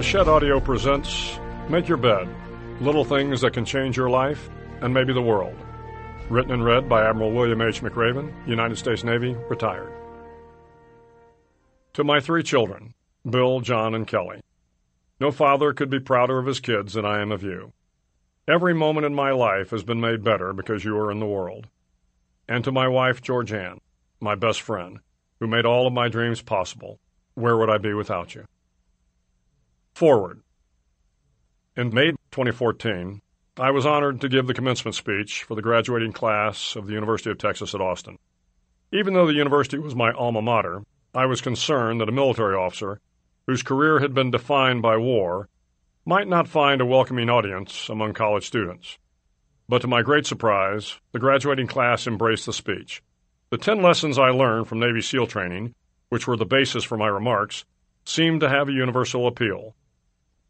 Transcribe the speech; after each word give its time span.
Hachette 0.00 0.28
Audio 0.28 0.58
presents 0.58 1.38
Make 1.68 1.86
Your 1.86 1.98
Bed 1.98 2.26
Little 2.80 3.04
Things 3.04 3.42
That 3.42 3.52
Can 3.52 3.66
Change 3.66 3.98
Your 3.98 4.08
Life 4.08 4.48
and 4.80 4.94
Maybe 4.94 5.12
the 5.12 5.20
World. 5.20 5.54
Written 6.30 6.52
and 6.52 6.64
read 6.64 6.88
by 6.88 7.06
Admiral 7.06 7.32
William 7.32 7.60
H. 7.60 7.82
McRaven, 7.82 8.32
United 8.48 8.76
States 8.76 9.04
Navy, 9.04 9.34
retired. 9.50 9.92
To 11.92 12.02
my 12.02 12.18
three 12.18 12.42
children, 12.42 12.94
Bill, 13.28 13.60
John, 13.60 13.94
and 13.94 14.06
Kelly. 14.06 14.40
No 15.20 15.30
father 15.30 15.74
could 15.74 15.90
be 15.90 16.00
prouder 16.00 16.38
of 16.38 16.46
his 16.46 16.60
kids 16.60 16.94
than 16.94 17.04
I 17.04 17.20
am 17.20 17.30
of 17.30 17.42
you. 17.42 17.74
Every 18.48 18.72
moment 18.72 19.04
in 19.04 19.14
my 19.14 19.32
life 19.32 19.68
has 19.68 19.84
been 19.84 20.00
made 20.00 20.24
better 20.24 20.54
because 20.54 20.82
you 20.82 20.96
are 20.96 21.12
in 21.12 21.20
the 21.20 21.26
world. 21.26 21.66
And 22.48 22.64
to 22.64 22.72
my 22.72 22.88
wife, 22.88 23.20
Georgianne, 23.20 23.80
my 24.18 24.34
best 24.34 24.62
friend, 24.62 25.00
who 25.40 25.46
made 25.46 25.66
all 25.66 25.86
of 25.86 25.92
my 25.92 26.08
dreams 26.08 26.40
possible, 26.40 26.98
where 27.34 27.58
would 27.58 27.68
I 27.68 27.76
be 27.76 27.92
without 27.92 28.34
you? 28.34 28.46
Foreword. 29.94 30.42
In 31.76 31.94
May 31.94 32.10
2014, 32.30 33.20
I 33.56 33.70
was 33.70 33.84
honored 33.84 34.20
to 34.20 34.28
give 34.28 34.46
the 34.46 34.54
commencement 34.54 34.94
speech 34.94 35.42
for 35.44 35.54
the 35.54 35.62
graduating 35.62 36.12
class 36.12 36.74
of 36.76 36.86
the 36.86 36.94
University 36.94 37.30
of 37.30 37.38
Texas 37.38 37.74
at 37.74 37.80
Austin. 37.80 38.18
Even 38.92 39.14
though 39.14 39.26
the 39.26 39.34
university 39.34 39.78
was 39.78 39.94
my 39.94 40.12
alma 40.12 40.40
mater, 40.40 40.82
I 41.14 41.26
was 41.26 41.40
concerned 41.40 42.00
that 42.00 42.08
a 42.08 42.12
military 42.12 42.56
officer, 42.56 43.00
whose 43.46 43.62
career 43.62 44.00
had 44.00 44.14
been 44.14 44.30
defined 44.30 44.82
by 44.82 44.96
war, 44.96 45.48
might 46.04 46.28
not 46.28 46.48
find 46.48 46.80
a 46.80 46.86
welcoming 46.86 47.28
audience 47.28 47.88
among 47.88 48.14
college 48.14 48.46
students. 48.46 48.98
But 49.68 49.82
to 49.82 49.88
my 49.88 50.02
great 50.02 50.26
surprise, 50.26 50.96
the 51.12 51.18
graduating 51.18 51.66
class 51.66 52.06
embraced 52.06 52.46
the 52.46 52.52
speech. 52.52 53.02
The 53.50 53.58
ten 53.58 53.82
lessons 53.82 54.18
I 54.18 54.30
learned 54.30 54.68
from 54.68 54.80
Navy 54.80 55.02
SEAL 55.02 55.26
training, 55.26 55.74
which 56.08 56.26
were 56.26 56.36
the 56.36 56.46
basis 56.46 56.84
for 56.84 56.96
my 56.96 57.08
remarks, 57.08 57.64
seemed 58.04 58.40
to 58.40 58.48
have 58.48 58.68
a 58.68 58.72
universal 58.72 59.26
appeal. 59.26 59.74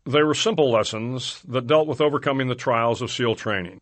They 0.06 0.22
were 0.22 0.34
simple 0.34 0.70
lessons 0.70 1.42
that 1.48 1.66
dealt 1.66 1.86
with 1.86 2.00
overcoming 2.00 2.48
the 2.48 2.54
trials 2.54 3.02
of 3.02 3.10
SEAL 3.10 3.34
training. 3.36 3.80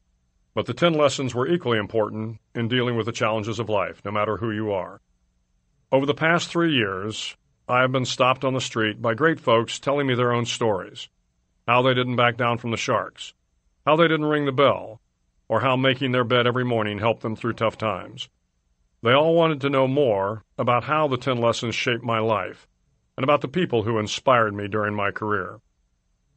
But 0.54 0.66
the 0.66 0.74
ten 0.74 0.94
lessons 0.94 1.34
were 1.34 1.46
equally 1.46 1.78
important 1.78 2.38
in 2.54 2.68
dealing 2.68 2.96
with 2.96 3.06
the 3.06 3.12
challenges 3.12 3.58
of 3.58 3.68
life, 3.68 4.02
no 4.04 4.10
matter 4.10 4.36
who 4.36 4.50
you 4.50 4.72
are. 4.72 5.00
Over 5.92 6.06
the 6.06 6.14
past 6.14 6.48
three 6.48 6.74
years, 6.74 7.36
I 7.68 7.82
have 7.82 7.92
been 7.92 8.04
stopped 8.04 8.44
on 8.44 8.54
the 8.54 8.60
street 8.60 9.00
by 9.00 9.14
great 9.14 9.38
folks 9.38 9.78
telling 9.78 10.06
me 10.06 10.14
their 10.14 10.32
own 10.32 10.46
stories 10.46 11.08
how 11.66 11.82
they 11.82 11.94
didn't 11.94 12.16
back 12.16 12.36
down 12.36 12.56
from 12.56 12.70
the 12.70 12.76
sharks, 12.76 13.34
how 13.86 13.94
they 13.94 14.08
didn't 14.08 14.26
ring 14.26 14.46
the 14.46 14.52
bell, 14.52 15.00
or 15.48 15.60
how 15.60 15.76
making 15.76 16.12
their 16.12 16.24
bed 16.24 16.46
every 16.46 16.64
morning 16.64 16.98
helped 16.98 17.20
them 17.22 17.36
through 17.36 17.52
tough 17.52 17.76
times. 17.76 18.28
They 19.02 19.12
all 19.12 19.34
wanted 19.34 19.60
to 19.60 19.70
know 19.70 19.86
more 19.86 20.44
about 20.56 20.84
how 20.84 21.08
the 21.08 21.18
ten 21.18 21.38
lessons 21.38 21.74
shaped 21.74 22.02
my 22.02 22.18
life 22.18 22.66
and 23.18 23.24
about 23.24 23.40
the 23.40 23.48
people 23.48 23.82
who 23.82 23.98
inspired 23.98 24.54
me 24.54 24.68
during 24.68 24.94
my 24.94 25.10
career. 25.10 25.58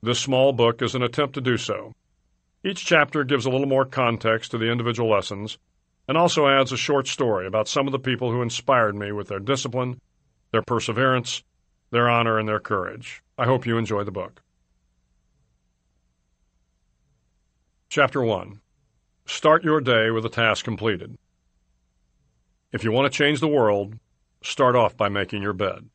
This 0.01 0.19
small 0.19 0.51
book 0.51 0.81
is 0.81 0.95
an 0.95 1.03
attempt 1.03 1.35
to 1.35 1.39
do 1.39 1.55
so. 1.55 1.93
Each 2.63 2.83
chapter 2.83 3.23
gives 3.23 3.45
a 3.45 3.51
little 3.51 3.67
more 3.67 3.85
context 3.85 4.49
to 4.49 4.57
the 4.57 4.71
individual 4.71 5.07
lessons 5.07 5.59
and 6.07 6.17
also 6.17 6.47
adds 6.47 6.71
a 6.71 6.77
short 6.77 7.07
story 7.07 7.45
about 7.45 7.67
some 7.67 7.85
of 7.87 7.91
the 7.91 7.99
people 7.99 8.31
who 8.31 8.41
inspired 8.41 8.95
me 8.95 9.11
with 9.11 9.27
their 9.27 9.39
discipline, 9.39 10.01
their 10.51 10.63
perseverance, 10.63 11.43
their 11.91 12.09
honor, 12.09 12.39
and 12.39 12.49
their 12.49 12.59
courage. 12.59 13.21
I 13.37 13.45
hope 13.45 13.67
you 13.67 13.77
enjoy 13.77 14.03
the 14.03 14.11
book. 14.11 14.41
Chapter 17.89 18.23
1 18.23 18.59
Start 19.27 19.63
your 19.63 19.81
day 19.81 20.09
with 20.09 20.25
a 20.25 20.29
task 20.29 20.65
completed. 20.65 21.15
If 22.71 22.83
you 22.83 22.91
want 22.91 23.13
to 23.13 23.15
change 23.15 23.39
the 23.39 23.47
world, 23.47 23.99
start 24.41 24.75
off 24.75 24.97
by 24.97 25.09
making 25.09 25.43
your 25.43 25.53
bed. 25.53 25.87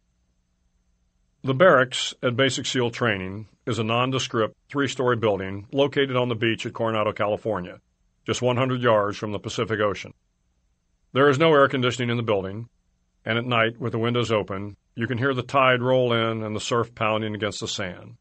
The 1.46 1.54
barracks 1.54 2.12
at 2.24 2.34
Basic 2.34 2.66
SEAL 2.66 2.90
Training 2.90 3.46
is 3.66 3.78
a 3.78 3.84
nondescript 3.84 4.56
three 4.68 4.88
story 4.88 5.14
building 5.14 5.68
located 5.70 6.16
on 6.16 6.28
the 6.28 6.34
beach 6.34 6.66
at 6.66 6.72
Coronado, 6.72 7.12
California, 7.12 7.80
just 8.26 8.42
100 8.42 8.82
yards 8.82 9.16
from 9.16 9.30
the 9.30 9.38
Pacific 9.38 9.78
Ocean. 9.78 10.12
There 11.12 11.28
is 11.28 11.38
no 11.38 11.54
air 11.54 11.68
conditioning 11.68 12.10
in 12.10 12.16
the 12.16 12.24
building, 12.24 12.68
and 13.24 13.38
at 13.38 13.44
night, 13.44 13.78
with 13.78 13.92
the 13.92 13.98
windows 14.00 14.32
open, 14.32 14.76
you 14.96 15.06
can 15.06 15.18
hear 15.18 15.32
the 15.34 15.44
tide 15.44 15.82
roll 15.82 16.12
in 16.12 16.42
and 16.42 16.56
the 16.56 16.60
surf 16.60 16.92
pounding 16.96 17.36
against 17.36 17.60
the 17.60 17.68
sand. 17.68 18.16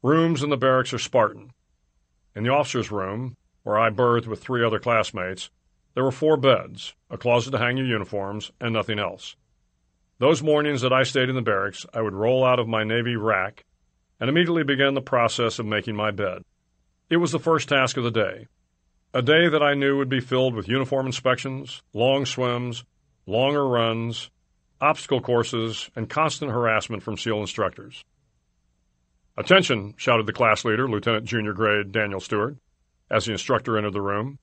Rooms 0.00 0.44
in 0.44 0.50
the 0.50 0.56
barracks 0.56 0.92
are 0.92 1.00
Spartan. 1.00 1.50
In 2.36 2.44
the 2.44 2.52
officers' 2.52 2.92
room, 2.92 3.36
where 3.64 3.76
I 3.76 3.90
berthed 3.90 4.28
with 4.28 4.40
three 4.40 4.64
other 4.64 4.78
classmates, 4.78 5.50
there 5.94 6.04
were 6.04 6.12
four 6.12 6.36
beds, 6.36 6.94
a 7.10 7.18
closet 7.18 7.50
to 7.50 7.58
hang 7.58 7.76
your 7.76 7.88
uniforms, 7.88 8.52
and 8.60 8.72
nothing 8.72 9.00
else. 9.00 9.34
Those 10.20 10.42
mornings 10.42 10.80
that 10.80 10.92
I 10.92 11.04
stayed 11.04 11.28
in 11.28 11.36
the 11.36 11.42
barracks, 11.42 11.86
I 11.94 12.02
would 12.02 12.14
roll 12.14 12.44
out 12.44 12.58
of 12.58 12.66
my 12.66 12.82
Navy 12.82 13.14
rack 13.14 13.64
and 14.18 14.28
immediately 14.28 14.64
begin 14.64 14.94
the 14.94 15.00
process 15.00 15.60
of 15.60 15.66
making 15.66 15.94
my 15.94 16.10
bed. 16.10 16.42
It 17.08 17.18
was 17.18 17.30
the 17.30 17.38
first 17.38 17.68
task 17.68 17.96
of 17.96 18.02
the 18.02 18.10
day, 18.10 18.48
a 19.14 19.22
day 19.22 19.48
that 19.48 19.62
I 19.62 19.74
knew 19.74 19.96
would 19.96 20.08
be 20.08 20.18
filled 20.18 20.54
with 20.54 20.68
uniform 20.68 21.06
inspections, 21.06 21.82
long 21.92 22.26
swims, 22.26 22.84
longer 23.26 23.66
runs, 23.66 24.28
obstacle 24.80 25.20
courses, 25.20 25.88
and 25.94 26.10
constant 26.10 26.50
harassment 26.50 27.04
from 27.04 27.16
SEAL 27.16 27.40
instructors. 27.40 28.04
Attention, 29.36 29.94
shouted 29.96 30.26
the 30.26 30.32
class 30.32 30.64
leader, 30.64 30.88
Lieutenant 30.88 31.26
Junior 31.26 31.52
Grade 31.52 31.92
Daniel 31.92 32.18
Stewart, 32.18 32.56
as 33.08 33.26
the 33.26 33.32
instructor 33.32 33.78
entered 33.78 33.92
the 33.92 34.02
room. 34.02 34.40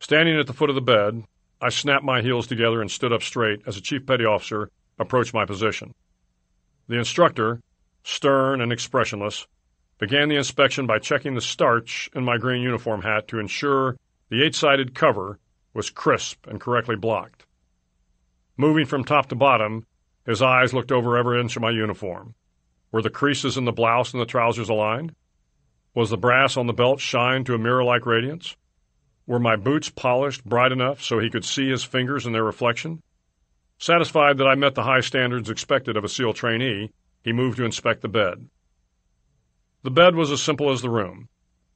Standing 0.00 0.40
at 0.40 0.46
the 0.46 0.54
foot 0.54 0.70
of 0.70 0.74
the 0.74 0.80
bed, 0.80 1.24
I 1.60 1.68
snapped 1.68 2.04
my 2.04 2.22
heels 2.22 2.46
together 2.46 2.80
and 2.80 2.90
stood 2.90 3.12
up 3.12 3.22
straight 3.22 3.60
as 3.66 3.76
a 3.76 3.82
Chief 3.82 4.06
Petty 4.06 4.24
Officer 4.24 4.70
approached 4.98 5.34
my 5.34 5.44
position. 5.44 5.94
The 6.88 6.98
instructor, 6.98 7.60
stern 8.02 8.60
and 8.60 8.72
expressionless, 8.72 9.46
began 9.98 10.28
the 10.28 10.36
inspection 10.36 10.86
by 10.86 10.98
checking 10.98 11.34
the 11.34 11.40
starch 11.40 12.10
in 12.14 12.24
my 12.24 12.36
green 12.36 12.62
uniform 12.62 13.02
hat 13.02 13.28
to 13.28 13.38
ensure 13.38 13.96
the 14.28 14.42
eight 14.42 14.54
sided 14.54 14.94
cover 14.94 15.38
was 15.72 15.90
crisp 15.90 16.46
and 16.46 16.60
correctly 16.60 16.96
blocked. 16.96 17.46
Moving 18.56 18.86
from 18.86 19.04
top 19.04 19.26
to 19.28 19.34
bottom, 19.34 19.86
his 20.26 20.42
eyes 20.42 20.72
looked 20.72 20.92
over 20.92 21.16
every 21.16 21.40
inch 21.40 21.56
of 21.56 21.62
my 21.62 21.70
uniform. 21.70 22.34
Were 22.92 23.02
the 23.02 23.10
creases 23.10 23.56
in 23.56 23.64
the 23.64 23.72
blouse 23.72 24.12
and 24.12 24.20
the 24.20 24.26
trousers 24.26 24.68
aligned? 24.68 25.14
Was 25.94 26.10
the 26.10 26.16
brass 26.16 26.56
on 26.56 26.66
the 26.66 26.72
belt 26.72 27.00
shined 27.00 27.46
to 27.46 27.54
a 27.54 27.58
mirror 27.58 27.84
like 27.84 28.06
radiance? 28.06 28.56
Were 29.26 29.38
my 29.38 29.56
boots 29.56 29.90
polished 29.90 30.44
bright 30.44 30.72
enough 30.72 31.02
so 31.02 31.18
he 31.18 31.30
could 31.30 31.44
see 31.44 31.70
his 31.70 31.84
fingers 31.84 32.26
in 32.26 32.32
their 32.32 32.44
reflection? 32.44 33.02
Satisfied 33.78 34.38
that 34.38 34.46
I 34.46 34.54
met 34.54 34.74
the 34.74 34.84
high 34.84 35.00
standards 35.00 35.50
expected 35.50 35.96
of 35.96 36.04
a 36.04 36.08
SEAL 36.08 36.34
trainee, 36.34 36.90
he 37.22 37.32
moved 37.32 37.58
to 37.58 37.64
inspect 37.64 38.02
the 38.02 38.08
bed. 38.08 38.48
The 39.82 39.90
bed 39.90 40.14
was 40.14 40.30
as 40.30 40.42
simple 40.42 40.70
as 40.70 40.80
the 40.80 40.90
room 40.90 41.28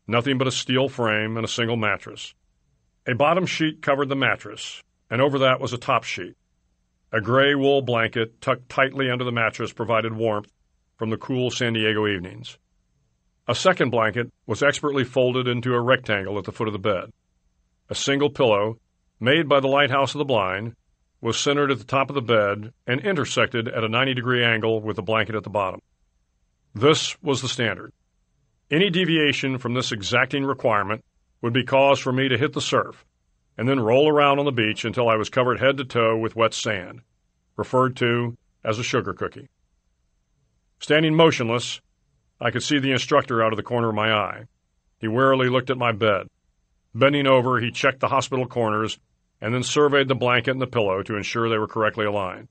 nothing 0.09 0.38
but 0.38 0.47
a 0.47 0.50
steel 0.50 0.88
frame 0.88 1.36
and 1.36 1.44
a 1.44 1.48
single 1.48 1.76
mattress. 1.76 2.34
A 3.06 3.14
bottom 3.14 3.47
sheet 3.47 3.82
covered 3.82 4.09
the 4.09 4.16
mattress, 4.16 4.82
and 5.10 5.20
over 5.20 5.38
that 5.38 5.60
was 5.60 5.72
a 5.72 5.78
top 5.78 6.03
sheet. 6.03 6.34
A 7.12 7.20
gray 7.20 7.54
wool 7.54 7.82
blanket 7.82 8.41
tucked 8.41 8.69
tightly 8.69 9.10
under 9.10 9.25
the 9.25 9.32
mattress 9.32 9.72
provided 9.72 10.15
warmth 10.15 10.50
from 10.97 11.10
the 11.10 11.16
cool 11.16 11.50
San 11.50 11.75
Diego 11.75 12.06
evenings. 12.06 12.59
A 13.47 13.54
second 13.54 13.91
blanket 13.91 14.30
was 14.47 14.62
expertly 14.62 15.04
folded 15.04 15.47
into 15.47 15.75
a 15.75 15.80
rectangle 15.80 16.38
at 16.38 16.44
the 16.44 16.53
foot 16.53 16.69
of 16.69 16.72
the 16.72 16.78
bed. 16.78 17.12
A 17.88 17.94
single 17.94 18.30
pillow, 18.30 18.78
made 19.20 19.48
by 19.48 19.60
the 19.60 19.69
lighthouse 19.69 20.15
of 20.15 20.19
the 20.19 20.25
blind, 20.25 20.75
was 21.20 21.38
centered 21.38 21.70
at 21.70 21.78
the 21.78 21.84
top 21.84 22.10
of 22.10 22.14
the 22.14 22.22
bed 22.22 22.72
and 22.86 23.00
intersected 23.00 23.68
at 23.68 23.84
a 23.84 23.88
90 23.88 24.14
degree 24.14 24.44
angle 24.44 24.80
with 24.80 24.96
the 24.96 25.02
blanket 25.02 25.34
at 25.34 25.42
the 25.42 25.50
bottom. 25.50 25.80
This 26.74 27.20
was 27.22 27.42
the 27.42 27.48
standard. 27.48 27.92
Any 28.70 28.90
deviation 28.90 29.58
from 29.58 29.74
this 29.74 29.92
exacting 29.92 30.44
requirement 30.44 31.04
would 31.40 31.52
be 31.52 31.64
cause 31.64 31.98
for 31.98 32.12
me 32.12 32.28
to 32.28 32.38
hit 32.38 32.52
the 32.52 32.60
surf 32.60 33.04
and 33.56 33.68
then 33.68 33.80
roll 33.80 34.08
around 34.08 34.38
on 34.38 34.44
the 34.44 34.52
beach 34.52 34.84
until 34.84 35.08
I 35.08 35.16
was 35.16 35.28
covered 35.28 35.58
head 35.58 35.76
to 35.78 35.84
toe 35.84 36.16
with 36.16 36.36
wet 36.36 36.54
sand, 36.54 37.00
referred 37.56 37.97
to 37.97 38.36
as 38.64 38.78
a 38.78 38.84
sugar 38.84 39.12
cookie. 39.12 39.48
Standing 40.78 41.16
motionless, 41.16 41.80
I 42.41 42.53
could 42.53 42.62
see 42.62 42.78
the 42.78 42.92
instructor 42.92 43.42
out 43.42 43.53
of 43.53 43.56
the 43.56 43.64
corner 43.64 43.88
of 43.88 43.97
my 43.97 44.12
eye. 44.12 44.44
He 45.00 45.09
warily 45.09 45.48
looked 45.48 45.71
at 45.71 45.76
my 45.76 45.91
bed. 45.91 46.28
Bending 46.94 47.26
over, 47.26 47.60
he 47.60 47.72
checked 47.72 48.00
the 48.00 48.09
hospital 48.09 48.47
corners 48.47 48.98
and 49.40 49.54
then 49.54 49.62
surveyed 49.62 50.08
the 50.08 50.14
blanket 50.14 50.52
and 50.52 50.60
the 50.60 50.66
pillow 50.66 51.02
to 51.02 51.16
ensure 51.16 51.48
they 51.48 51.58
were 51.58 51.68
correctly 51.68 52.06
aligned. 52.06 52.48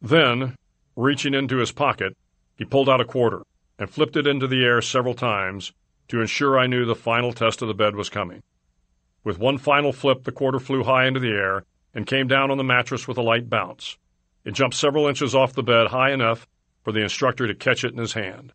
Then, 0.00 0.56
reaching 0.94 1.34
into 1.34 1.58
his 1.58 1.72
pocket, 1.72 2.16
he 2.56 2.64
pulled 2.64 2.88
out 2.88 3.00
a 3.00 3.04
quarter 3.04 3.42
and 3.78 3.90
flipped 3.90 4.16
it 4.16 4.26
into 4.26 4.46
the 4.46 4.64
air 4.64 4.80
several 4.80 5.14
times 5.14 5.72
to 6.08 6.20
ensure 6.20 6.58
I 6.58 6.66
knew 6.66 6.84
the 6.84 6.94
final 6.94 7.32
test 7.32 7.62
of 7.62 7.68
the 7.68 7.74
bed 7.74 7.96
was 7.96 8.08
coming. 8.08 8.42
With 9.24 9.38
one 9.38 9.58
final 9.58 9.92
flip, 9.92 10.24
the 10.24 10.32
quarter 10.32 10.58
flew 10.58 10.84
high 10.84 11.06
into 11.06 11.20
the 11.20 11.32
air 11.32 11.64
and 11.92 12.06
came 12.06 12.28
down 12.28 12.50
on 12.50 12.58
the 12.58 12.64
mattress 12.64 13.08
with 13.08 13.18
a 13.18 13.22
light 13.22 13.50
bounce. 13.50 13.96
It 14.44 14.54
jumped 14.54 14.76
several 14.76 15.08
inches 15.08 15.34
off 15.34 15.54
the 15.54 15.62
bed 15.62 15.88
high 15.88 16.12
enough 16.12 16.46
for 16.84 16.92
the 16.92 17.02
instructor 17.02 17.48
to 17.48 17.54
catch 17.54 17.82
it 17.82 17.92
in 17.92 17.98
his 17.98 18.12
hand. 18.12 18.52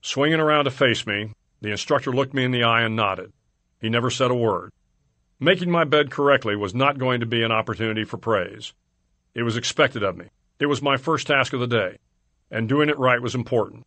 Swinging 0.00 0.40
around 0.40 0.66
to 0.66 0.70
face 0.70 1.06
me, 1.06 1.32
the 1.60 1.70
instructor 1.70 2.12
looked 2.12 2.34
me 2.34 2.44
in 2.44 2.52
the 2.52 2.62
eye 2.62 2.82
and 2.82 2.94
nodded. 2.94 3.32
He 3.80 3.88
never 3.88 4.10
said 4.10 4.30
a 4.30 4.34
word. 4.34 4.70
Making 5.42 5.72
my 5.72 5.82
bed 5.82 6.12
correctly 6.12 6.54
was 6.54 6.72
not 6.72 6.98
going 6.98 7.18
to 7.18 7.26
be 7.26 7.42
an 7.42 7.50
opportunity 7.50 8.04
for 8.04 8.16
praise. 8.16 8.74
It 9.34 9.42
was 9.42 9.56
expected 9.56 10.04
of 10.04 10.16
me. 10.16 10.26
It 10.60 10.66
was 10.66 10.80
my 10.80 10.96
first 10.96 11.26
task 11.26 11.52
of 11.52 11.58
the 11.58 11.66
day. 11.66 11.98
and 12.48 12.68
doing 12.68 12.88
it 12.88 12.96
right 12.96 13.20
was 13.20 13.34
important. 13.34 13.84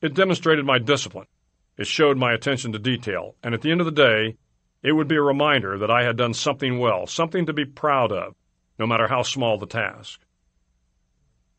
It 0.00 0.14
demonstrated 0.14 0.64
my 0.64 0.80
discipline. 0.80 1.28
It 1.78 1.86
showed 1.86 2.16
my 2.16 2.32
attention 2.32 2.72
to 2.72 2.80
detail, 2.80 3.36
and 3.40 3.54
at 3.54 3.60
the 3.60 3.70
end 3.70 3.80
of 3.80 3.84
the 3.84 3.92
day, 3.92 4.36
it 4.82 4.90
would 4.92 5.06
be 5.06 5.14
a 5.14 5.22
reminder 5.22 5.78
that 5.78 5.92
I 5.92 6.02
had 6.02 6.16
done 6.16 6.34
something 6.34 6.80
well, 6.80 7.06
something 7.06 7.46
to 7.46 7.52
be 7.52 7.64
proud 7.64 8.10
of, 8.10 8.34
no 8.76 8.84
matter 8.84 9.06
how 9.06 9.22
small 9.22 9.58
the 9.58 9.66
task. 9.66 10.20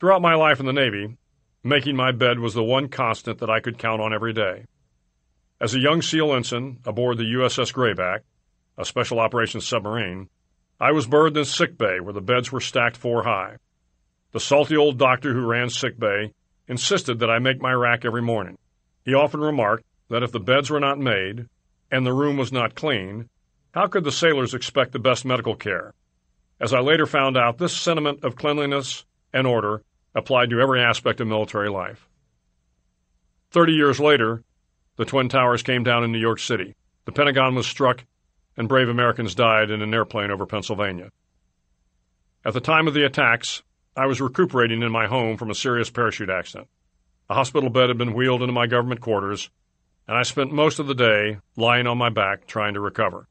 Throughout 0.01 0.21
my 0.21 0.35
life 0.35 0.59
in 0.59 0.65
the 0.65 0.73
Navy, 0.73 1.15
making 1.63 1.95
my 1.95 2.11
bed 2.11 2.39
was 2.39 2.53
the 2.53 2.63
one 2.63 2.89
constant 2.89 3.39
that 3.39 3.49
I 3.49 3.61
could 3.61 3.77
count 3.77 4.01
on 4.01 4.13
every 4.13 4.33
day. 4.33 4.65
As 5.61 5.73
a 5.73 5.79
young 5.79 6.01
SEAL 6.01 6.33
ensign 6.33 6.79
aboard 6.85 7.17
the 7.17 7.33
USS 7.35 7.71
Grayback, 7.71 8.23
a 8.77 8.85
special 8.85 9.19
operations 9.19 9.67
submarine, 9.67 10.29
I 10.79 10.91
was 10.91 11.07
berthed 11.07 11.37
in 11.37 11.45
sick 11.45 11.77
bay 11.77 11.99
where 11.99 12.13
the 12.13 12.21
beds 12.21 12.51
were 12.51 12.61
stacked 12.61 12.97
four 12.97 13.23
high. 13.23 13.57
The 14.31 14.39
salty 14.39 14.77
old 14.77 14.97
doctor 14.97 15.33
who 15.33 15.45
ran 15.45 15.69
sick 15.69 15.97
bay 15.99 16.33
insisted 16.67 17.19
that 17.19 17.29
I 17.29 17.39
make 17.39 17.61
my 17.61 17.71
rack 17.71 18.05
every 18.05 18.21
morning. 18.21 18.57
He 19.03 19.13
often 19.13 19.39
remarked 19.39 19.85
that 20.09 20.23
if 20.23 20.31
the 20.31 20.39
beds 20.39 20.69
were 20.69 20.79
not 20.79 20.99
made 20.99 21.47
and 21.91 22.05
the 22.05 22.13
room 22.13 22.37
was 22.37 22.51
not 22.51 22.75
clean, 22.75 23.29
how 23.71 23.87
could 23.87 24.03
the 24.03 24.11
sailors 24.11 24.53
expect 24.53 24.91
the 24.91 24.99
best 24.99 25.25
medical 25.25 25.55
care? 25.55 25.93
As 26.59 26.73
I 26.73 26.79
later 26.79 27.05
found 27.05 27.37
out, 27.37 27.57
this 27.57 27.75
sentiment 27.75 28.23
of 28.23 28.35
cleanliness 28.35 29.05
and 29.33 29.47
order 29.47 29.83
applied 30.15 30.49
to 30.49 30.59
every 30.59 30.81
aspect 30.81 31.21
of 31.21 31.27
military 31.27 31.69
life. 31.69 32.07
Thirty 33.51 33.73
years 33.73 33.99
later, 33.99 34.43
the 34.97 35.05
Twin 35.05 35.29
Towers 35.29 35.63
came 35.63 35.83
down 35.83 36.03
in 36.03 36.11
New 36.11 36.19
York 36.19 36.39
City. 36.39 36.75
The 37.05 37.11
Pentagon 37.11 37.55
was 37.55 37.67
struck, 37.67 38.03
and 38.57 38.67
brave 38.67 38.89
Americans 38.89 39.35
died 39.35 39.69
in 39.69 39.81
an 39.81 39.93
airplane 39.93 40.31
over 40.31 40.45
Pennsylvania. 40.45 41.11
At 42.43 42.53
the 42.53 42.59
time 42.59 42.87
of 42.87 42.93
the 42.93 43.05
attacks, 43.05 43.61
I 43.95 44.07
was 44.07 44.19
recuperating 44.19 44.81
in 44.81 44.91
my 44.91 45.07
home 45.07 45.37
from 45.37 45.51
a 45.51 45.55
serious 45.55 45.89
parachute 45.89 46.29
accident. 46.29 46.67
A 47.29 47.35
hospital 47.35 47.69
bed 47.69 47.89
had 47.89 47.97
been 47.97 48.13
wheeled 48.13 48.41
into 48.41 48.53
my 48.53 48.67
government 48.67 49.01
quarters, 49.01 49.49
and 50.07 50.17
I 50.17 50.23
spent 50.23 50.51
most 50.51 50.79
of 50.79 50.87
the 50.87 50.95
day 50.95 51.37
lying 51.55 51.87
on 51.87 51.97
my 51.97 52.09
back 52.09 52.47
trying 52.47 52.73
to 52.73 52.79
recover. 52.79 53.27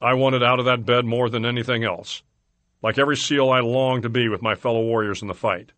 I 0.00 0.14
wanted 0.14 0.42
out 0.42 0.58
of 0.58 0.64
that 0.64 0.84
bed 0.84 1.04
more 1.04 1.28
than 1.28 1.44
anything 1.44 1.84
else. 1.84 2.22
Like 2.82 2.98
every 2.98 3.16
SEAL, 3.16 3.50
I 3.50 3.60
longed 3.60 4.02
to 4.04 4.08
be 4.08 4.28
with 4.28 4.42
my 4.42 4.54
fellow 4.54 4.80
warriors 4.80 5.22
in 5.22 5.28
the 5.28 5.34
fight. 5.34 5.72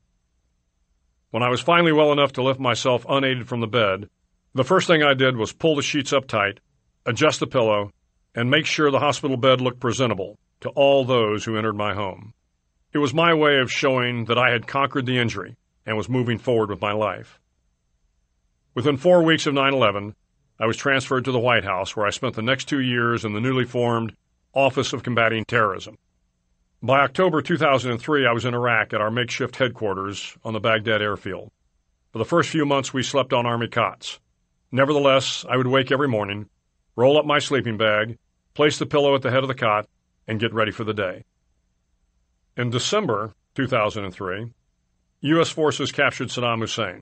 When 1.31 1.43
I 1.43 1.49
was 1.49 1.61
finally 1.61 1.93
well 1.93 2.12
enough 2.12 2.32
to 2.34 2.43
lift 2.43 2.61
myself 2.61 3.05
unaided 3.08 3.49
from 3.49 3.61
the 3.61 3.67
bed, 3.67 4.08
the 4.55 4.64
first 4.64 4.87
thing 4.87 5.02
I 5.02 5.14
did 5.14 5.37
was 5.37 5.52
pull 5.52 5.75
the 5.75 5.82
sheets 5.82 6.12
up 6.12 6.26
tight, 6.26 6.61
adjust 7.05 7.40
the 7.40 7.46
pillow, 7.46 7.90
and 8.34 8.50
make 8.50 8.67
sure 8.67 8.90
the 8.90 8.99
hospital 8.99 9.37
bed 9.37 9.61
looked 9.61 9.81
presentable 9.81 10.38
to 10.61 10.69
all 10.70 11.05
those 11.05 11.44
who 11.44 11.56
entered 11.56 11.76
my 11.76 11.94
home. 11.94 12.34
It 12.93 12.99
was 12.99 13.14
my 13.14 13.34
way 13.34 13.58
of 13.58 13.73
showing 13.73 14.26
that 14.26 14.38
I 14.38 14.50
had 14.50 14.67
conquered 14.67 15.06
the 15.06 15.19
injury 15.19 15.56
and 15.87 15.96
was 15.96 16.08
moving 16.08 16.38
forward 16.38 16.70
with 16.70 16.81
my 16.81 16.93
life. 16.93 17.40
Within 18.75 18.96
four 18.96 19.23
weeks 19.23 19.46
of 19.46 19.55
9 19.55 19.75
11, 19.75 20.14
I 20.58 20.67
was 20.67 20.76
transferred 20.76 21.25
to 21.25 21.32
the 21.32 21.38
White 21.38 21.64
House, 21.64 21.96
where 21.96 22.06
I 22.06 22.11
spent 22.11 22.37
the 22.37 22.43
next 22.43 22.67
two 22.67 22.81
years 22.81 23.25
in 23.25 23.32
the 23.32 23.40
newly 23.40 23.64
formed 23.64 24.14
Office 24.55 24.93
of 24.93 25.02
Combating 25.02 25.44
Terrorism. 25.44 25.99
By 26.82 27.00
October 27.00 27.43
2003, 27.43 28.26
I 28.26 28.32
was 28.32 28.44
in 28.44 28.55
Iraq 28.55 28.93
at 28.93 29.00
our 29.00 29.11
makeshift 29.11 29.56
headquarters 29.56 30.37
on 30.44 30.52
the 30.52 30.61
Baghdad 30.61 31.00
airfield. 31.00 31.50
For 32.12 32.19
the 32.19 32.25
first 32.25 32.50
few 32.50 32.67
months, 32.67 32.93
we 32.93 33.02
slept 33.02 33.32
on 33.32 33.46
Army 33.46 33.69
cots. 33.69 34.20
Nevertheless, 34.70 35.44
I 35.49 35.56
would 35.56 35.67
wake 35.67 35.90
every 35.90 36.08
morning, 36.08 36.49
roll 36.96 37.18
up 37.18 37.24
my 37.24 37.38
sleeping 37.38 37.76
bag, 37.76 38.18
place 38.54 38.78
the 38.78 38.86
pillow 38.86 39.14
at 39.14 39.22
the 39.22 39.30
head 39.30 39.42
of 39.42 39.48
the 39.48 39.54
cot, 39.54 39.88
and 40.26 40.40
get 40.40 40.52
ready 40.52 40.70
for 40.70 40.84
the 40.84 40.94
day. 40.94 41.24
In 42.56 42.70
December 42.70 43.32
2003, 43.54 44.50
U.S. 45.22 45.50
forces 45.50 45.92
captured 45.92 46.28
Saddam 46.28 46.60
Hussein. 46.60 47.00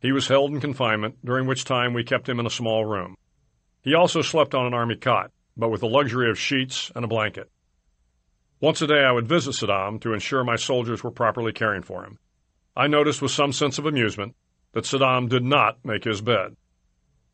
He 0.00 0.12
was 0.12 0.28
held 0.28 0.52
in 0.52 0.60
confinement, 0.60 1.16
during 1.24 1.46
which 1.46 1.64
time 1.64 1.92
we 1.92 2.04
kept 2.04 2.28
him 2.28 2.40
in 2.40 2.46
a 2.46 2.50
small 2.50 2.84
room. 2.84 3.16
He 3.82 3.94
also 3.94 4.22
slept 4.22 4.54
on 4.54 4.66
an 4.66 4.74
army 4.74 4.96
cot, 4.96 5.30
but 5.56 5.70
with 5.70 5.80
the 5.80 5.88
luxury 5.88 6.30
of 6.30 6.38
sheets 6.38 6.90
and 6.94 7.04
a 7.04 7.08
blanket. 7.08 7.50
Once 8.60 8.80
a 8.82 8.86
day 8.86 9.04
I 9.04 9.12
would 9.12 9.28
visit 9.28 9.54
Saddam 9.54 10.00
to 10.00 10.12
ensure 10.12 10.42
my 10.42 10.56
soldiers 10.56 11.04
were 11.04 11.10
properly 11.10 11.52
caring 11.52 11.82
for 11.82 12.04
him. 12.04 12.18
I 12.76 12.86
noticed 12.86 13.22
with 13.22 13.30
some 13.30 13.52
sense 13.52 13.78
of 13.78 13.86
amusement 13.86 14.34
that 14.72 14.84
Saddam 14.84 15.28
did 15.28 15.44
not 15.44 15.84
make 15.84 16.04
his 16.04 16.20
bed. 16.20 16.56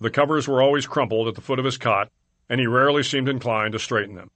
The 0.02 0.10
covers 0.10 0.48
were 0.48 0.60
always 0.60 0.88
crumpled 0.88 1.28
at 1.28 1.36
the 1.36 1.40
foot 1.40 1.60
of 1.60 1.64
his 1.64 1.78
cot, 1.78 2.10
and 2.48 2.58
he 2.58 2.66
rarely 2.66 3.04
seemed 3.04 3.28
inclined 3.28 3.72
to 3.74 3.78
straighten 3.78 4.16
them. 4.16 4.32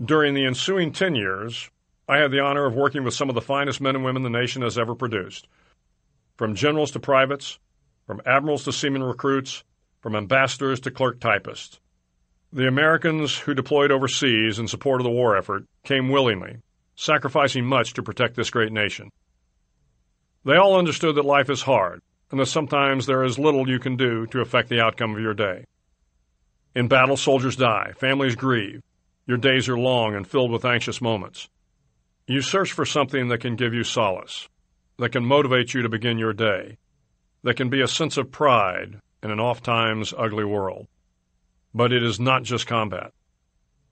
During 0.00 0.34
the 0.34 0.46
ensuing 0.46 0.92
10 0.92 1.16
years, 1.16 1.68
I 2.08 2.18
had 2.18 2.30
the 2.30 2.38
honor 2.38 2.64
of 2.64 2.76
working 2.76 3.02
with 3.02 3.14
some 3.14 3.28
of 3.28 3.34
the 3.34 3.40
finest 3.40 3.80
men 3.80 3.96
and 3.96 4.04
women 4.04 4.22
the 4.22 4.30
nation 4.30 4.62
has 4.62 4.78
ever 4.78 4.94
produced. 4.94 5.48
From 6.36 6.54
generals 6.54 6.92
to 6.92 7.00
privates, 7.00 7.58
from 8.06 8.22
admirals 8.24 8.62
to 8.66 8.72
seaman 8.72 9.02
recruits, 9.02 9.64
from 10.02 10.14
ambassadors 10.14 10.78
to 10.80 10.92
clerk 10.92 11.18
typists. 11.18 11.80
The 12.52 12.68
Americans 12.68 13.36
who 13.38 13.54
deployed 13.54 13.90
overseas 13.90 14.60
in 14.60 14.68
support 14.68 15.00
of 15.00 15.04
the 15.04 15.10
war 15.10 15.36
effort 15.36 15.64
came 15.82 16.10
willingly, 16.10 16.58
sacrificing 16.94 17.64
much 17.66 17.92
to 17.94 18.04
protect 18.04 18.36
this 18.36 18.50
great 18.50 18.70
nation. 18.70 19.10
They 20.44 20.54
all 20.54 20.78
understood 20.78 21.16
that 21.16 21.24
life 21.24 21.50
is 21.50 21.62
hard 21.62 22.02
and 22.30 22.38
that 22.40 22.46
sometimes 22.46 23.06
there 23.06 23.24
is 23.24 23.38
little 23.38 23.68
you 23.68 23.78
can 23.78 23.96
do 23.96 24.26
to 24.26 24.40
affect 24.40 24.68
the 24.68 24.80
outcome 24.80 25.14
of 25.14 25.20
your 25.20 25.34
day. 25.34 25.64
In 26.74 26.88
battle, 26.88 27.16
soldiers 27.16 27.56
die, 27.56 27.92
families 27.96 28.36
grieve, 28.36 28.82
your 29.26 29.38
days 29.38 29.68
are 29.68 29.78
long 29.78 30.14
and 30.14 30.26
filled 30.26 30.50
with 30.50 30.64
anxious 30.64 31.00
moments. 31.00 31.48
You 32.26 32.40
search 32.40 32.72
for 32.72 32.84
something 32.84 33.28
that 33.28 33.40
can 33.40 33.56
give 33.56 33.72
you 33.72 33.84
solace, 33.84 34.48
that 34.98 35.12
can 35.12 35.24
motivate 35.24 35.74
you 35.74 35.82
to 35.82 35.88
begin 35.88 36.18
your 36.18 36.32
day, 36.32 36.76
that 37.42 37.56
can 37.56 37.70
be 37.70 37.80
a 37.80 37.88
sense 37.88 38.16
of 38.16 38.30
pride 38.30 39.00
in 39.22 39.30
an 39.30 39.40
oft-times 39.40 40.14
ugly 40.16 40.44
world. 40.44 40.86
But 41.74 41.92
it 41.92 42.02
is 42.02 42.20
not 42.20 42.42
just 42.42 42.66
combat. 42.66 43.12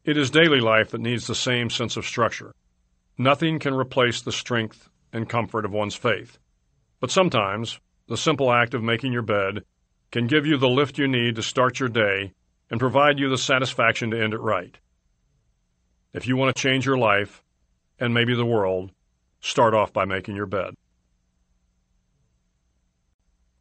It 0.04 0.16
is 0.16 0.30
daily 0.30 0.60
life 0.60 0.90
that 0.90 1.00
needs 1.00 1.26
the 1.26 1.34
same 1.34 1.70
sense 1.70 1.96
of 1.96 2.06
structure. 2.06 2.54
Nothing 3.18 3.58
can 3.58 3.74
replace 3.74 4.20
the 4.20 4.32
strength 4.32 4.88
and 5.12 5.28
comfort 5.28 5.64
of 5.64 5.72
one's 5.72 5.94
faith. 5.94 6.38
But 7.00 7.10
sometimes, 7.10 7.80
the 8.08 8.16
simple 8.16 8.52
act 8.52 8.74
of 8.74 8.82
making 8.82 9.12
your 9.12 9.22
bed 9.22 9.64
can 10.10 10.26
give 10.26 10.46
you 10.46 10.56
the 10.56 10.68
lift 10.68 10.98
you 10.98 11.08
need 11.08 11.36
to 11.36 11.42
start 11.42 11.80
your 11.80 11.88
day 11.88 12.32
and 12.70 12.80
provide 12.80 13.18
you 13.18 13.28
the 13.28 13.38
satisfaction 13.38 14.10
to 14.10 14.22
end 14.22 14.34
it 14.34 14.40
right. 14.40 14.76
If 16.12 16.26
you 16.26 16.36
want 16.36 16.54
to 16.54 16.62
change 16.62 16.86
your 16.86 16.98
life, 16.98 17.42
and 17.98 18.12
maybe 18.12 18.34
the 18.34 18.46
world, 18.46 18.90
start 19.40 19.74
off 19.74 19.92
by 19.92 20.04
making 20.04 20.36
your 20.36 20.46
bed. 20.46 20.74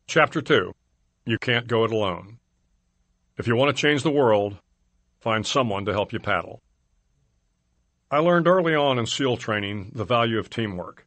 Chapter 0.07 0.41
2 0.41 0.73
You 1.25 1.37
Can't 1.39 1.67
Go 1.67 1.83
It 1.83 1.91
Alone. 1.91 2.37
If 3.37 3.47
you 3.47 3.55
want 3.55 3.75
to 3.75 3.81
change 3.81 4.03
the 4.03 4.11
world, 4.11 4.57
find 5.19 5.45
someone 5.45 5.85
to 5.85 5.93
help 5.93 6.13
you 6.13 6.19
paddle. 6.19 6.61
I 8.11 8.19
learned 8.19 8.47
early 8.47 8.75
on 8.75 8.99
in 8.99 9.07
SEAL 9.07 9.37
training 9.37 9.91
the 9.95 10.05
value 10.05 10.37
of 10.37 10.49
teamwork, 10.49 11.04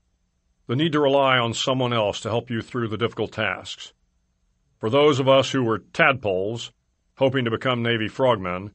the 0.69 0.77
need 0.77 0.93
to 0.93 1.01
rely 1.01 1.39
on 1.39 1.55
someone 1.55 1.95
else 1.95 2.21
to 2.21 2.29
help 2.29 2.51
you 2.51 2.61
through 2.61 2.89
the 2.89 2.99
difficult 2.99 3.33
tasks. 3.33 3.95
For 4.79 4.91
those 4.91 5.19
of 5.19 5.27
us 5.27 5.51
who 5.51 5.65
were 5.65 5.79
tadpoles, 5.79 6.73
hoping 7.17 7.47
to 7.47 7.51
become 7.51 7.83
Navy 7.83 8.07
frogmen, 8.07 8.73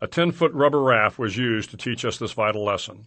a 0.00 0.08
10 0.08 0.32
foot 0.32 0.52
rubber 0.52 0.82
raft 0.82 1.18
was 1.18 1.36
used 1.36 1.70
to 1.70 1.76
teach 1.76 2.04
us 2.04 2.18
this 2.18 2.32
vital 2.32 2.64
lesson. 2.64 3.06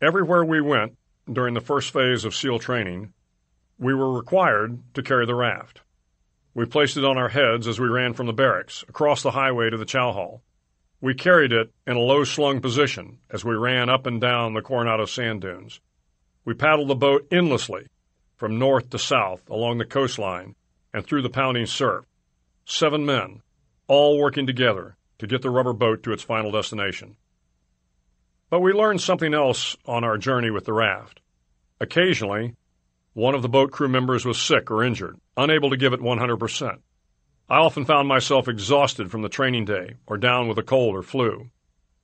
Everywhere 0.00 0.44
we 0.44 0.62
went 0.62 0.96
during 1.30 1.52
the 1.52 1.60
first 1.60 1.92
phase 1.92 2.24
of 2.24 2.34
SEAL 2.34 2.58
training, 2.58 3.12
we 3.78 3.94
were 3.94 4.12
required 4.12 4.82
to 4.94 5.02
carry 5.02 5.26
the 5.26 5.34
raft. 5.34 5.82
We 6.54 6.64
placed 6.64 6.96
it 6.96 7.04
on 7.04 7.18
our 7.18 7.28
heads 7.28 7.68
as 7.68 7.78
we 7.78 7.86
ran 7.86 8.14
from 8.14 8.26
the 8.26 8.32
barracks, 8.32 8.82
across 8.88 9.22
the 9.22 9.32
highway 9.32 9.68
to 9.68 9.76
the 9.76 9.84
chow 9.84 10.12
hall. 10.12 10.42
We 11.02 11.14
carried 11.14 11.52
it 11.52 11.70
in 11.86 11.96
a 11.96 12.00
low 12.00 12.24
slung 12.24 12.62
position 12.62 13.18
as 13.30 13.44
we 13.44 13.54
ran 13.54 13.90
up 13.90 14.06
and 14.06 14.22
down 14.22 14.54
the 14.54 14.62
Coronado 14.62 15.04
sand 15.04 15.42
dunes. 15.42 15.80
We 16.44 16.54
paddled 16.54 16.88
the 16.88 16.94
boat 16.94 17.26
endlessly 17.30 17.86
from 18.36 18.58
north 18.58 18.90
to 18.90 18.98
south 18.98 19.48
along 19.48 19.78
the 19.78 19.84
coastline 19.84 20.54
and 20.92 21.04
through 21.04 21.22
the 21.22 21.30
pounding 21.30 21.66
surf. 21.66 22.04
Seven 22.66 23.06
men, 23.06 23.42
all 23.86 24.18
working 24.18 24.46
together 24.46 24.96
to 25.18 25.26
get 25.26 25.42
the 25.42 25.50
rubber 25.50 25.72
boat 25.72 26.02
to 26.02 26.12
its 26.12 26.22
final 26.22 26.50
destination. 26.50 27.16
But 28.50 28.60
we 28.60 28.72
learned 28.72 29.00
something 29.00 29.32
else 29.32 29.76
on 29.86 30.04
our 30.04 30.18
journey 30.18 30.50
with 30.50 30.64
the 30.64 30.72
raft. 30.72 31.20
Occasionally, 31.80 32.54
one 33.14 33.34
of 33.34 33.42
the 33.42 33.48
boat 33.48 33.70
crew 33.70 33.88
members 33.88 34.24
was 34.24 34.40
sick 34.40 34.70
or 34.70 34.84
injured, 34.84 35.18
unable 35.36 35.70
to 35.70 35.76
give 35.76 35.92
it 35.92 36.00
100%. 36.00 36.78
I 37.48 37.56
often 37.56 37.84
found 37.84 38.08
myself 38.08 38.48
exhausted 38.48 39.10
from 39.10 39.22
the 39.22 39.28
training 39.28 39.64
day 39.64 39.94
or 40.06 40.16
down 40.16 40.48
with 40.48 40.58
a 40.58 40.62
cold 40.62 40.94
or 40.94 41.02
flu. 41.02 41.50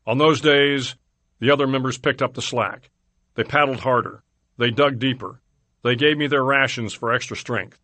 On 0.07 0.19
those 0.19 0.41
days, 0.41 0.97
the 1.41 1.51
other 1.51 1.67
members 1.67 1.99
picked 1.99 2.23
up 2.23 2.35
the 2.35 2.43
slack. 2.43 2.91
They 3.35 3.45
paddled 3.45 3.81
harder. 3.81 4.23
They 4.61 4.71
dug 4.71 4.99
deeper. 4.99 5.41
They 5.83 5.97
gave 5.97 6.19
me 6.19 6.27
their 6.27 6.45
rations 6.45 6.93
for 6.93 7.15
extra 7.15 7.35
strength. 7.35 7.81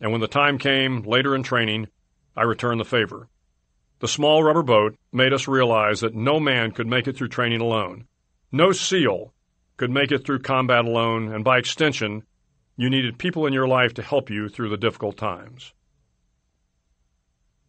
And 0.00 0.12
when 0.12 0.22
the 0.22 0.26
time 0.26 0.56
came, 0.56 1.02
later 1.02 1.34
in 1.34 1.42
training, 1.42 1.88
I 2.34 2.44
returned 2.44 2.80
the 2.80 2.86
favor. 2.86 3.28
The 3.98 4.08
small 4.08 4.42
rubber 4.42 4.62
boat 4.62 4.96
made 5.12 5.34
us 5.34 5.46
realize 5.46 6.00
that 6.00 6.14
no 6.14 6.40
man 6.40 6.70
could 6.70 6.86
make 6.86 7.06
it 7.06 7.18
through 7.18 7.28
training 7.28 7.60
alone. 7.60 8.06
No 8.50 8.72
SEAL 8.72 9.34
could 9.76 9.90
make 9.90 10.10
it 10.10 10.24
through 10.24 10.38
combat 10.38 10.86
alone, 10.86 11.30
and 11.30 11.44
by 11.44 11.58
extension, 11.58 12.22
you 12.78 12.88
needed 12.88 13.18
people 13.18 13.44
in 13.44 13.52
your 13.52 13.68
life 13.68 13.92
to 13.92 14.02
help 14.02 14.30
you 14.30 14.48
through 14.48 14.70
the 14.70 14.78
difficult 14.78 15.18
times. 15.18 15.74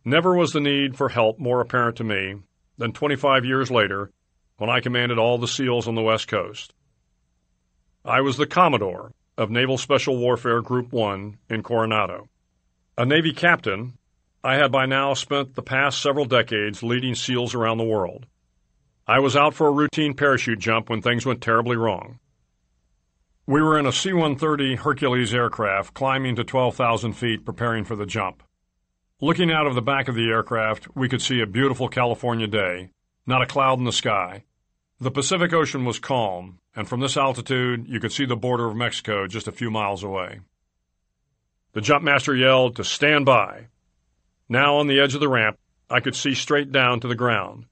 Never 0.06 0.34
was 0.34 0.54
the 0.54 0.62
need 0.62 0.96
for 0.96 1.10
help 1.10 1.38
more 1.38 1.60
apparent 1.60 1.98
to 1.98 2.06
me 2.06 2.36
than 2.77 2.94
25 2.94 3.44
years 3.44 3.70
later 3.70 4.10
when 4.56 4.70
I 4.70 4.80
commanded 4.80 5.20
all 5.20 5.38
the 5.38 5.50
SEALs 5.50 5.89
on 5.89 5.96
the 5.96 6.01
West 6.01 6.30
Coast. 6.30 6.74
I 8.08 8.22
was 8.22 8.38
the 8.38 8.48
Commodore 8.48 9.12
of 9.38 9.52
Naval 9.52 9.78
Special 9.78 10.16
Warfare 10.16 10.62
Group 10.62 10.94
1 10.94 11.40
in 11.50 11.62
Coronado. 11.62 12.30
A 12.98 13.06
Navy 13.06 13.34
captain, 13.34 13.98
I 14.42 14.56
had 14.56 14.72
by 14.72 14.86
now 14.86 15.14
spent 15.14 15.56
the 15.56 15.62
past 15.62 16.02
several 16.02 16.24
decades 16.24 16.82
leading 16.82 17.16
SEALs 17.16 17.54
around 17.54 17.80
the 17.80 17.84
world. 17.84 18.26
I 19.06 19.20
was 19.20 19.36
out 19.36 19.54
for 19.54 19.68
a 19.68 19.74
routine 19.74 20.14
parachute 20.14 20.60
jump 20.60 20.90
when 20.90 21.02
things 21.02 21.26
went 21.26 21.42
terribly 21.42 21.76
wrong. 21.76 22.20
We 23.46 23.62
were 23.62 23.78
in 23.78 23.86
a 23.86 23.92
C 23.92 24.14
130 24.14 24.76
Hercules 24.76 25.34
aircraft 25.34 25.94
climbing 25.94 26.38
to 26.38 26.46
12,000 26.46 27.12
feet 27.12 27.44
preparing 27.44 27.84
for 27.84 27.98
the 27.98 28.06
jump. 28.06 28.42
Looking 29.20 29.52
out 29.52 29.68
of 29.68 29.76
the 29.76 29.82
back 29.82 30.08
of 30.08 30.16
the 30.16 30.30
aircraft, 30.30 30.88
we 30.96 31.10
could 31.10 31.22
see 31.22 31.42
a 31.42 31.46
beautiful 31.46 31.90
California 31.90 32.48
day, 32.48 32.92
not 33.26 33.42
a 33.42 33.46
cloud 33.46 33.80
in 33.80 33.84
the 33.84 33.92
sky. 33.92 34.46
The 35.00 35.12
Pacific 35.12 35.54
Ocean 35.54 35.86
was 35.86 36.00
calm, 36.00 36.58
and 36.75 36.88
from 36.89 37.01
this 37.01 37.18
altitude 37.18 37.88
you 37.88 38.00
could 38.00 38.12
see 38.12 38.25
the 38.25 38.36
border 38.36 38.68
of 38.68 38.75
Mexico 38.75 39.27
just 39.27 39.48
a 39.48 39.51
few 39.51 39.70
miles 39.70 40.04
away. 40.04 40.39
The 41.74 41.82
jumpmaster 41.82 42.38
yelled 42.38 42.75
to 42.77 42.84
stand 42.84 43.24
by. 43.24 43.68
Now 44.50 44.77
on 44.77 44.88
the 44.88 45.00
edge 45.00 45.13
of 45.13 45.20
the 45.20 45.30
ramp, 45.30 45.60
I 45.88 46.00
could 46.00 46.16
see 46.16 46.34
straight 46.34 46.72
down 46.72 47.00
to 47.01 47.08
the 47.08 47.13
ground. 47.13 47.66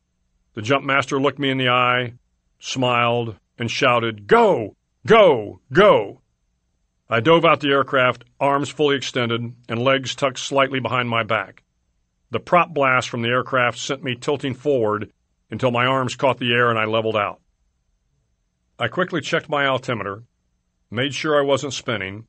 The 0.54 0.62
jumpmaster 0.62 1.20
looked 1.20 1.40
me 1.40 1.50
in 1.50 1.58
the 1.58 1.70
eye, 1.70 2.14
smiled, 2.60 3.38
and 3.58 3.72
shouted, 3.72 4.28
Go! 4.28 4.76
Go! 5.08 5.62
Go! 5.74 6.22
I 7.10 7.22
dove 7.22 7.44
out 7.44 7.60
the 7.60 7.72
aircraft, 7.72 8.24
arms 8.40 8.70
fully 8.70 8.98
extended 8.98 9.52
and 9.68 9.82
legs 9.82 10.14
tucked 10.14 10.38
slightly 10.38 10.80
behind 10.80 11.10
my 11.10 11.24
back. 11.24 11.64
The 12.30 12.40
prop 12.40 12.72
blast 12.72 13.10
from 13.10 13.24
the 13.24 13.30
aircraft 13.30 13.80
sent 13.80 14.04
me 14.04 14.16
tilting 14.16 14.54
forward 14.54 15.12
until 15.56 15.72
my 15.72 15.86
arms 15.86 16.16
caught 16.16 16.38
the 16.38 16.52
air 16.52 16.70
and 16.70 16.78
I 16.78 16.84
leveled 16.84 17.16
out. 17.16 17.40
I 18.78 18.90
quickly 18.90 19.22
checked 19.22 19.48
my 19.48 19.66
altimeter, 19.66 20.24
made 20.92 21.14
sure 21.14 21.40
I 21.40 21.46
wasn't 21.46 21.72
spinning, 21.72 22.28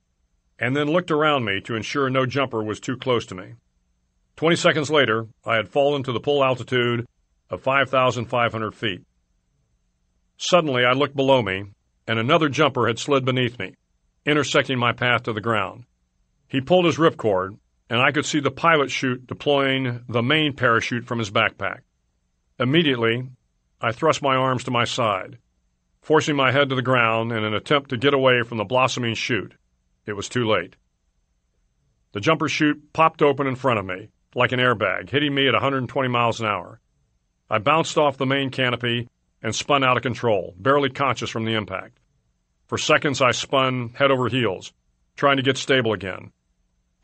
and 0.61 0.76
then 0.76 0.87
looked 0.87 1.11
around 1.11 1.45
me 1.45 1.61
to 1.62 1.75
ensure 1.75 2.09
no 2.09 2.25
jumper 2.25 2.62
was 2.62 2.78
too 2.78 2.97
close 2.97 3.26
to 3.26 3.35
me. 3.35 3.54
Twenty 4.37 4.54
seconds 4.54 4.90
later, 4.90 5.26
I 5.45 5.56
had 5.56 5.68
fallen 5.68 6.04
to 6.04 6.12
the 6.12 6.21
pull 6.21 6.45
altitude 6.45 7.04
of 7.50 7.62
5,500 7.62 8.75
feet. 8.76 9.02
Suddenly, 10.37 10.85
I 10.85 10.92
looked 10.92 11.16
below 11.16 11.42
me 11.42 11.64
and 12.06 12.21
another 12.21 12.49
jumper 12.49 12.87
had 12.87 13.00
slid 13.00 13.25
beneath 13.25 13.59
me, 13.59 13.75
intersecting 14.25 14.78
my 14.78 14.92
path 14.92 15.25
to 15.25 15.33
the 15.33 15.40
ground. 15.40 15.83
He 16.47 16.61
pulled 16.61 16.85
his 16.85 16.97
ripcord, 16.99 17.59
and 17.90 18.00
I 18.00 18.12
could 18.12 18.25
see 18.25 18.38
the 18.38 18.52
pilot 18.52 18.92
chute 18.92 19.26
deploying 19.26 20.04
the 20.09 20.23
main 20.23 20.54
parachute 20.54 21.06
from 21.06 21.18
his 21.18 21.33
backpack. 21.33 21.80
Immediately, 22.59 23.29
I 23.83 23.93
thrust 23.93 24.23
my 24.23 24.35
arms 24.35 24.65
to 24.65 24.71
my 24.71 24.85
side, 24.85 25.37
forcing 26.01 26.37
my 26.37 26.53
head 26.53 26.71
to 26.71 26.75
the 26.75 26.81
ground 26.81 27.31
in 27.31 27.45
an 27.45 27.53
attempt 27.53 27.91
to 27.91 27.99
get 27.99 28.15
away 28.15 28.43
from 28.43 28.57
the 28.57 28.65
blossoming 28.65 29.15
chute. 29.15 29.53
It 30.07 30.15
was 30.15 30.31
too 30.31 30.47
late. 30.47 30.77
The 32.13 32.21
jumper 32.21 32.49
chute 32.49 32.95
popped 32.95 33.21
open 33.21 33.47
in 33.47 33.57
front 33.57 33.79
of 33.79 33.85
me, 33.85 34.09
like 34.35 34.53
an 34.53 34.61
airbag, 34.61 35.11
hitting 35.11 35.35
me 35.35 35.49
at 35.49 35.53
120 35.53 36.09
miles 36.09 36.41
an 36.41 36.47
hour. 36.47 36.81
I 37.51 37.59
bounced 37.59 37.99
off 37.99 38.17
the 38.17 38.25
main 38.25 38.49
canopy 38.49 39.09
and 39.43 39.55
spun 39.55 39.85
out 39.85 39.99
of 39.99 40.03
control, 40.03 40.55
barely 40.57 40.89
conscious 40.89 41.29
from 41.29 41.45
the 41.45 41.55
impact. 41.55 41.99
For 42.69 42.79
seconds, 42.79 43.21
I 43.21 43.33
spun 43.33 43.91
head 43.91 44.11
over 44.11 44.31
heels, 44.31 44.73
trying 45.15 45.37
to 45.37 45.43
get 45.43 45.59
stable 45.59 45.93
again. 45.93 46.33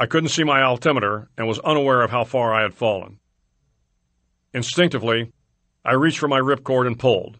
I 0.00 0.06
couldn't 0.06 0.30
see 0.30 0.44
my 0.44 0.62
altimeter 0.62 1.28
and 1.36 1.46
was 1.46 1.58
unaware 1.58 2.00
of 2.00 2.10
how 2.10 2.24
far 2.24 2.54
I 2.54 2.62
had 2.62 2.72
fallen. 2.72 3.18
Instinctively, 4.54 5.30
I 5.84 5.94
reached 5.94 6.18
for 6.18 6.28
my 6.28 6.38
ripcord 6.38 6.86
and 6.86 6.98
pulled. 6.98 7.38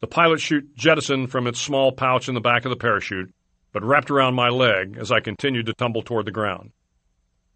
The 0.00 0.06
pilot 0.06 0.40
chute 0.40 0.76
jettisoned 0.76 1.30
from 1.30 1.46
its 1.46 1.60
small 1.60 1.92
pouch 1.92 2.28
in 2.28 2.34
the 2.34 2.40
back 2.40 2.64
of 2.64 2.70
the 2.70 2.76
parachute, 2.76 3.34
but 3.72 3.84
wrapped 3.84 4.10
around 4.10 4.34
my 4.34 4.48
leg 4.48 4.96
as 4.98 5.10
I 5.10 5.20
continued 5.20 5.66
to 5.66 5.74
tumble 5.74 6.02
toward 6.02 6.26
the 6.26 6.32
ground. 6.32 6.70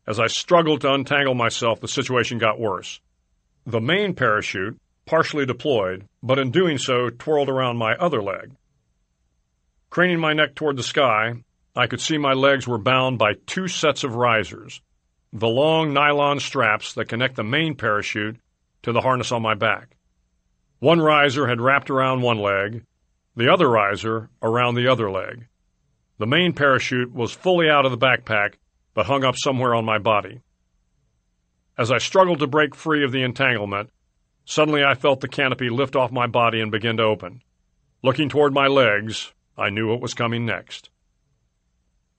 As 0.06 0.20
I 0.20 0.26
struggled 0.26 0.82
to 0.82 0.92
untangle 0.92 1.34
myself, 1.34 1.80
the 1.80 1.88
situation 1.88 2.38
got 2.38 2.60
worse. 2.60 3.00
The 3.64 3.80
main 3.80 4.14
parachute, 4.14 4.78
partially 5.06 5.46
deployed, 5.46 6.06
but 6.22 6.38
in 6.38 6.50
doing 6.50 6.78
so 6.78 7.10
twirled 7.10 7.48
around 7.48 7.78
my 7.78 7.94
other 7.94 8.22
leg. 8.22 8.52
Craning 9.90 10.18
my 10.18 10.32
neck 10.32 10.54
toward 10.54 10.76
the 10.76 10.82
sky, 10.82 11.34
I 11.76 11.86
could 11.86 12.00
see 12.00 12.18
my 12.18 12.32
legs 12.32 12.66
were 12.66 12.78
bound 12.78 13.18
by 13.18 13.34
two 13.46 13.68
sets 13.68 14.04
of 14.04 14.16
risers, 14.16 14.80
the 15.32 15.48
long 15.48 15.92
nylon 15.92 16.40
straps 16.40 16.94
that 16.94 17.08
connect 17.08 17.36
the 17.36 17.44
main 17.44 17.74
parachute 17.74 18.36
to 18.82 18.92
the 18.92 19.00
harness 19.00 19.32
on 19.32 19.40
my 19.40 19.54
back. 19.54 19.93
One 20.84 21.00
riser 21.00 21.46
had 21.46 21.62
wrapped 21.62 21.88
around 21.88 22.20
one 22.20 22.36
leg, 22.36 22.84
the 23.34 23.50
other 23.50 23.70
riser 23.70 24.28
around 24.42 24.74
the 24.74 24.86
other 24.86 25.10
leg. 25.10 25.46
The 26.18 26.26
main 26.26 26.52
parachute 26.52 27.10
was 27.10 27.32
fully 27.32 27.70
out 27.70 27.86
of 27.86 27.90
the 27.90 27.96
backpack, 27.96 28.56
but 28.92 29.06
hung 29.06 29.24
up 29.24 29.36
somewhere 29.38 29.74
on 29.74 29.86
my 29.86 29.96
body. 29.96 30.42
As 31.78 31.90
I 31.90 31.96
struggled 31.96 32.40
to 32.40 32.46
break 32.46 32.74
free 32.74 33.02
of 33.02 33.12
the 33.12 33.22
entanglement, 33.22 33.88
Suddenly 34.44 34.84
I 34.84 34.94
felt 34.94 35.20
the 35.20 35.28
canopy 35.28 35.70
lift 35.70 35.96
off 35.96 36.12
my 36.12 36.26
body 36.26 36.60
and 36.60 36.70
begin 36.70 36.98
to 36.98 37.04
open. 37.04 37.40
Looking 38.02 38.28
toward 38.28 38.52
my 38.52 38.66
legs, 38.66 39.32
I 39.56 39.70
knew 39.70 39.88
what 39.88 40.02
was 40.02 40.12
coming 40.12 40.44
next. 40.44 40.90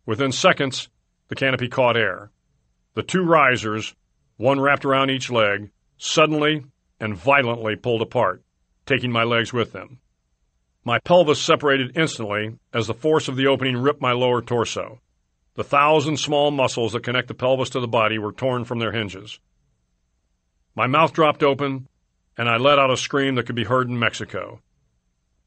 Within 0.08 0.32
seconds, 0.32 0.90
the 1.28 1.36
canopy 1.36 1.68
caught 1.68 1.98
air. 1.98 2.32
The 2.96 3.04
two 3.04 3.22
risers, 3.22 3.94
one 4.38 4.60
wrapped 4.60 4.86
around 4.86 5.12
each 5.12 5.30
leg, 5.30 5.70
suddenly 6.00 6.66
and 7.00 7.16
violently 7.16 7.76
pulled 7.76 8.02
apart, 8.02 8.42
taking 8.86 9.12
my 9.12 9.24
legs 9.24 9.52
with 9.52 9.72
them. 9.72 10.00
My 10.84 11.00
pelvis 11.00 11.42
separated 11.42 11.98
instantly 11.98 12.60
as 12.74 12.88
the 12.88 12.94
force 12.94 13.28
of 13.28 13.36
the 13.36 13.48
opening 13.48 13.78
ripped 13.78 14.02
my 14.02 14.12
lower 14.12 14.42
torso. 14.42 15.02
The 15.56 15.64
thousand 15.64 16.18
small 16.18 16.52
muscles 16.52 16.94
that 16.94 17.04
connect 17.04 17.28
the 17.28 17.34
pelvis 17.34 17.70
to 17.72 17.80
the 17.80 17.88
body 17.88 18.20
were 18.20 18.32
torn 18.32 18.66
from 18.66 18.80
their 18.80 18.92
hinges. 18.92 19.40
My 20.76 20.86
mouth 20.86 21.14
dropped 21.14 21.42
open, 21.42 21.88
and 22.38 22.50
I 22.50 22.58
let 22.58 22.78
out 22.78 22.92
a 22.92 22.98
scream 22.98 23.36
that 23.36 23.46
could 23.46 23.56
be 23.56 23.64
heard 23.64 23.90
in 23.90 23.98
Mexico. 23.98 24.62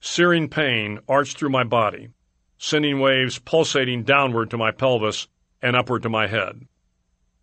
Searing 0.01 0.49
pain 0.49 1.01
arched 1.09 1.39
through 1.39 1.51
my 1.51 1.65
body, 1.65 2.09
sending 2.57 2.99
waves 2.99 3.39
pulsating 3.39 4.03
downward 4.05 4.51
to 4.51 4.57
my 4.57 4.71
pelvis 4.71 5.29
and 5.61 5.77
upward 5.77 6.03
to 6.03 6.09
my 6.09 6.27
head. 6.27 6.67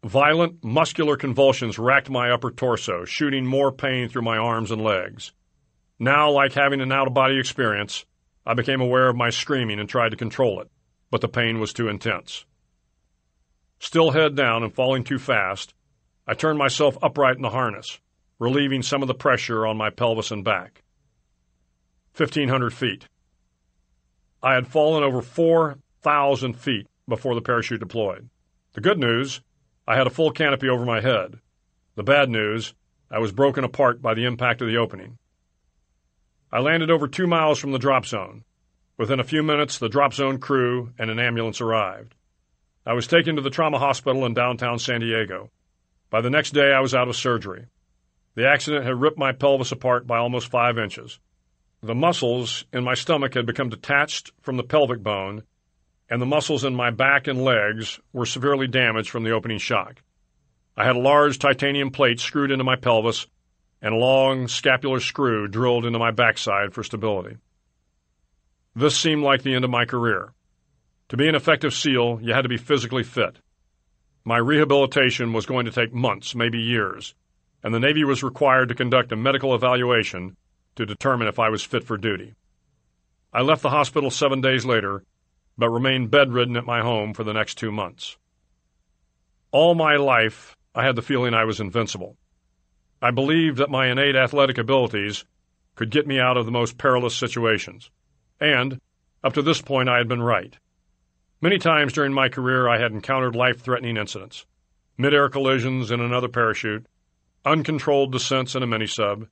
Violent, 0.04 0.64
muscular 0.64 1.18
convulsions 1.18 1.80
racked 1.80 2.10
my 2.10 2.30
upper 2.32 2.52
torso, 2.52 3.06
shooting 3.06 3.46
more 3.46 3.72
pain 3.72 4.10
through 4.10 4.22
my 4.22 4.38
arms 4.38 4.72
and 4.72 4.84
legs. 4.84 5.32
Now, 5.98 6.30
like 6.30 6.54
having 6.54 6.82
an 6.82 6.92
out 6.92 7.08
of 7.08 7.14
body 7.14 7.40
experience, 7.40 8.06
I 8.46 8.54
became 8.54 8.82
aware 8.82 9.08
of 9.08 9.16
my 9.16 9.30
screaming 9.30 9.80
and 9.80 9.88
tried 9.88 10.10
to 10.10 10.18
control 10.18 10.60
it, 10.60 10.70
but 11.10 11.22
the 11.22 11.30
pain 11.30 11.60
was 11.60 11.72
too 11.72 11.88
intense. 11.88 12.46
Still 13.80 14.12
head 14.12 14.36
down 14.36 14.64
and 14.64 14.74
falling 14.74 15.04
too 15.04 15.20
fast, 15.20 15.74
I 16.28 16.34
turned 16.34 16.60
myself 16.60 16.98
upright 17.02 17.38
in 17.38 17.42
the 17.44 17.50
harness, 17.50 18.00
relieving 18.40 18.82
some 18.82 19.02
of 19.02 19.08
the 19.08 19.14
pressure 19.14 19.66
on 19.66 19.78
my 19.78 19.90
pelvis 19.90 20.32
and 20.32 20.44
back. 20.44 20.84
1,500 22.18 22.74
feet. 22.74 23.08
I 24.42 24.56
had 24.56 24.68
fallen 24.68 25.04
over 25.04 25.22
4,000 25.22 26.54
feet 26.54 26.88
before 27.08 27.36
the 27.36 27.42
parachute 27.42 27.80
deployed. 27.80 28.30
The 28.74 28.82
good 28.82 29.00
news, 29.00 29.42
I 29.88 29.96
had 29.96 30.08
a 30.08 30.12
full 30.12 30.32
canopy 30.32 30.68
over 30.68 30.86
my 30.86 31.00
head. 31.00 31.40
The 31.96 32.04
bad 32.04 32.30
news, 32.30 32.74
I 33.10 33.20
was 33.20 33.32
broken 33.32 33.64
apart 33.64 34.02
by 34.02 34.14
the 34.14 34.26
impact 34.26 34.62
of 34.62 34.68
the 34.68 34.78
opening. 34.78 35.18
I 36.56 36.60
landed 36.60 36.90
over 36.90 37.10
two 37.10 37.28
miles 37.28 37.60
from 37.60 37.74
the 37.74 37.80
drop 37.80 38.06
zone. 38.06 38.46
Within 38.96 39.20
a 39.20 39.26
few 39.26 39.44
minutes, 39.44 39.78
the 39.78 39.90
drop 39.90 40.14
zone 40.14 40.38
crew 40.38 40.94
and 40.98 41.10
an 41.10 41.20
ambulance 41.20 41.60
arrived. 41.60 42.16
I 42.86 42.94
was 42.94 43.08
taken 43.08 43.36
to 43.36 43.42
the 43.42 43.50
trauma 43.50 43.78
hospital 43.78 44.26
in 44.26 44.34
downtown 44.34 44.80
San 44.80 45.02
Diego. 45.02 45.52
By 46.10 46.22
the 46.22 46.30
next 46.30 46.52
day, 46.52 46.72
I 46.72 46.80
was 46.80 46.96
out 46.96 47.10
of 47.10 47.18
surgery. 47.18 47.66
The 48.36 48.48
accident 48.48 48.86
had 48.86 49.02
ripped 49.02 49.18
my 49.18 49.34
pelvis 49.34 49.74
apart 49.74 50.08
by 50.08 50.18
almost 50.18 50.48
five 50.48 50.78
inches. 50.78 51.20
The 51.84 51.94
muscles 51.94 52.64
in 52.72 52.86
my 52.86 52.94
stomach 52.94 53.34
had 53.34 53.46
become 53.46 53.68
detached 53.68 54.32
from 54.40 54.56
the 54.56 54.64
pelvic 54.64 55.04
bone, 55.04 55.44
and 56.10 56.22
the 56.22 56.26
muscles 56.26 56.64
in 56.64 56.74
my 56.74 56.90
back 56.90 57.28
and 57.28 57.44
legs 57.44 58.00
were 58.14 58.26
severely 58.26 58.68
damaged 58.68 59.10
from 59.10 59.26
the 59.26 59.32
opening 59.32 59.60
shock. 59.60 60.02
I 60.78 60.86
had 60.86 60.96
a 60.96 61.00
large 61.00 61.38
titanium 61.38 61.92
plate 61.92 62.22
screwed 62.22 62.50
into 62.50 62.64
my 62.64 62.78
pelvis 62.78 63.28
and 63.86 63.94
a 63.94 63.98
long 63.98 64.50
scapular 64.50 65.00
screw 65.00 65.48
drilled 65.48 65.86
into 65.86 65.98
my 66.00 66.12
backside 66.12 66.74
for 66.74 66.84
stability. 66.84 67.38
This 68.76 68.98
seemed 68.98 69.24
like 69.24 69.44
the 69.44 69.56
end 69.56 69.64
of 69.64 69.72
my 69.72 69.86
career. 69.86 70.34
To 71.10 71.18
be 71.18 71.30
an 71.30 71.36
effective 71.36 71.74
SEAL, 71.74 72.20
you 72.22 72.34
had 72.34 72.42
to 72.42 72.50
be 72.50 72.58
physically 72.58 73.04
fit. 73.04 73.38
My 74.26 74.38
rehabilitation 74.38 75.32
was 75.32 75.46
going 75.46 75.66
to 75.66 75.72
take 75.72 75.94
months, 75.94 76.36
maybe 76.36 76.60
years 76.60 77.16
and 77.66 77.74
the 77.74 77.80
Navy 77.80 78.04
was 78.04 78.22
required 78.22 78.70
to 78.70 78.76
conduct 78.76 79.12
a 79.12 79.16
medical 79.16 79.56
evaluation 79.56 80.38
to 80.76 80.86
determine 80.86 81.28
if 81.28 81.40
I 81.40 81.50
was 81.50 81.64
fit 81.64 81.84
for 81.84 81.98
duty. 81.98 82.36
I 83.34 83.42
left 83.42 83.64
the 83.64 83.72
hospital 83.72 84.12
seven 84.12 84.40
days 84.40 84.66
later 84.66 85.04
but 85.58 85.72
remained 85.72 86.12
bedridden 86.12 86.58
at 86.58 86.66
my 86.66 86.82
home 86.82 87.16
for 87.16 87.24
the 87.24 87.34
next 87.34 87.56
two 87.56 87.72
months. 87.72 88.18
All 89.52 89.74
my 89.74 89.96
life, 89.96 90.56
I 90.76 90.86
had 90.86 90.96
the 90.96 91.02
feeling 91.02 91.34
I 91.34 91.46
was 91.46 91.60
invincible. 91.60 92.18
I 93.06 93.12
believed 93.12 93.58
that 93.58 93.70
my 93.70 93.86
innate 93.92 94.16
athletic 94.16 94.58
abilities 94.58 95.26
could 95.76 95.92
get 95.92 96.08
me 96.08 96.20
out 96.20 96.38
of 96.38 96.48
the 96.48 96.52
most 96.52 96.80
perilous 96.80 97.16
situations. 97.16 97.92
And, 98.40 98.82
up 99.24 99.34
to 99.34 99.44
this 99.44 99.62
point, 99.62 99.90
I 99.90 100.00
had 100.00 100.08
been 100.08 100.24
right. 100.24 100.58
Many 101.40 101.60
times 101.60 101.94
during 101.94 102.14
my 102.14 102.30
career, 102.30 102.68
I 102.68 102.80
had 102.80 102.94
encountered 102.94 103.36
life 103.36 103.62
threatening 103.62 103.96
incidents 103.96 104.48
mid 104.98 105.14
air 105.14 105.30
collisions 105.30 105.92
in 105.92 106.02
another 106.02 106.28
parachute, 106.28 106.88
uncontrolled 107.46 108.12
descents 108.12 108.56
in 108.56 108.64
a 108.64 108.68
mini 108.68 108.88
sub, 108.88 109.28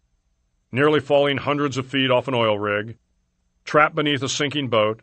nearly 0.71 0.99
falling 0.99 1.37
hundreds 1.37 1.75
of 1.75 1.87
feet 1.87 2.11
off 2.11 2.27
an 2.27 2.35
oil 2.35 2.59
rig, 2.59 2.99
trapped 3.65 3.95
beneath 3.95 4.21
a 4.21 4.29
sinking 4.29 4.67
boat, 4.67 5.01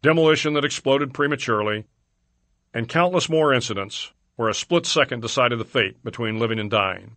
demolition 0.00 0.54
that 0.54 0.64
exploded 0.64 1.12
prematurely, 1.12 1.84
and 2.72 2.88
countless 2.88 3.28
more 3.28 3.52
incidents 3.52 4.12
where 4.36 4.48
a 4.48 4.54
split 4.54 4.86
second 4.86 5.20
decided 5.20 5.58
the 5.58 5.64
fate 5.66 6.02
between 6.02 6.38
living 6.38 6.58
and 6.58 6.70
dying. 6.70 7.16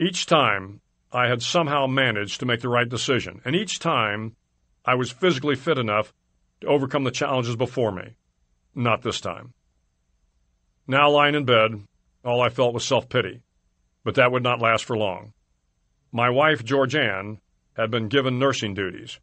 Each 0.00 0.26
time, 0.26 0.80
I 1.12 1.28
had 1.28 1.40
somehow 1.40 1.86
managed 1.86 2.40
to 2.40 2.46
make 2.46 2.60
the 2.60 2.68
right 2.68 2.88
decision, 2.88 3.40
and 3.44 3.54
each 3.54 3.78
time, 3.78 4.34
I 4.84 4.96
was 4.96 5.12
physically 5.12 5.54
fit 5.54 5.78
enough 5.78 6.12
to 6.60 6.66
overcome 6.66 7.04
the 7.04 7.12
challenges 7.12 7.54
before 7.54 7.92
me. 7.92 8.16
Not 8.74 9.02
this 9.02 9.20
time. 9.20 9.54
Now 10.88 11.08
lying 11.10 11.36
in 11.36 11.44
bed, 11.44 11.86
all 12.24 12.42
I 12.42 12.48
felt 12.48 12.74
was 12.74 12.84
self 12.84 13.08
pity, 13.08 13.42
but 14.02 14.16
that 14.16 14.32
would 14.32 14.42
not 14.42 14.60
last 14.60 14.84
for 14.84 14.96
long. 14.96 15.32
My 16.10 16.28
wife, 16.28 16.64
Georgianne, 16.64 17.38
had 17.76 17.90
been 17.90 18.08
given 18.08 18.38
nursing 18.38 18.74
duties. 18.74 19.20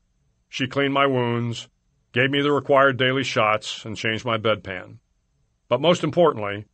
She 0.48 0.68
cleaned 0.68 0.94
my 0.94 1.06
wounds, 1.06 1.68
gave 2.14 2.32
me 2.32 2.42
the 2.42 2.52
required 2.52 2.98
daily 2.98 3.24
shots, 3.24 3.84
and 3.84 3.98
changed 3.98 4.24
my 4.24 4.38
bedpan. 4.38 5.00
But 5.68 5.82
most 5.82 6.04
importantly, 6.04 6.66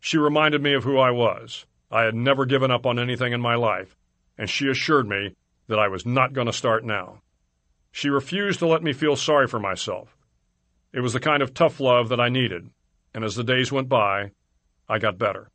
she 0.00 0.16
reminded 0.16 0.62
me 0.62 0.72
of 0.74 0.84
who 0.84 0.98
I 0.98 1.10
was. 1.10 1.66
I 1.92 2.04
had 2.04 2.14
never 2.14 2.46
given 2.46 2.70
up 2.70 2.86
on 2.86 2.98
anything 2.98 3.34
in 3.34 3.42
my 3.42 3.54
life, 3.54 3.94
and 4.38 4.48
she 4.48 4.68
assured 4.68 5.06
me 5.06 5.36
that 5.68 5.78
I 5.78 5.88
was 5.88 6.06
not 6.06 6.32
going 6.32 6.46
to 6.46 6.52
start 6.52 6.84
now. 6.84 7.20
She 7.90 8.08
refused 8.08 8.60
to 8.60 8.66
let 8.66 8.82
me 8.82 8.94
feel 8.94 9.14
sorry 9.14 9.46
for 9.46 9.60
myself. 9.60 10.16
It 10.94 11.00
was 11.00 11.12
the 11.12 11.20
kind 11.20 11.42
of 11.42 11.52
tough 11.52 11.80
love 11.80 12.08
that 12.08 12.20
I 12.20 12.30
needed, 12.30 12.70
and 13.12 13.22
as 13.22 13.36
the 13.36 13.44
days 13.44 13.70
went 13.70 13.90
by, 13.90 14.30
I 14.88 14.98
got 14.98 15.18
better. 15.18 15.50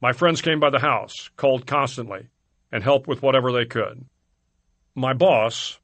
My 0.00 0.12
friends 0.12 0.40
came 0.40 0.60
by 0.60 0.70
the 0.70 0.78
house, 0.78 1.28
called 1.36 1.66
constantly, 1.66 2.28
and 2.70 2.84
helped 2.84 3.08
with 3.08 3.20
whatever 3.20 3.50
they 3.50 3.66
could. 3.66 4.06
My 4.94 5.12
boss, 5.12 5.80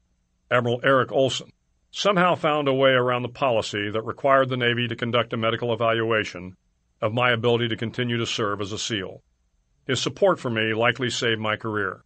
Admiral 0.49 0.79
Eric 0.85 1.11
Olson, 1.11 1.51
somehow 1.91 2.35
found 2.35 2.69
a 2.69 2.73
way 2.73 2.91
around 2.91 3.23
the 3.23 3.29
policy 3.29 3.89
that 3.89 4.05
required 4.05 4.47
the 4.47 4.57
Navy 4.57 4.87
to 4.87 4.95
conduct 4.95 5.33
a 5.33 5.37
medical 5.37 5.73
evaluation 5.73 6.55
of 7.01 7.13
my 7.13 7.31
ability 7.31 7.67
to 7.69 7.77
continue 7.77 8.17
to 8.17 8.25
serve 8.25 8.61
as 8.61 8.71
a 8.71 8.77
SEAL. 8.77 9.21
His 9.85 10.01
support 10.01 10.39
for 10.39 10.49
me 10.49 10.73
likely 10.73 11.09
saved 11.09 11.39
my 11.39 11.55
career. 11.55 12.03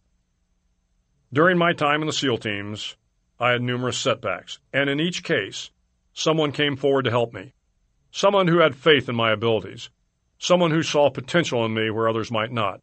During 1.32 1.58
my 1.58 1.72
time 1.72 2.02
in 2.02 2.06
the 2.06 2.12
SEAL 2.12 2.38
teams, 2.38 2.96
I 3.40 3.50
had 3.50 3.62
numerous 3.62 3.98
setbacks, 3.98 4.58
and 4.72 4.90
in 4.90 5.00
each 5.00 5.24
case, 5.24 5.70
someone 6.12 6.52
came 6.52 6.76
forward 6.76 7.04
to 7.04 7.10
help 7.10 7.32
me. 7.32 7.54
Someone 8.10 8.46
who 8.46 8.58
had 8.58 8.76
faith 8.76 9.08
in 9.08 9.16
my 9.16 9.32
abilities. 9.32 9.88
Someone 10.38 10.70
who 10.70 10.82
saw 10.82 11.08
potential 11.08 11.64
in 11.64 11.72
me 11.72 11.90
where 11.90 12.08
others 12.08 12.30
might 12.30 12.52
not. 12.52 12.80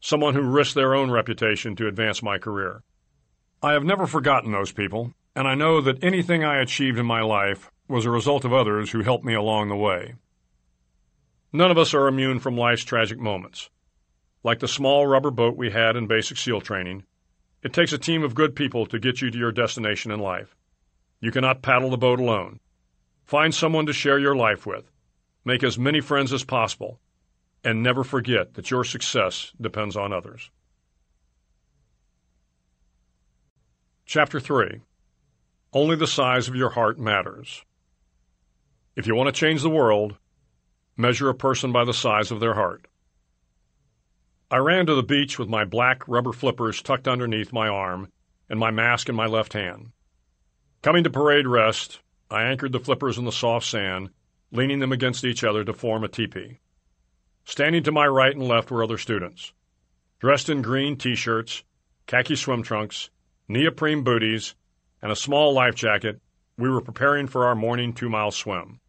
Someone 0.00 0.34
who 0.34 0.42
risked 0.42 0.74
their 0.74 0.94
own 0.94 1.10
reputation 1.10 1.74
to 1.76 1.88
advance 1.88 2.22
my 2.22 2.38
career. 2.38 2.82
I 3.62 3.72
have 3.72 3.84
never 3.84 4.06
forgotten 4.06 4.52
those 4.52 4.70
people, 4.70 5.14
and 5.34 5.48
I 5.48 5.54
know 5.54 5.80
that 5.80 6.04
anything 6.04 6.44
I 6.44 6.60
achieved 6.60 6.98
in 6.98 7.06
my 7.06 7.22
life 7.22 7.70
was 7.88 8.04
a 8.04 8.10
result 8.10 8.44
of 8.44 8.52
others 8.52 8.90
who 8.90 9.02
helped 9.02 9.24
me 9.24 9.34
along 9.34 9.68
the 9.68 9.76
way. 9.76 10.14
None 11.52 11.70
of 11.70 11.78
us 11.78 11.94
are 11.94 12.08
immune 12.08 12.40
from 12.40 12.56
life's 12.56 12.84
tragic 12.84 13.18
moments. 13.18 13.70
Like 14.44 14.58
the 14.58 14.68
small 14.68 15.06
rubber 15.06 15.30
boat 15.30 15.56
we 15.56 15.70
had 15.70 15.96
in 15.96 16.06
basic 16.06 16.36
SEAL 16.36 16.60
training, 16.60 17.04
it 17.62 17.72
takes 17.72 17.92
a 17.92 17.98
team 17.98 18.22
of 18.22 18.34
good 18.34 18.54
people 18.54 18.86
to 18.86 18.98
get 18.98 19.20
you 19.20 19.30
to 19.30 19.38
your 19.38 19.50
destination 19.50 20.10
in 20.10 20.20
life. 20.20 20.54
You 21.20 21.32
cannot 21.32 21.62
paddle 21.62 21.90
the 21.90 21.96
boat 21.96 22.20
alone. 22.20 22.60
Find 23.24 23.54
someone 23.54 23.86
to 23.86 23.92
share 23.92 24.18
your 24.18 24.36
life 24.36 24.66
with. 24.66 24.90
Make 25.44 25.64
as 25.64 25.78
many 25.78 26.00
friends 26.00 26.32
as 26.32 26.44
possible. 26.44 27.00
And 27.64 27.82
never 27.82 28.04
forget 28.04 28.54
that 28.54 28.70
your 28.70 28.84
success 28.84 29.52
depends 29.60 29.96
on 29.96 30.12
others. 30.12 30.50
Chapter 34.06 34.38
3 34.38 34.80
Only 35.72 35.96
the 35.96 36.06
size 36.06 36.48
of 36.48 36.54
your 36.54 36.70
heart 36.70 36.98
matters. 36.98 37.64
If 38.94 39.06
you 39.06 39.14
want 39.14 39.26
to 39.26 39.38
change 39.38 39.62
the 39.62 39.70
world, 39.70 40.16
Measure 41.00 41.28
a 41.28 41.34
person 41.34 41.70
by 41.70 41.84
the 41.84 41.94
size 41.94 42.32
of 42.32 42.40
their 42.40 42.54
heart. 42.54 42.88
I 44.50 44.56
ran 44.56 44.86
to 44.86 44.96
the 44.96 45.02
beach 45.04 45.38
with 45.38 45.48
my 45.48 45.64
black 45.64 46.08
rubber 46.08 46.32
flippers 46.32 46.82
tucked 46.82 47.06
underneath 47.06 47.52
my 47.52 47.68
arm 47.68 48.10
and 48.50 48.58
my 48.58 48.72
mask 48.72 49.08
in 49.08 49.14
my 49.14 49.26
left 49.26 49.52
hand. 49.52 49.92
Coming 50.82 51.04
to 51.04 51.10
parade 51.10 51.46
rest, 51.46 52.00
I 52.28 52.42
anchored 52.42 52.72
the 52.72 52.80
flippers 52.80 53.16
in 53.16 53.24
the 53.24 53.30
soft 53.30 53.66
sand, 53.66 54.10
leaning 54.50 54.80
them 54.80 54.90
against 54.90 55.24
each 55.24 55.44
other 55.44 55.62
to 55.62 55.72
form 55.72 56.02
a 56.02 56.08
teepee. 56.08 56.58
Standing 57.44 57.84
to 57.84 57.92
my 57.92 58.08
right 58.08 58.34
and 58.34 58.48
left 58.48 58.68
were 58.68 58.82
other 58.82 58.98
students. 58.98 59.52
Dressed 60.18 60.48
in 60.48 60.62
green 60.62 60.96
t-shirts, 60.96 61.62
khaki 62.08 62.34
swim 62.34 62.64
trunks, 62.64 63.10
neoprene 63.46 64.02
booties, 64.02 64.56
and 65.00 65.12
a 65.12 65.16
small 65.16 65.54
life 65.54 65.76
jacket, 65.76 66.20
we 66.56 66.68
were 66.68 66.80
preparing 66.80 67.28
for 67.28 67.46
our 67.46 67.54
morning 67.54 67.92
two-mile 67.92 68.32
swim. 68.32 68.80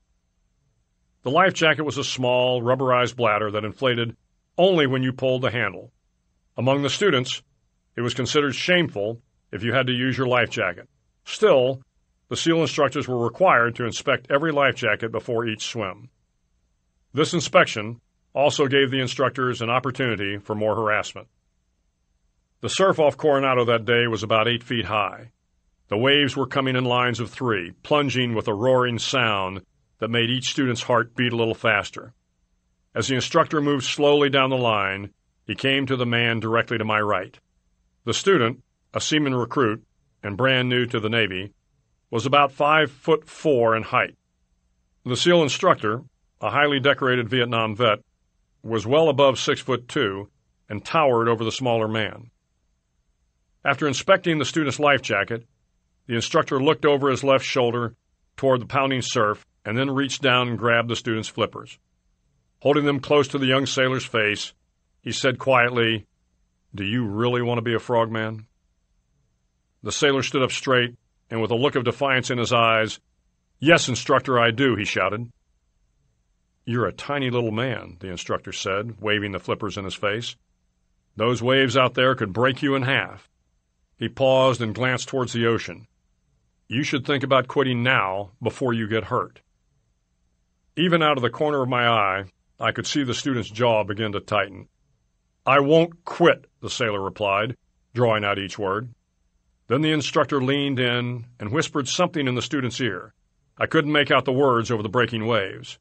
The 1.24 1.32
life 1.32 1.54
jacket 1.54 1.84
was 1.84 1.98
a 1.98 2.04
small, 2.04 2.62
rubberized 2.62 3.16
bladder 3.16 3.52
that 3.52 3.66
inflated 3.66 4.16
only 4.58 4.88
when 4.88 5.04
you 5.04 5.12
pulled 5.12 5.42
the 5.42 5.52
handle. 5.52 5.92
Among 6.58 6.82
the 6.82 6.90
students, 6.90 7.42
it 7.96 8.02
was 8.02 8.14
considered 8.14 8.56
shameful 8.56 9.22
if 9.52 9.64
you 9.64 9.74
had 9.74 9.88
to 9.88 9.94
use 9.94 10.18
your 10.18 10.28
life 10.28 10.50
jacket. 10.50 10.88
Still, 11.26 11.82
the 12.30 12.38
SEAL 12.38 12.62
instructors 12.62 13.08
were 13.08 13.24
required 13.24 13.76
to 13.76 13.86
inspect 13.86 14.30
every 14.30 14.52
life 14.52 14.76
jacket 14.76 15.12
before 15.12 15.46
each 15.46 15.66
swim. 15.66 16.10
This 17.14 17.34
inspection 17.34 18.00
also 18.34 18.68
gave 18.68 18.92
the 18.92 19.02
instructors 19.02 19.62
an 19.62 19.70
opportunity 19.70 20.38
for 20.38 20.56
more 20.56 20.76
harassment. 20.76 21.28
The 22.62 22.70
surf 22.70 23.00
off 23.00 23.18
Coronado 23.18 23.66
that 23.66 23.86
day 23.86 24.08
was 24.08 24.24
about 24.24 24.48
eight 24.48 24.64
feet 24.64 24.86
high. 24.86 25.32
The 25.88 25.98
waves 25.98 26.38
were 26.38 26.46
coming 26.46 26.76
in 26.76 26.86
lines 26.86 27.20
of 27.20 27.32
three, 27.32 27.72
plunging 27.84 28.36
with 28.36 28.48
a 28.48 28.54
roaring 28.54 29.00
sound 29.00 29.62
that 30.00 30.10
made 30.10 30.30
each 30.30 30.50
student's 30.50 30.84
heart 30.84 31.16
beat 31.16 31.34
a 31.34 31.36
little 31.36 31.54
faster. 31.54 32.14
As 32.96 33.08
the 33.08 33.16
instructor 33.16 33.62
moved 33.62 33.86
slowly 33.86 34.30
down 34.30 34.50
the 34.50 34.58
line, 34.58 35.14
he 35.46 35.56
came 35.56 35.86
to 35.86 35.96
the 35.96 36.06
man 36.06 36.40
directly 36.40 36.78
to 36.78 36.86
my 36.86 37.00
right. 37.00 37.38
The 38.06 38.14
student, 38.14 38.64
a 38.94 39.02
seaman 39.02 39.36
recruit 39.36 39.84
and 40.24 40.38
brand 40.38 40.70
new 40.70 40.86
to 40.88 41.00
the 41.00 41.10
Navy, 41.10 41.54
was 42.10 42.26
about 42.26 42.52
five 42.52 42.92
foot 42.92 43.28
four 43.28 43.76
in 43.76 43.84
height. 43.84 44.16
The 45.06 45.16
SEAL 45.16 45.44
instructor, 45.44 46.02
a 46.42 46.50
highly 46.50 46.80
decorated 46.80 47.30
Vietnam 47.30 47.76
vet, 47.76 48.00
was 48.64 48.86
well 48.86 49.10
above 49.10 49.40
six 49.40 49.62
foot 49.62 49.88
two 49.88 50.30
and 50.68 50.84
towered 50.84 51.28
over 51.28 51.44
the 51.44 51.52
smaller 51.52 51.88
man. 51.88 52.32
After 53.64 53.88
inspecting 53.88 54.40
the 54.40 54.46
student's 54.46 54.80
life 54.80 55.02
jacket, 55.02 55.46
the 56.08 56.16
instructor 56.16 56.62
looked 56.62 56.86
over 56.86 57.10
his 57.10 57.24
left 57.24 57.46
shoulder 57.46 57.96
toward 58.38 58.62
the 58.62 58.66
pounding 58.66 59.02
surf 59.02 59.46
and 59.66 59.78
then 59.78 59.92
reached 59.92 60.22
down 60.22 60.48
and 60.48 60.58
grabbed 60.58 60.90
the 60.90 60.96
student's 60.96 61.30
flippers. 61.30 61.78
Holding 62.62 62.86
them 62.86 63.00
close 63.00 63.28
to 63.30 63.38
the 63.38 63.46
young 63.46 63.66
sailor's 63.66 64.06
face, 64.06 64.54
he 65.02 65.12
said 65.12 65.40
quietly, 65.40 66.08
Do 66.74 66.84
you 66.84 67.06
really 67.06 67.42
want 67.42 67.58
to 67.58 67.64
be 67.64 67.74
a 67.74 67.80
frogman? 67.80 68.48
The 69.82 69.92
sailor 69.92 70.24
stood 70.24 70.44
up 70.44 70.52
straight, 70.52 70.96
and 71.30 71.42
with 71.42 71.52
a 71.52 71.56
look 71.56 71.76
of 71.76 71.86
defiance 71.86 72.30
in 72.30 72.38
his 72.38 72.52
eyes, 72.52 73.00
Yes, 73.60 73.90
instructor, 73.90 74.40
I 74.40 74.52
do, 74.52 74.76
he 74.76 74.86
shouted. 74.86 75.30
You're 76.66 76.88
a 76.88 76.94
tiny 76.94 77.30
little 77.30 77.52
man, 77.52 77.98
the 78.00 78.10
instructor 78.10 78.52
said, 78.52 79.02
waving 79.02 79.32
the 79.32 79.40
flippers 79.40 79.78
in 79.78 79.86
his 79.86 79.96
face. 79.96 80.36
Those 81.16 81.42
waves 81.42 81.76
out 81.76 81.96
there 81.96 82.16
could 82.16 82.32
break 82.32 82.62
you 82.62 82.76
in 82.76 82.84
half. 82.84 83.30
He 83.98 84.08
paused 84.08 84.62
and 84.62 84.74
glanced 84.74 85.10
towards 85.10 85.34
the 85.34 85.48
ocean. 85.48 85.88
You 86.68 86.84
should 86.84 87.06
think 87.06 87.24
about 87.24 87.48
quitting 87.48 87.84
now 87.84 88.32
before 88.42 88.74
you 88.74 88.88
get 88.88 89.06
hurt. 89.06 89.42
Even 90.76 91.02
out 91.02 91.18
of 91.18 91.24
the 91.24 91.30
corner 91.30 91.62
of 91.62 91.70
my 91.70 91.88
eye, 91.88 92.26
I 92.60 92.72
could 92.72 92.88
see 92.88 93.04
the 93.04 93.14
student's 93.14 93.50
jaw 93.50 93.84
begin 93.84 94.12
to 94.14 94.20
tighten. 94.20 94.68
I 95.46 95.60
won't 95.60 96.06
quit, 96.06 96.46
the 96.62 96.70
sailor 96.70 97.02
replied, 97.02 97.56
drawing 97.94 98.24
out 98.24 98.38
each 98.38 98.60
word. 98.60 98.94
Then 99.68 99.82
the 99.82 99.92
instructor 99.92 100.42
leaned 100.42 100.80
in 100.80 101.26
and 101.40 101.52
whispered 101.52 101.88
something 101.88 102.28
in 102.28 102.36
the 102.36 102.42
student's 102.42 102.82
ear. 102.82 103.14
I 103.58 103.66
couldn't 103.66 103.92
make 103.92 104.12
out 104.12 104.26
the 104.26 104.32
words 104.32 104.72
over 104.72 104.84
the 104.84 104.90
breaking 104.90 105.26
waves. 105.28 105.80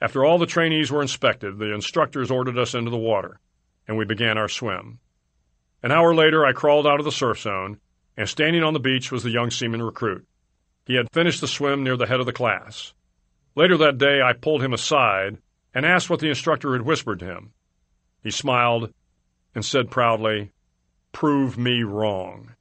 After 0.00 0.24
all 0.24 0.38
the 0.38 0.46
trainees 0.46 0.90
were 0.90 1.02
inspected, 1.02 1.58
the 1.58 1.74
instructors 1.74 2.30
ordered 2.30 2.58
us 2.58 2.74
into 2.74 2.90
the 2.90 2.96
water, 2.98 3.40
and 3.88 3.96
we 3.96 4.04
began 4.04 4.36
our 4.38 4.48
swim. 4.48 4.98
An 5.82 5.92
hour 5.92 6.14
later, 6.14 6.44
I 6.44 6.52
crawled 6.52 6.86
out 6.86 6.98
of 6.98 7.04
the 7.04 7.12
surf 7.12 7.40
zone, 7.40 7.80
and 8.16 8.28
standing 8.28 8.62
on 8.62 8.74
the 8.74 8.80
beach 8.80 9.10
was 9.10 9.22
the 9.22 9.30
young 9.30 9.50
seaman 9.50 9.82
recruit. 9.82 10.26
He 10.86 10.94
had 10.94 11.12
finished 11.12 11.40
the 11.40 11.48
swim 11.48 11.82
near 11.82 11.96
the 11.96 12.06
head 12.06 12.20
of 12.20 12.26
the 12.26 12.32
class. 12.32 12.92
Later 13.56 13.78
that 13.78 13.96
day, 13.96 14.20
I 14.20 14.34
pulled 14.34 14.62
him 14.62 14.74
aside 14.74 15.38
and 15.74 15.86
asked 15.86 16.10
what 16.10 16.20
the 16.20 16.28
instructor 16.28 16.74
had 16.74 16.82
whispered 16.82 17.18
to 17.20 17.24
him. 17.26 17.52
He 18.22 18.30
smiled 18.30 18.92
and 19.54 19.64
said 19.64 19.90
proudly, 19.90 20.52
Prove 21.12 21.56
me 21.56 21.82
wrong. 21.82 22.54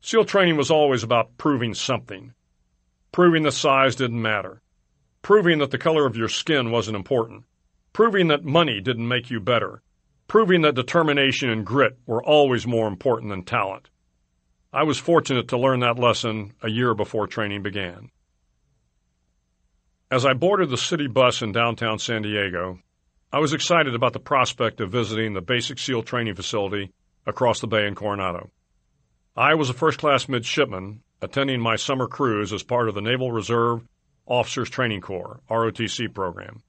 SEAL 0.00 0.24
training 0.24 0.56
was 0.56 0.70
always 0.70 1.02
about 1.02 1.36
proving 1.36 1.74
something. 1.74 2.32
Proving 3.12 3.42
the 3.42 3.52
size 3.52 3.94
didn't 3.94 4.22
matter. 4.22 4.62
Proving 5.20 5.58
that 5.58 5.70
the 5.70 5.76
color 5.76 6.06
of 6.06 6.16
your 6.16 6.28
skin 6.28 6.70
wasn't 6.70 6.96
important. 6.96 7.44
Proving 7.92 8.28
that 8.28 8.44
money 8.44 8.80
didn't 8.80 9.08
make 9.08 9.30
you 9.30 9.38
better. 9.38 9.82
Proving 10.28 10.62
that 10.62 10.76
determination 10.76 11.50
and 11.50 11.66
grit 11.66 11.98
were 12.06 12.24
always 12.24 12.66
more 12.66 12.88
important 12.88 13.30
than 13.30 13.42
talent. 13.42 13.90
I 14.72 14.84
was 14.84 14.98
fortunate 14.98 15.48
to 15.48 15.58
learn 15.58 15.80
that 15.80 15.98
lesson 15.98 16.54
a 16.62 16.70
year 16.70 16.94
before 16.94 17.26
training 17.26 17.62
began. 17.62 18.10
As 20.10 20.24
I 20.24 20.32
boarded 20.32 20.70
the 20.70 20.78
city 20.78 21.06
bus 21.06 21.42
in 21.42 21.52
downtown 21.52 21.98
San 21.98 22.22
Diego, 22.22 22.80
I 23.30 23.40
was 23.40 23.52
excited 23.52 23.94
about 23.94 24.14
the 24.14 24.18
prospect 24.18 24.80
of 24.80 24.90
visiting 24.90 25.34
the 25.34 25.42
Basic 25.42 25.78
SEAL 25.78 26.04
training 26.04 26.34
facility 26.34 26.94
across 27.26 27.60
the 27.60 27.66
bay 27.66 27.86
in 27.86 27.94
Coronado. 27.94 28.50
I 29.36 29.52
was 29.52 29.68
a 29.68 29.74
first 29.74 29.98
class 29.98 30.26
midshipman 30.26 31.02
attending 31.20 31.60
my 31.60 31.76
summer 31.76 32.06
cruise 32.06 32.54
as 32.54 32.62
part 32.62 32.88
of 32.88 32.94
the 32.94 33.02
Naval 33.02 33.32
Reserve 33.32 33.86
Officers 34.24 34.70
Training 34.70 35.02
Corps, 35.02 35.40
ROTC 35.50 36.14
program. 36.14 36.62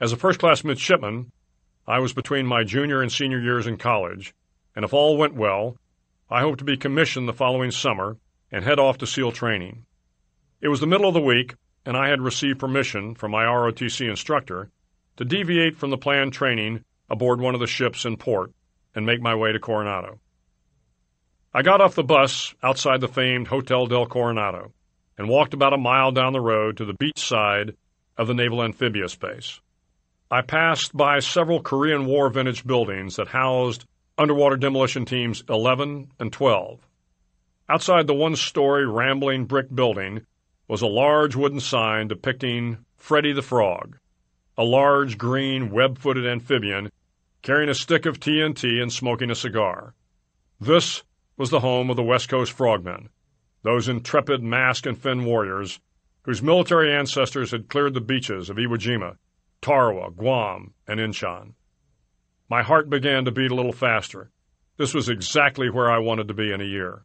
As 0.00 0.12
a 0.12 0.16
first 0.16 0.40
class 0.40 0.64
midshipman, 0.64 1.30
I 1.86 1.98
was 1.98 2.14
between 2.14 2.46
my 2.46 2.64
junior 2.64 3.02
and 3.02 3.12
senior 3.12 3.38
years 3.38 3.66
in 3.66 3.76
college, 3.76 4.34
and 4.74 4.82
if 4.82 4.94
all 4.94 5.18
went 5.18 5.34
well, 5.34 5.76
I 6.30 6.40
hoped 6.40 6.60
to 6.60 6.64
be 6.64 6.78
commissioned 6.78 7.28
the 7.28 7.34
following 7.34 7.70
summer 7.70 8.16
and 8.50 8.64
head 8.64 8.78
off 8.78 8.96
to 8.98 9.06
SEAL 9.06 9.32
training. 9.32 9.84
It 10.62 10.68
was 10.68 10.80
the 10.80 10.86
middle 10.86 11.08
of 11.08 11.14
the 11.14 11.20
week, 11.20 11.56
and 11.84 11.96
I 11.96 12.08
had 12.08 12.20
received 12.20 12.60
permission 12.60 13.14
from 13.14 13.30
my 13.30 13.44
ROTC 13.44 14.08
instructor 14.08 14.70
to 15.16 15.24
deviate 15.24 15.76
from 15.76 15.90
the 15.90 15.98
planned 15.98 16.32
training 16.32 16.84
aboard 17.10 17.40
one 17.40 17.54
of 17.54 17.60
the 17.60 17.66
ships 17.66 18.04
in 18.04 18.16
port 18.16 18.52
and 18.94 19.06
make 19.06 19.20
my 19.20 19.34
way 19.34 19.52
to 19.52 19.58
Coronado. 19.58 20.20
I 21.54 21.62
got 21.62 21.80
off 21.80 21.94
the 21.94 22.02
bus 22.02 22.54
outside 22.62 23.00
the 23.00 23.08
famed 23.08 23.48
Hotel 23.48 23.86
del 23.86 24.06
Coronado 24.06 24.72
and 25.18 25.28
walked 25.28 25.54
about 25.54 25.74
a 25.74 25.78
mile 25.78 26.12
down 26.12 26.32
the 26.32 26.40
road 26.40 26.78
to 26.78 26.84
the 26.84 26.94
beach 26.94 27.18
side 27.18 27.74
of 28.16 28.26
the 28.26 28.34
Naval 28.34 28.62
Amphibious 28.62 29.14
Base. 29.16 29.60
I 30.30 30.40
passed 30.40 30.96
by 30.96 31.18
several 31.18 31.60
Korean 31.60 32.06
War 32.06 32.30
vintage 32.30 32.64
buildings 32.64 33.16
that 33.16 33.28
housed 33.28 33.84
underwater 34.16 34.56
demolition 34.56 35.04
teams 35.04 35.44
11 35.48 36.10
and 36.18 36.32
12. 36.32 36.80
Outside 37.68 38.06
the 38.06 38.14
one 38.14 38.36
story 38.36 38.86
rambling 38.86 39.44
brick 39.44 39.74
building 39.74 40.26
was 40.72 40.80
a 40.80 40.86
large 40.86 41.36
wooden 41.36 41.60
sign 41.60 42.08
depicting 42.08 42.78
Freddy 42.96 43.30
the 43.34 43.42
Frog, 43.42 43.98
a 44.56 44.64
large 44.64 45.18
green 45.18 45.70
web 45.70 45.98
footed 45.98 46.26
amphibian 46.26 46.90
carrying 47.42 47.68
a 47.68 47.74
stick 47.74 48.06
of 48.06 48.18
TNT 48.18 48.80
and 48.80 48.90
smoking 48.90 49.30
a 49.30 49.34
cigar. 49.34 49.94
This 50.58 51.02
was 51.36 51.50
the 51.50 51.60
home 51.60 51.90
of 51.90 51.96
the 51.96 52.02
West 52.02 52.30
Coast 52.30 52.56
Frogmen, 52.56 53.10
those 53.62 53.86
intrepid 53.86 54.42
mask 54.42 54.86
and 54.86 54.96
fin 54.96 55.26
warriors 55.26 55.78
whose 56.22 56.40
military 56.40 56.90
ancestors 56.90 57.50
had 57.50 57.68
cleared 57.68 57.92
the 57.92 58.00
beaches 58.00 58.48
of 58.48 58.56
Iwo 58.56 58.78
Jima, 58.78 59.16
Tarawa, 59.60 60.10
Guam, 60.10 60.72
and 60.88 60.98
Inchon. 60.98 61.52
My 62.48 62.62
heart 62.62 62.88
began 62.88 63.26
to 63.26 63.30
beat 63.30 63.50
a 63.50 63.54
little 63.54 63.74
faster. 63.74 64.30
This 64.78 64.94
was 64.94 65.10
exactly 65.10 65.68
where 65.68 65.90
I 65.90 65.98
wanted 65.98 66.28
to 66.28 66.34
be 66.34 66.50
in 66.50 66.62
a 66.62 66.64
year. 66.64 67.04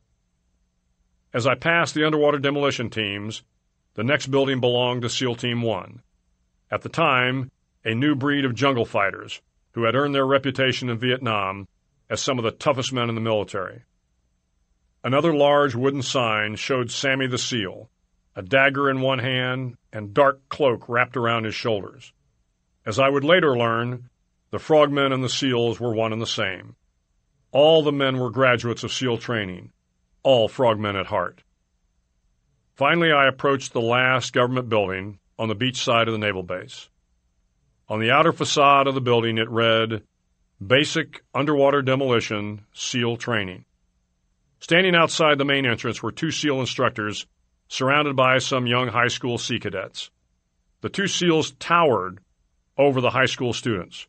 As 1.34 1.46
I 1.46 1.56
passed 1.56 1.96
the 1.96 2.06
underwater 2.06 2.40
demolition 2.40 2.90
teams, 2.90 3.44
the 3.98 4.04
next 4.04 4.28
building 4.28 4.60
belonged 4.60 5.02
to 5.02 5.10
SEAL 5.10 5.36
Team 5.38 5.64
1. 5.64 6.04
At 6.70 6.84
the 6.84 6.90
time, 6.90 7.50
a 7.84 7.96
new 7.96 8.14
breed 8.14 8.46
of 8.46 8.54
jungle 8.54 8.86
fighters 8.86 9.42
who 9.72 9.86
had 9.86 9.96
earned 9.96 10.14
their 10.14 10.26
reputation 10.26 10.88
in 10.92 11.00
Vietnam 11.00 11.68
as 12.08 12.22
some 12.22 12.38
of 12.38 12.44
the 12.44 12.52
toughest 12.52 12.94
men 12.94 13.10
in 13.10 13.16
the 13.16 13.22
military. 13.22 13.82
Another 15.04 15.34
large 15.34 15.74
wooden 15.74 16.04
sign 16.04 16.58
showed 16.58 16.92
Sammy 16.92 17.26
the 17.26 17.40
SEAL, 17.40 17.90
a 18.36 18.44
dagger 18.44 18.88
in 18.88 19.02
one 19.02 19.18
hand 19.18 19.78
and 19.92 20.14
dark 20.14 20.48
cloak 20.48 20.88
wrapped 20.88 21.18
around 21.18 21.46
his 21.46 21.56
shoulders. 21.56 22.14
As 22.86 23.00
I 23.00 23.10
would 23.10 23.24
later 23.24 23.58
learn, 23.58 24.12
the 24.52 24.60
frogmen 24.60 25.12
and 25.12 25.24
the 25.24 25.30
SEALs 25.30 25.80
were 25.80 25.96
one 25.96 26.14
and 26.14 26.22
the 26.22 26.28
same. 26.28 26.76
All 27.52 27.82
the 27.82 27.92
men 27.92 28.20
were 28.20 28.30
graduates 28.30 28.84
of 28.84 28.94
SEAL 28.94 29.18
training, 29.18 29.72
all 30.22 30.48
frogmen 30.48 30.96
at 30.96 31.08
heart. 31.08 31.42
Finally, 32.78 33.12
I 33.12 33.28
approached 33.28 33.74
the 33.74 33.82
last 33.82 34.34
government 34.34 34.70
building 34.70 35.18
on 35.40 35.50
the 35.50 35.56
beach 35.56 35.84
side 35.84 36.08
of 36.08 36.12
the 36.12 36.20
naval 36.20 36.44
base. 36.44 36.90
On 37.90 38.00
the 38.00 38.12
outer 38.12 38.32
facade 38.32 38.86
of 38.86 38.94
the 38.94 39.02
building, 39.02 39.40
it 39.40 39.50
read, 39.50 40.04
Basic 40.66 41.24
Underwater 41.34 41.82
Demolition 41.82 42.62
SEAL 42.74 43.18
Training. 43.18 43.66
Standing 44.60 44.96
outside 44.96 45.40
the 45.40 45.46
main 45.46 45.66
entrance 45.66 46.04
were 46.04 46.12
two 46.12 46.30
SEAL 46.30 46.60
instructors, 46.60 47.26
surrounded 47.68 48.16
by 48.16 48.38
some 48.38 48.68
young 48.68 48.90
high 48.90 49.08
school 49.08 49.40
sea 49.40 49.60
cadets. 49.60 50.12
The 50.82 50.90
two 50.90 51.08
SEALs 51.08 51.52
towered 51.60 52.20
over 52.78 53.02
the 53.02 53.10
high 53.10 53.26
school 53.26 53.54
students. 53.54 54.06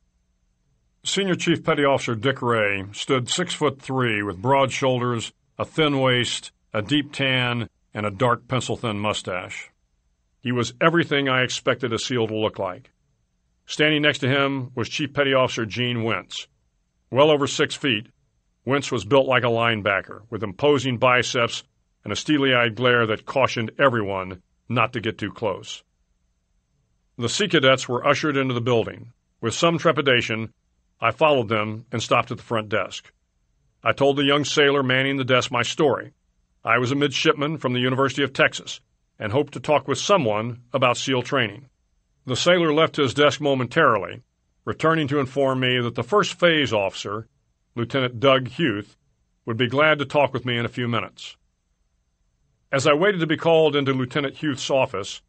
Senior 1.04 1.36
Chief 1.36 1.64
Petty 1.64 1.84
Officer 1.84 2.14
Dick 2.14 2.42
Ray 2.42 2.84
stood 2.92 3.30
six 3.30 3.54
foot 3.54 3.80
three 3.80 4.22
with 4.22 4.42
broad 4.42 4.72
shoulders, 4.72 5.32
a 5.58 5.64
thin 5.64 6.00
waist, 6.00 6.52
a 6.74 6.82
deep 6.82 7.12
tan, 7.12 7.70
and 7.94 8.06
a 8.06 8.10
dark 8.10 8.48
pencil 8.48 8.76
thin 8.76 8.98
mustache. 8.98 9.70
He 10.40 10.52
was 10.52 10.74
everything 10.80 11.28
I 11.28 11.42
expected 11.42 11.92
a 11.92 11.98
SEAL 11.98 12.28
to 12.28 12.36
look 12.36 12.58
like. 12.58 12.90
Standing 13.66 14.02
next 14.02 14.20
to 14.20 14.28
him 14.28 14.70
was 14.74 14.88
Chief 14.88 15.12
Petty 15.12 15.34
Officer 15.34 15.66
Gene 15.66 16.02
Wentz. 16.02 16.46
Well 17.10 17.30
over 17.30 17.46
six 17.46 17.74
feet, 17.74 18.08
Wentz 18.64 18.92
was 18.92 19.04
built 19.04 19.26
like 19.26 19.44
a 19.44 19.46
linebacker, 19.46 20.22
with 20.30 20.42
imposing 20.42 20.98
biceps 20.98 21.64
and 22.04 22.12
a 22.12 22.16
steely 22.16 22.54
eyed 22.54 22.74
glare 22.74 23.06
that 23.06 23.26
cautioned 23.26 23.70
everyone 23.78 24.42
not 24.68 24.92
to 24.92 25.00
get 25.00 25.18
too 25.18 25.32
close. 25.32 25.82
The 27.16 27.28
Sea 27.28 27.48
Cadets 27.48 27.88
were 27.88 28.06
ushered 28.06 28.36
into 28.36 28.54
the 28.54 28.60
building. 28.60 29.12
With 29.40 29.54
some 29.54 29.78
trepidation, 29.78 30.52
I 31.00 31.10
followed 31.10 31.48
them 31.48 31.86
and 31.90 32.02
stopped 32.02 32.30
at 32.30 32.36
the 32.36 32.42
front 32.42 32.68
desk. 32.68 33.12
I 33.82 33.92
told 33.92 34.16
the 34.16 34.24
young 34.24 34.44
sailor 34.44 34.82
manning 34.82 35.16
the 35.16 35.24
desk 35.24 35.50
my 35.50 35.62
story. 35.62 36.12
I 36.64 36.78
was 36.78 36.90
a 36.90 36.96
midshipman 36.96 37.58
from 37.58 37.72
the 37.72 37.80
University 37.80 38.22
of 38.22 38.32
Texas 38.32 38.80
and 39.18 39.32
hoped 39.32 39.52
to 39.54 39.60
talk 39.60 39.86
with 39.86 39.98
someone 39.98 40.62
about 40.72 40.96
SEAL 40.96 41.22
training. 41.22 41.68
The 42.26 42.36
sailor 42.36 42.72
left 42.72 42.96
his 42.96 43.14
desk 43.14 43.40
momentarily, 43.40 44.22
returning 44.64 45.08
to 45.08 45.18
inform 45.18 45.60
me 45.60 45.80
that 45.80 45.94
the 45.94 46.02
first 46.02 46.38
phase 46.38 46.72
officer, 46.72 47.28
Lieutenant 47.74 48.20
Doug 48.20 48.48
Huth, 48.48 48.96
would 49.46 49.56
be 49.56 49.68
glad 49.68 49.98
to 49.98 50.04
talk 50.04 50.34
with 50.34 50.44
me 50.44 50.58
in 50.58 50.64
a 50.64 50.68
few 50.68 50.88
minutes. 50.88 51.36
As 52.70 52.86
I 52.86 52.92
waited 52.92 53.20
to 53.20 53.26
be 53.26 53.36
called 53.36 53.74
into 53.74 53.94
Lieutenant 53.94 54.36
Huth's 54.36 54.68
office, 54.68 55.22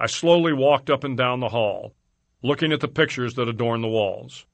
I 0.00 0.06
slowly 0.06 0.52
walked 0.52 0.88
up 0.88 1.04
and 1.04 1.16
down 1.16 1.40
the 1.40 1.50
hall, 1.50 1.94
looking 2.42 2.72
at 2.72 2.80
the 2.80 2.88
pictures 2.88 3.34
that 3.34 3.48
adorned 3.48 3.84
the 3.84 3.88
walls. 3.88 4.46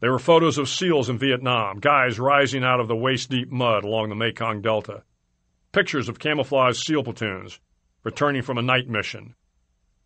There 0.00 0.10
were 0.10 0.18
photos 0.18 0.58
of 0.58 0.68
SEALs 0.68 1.08
in 1.08 1.18
Vietnam, 1.18 1.78
guys 1.78 2.18
rising 2.18 2.64
out 2.64 2.80
of 2.80 2.88
the 2.88 2.96
waist 2.96 3.30
deep 3.30 3.52
mud 3.52 3.84
along 3.84 4.08
the 4.08 4.16
Mekong 4.16 4.60
Delta. 4.60 5.04
Pictures 5.76 6.08
of 6.08 6.18
camouflaged 6.18 6.78
SEAL 6.86 7.04
platoons 7.04 7.60
returning 8.02 8.40
from 8.40 8.56
a 8.56 8.62
night 8.62 8.88
mission. 8.88 9.34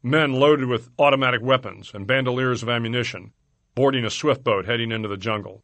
Men 0.03 0.33
loaded 0.33 0.67
with 0.67 0.91
automatic 0.99 1.41
weapons 1.43 1.93
and 1.95 2.09
bandoliers 2.09 2.65
of 2.65 2.69
ammunition, 2.69 3.33
boarding 3.77 4.05
a 4.05 4.11
swift 4.11 4.43
boat 4.43 4.67
heading 4.67 4.91
into 4.91 5.07
the 5.07 5.17
jungle. 5.17 5.63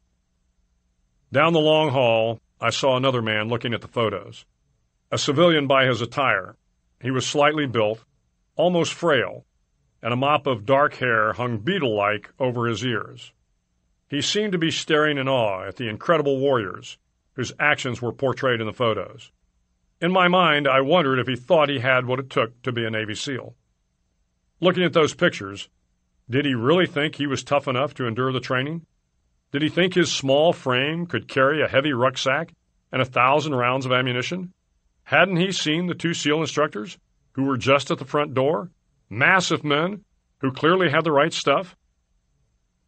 Down 1.33 1.55
the 1.55 1.59
long 1.59 1.90
hall, 1.90 2.38
I 2.61 2.71
saw 2.71 2.97
another 2.97 3.21
man 3.21 3.49
looking 3.49 3.75
at 3.75 3.81
the 3.81 3.88
photos. 3.88 4.45
A 5.11 5.19
civilian 5.19 5.66
by 5.66 5.87
his 5.87 6.01
attire. 6.01 6.55
He 7.03 7.11
was 7.11 7.27
slightly 7.27 7.66
built, 7.66 8.05
almost 8.55 8.95
frail, 8.95 9.45
and 10.05 10.12
a 10.12 10.16
mop 10.16 10.47
of 10.47 10.64
dark 10.64 10.95
hair 10.95 11.33
hung 11.33 11.59
beetle 11.59 11.97
like 11.97 12.31
over 12.38 12.69
his 12.69 12.87
ears. 12.87 13.33
He 14.09 14.23
seemed 14.23 14.53
to 14.53 14.59
be 14.59 14.71
staring 14.71 15.19
in 15.19 15.27
awe 15.27 15.66
at 15.66 15.75
the 15.75 15.88
incredible 15.88 16.38
warriors 16.38 16.97
whose 17.33 17.53
actions 17.59 18.01
were 18.01 18.12
portrayed 18.12 18.61
in 18.61 18.69
the 18.69 18.73
photos. 18.73 19.33
In 19.99 20.13
my 20.13 20.29
mind, 20.29 20.69
I 20.69 20.83
wondered 20.83 21.19
if 21.19 21.27
he 21.27 21.37
thought 21.37 21.71
he 21.71 21.79
had 21.79 22.05
what 22.05 22.19
it 22.19 22.29
took 22.29 22.61
to 22.63 22.73
be 22.73 22.85
a 22.85 22.91
Navy 22.91 23.15
SEAL. 23.15 23.55
Looking 24.61 24.85
at 24.85 24.93
those 24.93 25.15
pictures, 25.15 25.71
did 26.29 26.45
he 26.45 26.55
really 26.55 26.87
think 26.87 27.15
he 27.15 27.27
was 27.27 27.43
tough 27.43 27.67
enough 27.67 27.95
to 27.95 28.07
endure 28.07 28.33
the 28.33 28.41
training? 28.41 28.85
Did 29.53 29.63
he 29.63 29.69
think 29.71 29.95
his 29.95 30.13
small 30.13 30.53
frame 30.53 31.07
could 31.07 31.29
carry 31.29 31.63
a 31.63 31.69
heavy 31.69 31.95
rucksack 31.95 32.53
and 32.93 33.01
a 33.01 33.07
thousand 33.07 33.55
rounds 33.55 33.87
of 33.87 33.93
ammunition? 33.93 34.53
Hadn't 35.05 35.37
he 35.37 35.51
seen 35.51 35.87
the 35.87 35.95
two 35.95 36.13
SEAL 36.13 36.41
instructors 36.41 36.99
who 37.33 37.45
were 37.45 37.57
just 37.57 37.91
at 37.91 37.99
the 37.99 38.05
front 38.05 38.35
door? 38.35 38.71
Massive 39.09 39.65
men 39.65 40.05
who 40.39 40.53
clearly 40.53 40.91
had 40.91 41.05
the 41.05 41.13
right 41.13 41.33
stuff? 41.33 41.75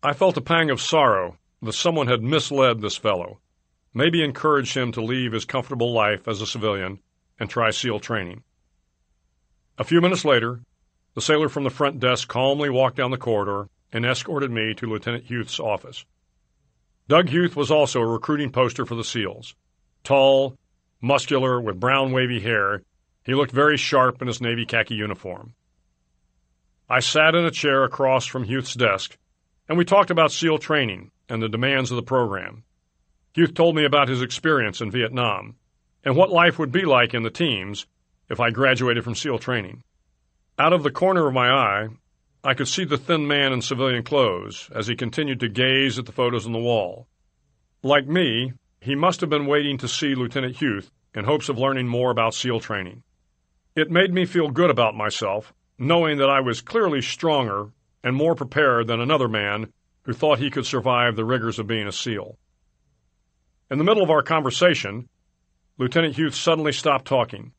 I 0.03 0.13
felt 0.13 0.37
a 0.37 0.43
pang 0.43 0.69
of 0.69 0.81
sorrow 0.81 1.39
that 1.63 1.73
someone 1.73 2.09
had 2.09 2.23
misled 2.23 2.81
this 2.81 2.97
fellow, 2.97 3.41
maybe 3.95 4.23
encourage 4.23 4.77
him 4.77 4.93
to 4.93 5.03
leave 5.03 5.33
his 5.33 5.45
comfortable 5.45 5.93
life 5.93 6.29
as 6.29 6.41
a 6.41 6.47
civilian 6.47 7.01
and 7.39 7.49
try 7.49 7.71
SEAL 7.71 8.01
training. 8.01 8.43
A 9.79 9.85
few 9.85 10.01
minutes 10.01 10.25
later, 10.25 10.61
the 11.15 11.21
sailor 11.21 11.49
from 11.49 11.65
the 11.65 11.71
front 11.71 12.01
desk 12.01 12.29
calmly 12.29 12.71
walked 12.71 12.97
down 12.97 13.11
the 13.11 13.17
corridor 13.17 13.69
and 13.93 14.05
escorted 14.05 14.51
me 14.51 14.75
to 14.75 14.87
Lieutenant 14.87 15.27
Huth's 15.27 15.59
office. 15.59 16.05
Doug 17.09 17.31
Huth 17.31 17.57
was 17.57 17.71
also 17.71 18.01
a 18.01 18.07
recruiting 18.07 18.51
poster 18.51 18.85
for 18.85 18.95
the 18.95 19.05
SEALs. 19.05 19.55
Tall, 20.05 20.57
muscular, 21.01 21.61
with 21.61 21.81
brown 21.81 22.13
wavy 22.13 22.41
hair, 22.41 22.83
he 23.25 23.35
looked 23.35 23.53
very 23.53 23.77
sharp 23.77 24.21
in 24.21 24.29
his 24.29 24.41
navy 24.41 24.67
khaki 24.67 24.95
uniform. 24.95 25.55
I 26.89 27.01
sat 27.01 27.35
in 27.35 27.45
a 27.45 27.51
chair 27.51 27.85
across 27.85 28.27
from 28.27 28.45
Huth's 28.45 28.75
desk, 28.75 29.17
and 29.69 29.77
we 29.77 29.85
talked 29.85 30.11
about 30.11 30.33
SEAL 30.33 30.59
training 30.59 31.11
and 31.29 31.43
the 31.43 31.49
demands 31.49 31.91
of 31.91 31.97
the 31.97 32.03
program. 32.03 32.65
Huth 33.39 33.55
told 33.55 33.77
me 33.77 33.85
about 33.85 34.09
his 34.09 34.21
experience 34.21 34.81
in 34.81 34.91
Vietnam 34.91 35.55
and 36.05 36.17
what 36.17 36.29
life 36.29 36.59
would 36.59 36.73
be 36.73 36.85
like 36.85 37.15
in 37.15 37.23
the 37.23 37.31
teams 37.31 37.87
if 38.29 38.41
I 38.41 38.51
graduated 38.51 39.05
from 39.05 39.15
SEAL 39.15 39.39
training. 39.39 39.85
Out 40.59 40.73
of 40.73 40.83
the 40.83 40.91
corner 40.91 41.29
of 41.29 41.35
my 41.35 41.49
eye, 41.49 41.87
I 42.43 42.55
could 42.55 42.67
see 42.67 42.85
the 42.85 42.99
thin 42.99 43.29
man 43.29 43.53
in 43.53 43.63
civilian 43.63 44.03
clothes 44.03 44.69
as 44.75 44.89
he 44.89 44.97
continued 44.97 45.39
to 45.39 45.49
gaze 45.49 46.01
at 46.01 46.07
the 46.07 46.13
photos 46.13 46.47
on 46.47 46.53
the 46.53 46.59
wall. 46.59 47.07
Like 47.85 48.09
me, 48.09 48.55
he 48.81 48.97
must 48.97 49.21
have 49.21 49.31
been 49.31 49.47
waiting 49.47 49.79
to 49.79 49.89
see 49.89 50.17
Lieutenant 50.17 50.57
Huth 50.57 50.91
in 51.15 51.25
hopes 51.25 51.49
of 51.49 51.59
learning 51.59 51.87
more 51.87 52.11
about 52.11 52.35
SEAL 52.35 52.59
training. 52.59 53.05
It 53.77 53.89
made 53.89 54.13
me 54.13 54.27
feel 54.27 54.51
good 54.51 54.71
about 54.71 54.97
myself, 54.97 55.55
knowing 55.79 56.19
that 56.19 56.29
I 56.29 56.41
was 56.41 56.61
clearly 56.61 57.03
stronger 57.03 57.69
and 58.03 58.17
more 58.17 58.35
prepared 58.35 58.89
than 58.89 59.01
another 59.01 59.29
man 59.29 59.73
who 60.03 60.13
thought 60.13 60.41
he 60.41 60.51
could 60.51 60.67
survive 60.67 61.15
the 61.15 61.25
rigors 61.25 61.61
of 61.61 61.69
being 61.69 61.87
a 61.87 61.93
SEAL. 61.93 62.37
In 63.71 63.77
the 63.77 63.85
middle 63.85 64.03
of 64.03 64.11
our 64.11 64.23
conversation, 64.23 65.09
Lieutenant 65.77 66.17
Huth 66.17 66.35
suddenly 66.35 66.73
stopped 66.73 67.05
talking, 67.05 67.53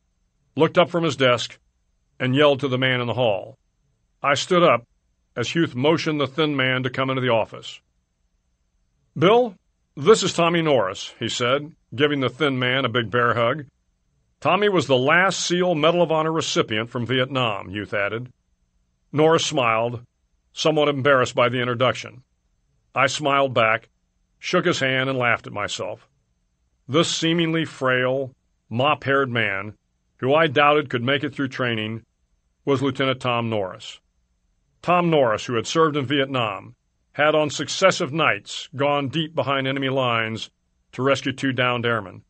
looked 0.55 0.77
up 0.77 0.89
from 0.89 1.03
his 1.03 1.15
desk, 1.15 1.59
and 2.19 2.35
yelled 2.35 2.59
to 2.61 2.67
the 2.67 2.77
man 2.77 2.99
in 2.99 3.07
the 3.07 3.13
hall. 3.13 3.57
I 4.21 4.33
stood 4.33 4.63
up 4.63 4.87
as 5.35 5.51
Huth 5.51 5.75
motioned 5.75 6.19
the 6.19 6.27
thin 6.27 6.55
man 6.55 6.83
to 6.83 6.89
come 6.89 7.09
into 7.09 7.21
the 7.21 7.29
office. 7.29 7.79
Bill, 9.17 9.55
this 9.95 10.23
is 10.23 10.33
Tommy 10.33 10.61
Norris, 10.61 11.13
he 11.19 11.29
said, 11.29 11.73
giving 11.93 12.21
the 12.21 12.29
thin 12.29 12.57
man 12.57 12.85
a 12.85 12.89
big 12.89 13.11
bear 13.11 13.35
hug. 13.35 13.65
Tommy 14.39 14.69
was 14.69 14.87
the 14.87 14.97
last 14.97 15.39
SEAL 15.41 15.75
Medal 15.75 16.01
of 16.01 16.11
Honor 16.11 16.31
recipient 16.31 16.89
from 16.89 17.05
Vietnam, 17.05 17.69
Huth 17.71 17.93
added. 17.93 18.31
Norris 19.11 19.45
smiled, 19.45 20.01
somewhat 20.53 20.89
embarrassed 20.89 21.35
by 21.35 21.49
the 21.49 21.59
introduction. 21.59 22.23
I 22.95 23.07
smiled 23.07 23.53
back, 23.53 23.89
shook 24.39 24.65
his 24.65 24.79
hand, 24.79 25.09
and 25.09 25.19
laughed 25.19 25.45
at 25.45 25.53
myself. 25.53 26.07
This 26.87 27.13
seemingly 27.13 27.65
frail, 27.65 28.33
mop 28.69 29.03
haired 29.03 29.29
man, 29.29 29.75
who 30.17 30.33
I 30.33 30.47
doubted 30.47 30.89
could 30.89 31.03
make 31.03 31.23
it 31.23 31.35
through 31.35 31.49
training, 31.49 32.03
was 32.65 32.81
Lieutenant 32.81 33.19
Tom 33.19 33.49
Norris. 33.49 33.99
Tom 34.81 35.09
Norris, 35.09 35.45
who 35.45 35.55
had 35.55 35.67
served 35.67 35.97
in 35.97 36.05
Vietnam, 36.05 36.75
had 37.13 37.35
on 37.35 37.49
successive 37.49 38.13
nights 38.13 38.69
gone 38.75 39.09
deep 39.09 39.35
behind 39.35 39.67
enemy 39.67 39.89
lines 39.89 40.49
to 40.93 41.03
rescue 41.03 41.33
two 41.33 41.51
downed 41.51 41.85
airmen. 41.85 42.23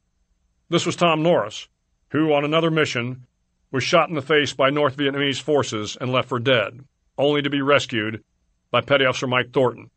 This 0.69 0.85
was 0.85 0.95
Tom 0.95 1.23
Norris, 1.23 1.67
who, 2.09 2.33
on 2.33 2.43
another 2.43 2.71
mission, 2.71 3.25
was 3.71 3.83
shot 3.83 4.09
in 4.09 4.15
the 4.15 4.21
face 4.21 4.53
by 4.53 4.69
North 4.69 4.97
Vietnamese 4.97 5.41
forces 5.41 5.97
and 5.99 6.11
left 6.11 6.29
for 6.29 6.39
dead, 6.39 6.83
only 7.17 7.41
to 7.41 7.49
be 7.49 7.61
rescued 7.61 8.23
by 8.71 8.81
Petty 8.81 9.05
Officer 9.05 9.27
Mike 9.27 9.51
Thornton, 9.51 9.91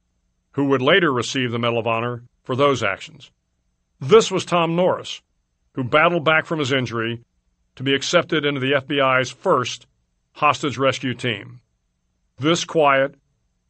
who 0.52 0.64
would 0.66 0.82
later 0.82 1.12
receive 1.12 1.50
the 1.50 1.58
Medal 1.58 1.78
of 1.78 1.86
Honor 1.86 2.22
for 2.44 2.56
those 2.56 2.82
actions. 2.82 3.30
This 4.00 4.30
was 4.30 4.44
Tom 4.44 4.76
Norris, 4.76 5.22
who 5.74 5.84
battled 5.84 6.24
back 6.24 6.46
from 6.46 6.58
his 6.58 6.72
injury 6.72 7.22
to 7.76 7.82
be 7.82 7.94
accepted 7.94 8.44
into 8.44 8.60
the 8.60 8.72
FBI's 8.72 9.30
first 9.30 9.86
hostage 10.32 10.78
rescue 10.78 11.14
team. 11.14 11.60
This 12.38 12.64
quiet, 12.64 13.14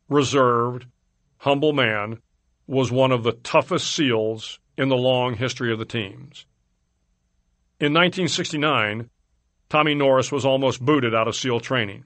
reserved, 0.08 0.86
humble 1.38 1.72
man 1.72 2.18
was 2.66 2.90
one 2.90 3.12
of 3.12 3.22
the 3.22 3.32
toughest 3.32 3.92
SEALs 3.94 4.58
in 4.76 4.88
the 4.88 4.96
long 4.96 5.34
history 5.34 5.72
of 5.72 5.78
the 5.78 5.84
teams. 5.84 6.46
In 7.78 7.92
1969, 7.92 9.10
Tommy 9.68 9.94
Norris 9.94 10.30
was 10.30 10.44
almost 10.44 10.84
booted 10.84 11.14
out 11.14 11.28
of 11.28 11.36
SEAL 11.36 11.60
training. 11.60 12.04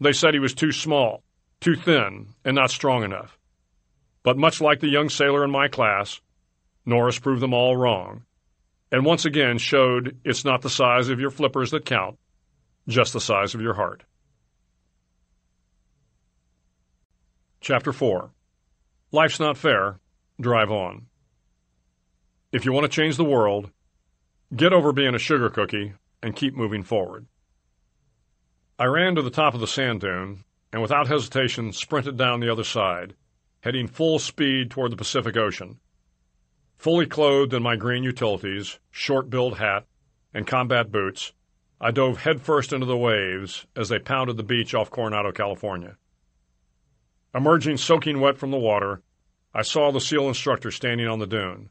They 0.00 0.12
said 0.12 0.34
he 0.34 0.40
was 0.40 0.54
too 0.54 0.72
small, 0.72 1.22
too 1.60 1.74
thin, 1.74 2.28
and 2.44 2.54
not 2.54 2.70
strong 2.70 3.04
enough. 3.04 3.36
But 4.22 4.36
much 4.36 4.60
like 4.60 4.80
the 4.80 4.88
young 4.88 5.08
sailor 5.08 5.44
in 5.44 5.50
my 5.50 5.68
class, 5.68 6.20
Norris 6.84 7.18
proved 7.18 7.42
them 7.42 7.54
all 7.54 7.76
wrong, 7.76 8.24
and 8.92 9.04
once 9.04 9.24
again 9.24 9.58
showed 9.58 10.18
it's 10.24 10.44
not 10.44 10.62
the 10.62 10.70
size 10.70 11.08
of 11.08 11.20
your 11.20 11.30
flippers 11.30 11.70
that 11.70 11.84
count, 11.84 12.18
just 12.88 13.12
the 13.12 13.20
size 13.20 13.54
of 13.54 13.60
your 13.60 13.74
heart. 13.74 14.02
Chapter 17.60 17.92
4 17.92 18.30
Life's 19.12 19.40
Not 19.40 19.56
Fair, 19.56 20.00
Drive 20.40 20.70
On. 20.70 21.06
If 22.52 22.64
you 22.64 22.72
want 22.72 22.84
to 22.84 22.88
change 22.88 23.16
the 23.16 23.24
world, 23.24 23.70
get 24.54 24.72
over 24.72 24.92
being 24.92 25.14
a 25.14 25.18
sugar 25.18 25.50
cookie 25.50 25.92
and 26.22 26.36
keep 26.36 26.54
moving 26.54 26.82
forward. 26.82 27.26
I 28.78 28.84
ran 28.86 29.14
to 29.14 29.22
the 29.22 29.30
top 29.30 29.54
of 29.54 29.60
the 29.60 29.66
sand 29.66 30.00
dune 30.00 30.44
and 30.72 30.80
without 30.82 31.06
hesitation 31.06 31.72
sprinted 31.72 32.16
down 32.16 32.40
the 32.40 32.50
other 32.50 32.64
side, 32.64 33.14
heading 33.60 33.86
full 33.86 34.18
speed 34.18 34.70
toward 34.70 34.90
the 34.90 34.96
Pacific 34.96 35.36
Ocean. 35.36 35.78
Fully 36.76 37.06
clothed 37.06 37.52
in 37.52 37.62
my 37.62 37.76
green 37.76 38.02
utilities, 38.02 38.78
short-billed 38.90 39.58
hat, 39.58 39.84
and 40.32 40.46
combat 40.46 40.90
boots, 40.90 41.32
I 41.80 41.90
dove 41.90 42.18
headfirst 42.18 42.72
into 42.72 42.86
the 42.86 42.96
waves 42.96 43.66
as 43.76 43.88
they 43.88 43.98
pounded 43.98 44.36
the 44.36 44.42
beach 44.42 44.74
off 44.74 44.90
Coronado, 44.90 45.32
California. 45.32 45.96
Emerging 47.34 47.76
soaking 47.76 48.20
wet 48.20 48.38
from 48.38 48.50
the 48.50 48.58
water, 48.58 49.02
I 49.54 49.62
saw 49.62 49.90
the 49.90 50.00
SEAL 50.00 50.28
instructor 50.28 50.70
standing 50.70 51.06
on 51.06 51.18
the 51.18 51.26
dune. 51.26 51.70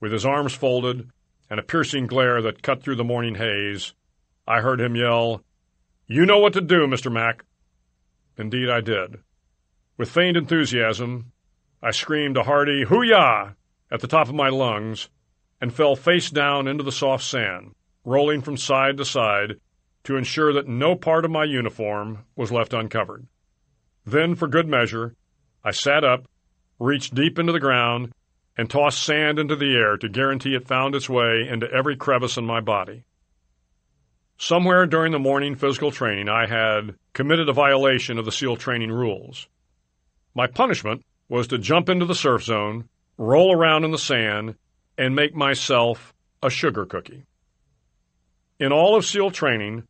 With 0.00 0.12
his 0.12 0.24
arms 0.24 0.54
folded 0.54 1.10
and 1.50 1.60
a 1.60 1.62
piercing 1.62 2.06
glare 2.06 2.40
that 2.42 2.62
cut 2.62 2.82
through 2.82 2.96
the 2.96 3.04
morning 3.04 3.34
haze, 3.34 3.94
I 4.46 4.60
heard 4.60 4.80
him 4.80 4.96
yell, 4.96 5.42
You 6.06 6.24
know 6.24 6.38
what 6.38 6.52
to 6.54 6.60
do, 6.60 6.86
Mr. 6.86 7.12
Mack. 7.12 7.44
Indeed, 8.36 8.70
I 8.70 8.80
did. 8.80 9.18
With 9.98 10.10
feigned 10.12 10.36
enthusiasm, 10.36 11.32
I 11.82 11.90
screamed 11.90 12.36
a 12.36 12.44
hearty 12.44 12.84
hoo-yah 12.84 13.54
at 13.90 14.00
the 14.00 14.06
top 14.06 14.28
of 14.28 14.34
my 14.34 14.48
lungs 14.48 15.08
and 15.60 15.74
fell 15.74 15.96
face 15.96 16.30
down 16.30 16.68
into 16.68 16.84
the 16.84 16.92
soft 16.92 17.24
sand, 17.24 17.74
rolling 18.04 18.40
from 18.40 18.56
side 18.56 18.96
to 18.98 19.04
side 19.04 19.56
to 20.04 20.16
ensure 20.16 20.52
that 20.52 20.68
no 20.68 20.94
part 20.94 21.24
of 21.24 21.32
my 21.32 21.42
uniform 21.42 22.24
was 22.36 22.52
left 22.52 22.72
uncovered. 22.72 23.26
Then, 24.06 24.36
for 24.36 24.46
good 24.46 24.68
measure, 24.68 25.16
I 25.64 25.72
sat 25.72 26.04
up, 26.04 26.28
reached 26.78 27.16
deep 27.16 27.36
into 27.36 27.52
the 27.52 27.58
ground, 27.58 28.12
and 28.56 28.70
tossed 28.70 29.02
sand 29.02 29.40
into 29.40 29.56
the 29.56 29.74
air 29.74 29.96
to 29.96 30.08
guarantee 30.08 30.54
it 30.54 30.68
found 30.68 30.94
its 30.94 31.08
way 31.08 31.48
into 31.48 31.68
every 31.72 31.96
crevice 31.96 32.36
in 32.36 32.46
my 32.46 32.60
body. 32.60 33.02
Somewhere 34.36 34.86
during 34.86 35.10
the 35.10 35.18
morning 35.18 35.56
physical 35.56 35.90
training, 35.90 36.28
I 36.28 36.46
had 36.46 36.94
committed 37.14 37.48
a 37.48 37.52
violation 37.52 38.16
of 38.16 38.24
the 38.24 38.32
SEAL 38.32 38.58
training 38.58 38.92
rules. 38.92 39.48
My 40.38 40.46
punishment 40.46 41.04
was 41.28 41.48
to 41.48 41.58
jump 41.58 41.88
into 41.88 42.04
the 42.04 42.14
surf 42.14 42.44
zone, 42.44 42.88
roll 43.16 43.52
around 43.52 43.82
in 43.82 43.90
the 43.90 43.98
sand, 43.98 44.54
and 44.96 45.16
make 45.16 45.34
myself 45.34 46.14
a 46.40 46.48
sugar 46.48 46.86
cookie. 46.86 47.24
In 48.60 48.70
all 48.70 48.94
of 48.94 49.04
SEAL 49.04 49.32
training, 49.32 49.82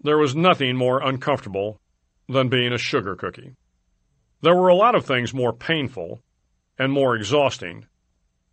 there 0.00 0.16
was 0.16 0.36
nothing 0.36 0.76
more 0.76 1.02
uncomfortable 1.02 1.80
than 2.28 2.48
being 2.48 2.72
a 2.72 2.78
sugar 2.78 3.16
cookie. 3.16 3.56
There 4.40 4.54
were 4.54 4.68
a 4.68 4.76
lot 4.76 4.94
of 4.94 5.04
things 5.04 5.34
more 5.34 5.52
painful 5.52 6.22
and 6.78 6.92
more 6.92 7.16
exhausting, 7.16 7.86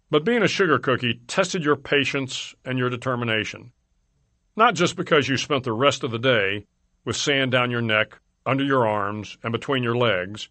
but 0.10 0.26
being 0.26 0.42
a 0.42 0.48
sugar 0.48 0.80
cookie 0.80 1.22
tested 1.28 1.64
your 1.64 1.76
patience 1.76 2.56
and 2.66 2.80
your 2.80 2.90
determination. 2.90 3.72
Not 4.56 4.74
just 4.74 4.96
because 4.96 5.30
you 5.30 5.38
spent 5.38 5.64
the 5.64 5.74
rest 5.74 6.04
of 6.04 6.10
the 6.10 6.18
day 6.18 6.66
with 7.06 7.16
sand 7.16 7.52
down 7.52 7.70
your 7.70 7.84
neck, 7.84 8.18
under 8.48 8.64
your 8.64 8.88
arms, 8.88 9.38
and 9.44 9.52
between 9.52 9.84
your 9.84 9.96
legs, 9.96 10.50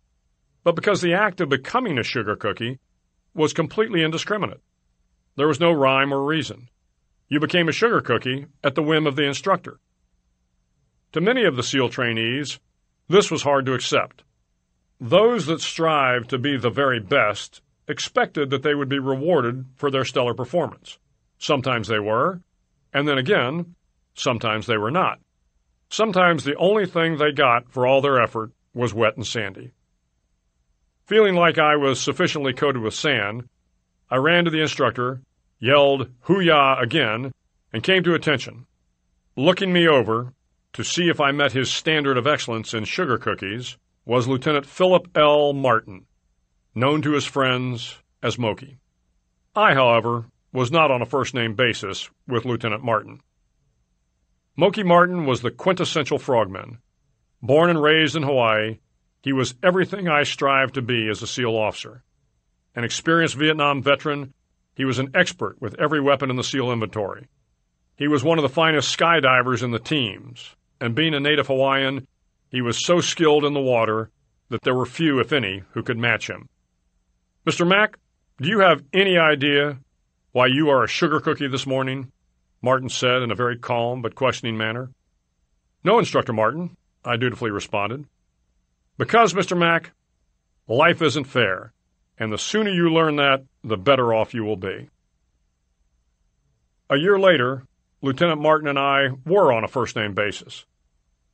but 0.64 0.74
because 0.74 1.00
the 1.00 1.14
act 1.14 1.40
of 1.40 1.48
becoming 1.48 1.98
a 1.98 2.03
sugar 2.03 2.35
cookie 2.35 2.81
was 3.35 3.53
completely 3.53 4.03
indiscriminate. 4.03 4.61
There 5.37 5.48
was 5.48 5.61
no 5.61 5.72
rhyme 5.72 6.12
or 6.12 6.24
reason. 6.24 6.68
You 7.29 7.38
became 7.38 7.68
a 7.68 7.72
sugar 7.72 8.00
cookie 8.00 8.46
at 8.62 8.74
the 8.74 8.83
whim 8.83 9.07
of 9.07 9.16
the 9.16 9.24
instructor. 9.24 9.79
To 11.12 11.20
many 11.20 11.44
of 11.44 11.57
the 11.57 11.62
SEAL 11.62 11.90
trainees, 11.90 12.59
this 13.09 13.31
was 13.31 13.42
hard 13.42 13.66
to 13.66 13.74
accept. 13.74 14.24
Those 15.00 15.46
that 15.46 15.61
strived 15.61 16.31
to 16.31 16.38
be 16.38 16.57
the 16.57 16.70
very 16.70 17.00
best 17.00 17.61
expected 17.87 18.50
that 18.50 18.62
they 18.62 18.74
would 18.74 18.88
be 18.88 18.98
rewarded 18.98 19.66
for 19.77 19.90
their 19.90 20.05
stellar 20.05 20.35
performance. 20.35 20.98
Sometimes 21.38 21.88
they 21.88 21.98
were, 21.98 22.40
and 22.92 23.07
then 23.07 23.18
again, 23.18 23.74
sometimes 24.14 24.66
they 24.66 24.79
were 24.79 24.90
not. 24.90 25.18
Sometimes 25.90 26.44
the 26.44 26.57
only 26.57 26.87
thing 26.87 27.18
they 27.18 27.33
got 27.33 27.70
for 27.70 27.87
all 27.87 28.00
their 28.00 28.22
effort 28.22 28.53
was 28.72 28.94
wet 28.94 29.16
and 29.16 29.27
sandy. 29.27 29.72
Feeling 31.07 31.35
like 31.35 31.59
I 31.59 31.77
was 31.77 32.01
sufficiently 32.01 32.55
coated 32.55 32.81
with 32.81 32.95
sand, 32.95 33.49
I 34.11 34.17
ran 34.17 34.47
to 34.47 34.51
the 34.51 34.62
instructor, 34.62 35.21
yelled 35.59 36.09
hoo-yah 36.21 36.81
again, 36.81 37.33
and 37.73 37.83
came 37.83 38.03
to 38.05 38.14
attention. 38.14 38.67
Looking 39.37 39.73
me 39.73 39.87
over, 39.87 40.33
to 40.73 40.83
see 40.83 41.09
if 41.09 41.21
I 41.21 41.31
met 41.31 41.53
his 41.53 41.71
standard 41.71 42.17
of 42.17 42.27
excellence 42.27 42.73
in 42.73 42.85
sugar 42.85 43.19
cookies 43.19 43.77
was 44.07 44.27
Lieutenant 44.27 44.64
Philip 44.64 45.09
L. 45.14 45.53
Martin, 45.53 46.07
known 46.75 47.03
to 47.03 47.12
his 47.12 47.25
friends 47.25 47.97
as 48.23 48.38
Moki. 48.38 48.79
I, 49.55 49.75
however, 49.75 50.27
was 50.53 50.73
not 50.73 50.90
on 50.90 51.03
a 51.03 51.07
first 51.07 51.35
name 51.35 51.55
basis 51.55 52.09
with 52.27 52.45
Lieutenant 52.45 52.83
Martin. 52.83 53.21
Moki 54.57 54.83
Martin 54.83 55.27
was 55.27 55.43
the 55.43 55.51
quintessential 55.51 56.19
frogman. 56.19 56.79
Born 57.43 57.71
and 57.71 57.83
raised 57.83 58.17
in 58.17 58.23
Hawaii, 58.23 58.79
he 59.25 59.33
was 59.33 59.55
everything 59.63 60.07
I 60.07 60.25
strive 60.25 60.73
to 60.73 60.83
be 60.83 61.09
as 61.09 61.23
a 61.23 61.27
SEAL 61.27 61.57
officer. 61.57 62.03
An 62.77 62.85
experienced 62.85 63.37
Vietnam 63.37 63.83
veteran, 63.83 64.35
he 64.75 64.85
was 64.85 64.99
an 64.99 65.13
expert 65.15 65.57
with 65.63 65.81
every 65.81 65.99
weapon 65.99 66.29
in 66.29 66.37
the 66.37 66.45
SEAL 66.45 66.71
inventory. 66.71 67.27
He 67.97 68.07
was 68.07 68.23
one 68.23 68.39
of 68.39 68.43
the 68.43 68.51
finest 68.51 68.95
skydivers 68.95 69.63
in 69.63 69.71
the 69.71 69.79
teams, 69.79 70.55
and 70.79 70.95
being 70.95 71.15
a 71.15 71.21
native 71.21 71.47
Hawaiian, 71.47 72.07
he 72.51 72.61
was 72.61 72.85
so 72.85 73.01
skilled 73.01 73.47
in 73.47 73.55
the 73.55 73.63
water 73.63 74.11
that 74.51 74.61
there 74.61 74.75
were 74.75 74.85
few, 74.85 75.21
if 75.21 75.33
any, 75.33 75.63
who 75.71 75.83
could 75.83 75.97
match 75.97 76.29
him. 76.29 76.51
Mr. 77.47 77.67
Mack, 77.67 77.97
do 78.43 78.51
you 78.51 78.61
have 78.61 78.85
any 78.93 79.17
idea 79.17 79.79
why 80.33 80.49
you 80.49 80.69
are 80.69 80.85
a 80.85 80.89
sugar 80.89 81.19
cookie 81.19 81.49
this 81.49 81.67
morning? 81.67 82.13
Martin 82.61 82.91
said 82.91 83.23
in 83.23 83.31
a 83.31 83.35
very 83.35 83.57
calm 83.57 84.03
but 84.03 84.17
questioning 84.17 84.59
manner. 84.59 84.91
No, 85.83 85.99
Instructor 85.99 86.35
Martin, 86.35 86.77
I 87.07 87.17
dutifully 87.17 87.51
responded. 87.51 88.05
Because, 88.96 89.35
Mr. 89.35 89.59
Mack, 89.59 89.92
life 90.68 91.02
isn't 91.02 91.24
fair, 91.24 91.72
and 92.18 92.33
the 92.33 92.38
sooner 92.38 92.70
you 92.70 92.90
learn 92.90 93.16
that, 93.16 93.44
the 93.62 93.76
better 93.76 94.14
off 94.14 94.35
you 94.35 94.44
will 94.44 94.57
be. 94.57 94.88
A 96.90 96.96
year 96.96 97.18
later, 97.18 97.64
Lieutenant 98.02 98.40
Martin 98.40 98.68
and 98.68 98.78
I 98.78 99.09
were 99.24 99.52
on 99.52 99.64
a 99.64 99.68
first 99.68 99.96
name 99.96 100.14
basis. 100.14 100.64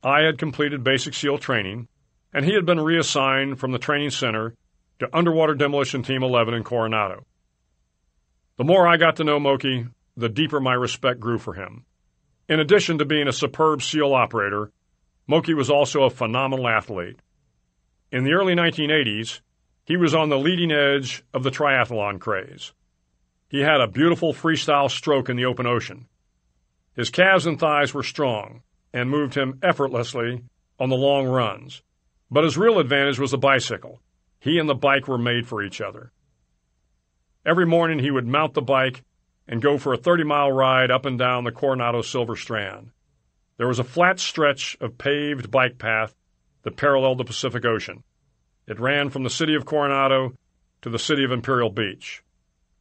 I 0.02 0.22
had 0.22 0.38
completed 0.38 0.84
basic 0.84 1.12
SEAL 1.12 1.38
training, 1.38 1.88
and 2.32 2.44
he 2.44 2.54
had 2.54 2.64
been 2.64 2.80
reassigned 2.80 3.58
from 3.58 3.72
the 3.72 3.78
training 3.78 4.10
center 4.10 4.54
to 5.00 5.14
Underwater 5.14 5.54
Demolition 5.54 6.02
Team 6.02 6.22
11 6.22 6.54
in 6.54 6.64
Coronado. 6.64 7.26
The 8.56 8.64
more 8.64 8.86
I 8.86 8.96
got 8.96 9.16
to 9.16 9.24
know 9.24 9.40
Moki, 9.40 9.86
the 10.16 10.28
deeper 10.28 10.60
my 10.60 10.74
respect 10.74 11.20
grew 11.20 11.38
for 11.38 11.54
him. 11.54 11.84
In 12.48 12.60
addition 12.60 12.98
to 12.98 13.04
being 13.04 13.28
a 13.28 13.32
superb 13.32 13.82
SEAL 13.82 14.14
operator, 14.14 14.70
Moki 15.26 15.54
was 15.54 15.70
also 15.70 16.02
a 16.02 16.10
phenomenal 16.10 16.68
athlete. 16.68 17.18
In 18.12 18.24
the 18.24 18.32
early 18.32 18.54
1980s, 18.54 19.40
he 19.84 19.96
was 19.96 20.16
on 20.16 20.30
the 20.30 20.38
leading 20.38 20.72
edge 20.72 21.22
of 21.32 21.44
the 21.44 21.50
triathlon 21.50 22.18
craze. 22.18 22.72
He 23.48 23.60
had 23.60 23.80
a 23.80 23.86
beautiful 23.86 24.32
freestyle 24.32 24.90
stroke 24.90 25.28
in 25.28 25.36
the 25.36 25.44
open 25.44 25.66
ocean. 25.66 26.08
His 26.94 27.10
calves 27.10 27.46
and 27.46 27.58
thighs 27.58 27.94
were 27.94 28.02
strong 28.02 28.62
and 28.92 29.08
moved 29.08 29.36
him 29.36 29.60
effortlessly 29.62 30.42
on 30.78 30.88
the 30.88 30.96
long 30.96 31.26
runs. 31.26 31.82
But 32.30 32.42
his 32.42 32.58
real 32.58 32.80
advantage 32.80 33.20
was 33.20 33.30
the 33.30 33.38
bicycle. 33.38 34.00
He 34.40 34.58
and 34.58 34.68
the 34.68 34.74
bike 34.74 35.06
were 35.06 35.18
made 35.18 35.46
for 35.46 35.62
each 35.62 35.80
other. 35.80 36.10
Every 37.46 37.66
morning 37.66 38.00
he 38.00 38.10
would 38.10 38.26
mount 38.26 38.54
the 38.54 38.62
bike 38.62 39.04
and 39.46 39.62
go 39.62 39.78
for 39.78 39.92
a 39.92 39.98
30 39.98 40.24
mile 40.24 40.50
ride 40.50 40.90
up 40.90 41.04
and 41.06 41.18
down 41.18 41.44
the 41.44 41.52
Coronado 41.52 42.02
Silver 42.02 42.34
Strand. 42.34 42.90
There 43.56 43.68
was 43.68 43.78
a 43.78 43.84
flat 43.84 44.18
stretch 44.18 44.76
of 44.80 44.98
paved 44.98 45.50
bike 45.50 45.78
path 45.78 46.14
that 46.62 46.76
paralleled 46.76 47.18
the 47.18 47.24
Pacific 47.24 47.64
Ocean. 47.64 48.02
It 48.66 48.80
ran 48.80 49.10
from 49.10 49.24
the 49.24 49.30
city 49.30 49.54
of 49.54 49.64
Coronado 49.64 50.34
to 50.82 50.90
the 50.90 50.98
city 50.98 51.24
of 51.24 51.32
Imperial 51.32 51.70
Beach. 51.70 52.22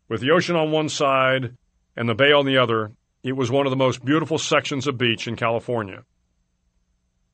With 0.07 0.21
the 0.21 0.31
ocean 0.31 0.55
on 0.55 0.71
one 0.71 0.89
side 0.89 1.55
and 1.95 2.07
the 2.07 2.15
bay 2.15 2.31
on 2.31 2.45
the 2.45 2.57
other, 2.57 2.91
it 3.23 3.33
was 3.33 3.51
one 3.51 3.65
of 3.65 3.71
the 3.71 3.75
most 3.75 4.03
beautiful 4.03 4.37
sections 4.37 4.87
of 4.87 4.97
beach 4.97 5.27
in 5.27 5.35
California. 5.35 6.03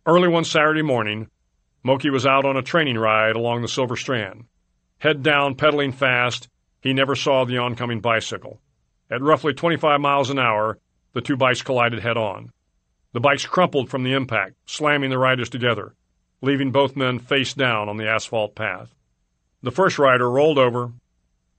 Early 0.05 0.27
one 0.27 0.43
Saturday 0.43 0.81
morning, 0.81 1.29
Moki 1.83 2.09
was 2.09 2.25
out 2.25 2.45
on 2.45 2.57
a 2.57 2.61
training 2.61 2.97
ride 2.97 3.35
along 3.35 3.61
the 3.61 3.67
Silver 3.67 3.95
Strand. 3.95 4.45
Head 4.97 5.21
down, 5.21 5.55
pedaling 5.55 5.91
fast, 5.91 6.49
he 6.81 6.93
never 6.93 7.15
saw 7.15 7.45
the 7.45 7.57
oncoming 7.57 8.01
bicycle. 8.01 8.59
At 9.09 9.21
roughly 9.21 9.53
25 9.53 10.01
miles 10.01 10.29
an 10.29 10.39
hour, 10.39 10.79
the 11.13 11.21
two 11.21 11.37
bikes 11.37 11.61
collided 11.61 11.99
head 11.99 12.17
on. 12.17 12.51
The 13.13 13.19
bikes 13.19 13.45
crumpled 13.45 13.89
from 13.89 14.03
the 14.03 14.13
impact, 14.13 14.55
slamming 14.65 15.09
the 15.09 15.17
riders 15.17 15.49
together, 15.49 15.95
leaving 16.45 16.71
both 16.71 16.95
men 16.95 17.19
face 17.19 17.53
down 17.53 17.89
on 17.89 17.97
the 17.97 18.07
asphalt 18.07 18.55
path. 18.55 18.95
The 19.61 19.71
first 19.71 19.97
rider 19.97 20.29
rolled 20.29 20.59
over, 20.59 20.91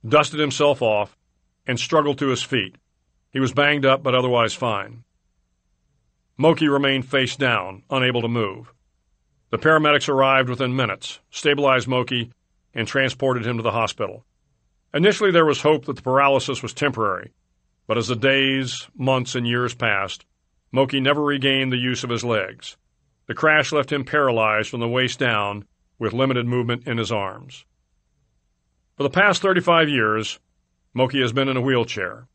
dusted 0.07 0.39
himself 0.39 0.81
off, 0.81 1.19
and 1.67 1.79
struggled 1.79 2.19
to 2.19 2.29
his 2.29 2.43
feet. 2.43 2.77
He 3.31 3.41
was 3.41 3.53
banged 3.53 3.85
up 3.85 4.03
but 4.03 4.15
otherwise 4.15 4.55
fine. 4.55 5.03
Moki 6.39 6.69
remained 6.69 7.07
face 7.07 7.35
down, 7.35 7.83
unable 7.91 8.23
to 8.23 8.29
move. 8.29 8.73
The 9.51 9.59
paramedics 9.59 10.09
arrived 10.09 10.49
within 10.49 10.77
minutes, 10.77 11.19
stabilized 11.31 11.89
Moki, 11.89 12.31
and 12.73 12.87
transported 12.87 13.47
him 13.47 13.57
to 13.57 13.63
the 13.63 13.73
hospital. 13.73 14.25
Initially, 14.95 15.31
there 15.31 15.45
was 15.45 15.63
hope 15.63 15.87
that 15.87 15.97
the 15.97 16.03
paralysis 16.03 16.63
was 16.63 16.73
temporary, 16.73 17.33
but 17.87 17.99
as 17.99 18.09
the 18.09 18.17
days, 18.17 18.89
months, 18.97 19.35
and 19.35 19.47
years 19.47 19.75
passed, 19.75 20.25
Moki 20.71 21.01
never 21.01 21.23
regained 21.23 21.73
the 21.73 21.77
use 21.77 22.05
of 22.05 22.11
his 22.11 22.25
legs. 22.25 22.77
The 23.27 23.35
crash 23.35 23.73
left 23.73 23.93
him 23.93 24.05
paralyzed 24.05 24.71
from 24.71 24.81
the 24.81 24.89
waist 24.89 25.19
down, 25.19 25.67
with 25.99 26.13
limited 26.13 26.47
movement 26.47 26.87
in 26.87 26.99
his 26.99 27.11
arms. 27.11 27.65
For 28.97 29.03
the 29.03 29.11
past 29.11 29.43
35 29.43 29.89
years, 29.89 30.39
Moki 30.95 31.21
has 31.21 31.33
been 31.33 31.49
in 31.49 31.57
a 31.57 31.61
wheelchair. 31.61 32.29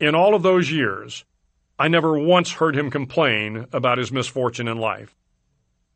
In 0.00 0.14
all 0.14 0.34
of 0.34 0.42
those 0.42 0.70
years, 0.70 1.24
I 1.78 1.88
never 1.88 2.18
once 2.18 2.52
heard 2.52 2.76
him 2.76 2.90
complain 2.90 3.66
about 3.72 3.98
his 3.98 4.10
misfortune 4.10 4.68
in 4.68 4.78
life. 4.78 5.14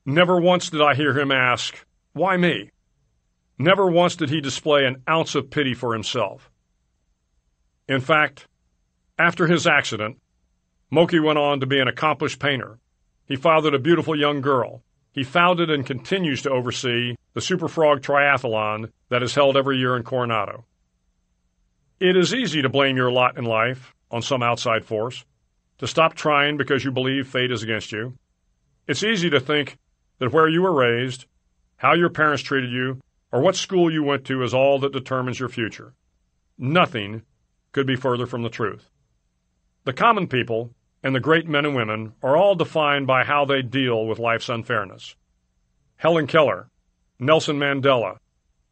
Never 0.04 0.40
once 0.40 0.70
did 0.70 0.80
I 0.80 0.94
hear 0.94 1.18
him 1.18 1.32
ask, 1.32 1.84
Why 2.12 2.36
me? 2.36 2.70
Never 3.58 3.90
once 3.90 4.16
did 4.16 4.30
he 4.30 4.40
display 4.40 4.84
an 4.84 5.02
ounce 5.08 5.34
of 5.34 5.50
pity 5.50 5.74
for 5.74 5.92
himself. 5.92 6.50
In 7.88 8.00
fact, 8.00 8.46
after 9.18 9.46
his 9.46 9.66
accident, 9.66 10.18
Moki 10.90 11.18
went 11.18 11.38
on 11.38 11.60
to 11.60 11.66
be 11.66 11.80
an 11.80 11.88
accomplished 11.88 12.38
painter. 12.38 12.78
He 13.26 13.36
fathered 13.36 13.74
a 13.74 13.78
beautiful 13.78 14.18
young 14.18 14.40
girl. 14.40 14.82
He 15.12 15.24
founded 15.24 15.70
and 15.70 15.84
continues 15.84 16.42
to 16.42 16.50
oversee 16.50 17.16
the 17.34 17.40
Super 17.40 17.68
Frog 17.68 18.02
Triathlon 18.02 18.90
that 19.08 19.22
is 19.22 19.34
held 19.34 19.56
every 19.56 19.78
year 19.78 19.96
in 19.96 20.02
Coronado. 20.02 20.64
It 21.98 22.16
is 22.16 22.34
easy 22.34 22.62
to 22.62 22.68
blame 22.68 22.96
your 22.96 23.10
lot 23.10 23.38
in 23.38 23.44
life 23.44 23.94
on 24.10 24.22
some 24.22 24.42
outside 24.42 24.84
force, 24.84 25.24
to 25.78 25.86
stop 25.86 26.14
trying 26.14 26.56
because 26.56 26.84
you 26.84 26.90
believe 26.92 27.26
fate 27.26 27.50
is 27.50 27.62
against 27.62 27.92
you. 27.92 28.14
It's 28.86 29.02
easy 29.02 29.30
to 29.30 29.40
think 29.40 29.78
that 30.18 30.32
where 30.32 30.48
you 30.48 30.62
were 30.62 30.72
raised, 30.72 31.24
how 31.76 31.94
your 31.94 32.10
parents 32.10 32.42
treated 32.42 32.70
you, 32.70 33.00
or 33.32 33.40
what 33.40 33.56
school 33.56 33.92
you 33.92 34.02
went 34.02 34.24
to 34.26 34.42
is 34.42 34.54
all 34.54 34.78
that 34.80 34.92
determines 34.92 35.40
your 35.40 35.48
future. 35.48 35.94
Nothing 36.58 37.22
could 37.72 37.86
be 37.86 37.96
further 37.96 38.26
from 38.26 38.42
the 38.42 38.48
truth. 38.48 38.88
The 39.84 39.92
common 39.92 40.28
people 40.28 40.70
and 41.06 41.14
the 41.14 41.20
great 41.20 41.46
men 41.46 41.64
and 41.64 41.76
women 41.76 42.12
are 42.20 42.36
all 42.36 42.56
defined 42.56 43.06
by 43.06 43.22
how 43.22 43.44
they 43.44 43.62
deal 43.62 44.06
with 44.06 44.18
life's 44.18 44.48
unfairness. 44.48 45.14
Helen 45.94 46.26
Keller, 46.26 46.68
Nelson 47.20 47.60
Mandela, 47.60 48.16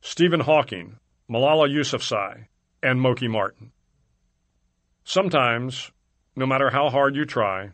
Stephen 0.01 0.41
Hawking, 0.41 0.97
Malala 1.31 1.71
Yousafzai, 1.73 2.47
and 2.83 3.01
Moki 3.01 3.29
Martin. 3.29 3.71
Sometimes, 5.05 5.93
no 6.35 6.45
matter 6.45 6.71
how 6.71 6.91
hard 6.91 7.15
you 7.15 7.25
try, 7.25 7.71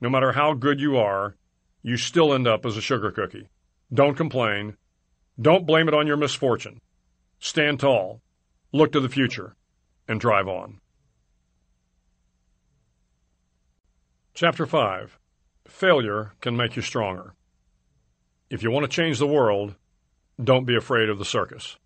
no 0.00 0.08
matter 0.08 0.30
how 0.30 0.54
good 0.54 0.78
you 0.78 0.96
are, 0.96 1.34
you 1.82 1.96
still 1.96 2.32
end 2.32 2.46
up 2.46 2.64
as 2.64 2.76
a 2.76 2.80
sugar 2.80 3.10
cookie. 3.10 3.48
Don't 3.92 4.14
complain. 4.14 4.76
Don't 5.42 5.66
blame 5.66 5.88
it 5.88 5.94
on 5.94 6.06
your 6.06 6.16
misfortune. 6.16 6.80
Stand 7.40 7.80
tall, 7.80 8.20
look 8.70 8.92
to 8.92 9.00
the 9.00 9.08
future, 9.08 9.56
and 10.06 10.20
drive 10.20 10.46
on. 10.46 10.78
Chapter 14.40 14.66
5 14.66 15.18
Failure 15.66 16.30
Can 16.40 16.56
Make 16.56 16.76
You 16.76 16.82
Stronger. 16.82 17.34
If 18.48 18.62
you 18.62 18.70
want 18.70 18.88
to 18.88 18.96
change 18.96 19.18
the 19.18 19.26
world, 19.26 19.74
don't 20.40 20.64
be 20.64 20.76
afraid 20.76 21.08
of 21.08 21.18
the 21.18 21.24
circus. 21.24 21.76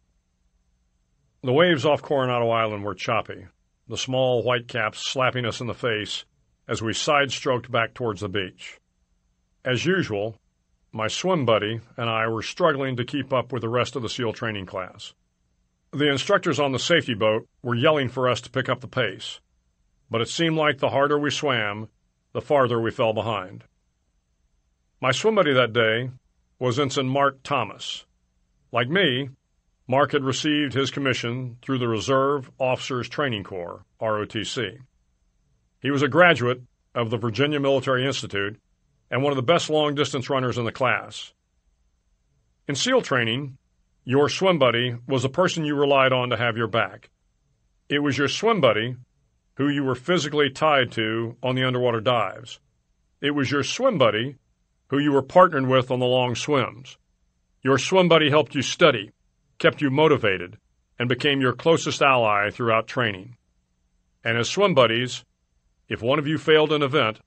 The 1.42 1.54
waves 1.54 1.86
off 1.86 2.02
Coronado 2.02 2.50
Island 2.50 2.84
were 2.84 2.94
choppy, 2.94 3.46
the 3.88 3.96
small 3.96 4.42
white 4.42 4.68
caps 4.68 5.10
slapping 5.10 5.46
us 5.46 5.62
in 5.62 5.66
the 5.66 5.72
face 5.72 6.26
as 6.68 6.82
we 6.82 6.92
side 6.92 7.32
stroked 7.32 7.72
back 7.72 7.94
towards 7.94 8.20
the 8.20 8.28
beach. 8.28 8.78
As 9.64 9.86
usual, 9.86 10.36
my 10.92 11.08
swim 11.08 11.46
buddy 11.46 11.80
and 11.96 12.10
I 12.10 12.28
were 12.28 12.42
struggling 12.42 12.96
to 12.96 13.04
keep 13.06 13.32
up 13.32 13.50
with 13.50 13.62
the 13.62 13.70
rest 13.70 13.96
of 13.96 14.02
the 14.02 14.10
SEAL 14.10 14.34
training 14.34 14.66
class. 14.66 15.14
The 15.92 16.10
instructors 16.10 16.60
on 16.60 16.72
the 16.72 16.78
safety 16.78 17.14
boat 17.14 17.48
were 17.62 17.74
yelling 17.74 18.10
for 18.10 18.28
us 18.28 18.42
to 18.42 18.50
pick 18.50 18.68
up 18.68 18.80
the 18.80 18.88
pace, 18.88 19.40
but 20.10 20.20
it 20.20 20.28
seemed 20.28 20.58
like 20.58 20.80
the 20.80 20.90
harder 20.90 21.18
we 21.18 21.30
swam, 21.30 21.88
the 22.32 22.40
farther 22.40 22.80
we 22.80 22.90
fell 22.90 23.12
behind. 23.12 23.64
My 25.00 25.12
swim 25.12 25.34
buddy 25.34 25.52
that 25.52 25.72
day 25.72 26.10
was 26.58 26.78
Ensign 26.78 27.08
Mark 27.08 27.42
Thomas. 27.42 28.04
Like 28.70 28.88
me, 28.88 29.30
Mark 29.88 30.12
had 30.12 30.24
received 30.24 30.72
his 30.72 30.90
commission 30.90 31.58
through 31.60 31.78
the 31.78 31.88
Reserve 31.88 32.50
Officers 32.58 33.08
Training 33.08 33.44
Corps, 33.44 33.84
ROTC. 34.00 34.78
He 35.80 35.90
was 35.90 36.02
a 36.02 36.08
graduate 36.08 36.62
of 36.94 37.10
the 37.10 37.16
Virginia 37.16 37.58
Military 37.58 38.06
Institute 38.06 38.60
and 39.10 39.22
one 39.22 39.32
of 39.32 39.36
the 39.36 39.42
best 39.42 39.68
long 39.68 39.94
distance 39.94 40.30
runners 40.30 40.56
in 40.56 40.64
the 40.64 40.72
class. 40.72 41.32
In 42.68 42.74
SEAL 42.74 43.02
training, 43.02 43.58
your 44.04 44.28
swim 44.28 44.58
buddy 44.58 44.96
was 45.06 45.22
the 45.22 45.28
person 45.28 45.64
you 45.64 45.74
relied 45.74 46.12
on 46.12 46.30
to 46.30 46.36
have 46.36 46.56
your 46.56 46.68
back. 46.68 47.10
It 47.88 47.98
was 47.98 48.16
your 48.16 48.28
swim 48.28 48.60
buddy 48.60 48.96
who 49.54 49.68
you 49.68 49.84
were 49.84 49.94
physically 49.94 50.50
tied 50.50 50.90
to 50.92 51.36
on 51.42 51.54
the 51.54 51.64
underwater 51.64 52.00
dives. 52.00 52.58
It 53.20 53.32
was 53.32 53.50
your 53.50 53.62
swim 53.62 53.98
buddy 53.98 54.36
who 54.88 54.98
you 54.98 55.12
were 55.12 55.22
partnered 55.22 55.66
with 55.66 55.90
on 55.90 56.00
the 56.00 56.06
long 56.06 56.34
swims. 56.34 56.98
Your 57.62 57.78
swim 57.78 58.08
buddy 58.08 58.30
helped 58.30 58.54
you 58.54 58.62
study, 58.62 59.12
kept 59.58 59.80
you 59.80 59.90
motivated, 59.90 60.58
and 60.98 61.08
became 61.08 61.40
your 61.40 61.52
closest 61.52 62.02
ally 62.02 62.50
throughout 62.50 62.86
training. 62.86 63.36
And 64.24 64.36
as 64.36 64.48
swim 64.48 64.74
buddies, 64.74 65.24
if 65.88 66.02
one 66.02 66.18
of 66.18 66.26
you 66.26 66.38
failed 66.38 66.72
an 66.72 66.82
event, 66.82 67.20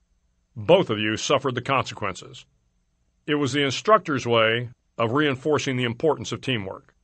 both 0.54 0.90
of 0.90 0.98
you 0.98 1.16
suffered 1.16 1.54
the 1.54 1.62
consequences. 1.62 2.46
It 3.26 3.34
was 3.34 3.52
the 3.52 3.64
instructor's 3.64 4.26
way 4.26 4.70
of 4.98 5.12
reinforcing 5.12 5.76
the 5.76 5.84
importance 5.84 6.32
of 6.32 6.40
teamwork. 6.40 6.94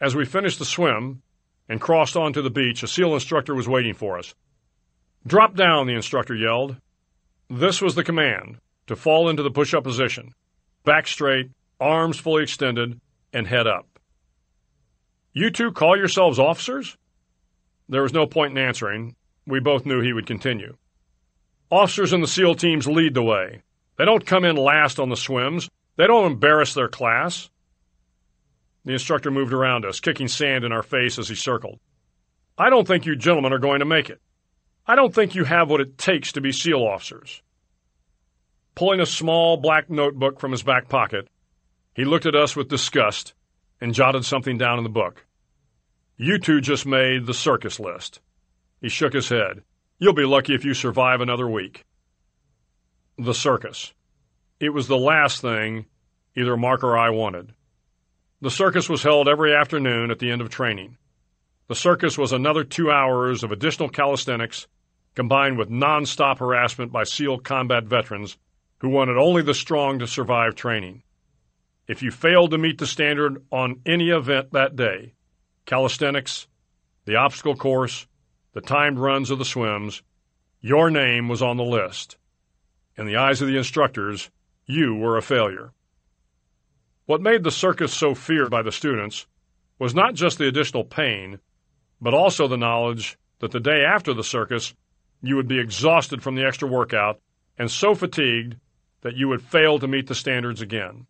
As 0.00 0.14
we 0.14 0.24
finished 0.24 0.58
the 0.58 0.64
swim 0.64 1.22
and 1.68 1.80
crossed 1.80 2.16
onto 2.16 2.42
the 2.42 2.50
beach, 2.50 2.82
a 2.82 2.86
SEAL 2.86 3.14
instructor 3.14 3.54
was 3.54 3.68
waiting 3.68 3.94
for 3.94 4.18
us. 4.18 4.34
Drop 5.26 5.54
down, 5.54 5.86
the 5.86 5.94
instructor 5.94 6.34
yelled. 6.34 6.76
This 7.50 7.82
was 7.82 7.94
the 7.94 8.04
command 8.04 8.58
to 8.86 8.96
fall 8.96 9.28
into 9.28 9.42
the 9.42 9.50
push 9.50 9.74
up 9.74 9.84
position, 9.84 10.32
back 10.84 11.06
straight, 11.06 11.50
arms 11.80 12.18
fully 12.18 12.42
extended, 12.42 13.00
and 13.32 13.46
head 13.46 13.66
up. 13.66 13.86
You 15.32 15.50
two 15.50 15.72
call 15.72 15.96
yourselves 15.96 16.38
officers? 16.38 16.96
There 17.88 18.02
was 18.02 18.12
no 18.12 18.26
point 18.26 18.56
in 18.56 18.64
answering. 18.64 19.14
We 19.46 19.60
both 19.60 19.86
knew 19.86 20.00
he 20.00 20.12
would 20.12 20.26
continue. 20.26 20.76
Officers 21.70 22.12
in 22.12 22.20
the 22.20 22.26
SEAL 22.26 22.56
teams 22.56 22.86
lead 22.86 23.14
the 23.14 23.22
way. 23.22 23.62
They 23.96 24.04
don't 24.04 24.24
come 24.24 24.44
in 24.44 24.56
last 24.56 24.98
on 24.98 25.10
the 25.10 25.16
swims. 25.16 25.68
They 25.96 26.06
don't 26.06 26.30
embarrass 26.32 26.74
their 26.74 26.88
class. 26.88 27.50
The 28.88 28.94
instructor 28.94 29.30
moved 29.30 29.52
around 29.52 29.84
us, 29.84 30.00
kicking 30.00 30.28
sand 30.28 30.64
in 30.64 30.72
our 30.72 30.82
face 30.82 31.18
as 31.18 31.28
he 31.28 31.34
circled. 31.34 31.78
I 32.56 32.70
don't 32.70 32.88
think 32.88 33.04
you 33.04 33.16
gentlemen 33.16 33.52
are 33.52 33.58
going 33.58 33.80
to 33.80 33.84
make 33.84 34.08
it. 34.08 34.18
I 34.86 34.94
don't 34.94 35.14
think 35.14 35.34
you 35.34 35.44
have 35.44 35.68
what 35.68 35.82
it 35.82 35.98
takes 35.98 36.32
to 36.32 36.40
be 36.40 36.52
SEAL 36.52 36.82
officers. 36.82 37.42
Pulling 38.74 39.00
a 39.00 39.04
small 39.04 39.58
black 39.58 39.90
notebook 39.90 40.40
from 40.40 40.52
his 40.52 40.62
back 40.62 40.88
pocket, 40.88 41.28
he 41.94 42.06
looked 42.06 42.24
at 42.24 42.34
us 42.34 42.56
with 42.56 42.70
disgust 42.70 43.34
and 43.78 43.92
jotted 43.92 44.24
something 44.24 44.56
down 44.56 44.78
in 44.78 44.84
the 44.84 44.88
book. 44.88 45.26
You 46.16 46.38
two 46.38 46.62
just 46.62 46.86
made 46.86 47.26
the 47.26 47.34
circus 47.34 47.78
list. 47.78 48.20
He 48.80 48.88
shook 48.88 49.12
his 49.12 49.28
head. 49.28 49.64
You'll 49.98 50.14
be 50.14 50.24
lucky 50.24 50.54
if 50.54 50.64
you 50.64 50.72
survive 50.72 51.20
another 51.20 51.46
week. 51.46 51.84
The 53.18 53.34
circus. 53.34 53.92
It 54.58 54.70
was 54.70 54.88
the 54.88 54.96
last 54.96 55.42
thing 55.42 55.84
either 56.34 56.56
Mark 56.56 56.82
or 56.82 56.96
I 56.96 57.10
wanted. 57.10 57.52
The 58.40 58.50
circus 58.50 58.88
was 58.88 59.02
held 59.02 59.28
every 59.28 59.52
afternoon 59.52 60.12
at 60.12 60.20
the 60.20 60.30
end 60.30 60.40
of 60.40 60.48
training. 60.48 60.96
The 61.66 61.74
circus 61.74 62.16
was 62.16 62.32
another 62.32 62.62
two 62.62 62.88
hours 62.88 63.42
of 63.42 63.50
additional 63.50 63.88
calisthenics 63.88 64.68
combined 65.16 65.58
with 65.58 65.70
non-stop 65.70 66.38
harassment 66.38 66.92
by 66.92 67.02
SEAL 67.02 67.40
combat 67.40 67.84
veterans 67.84 68.38
who 68.78 68.88
wanted 68.88 69.16
only 69.16 69.42
the 69.42 69.54
strong 69.54 69.98
to 69.98 70.06
survive 70.06 70.54
training. 70.54 71.02
If 71.88 72.00
you 72.00 72.12
failed 72.12 72.52
to 72.52 72.58
meet 72.58 72.78
the 72.78 72.86
standard 72.86 73.44
on 73.50 73.80
any 73.84 74.10
event 74.10 74.52
that 74.52 74.76
day, 74.76 75.14
calisthenics, 75.66 76.46
the 77.06 77.16
obstacle 77.16 77.56
course, 77.56 78.06
the 78.52 78.60
timed 78.60 79.00
runs 79.00 79.30
of 79.30 79.40
the 79.40 79.44
swims, 79.44 80.02
your 80.60 80.90
name 80.90 81.28
was 81.28 81.42
on 81.42 81.56
the 81.56 81.64
list. 81.64 82.16
In 82.96 83.06
the 83.06 83.16
eyes 83.16 83.42
of 83.42 83.48
the 83.48 83.56
instructors, 83.56 84.30
you 84.64 84.94
were 84.94 85.16
a 85.16 85.22
failure. 85.22 85.72
What 87.08 87.22
made 87.22 87.42
the 87.42 87.50
circus 87.50 87.94
so 87.94 88.14
feared 88.14 88.50
by 88.50 88.60
the 88.60 88.70
students 88.70 89.26
was 89.78 89.94
not 89.94 90.12
just 90.12 90.36
the 90.36 90.46
additional 90.46 90.84
pain, 90.84 91.38
but 92.02 92.12
also 92.12 92.46
the 92.46 92.58
knowledge 92.58 93.16
that 93.38 93.50
the 93.50 93.60
day 93.60 93.82
after 93.82 94.12
the 94.12 94.22
circus, 94.22 94.74
you 95.22 95.34
would 95.36 95.48
be 95.48 95.58
exhausted 95.58 96.22
from 96.22 96.34
the 96.34 96.44
extra 96.44 96.68
workout 96.68 97.18
and 97.56 97.70
so 97.70 97.94
fatigued 97.94 98.56
that 99.00 99.16
you 99.16 99.26
would 99.26 99.40
fail 99.40 99.78
to 99.78 99.88
meet 99.88 100.06
the 100.06 100.14
standards 100.14 100.60
again. 100.60 101.06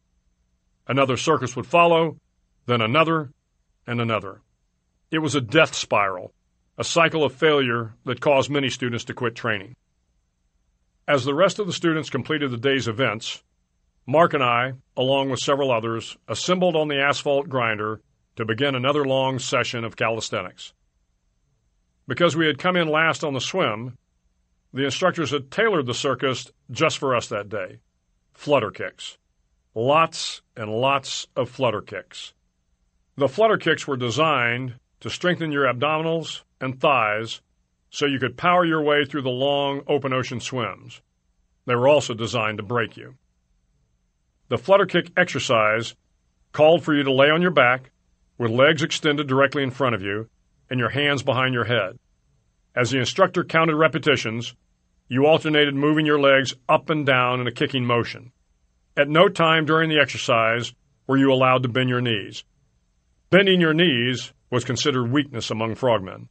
Another 0.87 1.17
circus 1.17 1.57
would 1.57 1.67
follow, 1.67 2.17
then 2.67 2.81
another, 2.81 3.33
and 3.85 4.01
another. 4.01 4.41
It 5.11 5.19
was 5.19 5.35
a 5.35 5.41
death 5.41 5.75
spiral, 5.75 6.33
a 6.79 6.85
cycle 6.85 7.25
of 7.25 7.35
failure 7.35 7.97
that 8.05 8.21
caused 8.21 8.51
many 8.51 8.71
students 8.71 9.03
to 9.07 9.15
quit 9.15 9.35
training. 9.35 9.75
As 11.09 11.25
the 11.25 11.35
rest 11.35 11.59
of 11.59 11.67
the 11.67 11.73
students 11.73 12.09
completed 12.09 12.53
the 12.53 12.57
day's 12.57 12.87
events, 12.87 13.43
Mark 14.11 14.33
and 14.33 14.43
I, 14.43 14.73
along 14.97 15.29
with 15.29 15.39
several 15.39 15.71
others, 15.71 16.17
assembled 16.29 16.75
on 16.77 16.89
the 16.89 16.99
asphalt 16.99 17.47
grinder 17.47 18.01
to 18.37 18.47
begin 18.47 18.75
another 18.75 19.05
long 19.05 19.39
session 19.39 19.85
of 19.85 19.97
calisthenics. 19.97 20.73
Because 22.07 22.35
we 22.35 22.47
had 22.47 22.59
come 22.59 22.75
in 22.75 22.89
last 22.89 23.23
on 23.23 23.35
the 23.35 23.41
swim, 23.41 23.99
the 24.73 24.87
instructors 24.87 25.31
had 25.31 25.51
tailored 25.51 25.85
the 25.85 25.93
circus 25.93 26.51
just 26.71 26.97
for 26.97 27.15
us 27.15 27.29
that 27.29 27.51
day 27.51 27.81
flutter 28.33 28.71
kicks. 28.71 29.19
Lots 29.75 30.41
and 30.57 30.71
lots 30.71 31.27
of 31.37 31.51
flutter 31.51 31.83
kicks. 31.83 32.33
The 33.19 33.29
flutter 33.29 33.59
kicks 33.59 33.87
were 33.87 33.99
designed 33.99 34.77
to 35.01 35.11
strengthen 35.11 35.53
your 35.53 35.67
abdominals 35.67 36.45
and 36.63 36.81
thighs 36.81 37.43
so 37.91 38.07
you 38.07 38.19
could 38.19 38.39
power 38.39 38.65
your 38.65 38.83
way 38.83 39.05
through 39.05 39.23
the 39.23 39.29
long 39.29 39.83
open 39.87 40.15
ocean 40.15 40.41
swims. 40.41 41.03
They 41.67 41.75
were 41.75 41.89
also 41.89 42.15
designed 42.15 42.57
to 42.57 42.65
break 42.65 42.97
you. 42.97 43.17
The 44.49 44.59
flutter 44.59 44.87
kick 44.87 45.11
exercise 45.17 45.95
called 46.53 46.83
for 46.83 46.95
you 46.95 47.03
to 47.03 47.13
lay 47.13 47.31
on 47.31 47.43
your 47.43 47.51
back 47.51 47.91
with 48.39 48.51
legs 48.51 48.83
extended 48.83 49.27
directly 49.27 49.63
in 49.63 49.71
front 49.71 49.95
of 49.95 50.03
you 50.03 50.29
and 50.71 50.81
your 50.81 50.89
hands 50.89 51.23
behind 51.23 51.55
your 51.55 51.65
head. 51.65 51.99
As 52.75 52.91
the 52.91 52.99
instructor 52.99 53.45
counted 53.45 53.77
repetitions, 53.77 54.55
you 55.09 55.27
alternated 55.27 55.75
moving 55.75 56.07
your 56.07 56.21
legs 56.21 56.55
up 56.69 56.91
and 56.91 57.05
down 57.05 57.41
in 57.41 57.47
a 57.47 57.53
kicking 57.53 57.85
motion. 57.85 58.33
At 58.97 59.09
no 59.09 59.29
time 59.29 59.65
during 59.65 59.91
the 59.91 60.01
exercise 60.01 60.73
were 61.07 61.17
you 61.17 61.33
allowed 61.33 61.63
to 61.65 61.69
bend 61.69 61.89
your 61.89 62.01
knees. 62.01 62.45
Bending 63.31 63.61
your 63.61 63.75
knees 63.75 64.33
was 64.51 64.65
considered 64.65 65.13
weakness 65.13 65.51
among 65.51 65.75
frogmen. 65.75 66.29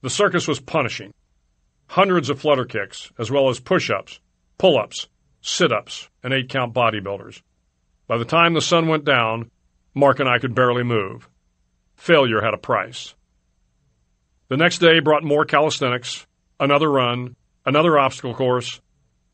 The 0.00 0.10
circus 0.10 0.48
was 0.48 0.60
punishing. 0.60 1.12
Hundreds 1.88 2.30
of 2.30 2.40
flutter 2.40 2.64
kicks, 2.64 3.10
as 3.18 3.30
well 3.30 3.48
as 3.48 3.60
push 3.60 3.90
ups, 3.90 4.20
pull 4.58 4.78
ups, 4.78 5.08
sit 5.40 5.72
ups, 5.72 6.08
and 6.22 6.32
eight 6.32 6.48
count 6.48 6.74
bodybuilders. 6.74 7.42
By 8.06 8.18
the 8.18 8.24
time 8.24 8.54
the 8.54 8.60
sun 8.60 8.88
went 8.88 9.04
down, 9.04 9.50
Mark 9.94 10.20
and 10.20 10.28
I 10.28 10.38
could 10.38 10.54
barely 10.54 10.82
move. 10.82 11.28
Failure 11.96 12.40
had 12.40 12.54
a 12.54 12.58
price. 12.58 13.14
The 14.48 14.56
next 14.56 14.78
day 14.78 15.00
brought 15.00 15.24
more 15.24 15.44
calisthenics, 15.44 16.26
another 16.58 16.90
run, 16.90 17.36
another 17.66 17.98
obstacle 17.98 18.34
course, 18.34 18.80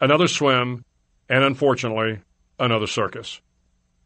another 0.00 0.26
swim, 0.26 0.84
and 1.28 1.44
unfortunately, 1.44 2.20
another 2.58 2.86
circus. 2.86 3.40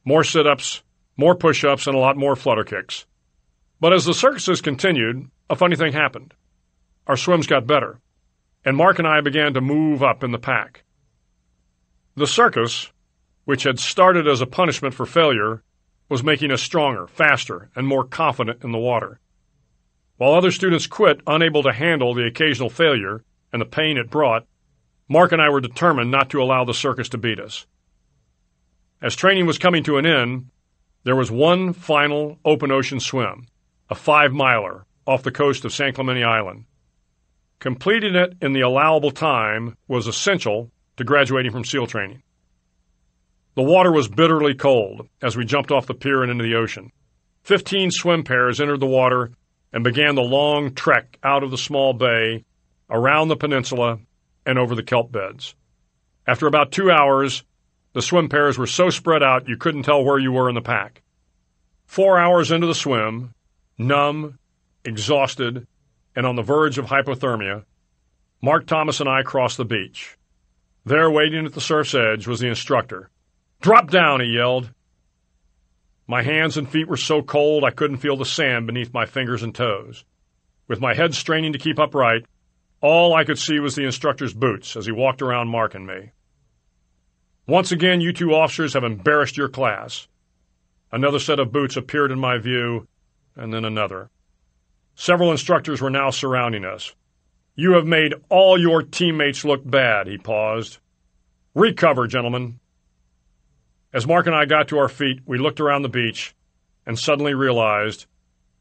More 0.04 0.24
sit 0.24 0.46
ups, 0.46 0.82
more 1.16 1.34
push 1.34 1.64
ups, 1.64 1.86
and 1.86 1.96
a 1.96 2.00
lot 2.00 2.16
more 2.16 2.36
flutter 2.36 2.64
kicks. 2.64 3.06
But 3.80 3.92
as 3.92 4.04
the 4.04 4.14
circuses 4.14 4.60
continued, 4.60 5.30
a 5.48 5.56
funny 5.56 5.76
thing 5.76 5.92
happened. 5.92 6.34
Our 7.06 7.16
swims 7.16 7.46
got 7.46 7.66
better, 7.66 8.00
and 8.64 8.76
Mark 8.76 8.98
and 8.98 9.08
I 9.08 9.20
began 9.20 9.54
to 9.54 9.60
move 9.60 10.02
up 10.02 10.22
in 10.22 10.32
the 10.32 10.38
pack. 10.38 10.84
The 12.18 12.26
circus, 12.26 12.90
which 13.44 13.62
had 13.62 13.78
started 13.78 14.26
as 14.26 14.40
a 14.40 14.46
punishment 14.46 14.92
for 14.92 15.06
failure, 15.06 15.62
was 16.08 16.24
making 16.24 16.50
us 16.50 16.60
stronger, 16.60 17.06
faster, 17.06 17.70
and 17.76 17.86
more 17.86 18.02
confident 18.02 18.64
in 18.64 18.72
the 18.72 18.78
water. 18.78 19.20
While 20.16 20.34
other 20.34 20.50
students 20.50 20.88
quit, 20.88 21.20
unable 21.28 21.62
to 21.62 21.72
handle 21.72 22.14
the 22.14 22.26
occasional 22.26 22.70
failure 22.70 23.22
and 23.52 23.62
the 23.62 23.66
pain 23.66 23.96
it 23.96 24.10
brought, 24.10 24.48
Mark 25.08 25.30
and 25.30 25.40
I 25.40 25.48
were 25.48 25.60
determined 25.60 26.10
not 26.10 26.28
to 26.30 26.42
allow 26.42 26.64
the 26.64 26.74
circus 26.74 27.08
to 27.10 27.18
beat 27.18 27.38
us. 27.38 27.66
As 29.00 29.14
training 29.14 29.46
was 29.46 29.58
coming 29.58 29.84
to 29.84 29.98
an 29.98 30.04
end, 30.04 30.46
there 31.04 31.14
was 31.14 31.30
one 31.30 31.72
final 31.72 32.40
open 32.44 32.72
ocean 32.72 32.98
swim, 32.98 33.46
a 33.90 33.94
five 33.94 34.32
miler 34.32 34.86
off 35.06 35.22
the 35.22 35.30
coast 35.30 35.64
of 35.64 35.72
San 35.72 35.92
Clemente 35.92 36.24
Island. 36.24 36.64
Completing 37.60 38.16
it 38.16 38.34
in 38.42 38.54
the 38.54 38.62
allowable 38.62 39.12
time 39.12 39.76
was 39.86 40.08
essential 40.08 40.72
to 40.98 41.04
graduating 41.04 41.52
from 41.52 41.64
SEAL 41.64 41.86
training. 41.86 42.22
The 43.54 43.62
water 43.62 43.90
was 43.90 44.06
bitterly 44.06 44.54
cold 44.54 45.08
as 45.22 45.36
we 45.36 45.44
jumped 45.44 45.72
off 45.72 45.86
the 45.86 45.94
pier 45.94 46.22
and 46.22 46.30
into 46.30 46.44
the 46.44 46.54
ocean. 46.56 46.92
Fifteen 47.42 47.90
swim 47.90 48.22
pairs 48.22 48.60
entered 48.60 48.80
the 48.80 48.86
water 48.86 49.32
and 49.72 49.82
began 49.82 50.14
the 50.14 50.22
long 50.22 50.74
trek 50.74 51.18
out 51.22 51.42
of 51.42 51.50
the 51.50 51.58
small 51.58 51.92
bay, 51.92 52.44
around 52.90 53.28
the 53.28 53.36
peninsula, 53.36 53.98
and 54.44 54.58
over 54.58 54.74
the 54.74 54.82
kelp 54.82 55.12
beds. 55.12 55.54
After 56.26 56.46
about 56.46 56.72
two 56.72 56.90
hours, 56.90 57.42
the 57.92 58.02
swim 58.02 58.28
pairs 58.28 58.58
were 58.58 58.66
so 58.66 58.90
spread 58.90 59.22
out 59.22 59.48
you 59.48 59.56
couldn't 59.56 59.84
tell 59.84 60.04
where 60.04 60.18
you 60.18 60.32
were 60.32 60.48
in 60.48 60.54
the 60.54 60.60
pack. 60.60 61.02
Four 61.86 62.18
hours 62.18 62.50
into 62.50 62.66
the 62.66 62.74
swim, 62.74 63.34
numb, 63.78 64.38
exhausted, 64.84 65.66
and 66.14 66.26
on 66.26 66.36
the 66.36 66.42
verge 66.42 66.78
of 66.78 66.86
hypothermia, 66.86 67.64
Mark 68.42 68.66
Thomas 68.66 69.00
and 69.00 69.08
I 69.08 69.22
crossed 69.22 69.56
the 69.56 69.64
beach. 69.64 70.17
There, 70.88 71.10
waiting 71.10 71.44
at 71.44 71.52
the 71.52 71.60
surf's 71.60 71.94
edge, 71.94 72.26
was 72.26 72.40
the 72.40 72.48
instructor. 72.48 73.10
Drop 73.60 73.90
down, 73.90 74.20
he 74.20 74.28
yelled. 74.28 74.70
My 76.06 76.22
hands 76.22 76.56
and 76.56 76.66
feet 76.66 76.88
were 76.88 76.96
so 76.96 77.20
cold 77.20 77.62
I 77.62 77.72
couldn't 77.72 77.98
feel 77.98 78.16
the 78.16 78.24
sand 78.24 78.66
beneath 78.66 78.94
my 78.94 79.04
fingers 79.04 79.42
and 79.42 79.54
toes. 79.54 80.06
With 80.66 80.80
my 80.80 80.94
head 80.94 81.14
straining 81.14 81.52
to 81.52 81.58
keep 81.58 81.78
upright, 81.78 82.24
all 82.80 83.14
I 83.14 83.24
could 83.24 83.38
see 83.38 83.60
was 83.60 83.74
the 83.74 83.84
instructor's 83.84 84.32
boots 84.32 84.76
as 84.76 84.86
he 84.86 84.92
walked 84.92 85.20
around 85.20 85.48
marking 85.48 85.84
me. 85.84 86.12
Once 87.46 87.70
again, 87.70 88.00
you 88.00 88.14
two 88.14 88.34
officers 88.34 88.72
have 88.72 88.84
embarrassed 88.84 89.36
your 89.36 89.50
class. 89.50 90.08
Another 90.90 91.18
set 91.18 91.38
of 91.38 91.52
boots 91.52 91.76
appeared 91.76 92.12
in 92.12 92.18
my 92.18 92.38
view, 92.38 92.88
and 93.36 93.52
then 93.52 93.66
another. 93.66 94.08
Several 94.94 95.32
instructors 95.32 95.82
were 95.82 95.90
now 95.90 96.08
surrounding 96.08 96.64
us. 96.64 96.94
You 97.60 97.72
have 97.72 97.86
made 97.86 98.14
all 98.28 98.56
your 98.56 98.84
teammates 98.84 99.44
look 99.44 99.68
bad, 99.68 100.06
he 100.06 100.16
paused. 100.16 100.78
Recover, 101.56 102.06
gentlemen. 102.06 102.60
As 103.92 104.06
Mark 104.06 104.28
and 104.28 104.36
I 104.36 104.44
got 104.44 104.68
to 104.68 104.78
our 104.78 104.88
feet, 104.88 105.22
we 105.26 105.38
looked 105.38 105.58
around 105.58 105.82
the 105.82 105.88
beach 105.88 106.36
and 106.86 106.96
suddenly 106.96 107.34
realized 107.34 108.06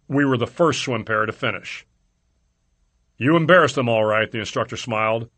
we 0.07 0.25
were 0.25 0.39
the 0.39 0.47
first 0.47 0.81
swim 0.81 1.05
pair 1.05 1.27
to 1.27 1.31
finish. 1.31 1.85
You 3.19 3.35
embarrassed 3.35 3.75
them 3.75 3.87
all 3.87 4.03
right, 4.03 4.31
the 4.31 4.39
instructor 4.39 4.77
smiled. 4.77 5.29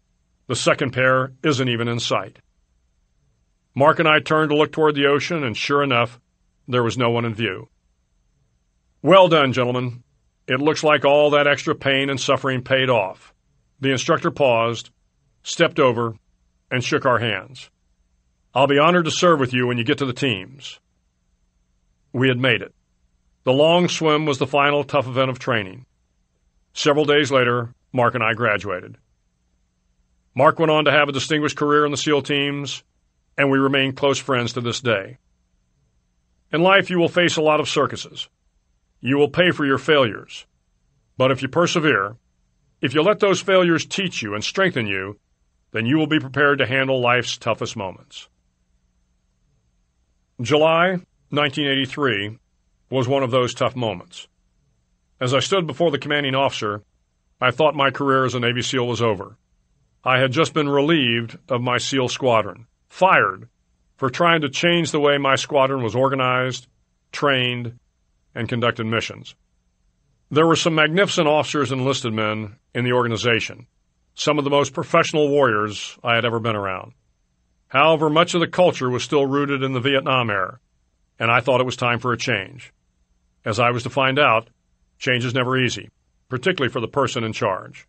The 0.47 0.55
second 0.55 0.91
pair 0.91 1.33
isn't 1.43 1.67
even 1.67 1.89
in 1.89 1.99
sight. 1.99 2.39
Mark 3.75 3.99
and 3.99 4.07
I 4.07 4.21
turned 4.21 4.51
to 4.51 4.57
look 4.57 4.71
toward 4.71 4.95
the 4.95 5.07
ocean, 5.07 5.43
and 5.43 5.57
sure 5.57 5.83
enough, 5.83 6.17
there 6.69 6.81
was 6.81 6.97
no 6.97 7.09
one 7.09 7.25
in 7.25 7.33
view. 7.33 7.67
Well 9.01 9.27
done, 9.27 9.51
gentlemen. 9.51 10.03
It 10.47 10.61
looks 10.61 10.81
like 10.81 11.03
all 11.03 11.31
that 11.31 11.45
extra 11.45 11.75
pain 11.75 12.09
and 12.09 12.21
suffering 12.21 12.63
paid 12.63 12.89
off. 12.89 13.33
The 13.81 13.91
instructor 13.91 14.31
paused, 14.31 14.89
stepped 15.43 15.79
over, 15.79 16.15
and 16.69 16.83
shook 16.83 17.05
our 17.05 17.19
hands. 17.19 17.69
I'll 18.53 18.67
be 18.67 18.79
honored 18.79 19.05
to 19.05 19.11
serve 19.11 19.39
with 19.39 19.53
you 19.53 19.67
when 19.67 19.77
you 19.77 19.83
get 19.83 19.99
to 19.99 20.05
the 20.05 20.13
teams. 20.13 20.79
We 22.11 22.27
had 22.27 22.37
made 22.37 22.61
it. 22.61 22.73
The 23.43 23.53
long 23.53 23.87
swim 23.87 24.25
was 24.25 24.37
the 24.37 24.47
final 24.47 24.83
tough 24.83 25.07
event 25.07 25.29
of 25.29 25.39
training. 25.39 25.85
Several 26.73 27.05
days 27.05 27.31
later, 27.31 27.73
Mark 27.93 28.15
and 28.15 28.23
I 28.23 28.33
graduated. 28.33 28.97
Mark 30.35 30.59
went 30.59 30.71
on 30.71 30.85
to 30.85 30.91
have 30.91 31.09
a 31.09 31.13
distinguished 31.13 31.57
career 31.57 31.85
in 31.85 31.91
the 31.91 31.97
SEAL 31.97 32.23
teams, 32.23 32.83
and 33.37 33.49
we 33.49 33.57
remain 33.57 33.93
close 33.93 34.19
friends 34.19 34.53
to 34.53 34.61
this 34.61 34.81
day. 34.81 35.17
In 36.51 36.61
life, 36.61 36.89
you 36.89 36.97
will 36.97 37.09
face 37.09 37.37
a 37.37 37.41
lot 37.41 37.59
of 37.59 37.69
circuses. 37.69 38.27
You 39.01 39.17
will 39.17 39.29
pay 39.29 39.51
for 39.51 39.65
your 39.65 39.77
failures. 39.77 40.45
But 41.17 41.31
if 41.31 41.41
you 41.41 41.47
persevere, 41.47 42.15
if 42.81 42.93
you 42.93 43.01
let 43.01 43.19
those 43.19 43.41
failures 43.41 43.85
teach 43.85 44.21
you 44.21 44.33
and 44.33 44.43
strengthen 44.43 44.87
you, 44.87 45.19
then 45.71 45.85
you 45.85 45.97
will 45.97 46.07
be 46.07 46.19
prepared 46.19 46.59
to 46.59 46.65
handle 46.65 46.99
life's 46.99 47.37
toughest 47.37 47.75
moments. 47.75 48.27
July 50.41 50.91
1983 51.31 52.39
was 52.89 53.07
one 53.07 53.23
of 53.23 53.31
those 53.31 53.53
tough 53.53 53.75
moments. 53.75 54.27
As 55.19 55.33
I 55.33 55.39
stood 55.39 55.67
before 55.67 55.91
the 55.91 55.99
commanding 55.99 56.33
officer, 56.33 56.81
I 57.41 57.51
thought 57.51 57.75
my 57.75 57.91
career 57.91 58.25
as 58.25 58.35
a 58.35 58.39
Navy 58.39 58.61
SEAL 58.61 58.87
was 58.87 59.01
over. 59.01 59.37
I 60.03 60.19
had 60.19 60.31
just 60.31 60.53
been 60.53 60.69
relieved 60.69 61.37
of 61.49 61.61
my 61.61 61.77
SEAL 61.77 62.07
squadron, 62.09 62.67
fired 62.87 63.49
for 63.97 64.09
trying 64.09 64.41
to 64.41 64.49
change 64.49 64.91
the 64.91 64.99
way 64.99 65.17
my 65.17 65.35
squadron 65.35 65.83
was 65.83 65.93
organized, 65.93 66.67
trained, 67.11 67.77
and 68.33 68.47
conducted 68.47 68.85
missions. 68.85 69.35
There 70.31 70.45
were 70.45 70.55
some 70.55 70.75
magnificent 70.75 71.27
officers 71.27 71.71
and 71.71 71.81
enlisted 71.81 72.13
men 72.13 72.57
in 72.75 72.85
the 72.85 72.93
organization, 72.93 73.65
some 74.13 74.37
of 74.37 74.43
the 74.43 74.51
most 74.51 74.73
professional 74.73 75.27
warriors 75.27 75.97
I 76.03 76.13
had 76.13 76.23
ever 76.23 76.39
been 76.39 76.55
around. 76.55 76.93
However, 77.69 78.11
much 78.11 78.35
of 78.35 78.39
the 78.39 78.47
culture 78.47 78.91
was 78.91 79.03
still 79.03 79.25
rooted 79.25 79.63
in 79.63 79.73
the 79.73 79.79
Vietnam 79.79 80.29
era, 80.29 80.59
and 81.17 81.31
I 81.31 81.39
thought 81.39 81.61
it 81.61 81.65
was 81.65 81.75
time 81.75 81.97
for 81.97 82.13
a 82.13 82.17
change. 82.17 82.71
As 83.43 83.59
I 83.59 83.71
was 83.71 83.83
to 83.83 83.89
find 83.89 84.19
out, 84.19 84.49
change 84.99 85.25
is 85.25 85.33
never 85.33 85.57
easy, 85.57 85.89
particularly 86.29 86.71
for 86.71 86.79
the 86.79 86.87
person 86.87 87.23
in 87.23 87.33
charge. 87.33 87.87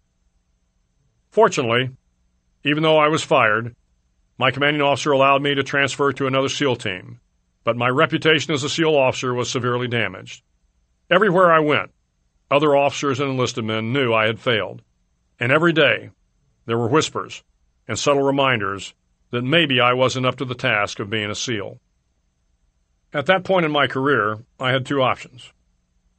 Fortunately, 1.30 1.90
even 2.64 2.82
though 2.82 2.98
I 2.98 3.08
was 3.08 3.22
fired, 3.22 3.76
my 4.38 4.50
commanding 4.50 4.80
officer 4.80 5.12
allowed 5.12 5.42
me 5.42 5.54
to 5.54 5.62
transfer 5.62 6.10
to 6.14 6.26
another 6.26 6.48
SEAL 6.48 6.76
team, 6.76 7.20
but 7.64 7.76
my 7.76 7.88
reputation 7.88 8.54
as 8.54 8.64
a 8.64 8.70
SEAL 8.70 8.96
officer 8.96 9.34
was 9.34 9.50
severely 9.50 9.88
damaged. 9.88 10.42
Everywhere 11.10 11.52
I 11.52 11.58
went, 11.58 11.90
other 12.50 12.76
officers 12.76 13.20
and 13.20 13.30
enlisted 13.30 13.64
men 13.64 13.92
knew 13.92 14.12
I 14.12 14.26
had 14.26 14.40
failed, 14.40 14.82
and 15.38 15.52
every 15.52 15.72
day 15.72 16.10
there 16.66 16.78
were 16.78 16.88
whispers 16.88 17.42
and 17.86 17.98
subtle 17.98 18.22
reminders 18.22 18.94
that 19.30 19.42
maybe 19.42 19.80
I 19.80 19.92
wasn't 19.92 20.26
up 20.26 20.36
to 20.36 20.44
the 20.44 20.54
task 20.54 20.98
of 20.98 21.10
being 21.10 21.30
a 21.30 21.34
SEAL. 21.34 21.78
At 23.12 23.26
that 23.26 23.44
point 23.44 23.66
in 23.66 23.72
my 23.72 23.86
career, 23.86 24.38
I 24.58 24.72
had 24.72 24.86
two 24.86 25.02
options 25.02 25.52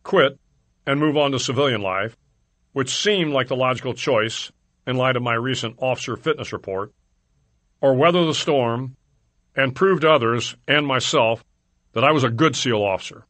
quit 0.04 0.40
and 0.86 1.00
move 1.00 1.16
on 1.16 1.32
to 1.32 1.40
civilian 1.40 1.82
life, 1.82 2.18
which 2.74 2.96
seemed 2.96 3.32
like 3.32 3.48
the 3.48 3.56
logical 3.56 3.94
choice 3.94 4.52
in 4.88 4.98
light 4.98 5.16
of 5.16 5.22
my 5.22 5.34
recent 5.34 5.76
officer 5.80 6.16
fitness 6.16 6.52
report, 6.52 6.92
or 7.82 7.96
weather 7.96 8.26
the 8.26 8.34
storm 8.34 8.96
and 9.56 9.76
prove 9.76 10.02
to 10.02 10.12
others 10.12 10.56
and 10.68 10.88
myself 10.88 11.44
that 11.94 12.04
I 12.04 12.12
was 12.12 12.24
a 12.24 12.30
good 12.30 12.56
SEAL 12.56 12.82
officer. 12.82 13.26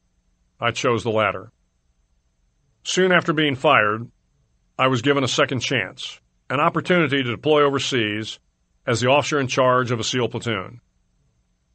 I 0.60 0.72
chose 0.72 1.04
the 1.04 1.10
latter. 1.10 1.52
Soon 2.84 3.12
after 3.12 3.32
being 3.32 3.56
fired, 3.56 4.10
I 4.78 4.88
was 4.88 5.04
given 5.04 5.24
a 5.24 5.28
second 5.28 5.60
chance, 5.60 6.20
an 6.50 6.60
opportunity 6.60 7.24
to 7.24 7.30
deploy 7.30 7.62
overseas 7.62 8.40
as 8.88 9.00
the 9.00 9.10
officer 9.10 9.40
in 9.40 9.48
charge 9.48 9.92
of 9.92 10.00
a 10.00 10.04
SEAL 10.04 10.30
platoon. 10.30 10.82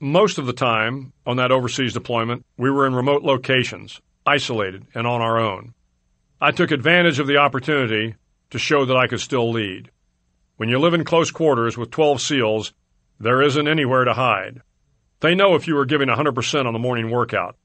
Most 0.01 0.39
of 0.39 0.47
the 0.47 0.53
time 0.53 1.13
on 1.25 1.37
that 1.37 1.53
overseas 1.53 1.93
deployment, 1.93 2.45
we 2.59 2.71
were 2.71 2.87
in 2.87 2.95
remote 2.95 3.23
locations, 3.23 4.01
isolated 4.27 4.85
and 4.95 5.07
on 5.07 5.21
our 5.21 5.39
own. 5.39 5.75
I 6.41 6.51
took 6.51 6.73
advantage 6.73 7.19
of 7.19 7.29
the 7.29 7.39
opportunity 7.39 8.17
to 8.51 8.59
show 8.59 8.85
that 8.85 8.97
I 8.97 9.07
could 9.07 9.21
still 9.21 9.51
lead. 9.51 9.91
When 10.57 10.69
you 10.69 10.79
live 10.79 10.95
in 10.95 11.05
close 11.05 11.31
quarters 11.31 11.79
with 11.79 11.91
12 11.91 12.21
SEALs, 12.21 12.73
there 13.21 13.41
isn't 13.43 13.69
anywhere 13.69 14.05
to 14.05 14.13
hide. 14.13 14.61
They 15.21 15.35
know 15.35 15.55
if 15.55 15.67
you 15.67 15.79
are 15.79 15.87
giving 15.87 16.09
100% 16.09 16.67
on 16.67 16.73
the 16.73 16.79
morning 16.79 17.11
workout. 17.11 17.57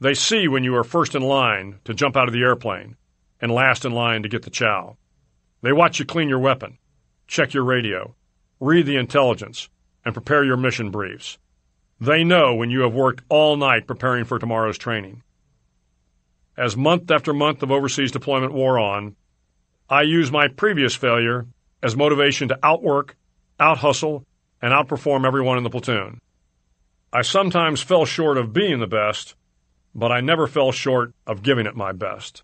They 0.00 0.14
see 0.14 0.48
when 0.48 0.64
you 0.64 0.74
are 0.76 0.84
first 0.84 1.14
in 1.14 1.22
line 1.22 1.78
to 1.84 1.92
jump 1.92 2.16
out 2.16 2.26
of 2.26 2.32
the 2.32 2.42
airplane 2.42 2.96
and 3.40 3.52
last 3.52 3.84
in 3.84 3.92
line 3.92 4.22
to 4.22 4.28
get 4.28 4.42
the 4.42 4.50
chow. 4.50 4.96
They 5.62 5.72
watch 5.72 5.98
you 5.98 6.06
clean 6.06 6.30
your 6.30 6.38
weapon, 6.38 6.78
check 7.26 7.52
your 7.52 7.64
radio, 7.64 8.14
read 8.60 8.86
the 8.86 8.96
intelligence, 8.96 9.68
and 10.04 10.14
prepare 10.14 10.42
your 10.42 10.56
mission 10.56 10.90
briefs. 10.90 11.36
They 12.00 12.24
know 12.24 12.54
when 12.54 12.70
you 12.70 12.80
have 12.80 12.94
worked 12.94 13.24
all 13.28 13.58
night 13.58 13.86
preparing 13.86 14.24
for 14.24 14.38
tomorrow's 14.38 14.78
training. 14.78 15.22
As 16.56 16.76
month 16.76 17.10
after 17.10 17.34
month 17.34 17.62
of 17.62 17.70
overseas 17.70 18.10
deployment 18.10 18.54
wore 18.54 18.78
on, 18.78 19.16
I 19.88 20.02
used 20.02 20.32
my 20.32 20.48
previous 20.48 20.94
failure 20.94 21.46
as 21.82 21.94
motivation 21.94 22.48
to 22.48 22.58
outwork, 22.62 23.16
outhustle, 23.58 24.24
and 24.62 24.72
outperform 24.72 25.26
everyone 25.26 25.58
in 25.58 25.64
the 25.64 25.70
platoon. 25.70 26.20
I 27.12 27.20
sometimes 27.22 27.82
fell 27.82 28.06
short 28.06 28.38
of 28.38 28.52
being 28.52 28.80
the 28.80 28.86
best, 28.86 29.34
but 29.94 30.12
I 30.12 30.20
never 30.20 30.46
fell 30.46 30.72
short 30.72 31.12
of 31.26 31.42
giving 31.42 31.66
it 31.66 31.76
my 31.76 31.92
best. 31.92 32.42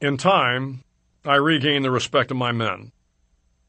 In 0.00 0.16
time, 0.16 0.82
I 1.24 1.36
regained 1.36 1.84
the 1.84 1.90
respect 1.90 2.30
of 2.30 2.36
my 2.36 2.52
men. 2.52 2.92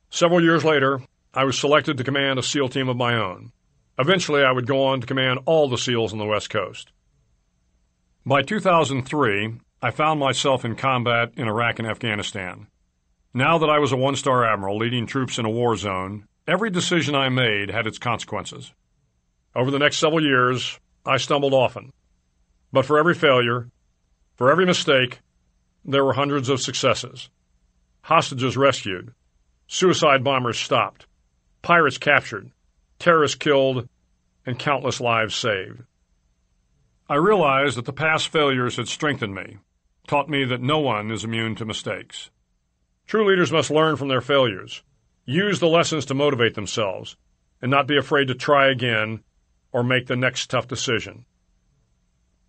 Several 0.09 0.41
years 0.41 0.63
later, 0.63 1.01
I 1.33 1.43
was 1.43 1.57
selected 1.57 1.97
to 1.97 2.03
command 2.03 2.39
a 2.39 2.43
SEAL 2.43 2.69
team 2.69 2.89
of 2.89 2.97
my 2.97 3.15
own. 3.15 3.51
Eventually, 3.97 4.43
I 4.43 4.51
would 4.51 4.67
go 4.67 4.83
on 4.85 5.01
to 5.01 5.07
command 5.07 5.39
all 5.45 5.69
the 5.69 5.77
SEALs 5.77 6.11
on 6.11 6.19
the 6.19 6.25
West 6.25 6.49
Coast. 6.49 6.91
By 8.25 8.41
2003, 8.41 9.59
I 9.81 9.91
found 9.91 10.19
myself 10.19 10.65
in 10.65 10.75
combat 10.75 11.31
in 11.37 11.47
Iraq 11.47 11.79
and 11.79 11.87
Afghanistan. 11.87 12.67
Now 13.33 13.57
that 13.57 13.69
I 13.69 13.79
was 13.79 13.91
a 13.91 13.97
one 13.97 14.15
star 14.15 14.45
admiral 14.45 14.77
leading 14.77 15.05
troops 15.07 15.37
in 15.37 15.45
a 15.45 15.49
war 15.49 15.75
zone, 15.75 16.25
every 16.47 16.69
decision 16.69 17.15
I 17.15 17.29
made 17.29 17.69
had 17.69 17.85
its 17.85 17.99
consequences. 17.99 18.73
Over 19.55 19.71
the 19.71 19.79
next 19.79 19.97
several 19.97 20.23
years, 20.23 20.79
I 21.05 21.17
stumbled 21.17 21.53
often. 21.53 21.91
But 22.75 22.85
for 22.85 22.99
every 22.99 23.13
failure, 23.13 23.69
for 24.35 24.51
every 24.51 24.65
mistake, 24.65 25.21
there 25.85 26.03
were 26.03 26.11
hundreds 26.11 26.49
of 26.49 26.59
successes. 26.59 27.29
Hostages 28.01 28.57
rescued, 28.57 29.13
suicide 29.65 30.25
bombers 30.25 30.59
stopped, 30.59 31.07
pirates 31.61 31.97
captured, 31.97 32.51
terrorists 32.99 33.37
killed, 33.37 33.87
and 34.45 34.59
countless 34.59 34.99
lives 34.99 35.33
saved. 35.33 35.83
I 37.07 37.15
realized 37.15 37.77
that 37.77 37.85
the 37.85 37.93
past 37.93 38.27
failures 38.27 38.75
had 38.75 38.89
strengthened 38.89 39.33
me, 39.33 39.59
taught 40.05 40.27
me 40.27 40.43
that 40.43 40.61
no 40.61 40.79
one 40.79 41.11
is 41.11 41.23
immune 41.23 41.55
to 41.55 41.65
mistakes. 41.65 42.29
True 43.07 43.25
leaders 43.25 43.53
must 43.53 43.71
learn 43.71 43.95
from 43.95 44.09
their 44.09 44.19
failures, 44.19 44.83
use 45.23 45.61
the 45.61 45.69
lessons 45.69 46.05
to 46.07 46.13
motivate 46.13 46.55
themselves, 46.55 47.15
and 47.61 47.71
not 47.71 47.87
be 47.87 47.95
afraid 47.95 48.27
to 48.27 48.35
try 48.35 48.67
again 48.67 49.23
or 49.71 49.81
make 49.81 50.07
the 50.07 50.17
next 50.17 50.49
tough 50.49 50.67
decision. 50.67 51.25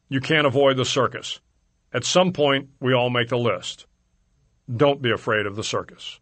You 0.08 0.20
can't 0.20 0.46
avoid 0.46 0.76
the 0.76 0.84
circus. 0.84 1.40
At 1.92 2.04
some 2.04 2.32
point, 2.32 2.68
we 2.80 2.92
all 2.92 3.10
make 3.10 3.28
the 3.28 3.38
list. 3.38 3.86
Don't 4.74 5.02
be 5.02 5.10
afraid 5.10 5.46
of 5.46 5.56
the 5.56 5.64
circus. 5.64 6.20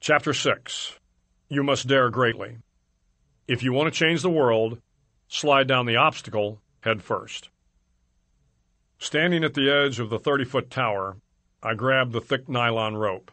Chapter 0.00 0.32
6 0.32 0.98
You 1.48 1.62
Must 1.62 1.86
Dare 1.86 2.10
Greatly. 2.10 2.58
If 3.46 3.62
you 3.62 3.72
want 3.72 3.92
to 3.92 3.98
change 3.98 4.22
the 4.22 4.30
world, 4.30 4.78
slide 5.28 5.66
down 5.66 5.86
the 5.86 5.96
obstacle 5.96 6.60
head 6.80 7.02
first. 7.02 7.50
Standing 8.98 9.44
at 9.44 9.54
the 9.54 9.70
edge 9.70 10.00
of 10.00 10.10
the 10.10 10.18
30 10.18 10.44
foot 10.44 10.70
tower, 10.70 11.16
I 11.62 11.74
grabbed 11.74 12.12
the 12.12 12.20
thick 12.20 12.48
nylon 12.48 12.96
rope. 12.96 13.30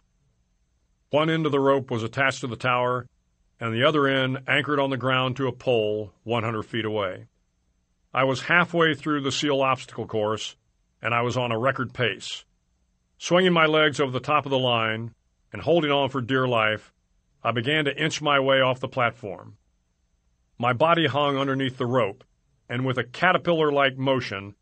One 1.11 1.29
end 1.29 1.45
of 1.45 1.51
the 1.51 1.59
rope 1.59 1.89
was 1.89 2.03
attached 2.03 2.41
to 2.41 2.47
the 2.47 2.55
tower, 2.55 3.05
and 3.59 3.73
the 3.73 3.83
other 3.83 4.07
end 4.07 4.39
anchored 4.47 4.79
on 4.79 4.89
the 4.89 4.97
ground 4.97 5.35
to 5.35 5.47
a 5.47 5.51
pole 5.51 6.13
100 6.23 6.63
feet 6.63 6.85
away. 6.85 7.27
I 8.13 8.23
was 8.23 8.43
halfway 8.43 8.95
through 8.95 9.21
the 9.21 9.31
SEAL 9.31 9.61
obstacle 9.61 10.07
course, 10.07 10.55
and 11.01 11.13
I 11.13 11.21
was 11.21 11.37
on 11.37 11.51
a 11.51 11.59
record 11.59 11.93
pace. 11.93 12.45
Swinging 13.17 13.53
my 13.53 13.65
legs 13.65 13.99
over 13.99 14.11
the 14.11 14.19
top 14.19 14.45
of 14.45 14.49
the 14.49 14.57
line 14.57 15.13
and 15.51 15.61
holding 15.61 15.91
on 15.91 16.09
for 16.09 16.21
dear 16.21 16.47
life, 16.47 16.93
I 17.43 17.51
began 17.51 17.85
to 17.85 18.01
inch 18.01 18.21
my 18.21 18.39
way 18.39 18.61
off 18.61 18.79
the 18.79 18.87
platform. 18.87 19.57
My 20.57 20.73
body 20.73 21.07
hung 21.07 21.37
underneath 21.37 21.77
the 21.77 21.85
rope, 21.85 22.23
and 22.67 22.85
with 22.85 22.97
a 22.97 23.03
caterpillar 23.03 23.71
like 23.71 23.97
motion, 23.97 24.55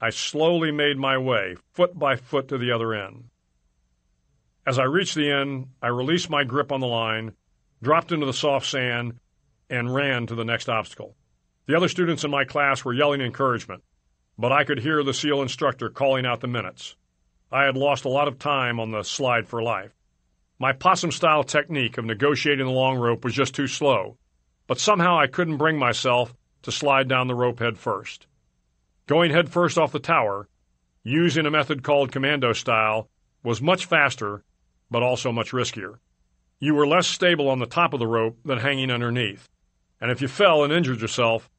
I 0.00 0.10
slowly 0.10 0.70
made 0.70 0.96
my 0.96 1.16
way, 1.16 1.56
foot 1.72 1.98
by 1.98 2.16
foot, 2.16 2.48
to 2.48 2.58
the 2.58 2.72
other 2.72 2.92
end. 2.92 3.24
As 4.66 4.78
I 4.78 4.84
reached 4.84 5.14
the 5.14 5.30
end, 5.30 5.68
I 5.80 5.88
released 5.88 6.30
my 6.30 6.44
grip 6.44 6.72
on 6.72 6.80
the 6.80 6.86
line, 6.86 7.32
dropped 7.84 8.10
into 8.10 8.26
the 8.26 8.32
soft 8.32 8.66
sand, 8.66 9.20
and 9.70 9.94
ran 9.94 10.26
to 10.26 10.34
the 10.34 10.44
next 10.44 10.68
obstacle. 10.68 11.14
The 11.66 11.76
other 11.76 11.88
students 11.88 12.24
in 12.24 12.30
my 12.30 12.44
class 12.44 12.84
were 12.84 12.92
yelling 12.92 13.20
encouragement, 13.20 13.82
but 14.36 14.52
I 14.52 14.64
could 14.64 14.80
hear 14.80 15.02
the 15.02 15.14
SEAL 15.14 15.42
instructor 15.42 15.88
calling 15.88 16.26
out 16.26 16.40
the 16.40 16.48
minutes. 16.48 16.96
I 17.52 17.64
had 17.64 17.76
lost 17.76 18.04
a 18.04 18.10
lot 18.10 18.28
of 18.28 18.38
time 18.38 18.80
on 18.80 18.90
the 18.90 19.02
slide 19.02 19.46
for 19.46 19.62
life. 19.62 19.92
My 20.58 20.72
possum 20.72 21.12
style 21.12 21.44
technique 21.44 21.98
of 21.98 22.04
negotiating 22.04 22.66
the 22.66 22.72
long 22.72 22.96
rope 22.98 23.24
was 23.24 23.34
just 23.34 23.54
too 23.54 23.66
slow, 23.66 24.18
but 24.66 24.80
somehow 24.80 25.18
I 25.18 25.26
couldn't 25.26 25.58
bring 25.58 25.78
myself 25.78 26.34
to 26.62 26.72
slide 26.72 27.08
down 27.08 27.28
the 27.28 27.34
rope 27.34 27.60
head 27.60 27.78
first. 27.78 28.26
Going 29.06 29.30
head 29.30 29.50
first 29.50 29.78
off 29.78 29.92
the 29.92 29.98
tower, 29.98 30.48
using 31.02 31.46
a 31.46 31.50
method 31.50 31.82
called 31.82 32.12
commando 32.12 32.52
style, 32.52 33.08
was 33.42 33.60
much 33.60 33.84
faster, 33.84 34.42
but 34.90 35.02
also 35.02 35.30
much 35.30 35.52
riskier. 35.52 35.98
You 36.64 36.74
were 36.74 36.86
less 36.86 37.06
stable 37.06 37.50
on 37.50 37.58
the 37.58 37.66
top 37.66 37.92
of 37.92 38.00
the 38.00 38.06
rope 38.06 38.38
than 38.42 38.56
hanging 38.56 38.90
underneath, 38.90 39.50
and 40.00 40.10
if 40.10 40.22
you 40.22 40.28
fell 40.28 40.64
and 40.64 40.72
injured 40.72 41.02
yourself, 41.02 41.50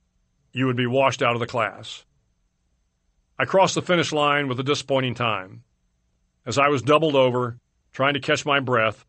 you 0.52 0.66
would 0.66 0.76
be 0.76 0.88
washed 0.88 1.22
out 1.22 1.36
of 1.36 1.40
the 1.40 1.46
class. 1.46 2.06
I 3.38 3.46
crossed 3.46 3.76
the 3.76 3.84
finish 3.84 4.12
line 4.12 4.48
with 4.48 4.60
a 4.60 4.64
disappointing 4.64 5.14
time. 5.14 5.62
As 6.44 6.58
I 6.58 6.70
was 6.70 6.82
doubled 6.82 7.16
over, 7.16 7.60
trying 7.92 8.16
to 8.16 8.20
catch 8.20 8.48
my 8.48 8.60
breath, 8.60 9.06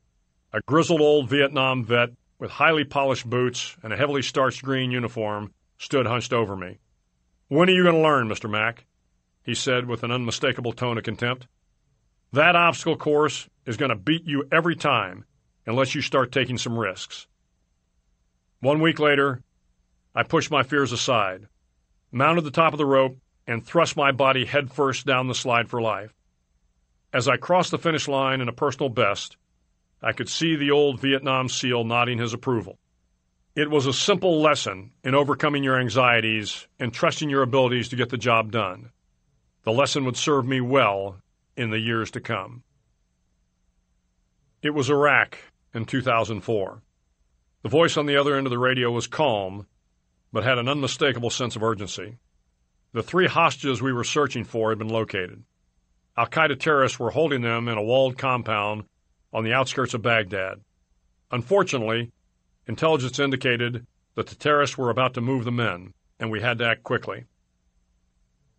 a 0.53 0.61
grizzled 0.67 1.01
old 1.01 1.31
Vietnam 1.31 1.83
vet 1.83 2.11
with 2.39 2.51
highly 2.51 2.85
polished 2.85 3.25
boots 3.25 3.75
and 3.83 3.91
a 3.91 3.97
heavily 3.97 4.21
starched 4.21 4.63
green 4.63 4.91
uniform, 4.91 5.55
stood 5.79 6.05
hunched 6.05 6.35
over 6.35 6.55
me. 6.55 6.77
When 7.49 7.71
are 7.71 7.73
you 7.73 7.85
going 7.85 7.97
to 7.97 8.03
learn, 8.03 8.29
Mr. 8.29 8.51
Mack? 8.51 8.85
he 9.43 9.55
said 9.55 9.87
with 9.87 10.03
an 10.03 10.11
unmistakable 10.11 10.75
tone 10.75 10.99
of 10.99 11.05
contempt. 11.05 11.47
That 12.35 12.55
obstacle 12.55 12.99
course 12.99 13.49
is 13.65 13.79
going 13.79 13.89
to 13.89 13.97
beat 13.97 14.27
you 14.27 14.47
every 14.53 14.77
time 14.77 15.25
unless 15.67 15.95
you 15.95 16.01
start 16.01 16.33
taking 16.33 16.59
some 16.59 16.79
risks. 16.79 17.27
One 18.61 18.81
week 18.81 18.99
later, 18.99 19.43
I 20.15 20.23
pushed 20.23 20.51
my 20.51 20.63
fears 20.63 20.93
aside, 20.93 21.47
mounted 22.11 22.45
the 22.45 22.51
top 22.51 22.73
of 22.73 22.79
the 22.79 22.87
rope, 22.87 23.19
and 23.47 23.65
thrust 23.65 23.97
my 23.97 24.13
body 24.13 24.45
headfirst 24.45 25.07
down 25.07 25.29
the 25.29 25.35
slide 25.35 25.69
for 25.69 25.81
life. 25.81 26.13
As 27.13 27.29
I 27.29 27.37
crossed 27.37 27.71
the 27.71 27.79
finish 27.79 28.09
line 28.09 28.41
in 28.41 28.49
a 28.49 28.53
personal 28.53 28.89
best, 28.89 29.37
I 30.03 30.13
could 30.13 30.29
see 30.29 30.57
the 30.57 30.71
old 30.71 31.01
Vietnam 31.01 31.49
SEAL 31.49 31.85
nodding 31.85 32.19
his 32.19 32.33
approval. 32.33 32.79
It 33.55 33.71
was 33.71 33.87
a 33.87 33.93
simple 33.93 34.43
lesson 34.43 34.93
in 35.03 35.15
overcoming 35.15 35.65
your 35.65 35.81
anxieties 35.81 36.67
and 36.79 36.93
trusting 36.93 37.31
your 37.31 37.43
abilities 37.43 37.89
to 37.89 37.97
get 37.97 38.11
the 38.11 38.19
job 38.19 38.53
done. 38.53 38.91
The 39.63 39.73
lesson 39.73 40.05
would 40.05 40.17
serve 40.17 40.47
me 40.47 40.61
well 40.61 41.23
in 41.57 41.71
the 41.71 41.79
years 41.79 42.11
to 42.13 42.21
come. 42.21 42.63
It 44.63 44.75
was 44.75 44.91
Iraq 44.91 45.39
in 45.77 45.85
2004. 45.85 46.83
The 47.63 47.69
voice 47.69 47.97
on 47.97 48.07
the 48.07 48.17
other 48.17 48.35
end 48.35 48.47
of 48.47 48.51
the 48.51 48.59
radio 48.59 48.91
was 48.91 49.07
calm, 49.07 49.67
but 50.33 50.43
had 50.43 50.59
an 50.59 50.69
unmistakable 50.69 51.31
sense 51.31 51.55
of 51.55 51.63
urgency. 51.63 52.17
The 52.93 53.03
three 53.03 53.27
hostages 53.27 53.83
we 53.83 53.93
were 53.93 54.05
searching 54.05 54.45
for 54.45 54.71
had 54.71 54.79
been 54.79 54.89
located. 54.89 55.45
Al 56.17 56.29
Qaeda 56.29 56.59
terrorists 56.59 56.99
were 56.99 57.11
holding 57.11 57.43
them 57.43 57.69
in 57.69 57.77
a 57.77 57.83
walled 57.83 58.17
compound 58.17 58.85
on 59.35 59.45
the 59.45 59.53
outskirts 59.53 59.93
of 59.93 60.01
Baghdad. 60.01 60.63
Unfortunately, 61.31 62.11
intelligence 62.67 63.19
indicated 63.19 63.87
that 64.15 64.29
the 64.29 64.35
terrorists 64.35 64.79
were 64.79 64.89
about 64.89 65.13
to 65.15 65.21
move 65.21 65.45
the 65.45 65.53
men, 65.53 65.93
and 66.19 66.31
we 66.31 66.41
had 66.41 66.57
to 66.59 66.67
act 66.67 66.85
quickly. 66.85 67.25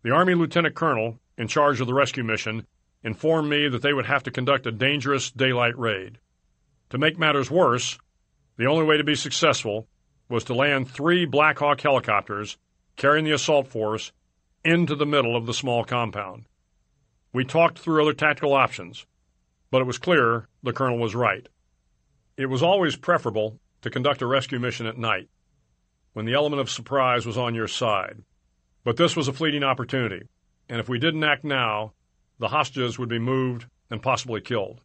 The 0.02 0.12
Army 0.12 0.34
Lieutenant 0.34 0.76
Colonel, 0.76 1.18
in 1.36 1.48
charge 1.48 1.80
of 1.80 1.88
the 1.88 1.94
rescue 1.94 2.22
mission, 2.22 2.64
informed 3.02 3.50
me 3.50 3.68
that 3.68 3.82
they 3.82 3.92
would 3.92 4.06
have 4.06 4.22
to 4.22 4.30
conduct 4.30 4.66
a 4.66 4.72
dangerous 4.72 5.32
daylight 5.32 5.76
raid. 5.76 6.18
To 6.90 6.98
make 6.98 7.18
matters 7.18 7.50
worse, 7.50 7.98
the 8.56 8.66
only 8.66 8.84
way 8.84 8.96
to 8.96 9.04
be 9.04 9.14
successful 9.14 9.86
was 10.28 10.44
to 10.44 10.54
land 10.54 10.90
three 10.90 11.26
Black 11.26 11.58
Hawk 11.58 11.80
helicopters 11.80 12.56
carrying 12.96 13.24
the 13.24 13.32
assault 13.32 13.68
force 13.68 14.12
into 14.64 14.94
the 14.94 15.06
middle 15.06 15.36
of 15.36 15.46
the 15.46 15.54
small 15.54 15.84
compound. 15.84 16.46
We 17.32 17.44
talked 17.44 17.78
through 17.78 18.02
other 18.02 18.14
tactical 18.14 18.54
options, 18.54 19.06
but 19.70 19.80
it 19.80 19.86
was 19.86 19.98
clear 19.98 20.48
the 20.62 20.72
colonel 20.72 20.98
was 20.98 21.14
right. 21.14 21.46
It 22.36 22.46
was 22.46 22.62
always 22.62 22.96
preferable 22.96 23.60
to 23.82 23.90
conduct 23.90 24.22
a 24.22 24.26
rescue 24.26 24.58
mission 24.58 24.86
at 24.86 24.98
night, 24.98 25.28
when 26.14 26.24
the 26.24 26.34
element 26.34 26.60
of 26.60 26.70
surprise 26.70 27.26
was 27.26 27.38
on 27.38 27.54
your 27.54 27.68
side. 27.68 28.22
But 28.82 28.96
this 28.96 29.14
was 29.14 29.28
a 29.28 29.32
fleeting 29.32 29.62
opportunity, 29.62 30.26
and 30.68 30.80
if 30.80 30.88
we 30.88 30.98
didn't 30.98 31.24
act 31.24 31.44
now, 31.44 31.92
the 32.38 32.48
hostages 32.48 32.98
would 32.98 33.08
be 33.08 33.18
moved 33.18 33.66
and 33.90 34.02
possibly 34.02 34.40
killed. 34.40 34.80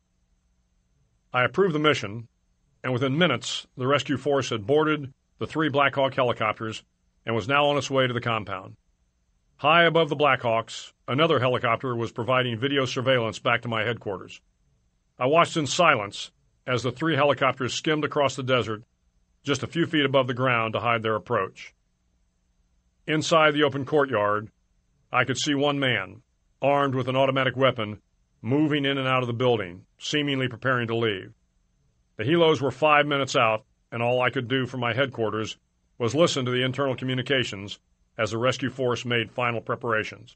I 1.33 1.43
approved 1.43 1.73
the 1.73 1.79
mission, 1.79 2.27
and 2.83 2.93
within 2.93 3.17
minutes, 3.17 3.65
the 3.75 3.87
rescue 3.87 4.17
force 4.17 4.49
had 4.49 4.67
boarded 4.67 5.13
the 5.39 5.47
three 5.47 5.69
Black 5.69 5.95
Hawk 5.95 6.13
helicopters 6.13 6.83
and 7.25 7.35
was 7.35 7.47
now 7.47 7.65
on 7.65 7.77
its 7.77 7.89
way 7.89 8.05
to 8.05 8.13
the 8.13 8.21
compound. 8.21 8.75
High 9.57 9.85
above 9.85 10.09
the 10.09 10.15
Blackhawks, 10.15 10.91
another 11.07 11.39
helicopter 11.39 11.95
was 11.95 12.11
providing 12.11 12.59
video 12.59 12.85
surveillance 12.85 13.39
back 13.39 13.61
to 13.61 13.67
my 13.67 13.83
headquarters. 13.83 14.41
I 15.17 15.25
watched 15.25 15.57
in 15.57 15.65
silence 15.65 16.31
as 16.67 16.83
the 16.83 16.91
three 16.91 17.15
helicopters 17.15 17.73
skimmed 17.73 18.03
across 18.03 18.35
the 18.35 18.43
desert 18.43 18.83
just 19.43 19.63
a 19.63 19.67
few 19.67 19.85
feet 19.85 20.05
above 20.05 20.27
the 20.27 20.33
ground 20.33 20.73
to 20.73 20.79
hide 20.79 21.01
their 21.01 21.15
approach. 21.15 21.73
Inside 23.07 23.53
the 23.53 23.63
open 23.63 23.85
courtyard, 23.85 24.49
I 25.11 25.25
could 25.25 25.37
see 25.37 25.55
one 25.55 25.79
man, 25.79 26.21
armed 26.61 26.95
with 26.95 27.07
an 27.07 27.15
automatic 27.15 27.55
weapon, 27.55 28.01
moving 28.43 28.83
in 28.83 28.97
and 28.97 29.07
out 29.07 29.23
of 29.23 29.27
the 29.27 29.33
building, 29.33 29.85
seemingly 29.97 30.49
preparing 30.49 30.85
to 30.85 30.95
leave. 30.95 31.33
The 32.17 32.25
helos 32.25 32.61
were 32.61 32.71
five 32.71 33.07
minutes 33.07 33.37
out, 33.37 33.63
and 33.89 34.03
all 34.03 34.21
I 34.21 34.29
could 34.29 34.49
do 34.49 34.65
from 34.65 34.81
my 34.81 34.93
headquarters 34.93 35.57
was 35.97 36.13
listen 36.13 36.43
to 36.45 36.51
the 36.51 36.63
internal 36.63 36.95
communications 36.95 37.79
as 38.17 38.31
the 38.31 38.37
rescue 38.37 38.69
force 38.69 39.05
made 39.05 39.31
final 39.31 39.61
preparations. 39.61 40.35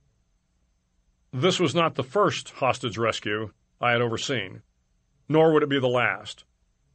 This 1.34 1.60
was 1.60 1.76
not 1.76 1.96
the 1.96 2.04
first 2.04 2.52
hostage 2.52 2.98
rescue 2.98 3.52
I 3.82 3.92
had 3.92 4.02
overseen, 4.02 4.62
nor 5.28 5.52
would 5.52 5.64
it 5.64 5.70
be 5.70 5.80
the 5.80 5.88
last, 5.88 6.46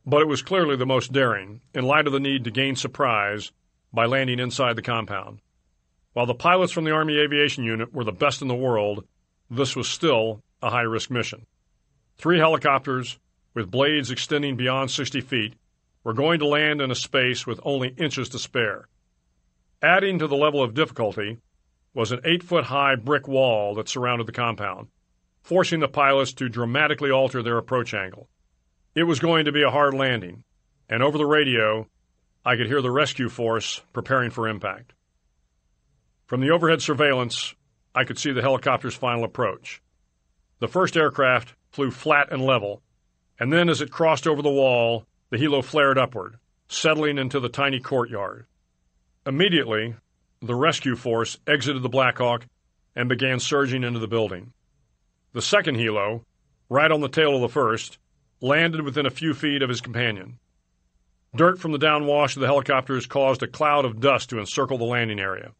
but 0.07 0.23
it 0.23 0.29
was 0.29 0.41
clearly 0.41 0.77
the 0.77 0.87
most 0.87 1.13
daring 1.13 1.61
in 1.75 1.85
light 1.85 2.07
of 2.07 2.15
the 2.15 2.21
need 2.21 2.45
to 2.45 2.51
gain 2.51 2.75
surprise 2.75 3.53
by 3.93 4.07
landing 4.07 4.39
inside 4.39 4.77
the 4.77 4.83
compound. 4.83 5.41
While 6.15 6.27
the 6.27 6.35
pilots 6.35 6.73
from 6.73 6.85
the 6.85 6.93
Army 6.93 7.19
Aviation 7.19 7.65
Unit 7.65 7.93
were 7.93 8.05
the 8.05 8.13
best 8.13 8.41
in 8.41 8.49
the 8.49 8.55
world, 8.55 9.05
this 9.51 9.77
was 9.77 9.89
still 9.89 10.43
a 10.63 10.71
high 10.71 10.83
risk 10.83 11.11
mission. 11.11 11.47
Three 12.17 12.39
helicopters, 12.39 13.19
with 13.55 13.71
blades 13.71 14.11
extending 14.11 14.57
beyond 14.57 14.91
60 14.91 15.21
feet, 15.21 15.55
were 16.05 16.13
going 16.13 16.39
to 16.39 16.47
land 16.47 16.81
in 16.81 16.91
a 16.91 16.95
space 16.95 17.47
with 17.47 17.61
only 17.65 17.89
inches 17.89 18.29
to 18.31 18.39
spare. 18.39 18.89
Adding 19.83 20.19
to 20.21 20.27
the 20.27 20.37
level 20.37 20.63
of 20.63 20.75
difficulty 20.75 21.39
was 21.95 22.13
an 22.13 22.21
eight 22.25 22.43
foot 22.43 22.65
high 22.65 22.97
brick 22.97 23.29
wall 23.29 23.75
that 23.75 23.89
surrounded 23.89 24.27
the 24.27 24.33
compound, 24.33 24.89
forcing 25.43 25.81
the 25.81 25.89
pilots 25.89 26.33
to 26.35 26.49
dramatically 26.49 27.11
alter 27.11 27.43
their 27.43 27.59
approach 27.59 27.93
angle. 27.93 28.29
It 28.95 29.05
was 29.05 29.21
going 29.21 29.47
to 29.47 29.53
be 29.53 29.63
a 29.63 29.71
hard 29.71 29.95
landing, 29.95 30.45
and 30.89 31.03
over 31.03 31.19
the 31.19 31.27
radio, 31.27 31.89
I 32.45 32.57
could 32.57 32.67
hear 32.67 32.83
the 32.83 32.91
rescue 32.91 33.29
force 33.29 33.83
preparing 33.93 34.31
for 34.31 34.49
impact. 34.49 34.93
From 36.27 36.41
the 36.41 36.51
overhead 36.51 36.83
surveillance, 36.83 37.55
I 37.95 38.05
could 38.05 38.19
see 38.19 38.33
the 38.33 38.43
helicopter's 38.43 38.95
final 38.95 39.25
approach. 39.25 39.83
The 40.63 40.69
first 40.69 40.97
aircraft 40.97 41.57
flew 41.73 41.91
flat 41.91 42.31
and 42.31 42.41
level, 42.41 42.83
and 43.37 43.53
then 43.53 43.69
as 43.69 43.81
it 43.81 43.91
crossed 43.91 44.29
over 44.29 44.43
the 44.43 44.49
wall, 44.49 45.07
the 45.29 45.37
helo 45.37 45.61
flared 45.61 45.99
upward, 45.99 46.39
settling 46.69 47.19
into 47.19 47.41
the 47.41 47.49
tiny 47.49 47.81
courtyard. 47.81 48.47
Immediately, 49.27 49.97
the 50.41 50.55
rescue 50.55 50.95
force 50.95 51.37
exited 51.49 51.83
the 51.83 51.89
Blackhawk 51.89 52.47
and 52.95 53.09
began 53.09 53.41
surging 53.41 53.83
into 53.83 53.99
the 53.99 54.07
building. 54.07 54.53
The 55.33 55.43
second 55.43 55.79
helo, 55.79 56.23
right 56.69 56.93
on 56.93 57.01
the 57.01 57.09
tail 57.09 57.35
of 57.35 57.41
the 57.41 57.49
first, 57.49 57.99
landed 58.41 58.83
within 58.83 59.05
a 59.05 59.11
few 59.11 59.35
feet 59.35 59.63
of 59.63 59.69
his 59.69 59.81
companion. 59.81 60.39
Dirt 61.35 61.59
from 61.59 61.73
the 61.73 61.79
downwash 61.79 62.37
of 62.37 62.41
the 62.41 62.47
helicopters 62.47 63.07
caused 63.07 63.43
a 63.43 63.49
cloud 63.49 63.85
of 63.85 63.99
dust 63.99 64.31
to 64.31 64.39
encircle 64.39 64.79
the 64.79 64.85
landing 64.85 65.19
area. 65.19 65.55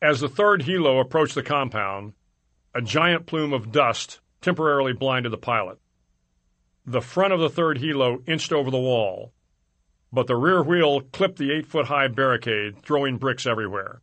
As 0.00 0.20
the 0.20 0.28
third 0.28 0.62
helo 0.62 1.00
approached 1.00 1.34
the 1.34 1.42
compound, 1.42 2.12
a 2.74 2.82
giant 2.82 3.26
plume 3.26 3.52
of 3.52 3.70
dust 3.70 4.20
temporarily 4.40 4.92
blinded 4.92 5.32
the 5.32 5.38
pilot. 5.38 5.78
The 6.84 7.00
front 7.00 7.32
of 7.32 7.40
the 7.40 7.48
third 7.48 7.78
helo 7.78 8.26
inched 8.28 8.52
over 8.52 8.70
the 8.70 8.78
wall, 8.78 9.32
but 10.12 10.26
the 10.26 10.36
rear 10.36 10.62
wheel 10.62 11.00
clipped 11.00 11.38
the 11.38 11.52
eight 11.52 11.66
foot 11.66 11.86
high 11.86 12.08
barricade, 12.08 12.82
throwing 12.82 13.16
bricks 13.16 13.46
everywhere. 13.46 14.02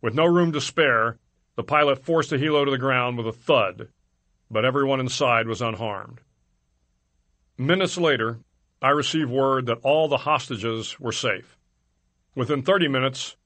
With 0.00 0.14
no 0.14 0.26
room 0.26 0.52
to 0.52 0.60
spare, 0.60 1.18
the 1.56 1.64
pilot 1.64 2.04
forced 2.04 2.30
the 2.30 2.36
helo 2.36 2.64
to 2.64 2.70
the 2.70 2.78
ground 2.78 3.18
with 3.18 3.26
a 3.26 3.32
thud, 3.32 3.88
but 4.50 4.64
everyone 4.64 5.00
inside 5.00 5.48
was 5.48 5.60
unharmed. 5.60 6.20
Minutes 7.58 7.98
later, 7.98 8.38
I 8.80 8.90
received 8.90 9.30
word 9.30 9.66
that 9.66 9.78
all 9.82 10.08
the 10.08 10.18
hostages 10.18 10.98
were 11.00 11.12
safe. 11.12 11.56
Within 12.34 12.62
30 12.62 12.88
minutes, 12.88 13.36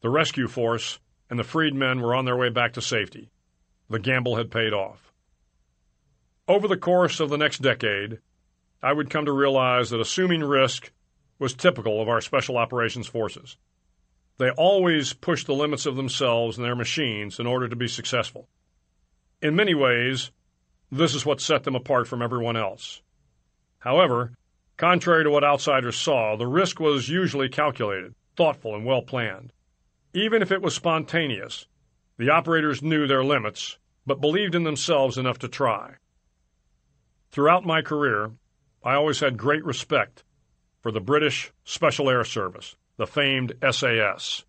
the 0.00 0.10
rescue 0.10 0.48
force 0.48 0.98
and 1.30 1.38
the 1.38 1.44
freed 1.44 1.74
men 1.74 2.00
were 2.00 2.14
on 2.14 2.24
their 2.24 2.36
way 2.36 2.48
back 2.50 2.74
to 2.74 2.82
safety. 2.82 3.30
The 3.90 3.98
gamble 3.98 4.36
had 4.36 4.50
paid 4.50 4.72
off. 4.72 5.12
Over 6.46 6.68
the 6.68 6.76
course 6.76 7.20
of 7.20 7.30
the 7.30 7.38
next 7.38 7.62
decade, 7.62 8.18
I 8.82 8.92
would 8.92 9.10
come 9.10 9.24
to 9.24 9.32
realize 9.32 9.90
that 9.90 10.00
assuming 10.00 10.44
risk 10.44 10.92
was 11.38 11.54
typical 11.54 12.00
of 12.00 12.08
our 12.08 12.20
Special 12.20 12.56
Operations 12.56 13.06
Forces. 13.06 13.56
They 14.38 14.50
always 14.50 15.14
pushed 15.14 15.46
the 15.46 15.54
limits 15.54 15.84
of 15.86 15.96
themselves 15.96 16.56
and 16.56 16.64
their 16.64 16.76
machines 16.76 17.40
in 17.40 17.46
order 17.46 17.68
to 17.68 17.76
be 17.76 17.88
successful. 17.88 18.48
In 19.42 19.56
many 19.56 19.74
ways, 19.74 20.30
this 20.90 21.14
is 21.14 21.26
what 21.26 21.40
set 21.40 21.64
them 21.64 21.74
apart 21.74 22.08
from 22.08 22.22
everyone 22.22 22.56
else. 22.56 23.02
However, 23.80 24.32
contrary 24.76 25.24
to 25.24 25.30
what 25.30 25.44
outsiders 25.44 25.98
saw, 25.98 26.36
the 26.36 26.46
risk 26.46 26.78
was 26.80 27.08
usually 27.08 27.48
calculated, 27.48 28.14
thoughtful, 28.36 28.74
and 28.74 28.84
well 28.84 29.02
planned. 29.02 29.52
Even 30.14 30.40
if 30.40 30.50
it 30.50 30.62
was 30.62 30.74
spontaneous, 30.74 31.66
the 32.18 32.30
operators 32.30 32.82
knew 32.82 33.06
their 33.06 33.24
limits, 33.24 33.78
but 34.04 34.20
believed 34.20 34.54
in 34.54 34.64
themselves 34.64 35.16
enough 35.16 35.38
to 35.38 35.48
try. 35.48 35.94
Throughout 37.30 37.64
my 37.64 37.80
career, 37.80 38.32
I 38.84 38.94
always 38.94 39.20
had 39.20 39.36
great 39.36 39.64
respect 39.64 40.24
for 40.80 40.90
the 40.90 41.00
British 41.00 41.52
Special 41.64 42.10
Air 42.10 42.24
Service, 42.24 42.76
the 42.96 43.06
famed 43.06 43.54
SAS. 43.70 44.44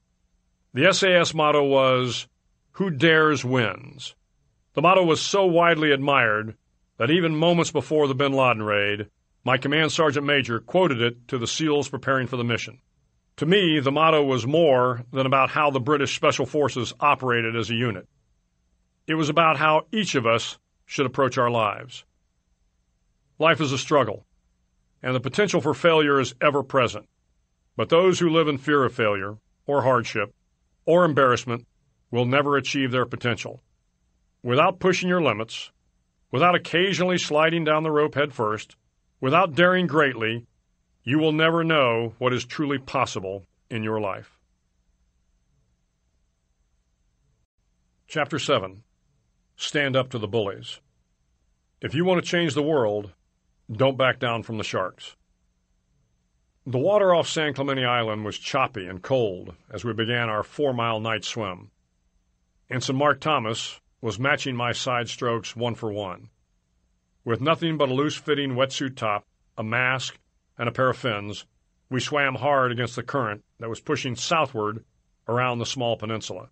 The 0.74 0.92
SAS 0.94 1.34
motto 1.34 1.64
was, 1.64 2.28
Who 2.74 2.90
dares 2.90 3.46
wins. 3.46 4.16
The 4.74 4.82
motto 4.82 5.04
was 5.04 5.22
so 5.22 5.46
widely 5.46 5.92
admired 5.92 6.56
that 6.98 7.12
even 7.12 7.36
moments 7.36 7.72
before 7.72 8.08
the 8.08 8.16
bin 8.16 8.34
Laden 8.34 8.64
raid, 8.64 9.10
my 9.44 9.58
command 9.58 9.92
sergeant 9.92 10.26
major 10.26 10.60
quoted 10.60 11.02
it 11.02 11.28
to 11.28 11.38
the 11.38 11.48
SEALs 11.48 11.90
preparing 11.90 12.28
for 12.28 12.38
the 12.38 12.44
mission. 12.44 12.80
To 13.40 13.46
me, 13.46 13.80
the 13.80 13.90
motto 13.90 14.22
was 14.22 14.46
more 14.46 15.06
than 15.14 15.26
about 15.26 15.50
how 15.50 15.72
the 15.72 15.80
British 15.80 16.14
Special 16.14 16.46
Forces 16.46 16.94
operated 17.00 17.56
as 17.56 17.70
a 17.70 17.74
unit. 17.74 18.06
It 19.08 19.14
was 19.14 19.30
about 19.30 19.56
how 19.56 19.86
each 19.94 20.16
of 20.16 20.26
us 20.26 20.58
should 20.86 21.06
approach 21.06 21.38
our 21.38 21.50
lives. 21.50 22.04
Life 23.38 23.62
is 23.62 23.72
a 23.72 23.78
struggle, 23.78 24.26
and 25.02 25.16
the 25.16 25.22
potential 25.22 25.62
for 25.62 25.74
failure 25.74 26.20
is 26.20 26.36
ever 26.42 26.64
present. 26.64 27.08
But 27.78 27.88
those 27.88 28.20
who 28.20 28.30
live 28.30 28.50
in 28.50 28.58
fear 28.58 28.84
of 28.84 28.94
failure, 28.94 29.38
or 29.66 29.84
hardship, 29.84 30.36
or 30.86 31.06
embarrassment 31.06 31.66
will 32.12 32.26
never 32.26 32.58
achieve 32.58 32.92
their 32.92 33.06
potential. 33.06 33.64
Without 34.44 34.82
pushing 34.82 35.08
your 35.08 35.22
limits, 35.22 35.72
without 36.30 36.56
occasionally 36.56 37.18
sliding 37.18 37.64
down 37.64 37.84
the 37.84 37.90
rope 37.92 38.16
head 38.16 38.34
first, 38.34 38.76
without 39.22 39.56
daring 39.56 39.88
greatly, 39.88 40.46
you 41.04 41.20
will 41.20 41.32
never 41.32 41.64
know 41.64 42.14
what 42.18 42.34
is 42.34 42.46
truly 42.46 42.78
possible 42.78 43.46
in 43.70 43.84
your 43.84 44.00
life. 44.00 44.38
Chapter 48.08 48.40
7 48.40 48.84
Stand 49.56 49.96
Up 49.96 50.10
to 50.10 50.20
the 50.20 50.28
Bullies. 50.28 50.80
If 51.82 51.94
you 51.94 52.06
want 52.06 52.24
to 52.24 52.30
change 52.30 52.54
the 52.54 52.64
world, 52.64 53.14
don't 53.72 53.98
back 53.98 54.20
down 54.20 54.44
from 54.44 54.58
the 54.58 54.64
sharks. 54.64 55.16
The 56.66 56.78
water 56.78 57.14
off 57.14 57.28
San 57.28 57.54
Clemente 57.54 57.86
Island 57.86 58.26
was 58.26 58.38
choppy 58.38 58.86
and 58.86 59.02
cold 59.02 59.56
as 59.72 59.84
we 59.84 59.94
began 59.94 60.30
our 60.30 60.44
four 60.44 60.74
mile 60.74 61.00
night 61.00 61.24
swim. 61.24 61.72
Ensign 62.70 62.96
Mark 62.96 63.20
Thomas 63.20 63.80
was 64.02 64.20
matching 64.20 64.56
my 64.56 64.72
side 64.72 65.10
strokes 65.10 65.56
one 65.56 65.76
for 65.76 65.92
one. 65.92 66.30
With 67.24 67.42
nothing 67.42 67.78
but 67.78 67.90
a 67.90 67.94
loose 67.94 68.16
fitting 68.16 68.52
wetsuit 68.52 68.96
top, 68.96 69.26
a 69.58 69.64
mask, 69.64 70.18
and 70.60 70.70
a 70.70 70.74
pair 70.74 70.90
of 70.90 70.98
fins, 70.98 71.46
we 71.90 72.00
swam 72.00 72.36
hard 72.36 72.72
against 72.72 72.96
the 72.96 73.02
current 73.02 73.44
that 73.60 73.70
was 73.70 73.80
pushing 73.80 74.16
southward 74.16 74.84
around 75.28 75.58
the 75.58 75.66
small 75.66 75.98
peninsula. 75.98 76.50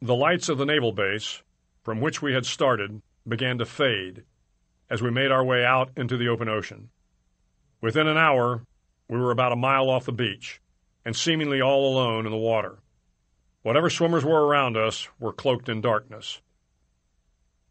The 0.00 0.14
lights 0.14 0.48
of 0.48 0.58
the 0.58 0.66
naval 0.66 0.92
base, 0.92 1.42
from 1.82 2.00
which 2.00 2.20
we 2.20 2.34
had 2.34 2.44
started, 2.44 3.00
began 3.26 3.58
to 3.58 3.64
fade 3.64 4.22
as 4.90 5.02
we 5.02 5.10
made 5.10 5.32
our 5.32 5.44
way 5.44 5.64
out 5.64 5.90
into 5.96 6.16
the 6.16 6.28
open 6.28 6.48
ocean. 6.48 6.90
Within 7.80 8.06
an 8.06 8.18
hour, 8.18 8.62
we 9.08 9.18
were 9.18 9.30
about 9.30 9.52
a 9.52 9.56
mile 9.56 9.88
off 9.88 10.04
the 10.04 10.12
beach 10.12 10.60
and 11.04 11.16
seemingly 11.16 11.60
all 11.60 11.92
alone 11.92 12.26
in 12.26 12.32
the 12.32 12.38
water. 12.38 12.78
Whatever 13.62 13.88
swimmers 13.88 14.24
were 14.24 14.46
around 14.46 14.76
us 14.76 15.08
were 15.18 15.32
cloaked 15.32 15.68
in 15.68 15.80
darkness. 15.80 16.40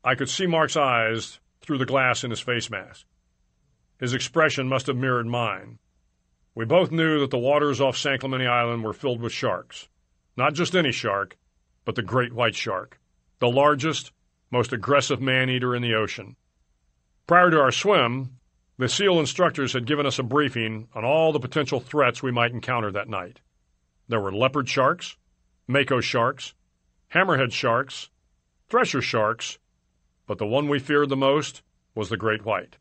I 0.03 0.15
could 0.15 0.29
see 0.29 0.47
Mark's 0.47 0.75
eyes 0.75 1.39
through 1.61 1.77
the 1.77 1.85
glass 1.85 2.23
in 2.23 2.31
his 2.31 2.39
face 2.39 2.69
mask. 2.69 3.05
His 3.99 4.13
expression 4.13 4.67
must 4.67 4.87
have 4.87 4.97
mirrored 4.97 5.27
mine. 5.27 5.79
We 6.53 6.65
both 6.65 6.91
knew 6.91 7.19
that 7.19 7.31
the 7.31 7.37
waters 7.37 7.79
off 7.79 7.97
San 7.97 8.19
Clemente 8.19 8.45
Island 8.45 8.83
were 8.83 8.93
filled 8.93 9.21
with 9.21 9.31
sharks. 9.31 9.87
Not 10.37 10.53
just 10.53 10.75
any 10.75 10.91
shark, 10.91 11.37
but 11.85 11.95
the 11.95 12.01
great 12.01 12.33
white 12.33 12.55
shark, 12.55 12.99
the 13.39 13.49
largest, 13.49 14.11
most 14.51 14.73
aggressive 14.73 15.21
man 15.21 15.49
eater 15.49 15.75
in 15.75 15.81
the 15.81 15.95
ocean. 15.95 16.35
Prior 17.27 17.49
to 17.51 17.59
our 17.59 17.71
swim, 17.71 18.37
the 18.77 18.89
SEAL 18.89 19.19
instructors 19.19 19.73
had 19.73 19.85
given 19.85 20.05
us 20.05 20.19
a 20.19 20.23
briefing 20.23 20.89
on 20.93 21.05
all 21.05 21.31
the 21.31 21.39
potential 21.39 21.79
threats 21.79 22.21
we 22.21 22.31
might 22.31 22.51
encounter 22.51 22.91
that 22.91 23.09
night. 23.09 23.39
There 24.07 24.19
were 24.19 24.33
leopard 24.33 24.67
sharks, 24.67 25.17
mako 25.67 26.01
sharks, 26.01 26.53
hammerhead 27.13 27.53
sharks, 27.53 28.09
thresher 28.67 29.01
sharks, 29.01 29.57
but 30.27 30.37
the 30.37 30.45
one 30.45 30.67
we 30.67 30.79
feared 30.79 31.09
the 31.09 31.15
most 31.15 31.63
was 31.93 32.09
the 32.09 32.17
great 32.17 32.43
white. 32.43 32.77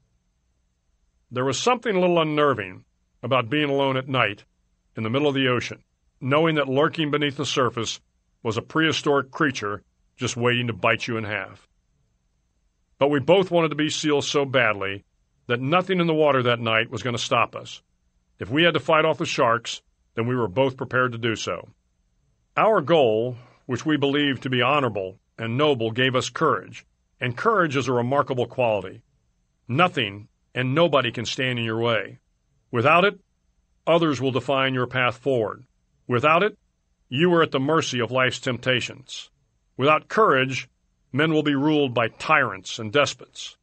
There 1.35 1.45
was 1.45 1.59
something 1.59 1.97
a 1.97 1.99
little 1.99 2.21
unnerving 2.21 2.85
about 3.21 3.51
being 3.51 3.69
alone 3.69 3.97
at 3.97 4.07
night 4.07 4.45
in 4.97 5.03
the 5.03 5.11
middle 5.11 5.27
of 5.27 5.35
the 5.35 5.49
ocean, 5.49 5.83
knowing 6.21 6.55
that 6.55 6.69
lurking 6.69 7.11
beneath 7.11 7.37
the 7.37 7.45
surface 7.45 8.01
was 8.45 8.57
a 8.57 8.63
prehistoric 8.63 9.33
creature 9.33 9.83
just 10.17 10.37
waiting 10.37 10.69
to 10.69 10.73
bite 10.73 11.09
you 11.09 11.17
in 11.17 11.25
half. 11.25 11.67
But 13.01 13.09
we 13.09 13.19
both 13.19 13.51
wanted 13.51 13.71
to 13.71 13.75
be 13.75 13.91
SEALs 13.91 14.29
so 14.29 14.45
badly 14.45 15.03
that 15.49 15.61
nothing 15.61 15.99
in 15.99 16.07
the 16.07 16.15
water 16.15 16.41
that 16.45 16.61
night 16.61 16.89
was 16.89 17.03
going 17.03 17.17
to 17.17 17.23
stop 17.23 17.57
us. 17.57 17.83
If 18.39 18.49
we 18.49 18.63
had 18.63 18.75
to 18.75 18.81
fight 18.81 19.05
off 19.05 19.19
the 19.19 19.27
sharks, 19.27 19.83
then 20.15 20.29
we 20.29 20.37
were 20.37 20.47
both 20.47 20.77
prepared 20.77 21.11
to 21.13 21.19
do 21.19 21.35
so. 21.35 21.69
Our 22.57 22.81
goal, 22.81 23.37
which 23.67 23.85
we 23.85 23.97
believed 23.97 24.45
to 24.45 24.51
be 24.51 24.63
honorable 24.63 25.19
and 25.37 25.59
noble, 25.59 25.91
gave 25.91 26.15
us 26.15 26.31
courage, 26.31 26.87
and 27.21 27.37
courage 27.37 27.75
is 27.75 27.89
a 27.89 27.93
remarkable 27.93 28.47
quality. 28.47 29.03
Nothing 29.67 30.29
and 30.55 30.75
nobody 30.75 31.11
can 31.11 31.25
stand 31.25 31.59
in 31.59 31.65
your 31.65 31.81
way. 31.81 32.19
Without 32.71 33.05
it, 33.05 33.19
others 33.87 34.21
will 34.21 34.31
define 34.31 34.75
your 34.75 34.87
path 34.87 35.17
forward. 35.19 35.65
Without 36.07 36.43
it, 36.43 36.57
you 37.09 37.33
are 37.35 37.43
at 37.43 37.51
the 37.51 37.61
mercy 37.61 38.01
of 38.01 38.11
life's 38.11 38.41
temptations. 38.41 39.31
Without 39.77 40.09
courage, 40.09 40.69
men 41.13 41.33
will 41.33 41.43
be 41.43 41.55
ruled 41.55 41.95
by 41.95 42.09
tyrants 42.09 42.79
and 42.79 42.93
despots. 42.93 43.57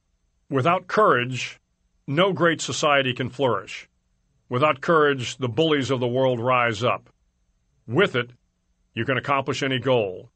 Without 0.49 0.87
courage, 0.87 1.59
no 2.07 2.33
great 2.33 2.61
society 2.61 3.13
can 3.13 3.29
flourish. 3.29 3.87
Without 4.49 4.81
courage, 4.81 5.37
the 5.37 5.47
bullies 5.47 5.91
of 5.91 5.99
the 5.99 6.07
world 6.07 6.39
rise 6.39 6.83
up. 6.83 7.09
With 7.87 8.15
it, 8.15 8.31
you 8.93 9.05
can 9.05 9.17
accomplish 9.17 9.63
any 9.63 9.79
goal. 9.79 10.29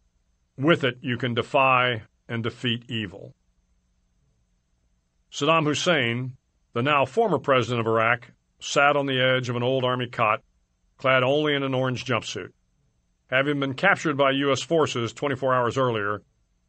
With 0.58 0.86
it, 0.86 0.98
you 1.02 1.18
can 1.18 1.34
defy 1.34 2.04
and 2.28 2.42
defeat 2.42 2.86
evil. 2.88 3.34
Saddam 5.32 5.66
Hussein, 5.66 6.38
the 6.76 6.84
now 6.84 7.06
former 7.06 7.40
president 7.40 7.80
of 7.80 7.88
Iraq, 7.88 8.32
sat 8.60 8.98
on 8.98 9.06
the 9.06 9.18
edge 9.18 9.48
of 9.48 9.56
an 9.56 9.64
old 9.64 9.86
army 9.86 10.08
cot, 10.08 10.44
clad 10.98 11.24
only 11.24 11.56
in 11.56 11.64
an 11.64 11.74
orange 11.74 12.04
jumpsuit. 12.04 12.52
Having 13.28 13.62
been 13.62 13.74
captured 13.76 14.18
by 14.18 14.32
U.S. 14.32 14.62
forces 14.62 15.14
24 15.14 15.56
hours 15.56 15.78
earlier, 15.78 16.22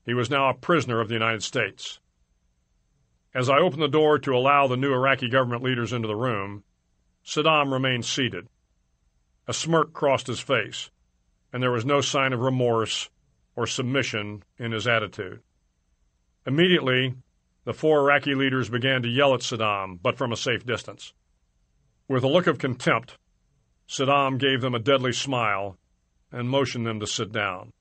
he 0.04 0.14
was 0.14 0.30
now 0.30 0.48
a 0.48 0.54
prisoner 0.54 1.00
of 1.00 1.09
the 1.09 1.14
United 1.14 1.42
States. 1.42 1.98
As 3.34 3.50
I 3.50 3.59
opened 3.59 3.82
the 3.82 3.88
door 3.88 4.20
to 4.20 4.36
allow 4.36 4.68
the 4.68 4.76
new 4.76 4.92
Iraqi 4.92 5.28
government 5.28 5.64
leaders 5.64 5.92
into 5.92 6.07
the 6.07 6.14
room, 6.14 6.62
Saddam 7.24 7.72
remained 7.72 8.04
seated. 8.04 8.46
A 9.48 9.52
smirk 9.52 9.92
crossed 9.92 10.28
his 10.28 10.38
face, 10.38 10.88
and 11.52 11.61
there 11.61 11.72
was 11.72 11.84
no 11.84 12.00
sign 12.00 12.32
of 12.32 12.38
remorse 12.38 13.11
or 13.57 13.66
submission 13.66 14.44
in 14.57 14.70
his 14.70 14.86
attitude. 14.86 15.40
Immediately, 16.46 17.16
the 17.67 17.75
four 17.75 17.99
Iraqi 17.99 18.37
leaders 18.37 18.71
began 18.71 19.03
to 19.03 19.09
yell 19.09 19.35
at 19.35 19.41
Saddam, 19.41 19.99
but 20.01 20.17
from 20.17 20.33
a 20.33 20.37
safe 20.37 20.64
distance. 20.64 21.12
With 22.09 22.23
a 22.23 22.29
look 22.29 22.47
of 22.47 22.59
contempt, 22.59 23.19
Saddam 23.89 24.39
gave 24.39 24.61
them 24.61 24.75
a 24.75 24.79
deadly 24.79 25.12
smile 25.12 25.77
and 26.31 26.49
motioned 26.49 26.87
them 26.87 27.01
to 27.01 27.09
sit 27.09 27.33
down. 27.33 27.73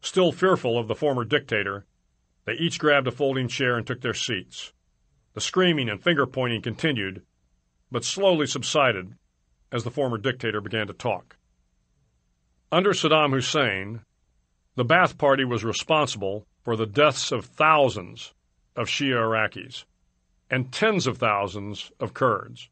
Still 0.00 0.32
fearful 0.32 0.76
of 0.76 0.88
the 0.88 0.96
former 0.96 1.24
dictator, 1.24 1.86
they 2.44 2.54
each 2.54 2.80
grabbed 2.80 3.06
a 3.06 3.12
folding 3.12 3.46
chair 3.46 3.76
and 3.76 3.86
took 3.86 4.00
their 4.00 4.14
seats. 4.14 4.72
The 5.34 5.40
screaming 5.40 5.88
and 5.88 6.02
finger 6.02 6.26
pointing 6.26 6.62
continued, 6.62 7.22
but 7.92 8.04
slowly 8.04 8.46
subsided 8.46 9.14
as 9.70 9.84
the 9.84 9.92
former 9.92 10.18
dictator 10.18 10.60
began 10.60 10.88
to 10.88 10.92
talk. 10.92 11.36
Under 12.72 12.90
Saddam 12.90 13.30
Hussein, 13.30 14.00
the 14.74 14.84
Ba'ath 14.84 15.16
Party 15.16 15.44
was 15.44 15.62
responsible 15.62 16.46
for 16.64 16.74
the 16.74 16.86
deaths 16.86 17.30
of 17.30 17.44
thousands 17.44 18.32
of 18.78 18.86
Shia 18.86 19.16
Iraqis 19.16 19.84
and 20.48 20.72
tens 20.72 21.06
of 21.06 21.18
thousands 21.18 21.90
of 21.98 22.14
Kurds. 22.14 22.70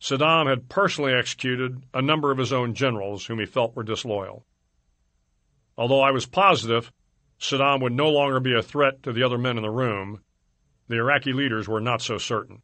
Saddam 0.00 0.48
had 0.48 0.70
personally 0.70 1.12
executed 1.12 1.82
a 1.92 2.00
number 2.00 2.30
of 2.30 2.38
his 2.38 2.54
own 2.54 2.74
generals 2.74 3.26
whom 3.26 3.38
he 3.38 3.44
felt 3.44 3.76
were 3.76 3.82
disloyal. 3.82 4.46
Although 5.76 6.00
I 6.00 6.10
was 6.10 6.24
positive 6.24 6.90
Saddam 7.38 7.82
would 7.82 7.92
no 7.92 8.08
longer 8.08 8.40
be 8.40 8.54
a 8.54 8.62
threat 8.62 9.02
to 9.02 9.12
the 9.12 9.22
other 9.22 9.38
men 9.38 9.58
in 9.58 9.62
the 9.62 9.70
room, 9.70 10.22
the 10.88 10.96
Iraqi 10.96 11.32
leaders 11.32 11.68
were 11.68 11.80
not 11.80 12.02
so 12.02 12.16
certain. 12.16 12.62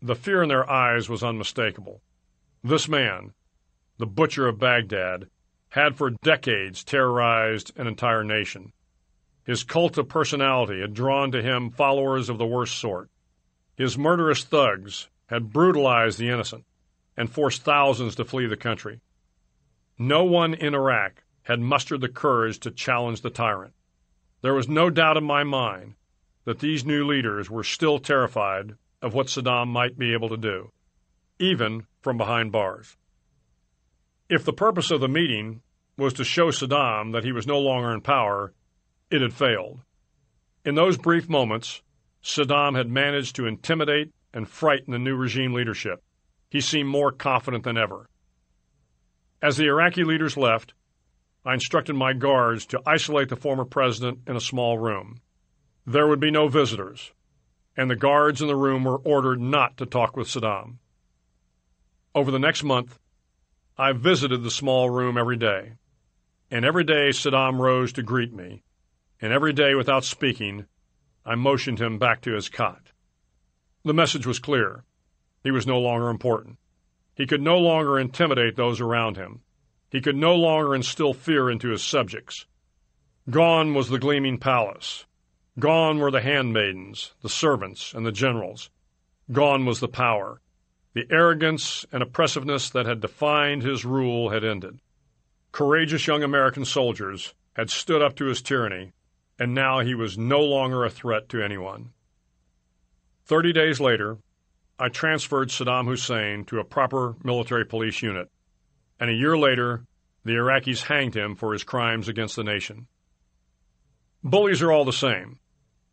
The 0.00 0.14
fear 0.14 0.42
in 0.42 0.48
their 0.48 0.68
eyes 0.68 1.08
was 1.08 1.22
unmistakable. 1.22 2.02
This 2.62 2.86
man, 2.86 3.32
the 3.96 4.06
butcher 4.06 4.46
of 4.46 4.58
Baghdad, 4.58 5.28
had 5.70 5.96
for 5.96 6.10
decades 6.10 6.84
terrorized 6.84 7.72
an 7.76 7.86
entire 7.86 8.24
nation. 8.24 8.72
His 9.48 9.64
cult 9.64 9.96
of 9.96 10.10
personality 10.10 10.82
had 10.82 10.92
drawn 10.92 11.32
to 11.32 11.40
him 11.40 11.70
followers 11.70 12.28
of 12.28 12.36
the 12.36 12.44
worst 12.44 12.78
sort. 12.78 13.08
His 13.76 13.96
murderous 13.96 14.44
thugs 14.44 15.08
had 15.28 15.54
brutalized 15.54 16.18
the 16.18 16.28
innocent 16.28 16.66
and 17.16 17.32
forced 17.32 17.62
thousands 17.62 18.14
to 18.16 18.26
flee 18.26 18.44
the 18.44 18.58
country. 18.58 19.00
No 19.98 20.22
one 20.22 20.52
in 20.52 20.74
Iraq 20.74 21.24
had 21.44 21.60
mustered 21.60 22.02
the 22.02 22.10
courage 22.10 22.60
to 22.60 22.70
challenge 22.70 23.22
the 23.22 23.30
tyrant. 23.30 23.72
There 24.42 24.52
was 24.52 24.68
no 24.68 24.90
doubt 24.90 25.16
in 25.16 25.24
my 25.24 25.44
mind 25.44 25.94
that 26.44 26.58
these 26.58 26.84
new 26.84 27.06
leaders 27.06 27.48
were 27.48 27.64
still 27.64 27.98
terrified 27.98 28.74
of 29.00 29.14
what 29.14 29.28
Saddam 29.28 29.68
might 29.68 29.98
be 29.98 30.12
able 30.12 30.28
to 30.28 30.36
do, 30.36 30.72
even 31.38 31.86
from 32.02 32.18
behind 32.18 32.52
bars. 32.52 32.98
If 34.28 34.44
the 34.44 34.52
purpose 34.52 34.90
of 34.90 35.00
the 35.00 35.08
meeting 35.08 35.62
was 35.96 36.12
to 36.12 36.24
show 36.24 36.50
Saddam 36.50 37.12
that 37.12 37.24
he 37.24 37.32
was 37.32 37.46
no 37.46 37.58
longer 37.58 37.94
in 37.94 38.02
power, 38.02 38.52
it 39.10 39.22
had 39.22 39.32
failed. 39.32 39.80
In 40.64 40.74
those 40.74 40.98
brief 40.98 41.28
moments, 41.28 41.82
Saddam 42.22 42.76
had 42.76 42.88
managed 42.88 43.36
to 43.36 43.46
intimidate 43.46 44.12
and 44.34 44.48
frighten 44.48 44.92
the 44.92 44.98
new 44.98 45.16
regime 45.16 45.52
leadership. 45.52 46.02
He 46.50 46.60
seemed 46.60 46.88
more 46.88 47.12
confident 47.12 47.64
than 47.64 47.78
ever. 47.78 48.08
As 49.40 49.56
the 49.56 49.66
Iraqi 49.66 50.04
leaders 50.04 50.36
left, 50.36 50.74
I 51.44 51.54
instructed 51.54 51.94
my 51.94 52.12
guards 52.12 52.66
to 52.66 52.82
isolate 52.84 53.28
the 53.28 53.36
former 53.36 53.64
president 53.64 54.20
in 54.26 54.36
a 54.36 54.40
small 54.40 54.78
room. 54.78 55.20
There 55.86 56.06
would 56.06 56.20
be 56.20 56.30
no 56.30 56.48
visitors, 56.48 57.12
and 57.76 57.90
the 57.90 57.96
guards 57.96 58.42
in 58.42 58.48
the 58.48 58.56
room 58.56 58.84
were 58.84 58.98
ordered 58.98 59.40
not 59.40 59.76
to 59.78 59.86
talk 59.86 60.16
with 60.16 60.28
Saddam. 60.28 60.78
Over 62.14 62.30
the 62.30 62.38
next 62.38 62.64
month, 62.64 62.98
I 63.78 63.92
visited 63.92 64.42
the 64.42 64.50
small 64.50 64.90
room 64.90 65.16
every 65.16 65.36
day, 65.36 65.74
and 66.50 66.64
every 66.64 66.84
day 66.84 67.10
Saddam 67.10 67.58
rose 67.58 67.92
to 67.92 68.02
greet 68.02 68.32
me, 68.32 68.64
and 69.20 69.32
every 69.32 69.52
day, 69.52 69.74
without 69.74 70.04
speaking, 70.04 70.66
I 71.24 71.34
motioned 71.34 71.80
him 71.80 71.98
back 71.98 72.20
to 72.22 72.34
his 72.34 72.48
cot. 72.48 72.92
The 73.84 73.94
message 73.94 74.26
was 74.26 74.38
clear. 74.38 74.84
He 75.42 75.50
was 75.50 75.66
no 75.66 75.78
longer 75.78 76.08
important. 76.08 76.58
He 77.14 77.26
could 77.26 77.42
no 77.42 77.58
longer 77.58 77.98
intimidate 77.98 78.56
those 78.56 78.80
around 78.80 79.16
him. 79.16 79.40
He 79.90 80.00
could 80.00 80.16
no 80.16 80.34
longer 80.34 80.74
instill 80.74 81.14
fear 81.14 81.50
into 81.50 81.70
his 81.70 81.82
subjects. 81.82 82.46
Gone 83.28 83.74
was 83.74 83.88
the 83.88 83.98
gleaming 83.98 84.38
palace. 84.38 85.04
Gone 85.58 85.98
were 85.98 86.10
the 86.10 86.20
handmaidens, 86.20 87.14
the 87.22 87.28
servants, 87.28 87.92
and 87.92 88.06
the 88.06 88.12
generals. 88.12 88.70
Gone 89.32 89.66
was 89.66 89.80
the 89.80 89.88
power. 89.88 90.40
The 90.94 91.06
arrogance 91.10 91.84
and 91.90 92.02
oppressiveness 92.02 92.70
that 92.70 92.86
had 92.86 93.00
defined 93.00 93.62
his 93.62 93.84
rule 93.84 94.30
had 94.30 94.44
ended. 94.44 94.78
Courageous 95.50 96.06
young 96.06 96.22
American 96.22 96.64
soldiers 96.64 97.34
had 97.54 97.70
stood 97.70 98.00
up 98.00 98.14
to 98.16 98.26
his 98.26 98.40
tyranny, 98.40 98.92
and 99.38 99.54
now 99.54 99.80
he 99.80 99.94
was 99.94 100.18
no 100.18 100.40
longer 100.40 100.84
a 100.84 100.90
threat 100.90 101.28
to 101.30 101.42
anyone. 101.42 101.90
Thirty 103.24 103.52
days 103.52 103.80
later, 103.80 104.18
I 104.78 104.88
transferred 104.88 105.48
Saddam 105.48 105.86
Hussein 105.86 106.44
to 106.46 106.60
a 106.60 106.64
proper 106.64 107.16
military 107.22 107.64
police 107.64 108.02
unit 108.02 108.30
and 109.00 109.10
a 109.10 109.14
year 109.14 109.38
later, 109.38 109.84
the 110.24 110.32
Iraqis 110.32 110.82
hanged 110.82 111.16
him 111.16 111.36
for 111.36 111.52
his 111.52 111.64
crimes 111.64 112.08
against 112.08 112.36
the 112.36 112.44
nation. 112.44 112.86
Bullies 114.24 114.60
are 114.60 114.72
all 114.72 114.84
the 114.84 114.92
same, 114.92 115.38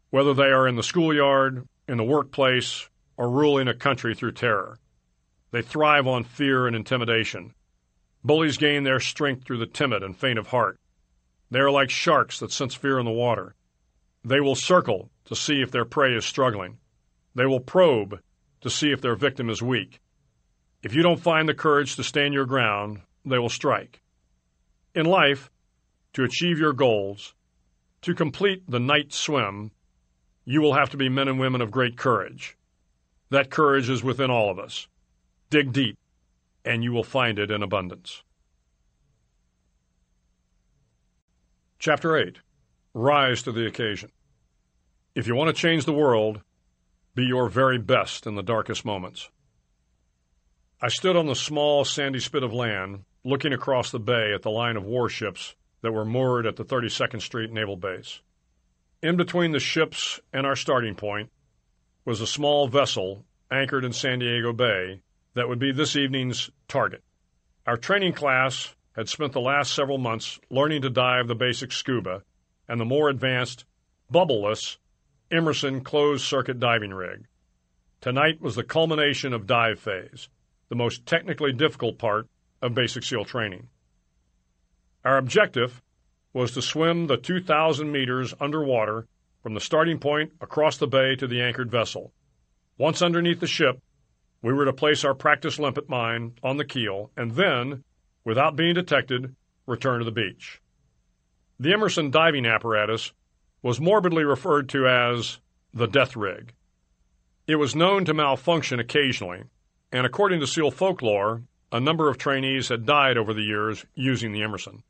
whether 0.09 0.33
they 0.33 0.51
are 0.51 0.67
in 0.67 0.75
the 0.75 0.83
schoolyard, 0.83 1.67
in 1.87 1.97
the 1.97 2.03
workplace, 2.03 2.89
or 3.17 3.29
ruling 3.29 3.67
a 3.67 3.75
country 3.75 4.15
through 4.15 4.31
terror. 4.31 4.79
They 5.51 5.61
thrive 5.61 6.07
on 6.07 6.23
fear 6.23 6.67
and 6.67 6.75
intimidation. 6.75 7.53
Bullies 8.23 8.57
gain 8.57 8.83
their 8.83 8.99
strength 8.99 9.45
through 9.45 9.59
the 9.59 9.67
timid 9.67 10.01
and 10.01 10.17
faint 10.17 10.39
of 10.39 10.47
heart. 10.47 10.79
They 11.51 11.59
are 11.59 11.71
like 11.71 11.89
sharks 11.89 12.39
that 12.39 12.51
sense 12.51 12.73
fear 12.73 12.99
in 12.99 13.05
the 13.05 13.11
water. 13.11 13.55
They 14.23 14.39
will 14.39 14.55
circle 14.55 15.09
to 15.25 15.35
see 15.35 15.61
if 15.61 15.71
their 15.71 15.85
prey 15.85 16.15
is 16.15 16.25
struggling. 16.25 16.77
They 17.35 17.45
will 17.45 17.59
probe 17.59 18.19
to 18.61 18.69
see 18.69 18.91
if 18.91 19.01
their 19.01 19.15
victim 19.15 19.49
is 19.49 19.61
weak. 19.61 19.99
If 20.81 20.95
you 20.95 21.01
don't 21.01 21.19
find 21.19 21.47
the 21.47 21.53
courage 21.53 21.95
to 21.95 22.03
stand 22.03 22.33
your 22.33 22.45
ground, 22.45 23.01
they 23.25 23.37
will 23.37 23.49
strike. 23.49 24.01
In 24.93 25.05
life, 25.05 25.51
to 26.13 26.23
achieve 26.23 26.59
your 26.59 26.73
goals, 26.73 27.33
to 28.01 28.15
complete 28.15 28.63
the 28.69 28.79
night 28.79 29.13
swim, 29.13 29.71
you 30.45 30.61
will 30.61 30.75
have 30.75 30.91
to 30.91 30.97
be 30.97 31.09
men 31.09 31.27
and 31.27 31.39
women 31.39 31.61
of 31.61 31.71
great 31.71 31.97
courage. 31.97 32.55
That 33.31 33.49
courage 33.49 33.89
is 33.89 34.03
within 34.03 34.29
all 34.29 34.49
of 34.49 34.59
us. 34.59 34.87
Dig 35.49 35.73
deep, 35.73 35.97
and 36.63 36.83
you 36.83 36.91
will 36.91 37.03
find 37.03 37.39
it 37.39 37.51
in 37.51 37.63
abundance. 37.63 38.23
Chapter 41.77 42.17
8 42.17 42.37
Rise 42.93 43.43
to 43.43 43.51
the 43.51 43.67
Occasion. 43.67 44.09
If 45.13 45.27
you 45.27 45.35
want 45.35 45.55
to 45.55 45.61
change 45.61 45.85
the 45.85 45.93
world, 45.93 46.41
be 47.13 47.25
your 47.25 47.49
very 47.49 47.77
best 47.77 48.25
in 48.25 48.35
the 48.35 48.41
darkest 48.41 48.85
moments. 48.85 49.29
I 50.81 50.87
stood 50.87 51.15
on 51.15 51.27
the 51.27 51.35
small 51.35 51.83
sandy 51.83 52.19
spit 52.19 52.43
of 52.43 52.53
land, 52.53 53.03
looking 53.23 53.53
across 53.53 53.91
the 53.91 53.99
bay 53.99 54.33
at 54.33 54.41
the 54.41 54.49
line 54.49 54.77
of 54.77 54.85
warships 54.85 55.55
that 55.81 55.91
were 55.91 56.05
moored 56.05 56.45
at 56.45 56.55
the 56.55 56.65
32nd 56.65 57.21
Street 57.21 57.51
Naval 57.51 57.75
Base. 57.77 58.21
In 59.01 59.17
between 59.17 59.51
the 59.51 59.59
ships 59.59 60.19
and 60.31 60.45
our 60.45 60.55
starting 60.55 60.95
point 60.95 61.29
was 62.05 62.21
a 62.21 62.27
small 62.27 62.67
vessel 62.67 63.25
anchored 63.51 63.83
in 63.83 63.93
San 63.93 64.19
Diego 64.19 64.53
Bay 64.53 65.01
that 65.33 65.49
would 65.49 65.59
be 65.59 65.71
this 65.71 65.95
evening's 65.95 66.49
target. 66.67 67.03
Our 67.67 67.77
training 67.77 68.13
class 68.13 68.74
had 68.95 69.09
spent 69.09 69.33
the 69.33 69.41
last 69.41 69.73
several 69.73 69.97
months 69.97 70.39
learning 70.49 70.81
to 70.81 70.89
dive 70.89 71.27
the 71.27 71.35
basic 71.35 71.71
scuba 71.71 72.23
and 72.67 72.79
the 72.79 72.85
more 72.85 73.09
advanced, 73.09 73.65
bubbleless 74.11 74.77
Emerson 75.31 75.81
closed 75.81 76.23
circuit 76.23 76.59
diving 76.59 76.93
rig. 76.93 77.25
Tonight 78.01 78.41
was 78.41 78.55
the 78.55 78.63
culmination 78.63 79.33
of 79.33 79.47
dive 79.47 79.79
phase 79.79 80.29
the 80.69 80.75
most 80.75 81.05
technically 81.05 81.53
difficult 81.53 81.97
part 81.97 82.27
of 82.61 82.73
basic 82.73 83.03
SEAL 83.03 83.25
training. 83.25 83.67
Our 85.03 85.17
objective 85.17 85.81
was 86.33 86.51
to 86.53 86.61
swim 86.61 87.07
the 87.07 87.17
2,000 87.17 87.91
meters 87.91 88.33
underwater 88.39 89.07
from 89.43 89.53
the 89.53 89.61
starting 89.61 89.99
point 89.99 90.33
across 90.41 90.77
the 90.77 90.87
bay 90.87 91.15
to 91.15 91.27
the 91.27 91.41
anchored 91.41 91.69
vessel. 91.69 92.11
Once 92.77 93.01
underneath 93.01 93.39
the 93.39 93.47
ship, 93.47 93.79
we 94.41 94.53
were 94.53 94.65
to 94.65 94.73
place 94.73 95.03
our 95.05 95.13
practice 95.13 95.59
limpet 95.59 95.87
mine 95.87 96.33
on 96.43 96.57
the 96.57 96.65
keel 96.65 97.11
and 97.15 97.31
then, 97.31 97.83
without 98.25 98.57
being 98.57 98.73
detected, 98.73 99.33
return 99.65 99.99
to 99.99 100.05
the 100.05 100.11
beach. 100.11 100.59
The 101.59 101.71
Emerson 101.71 102.11
diving 102.11 102.45
apparatus 102.45 103.13
was 103.61 103.79
morbidly 103.79 104.25
referred 104.25 104.67
to 104.69 104.87
as 104.87 105.39
the 105.73 105.87
death 105.87 106.15
rig. 106.15 106.53
It 107.47 107.55
was 107.55 107.75
known 107.75 108.03
to 108.05 108.13
malfunction 108.13 108.79
occasionally, 108.79 109.43
and 109.91 110.05
according 110.05 110.41
to 110.41 110.47
SEAL 110.47 110.71
folklore, 110.71 111.43
a 111.71 111.79
number 111.79 112.09
of 112.09 112.17
trainees 112.17 112.69
had 112.69 112.85
died 112.85 113.17
over 113.17 113.33
the 113.33 113.43
years 113.43 113.85
using 113.95 114.31
the 114.31 114.43
Emerson. 114.43 114.83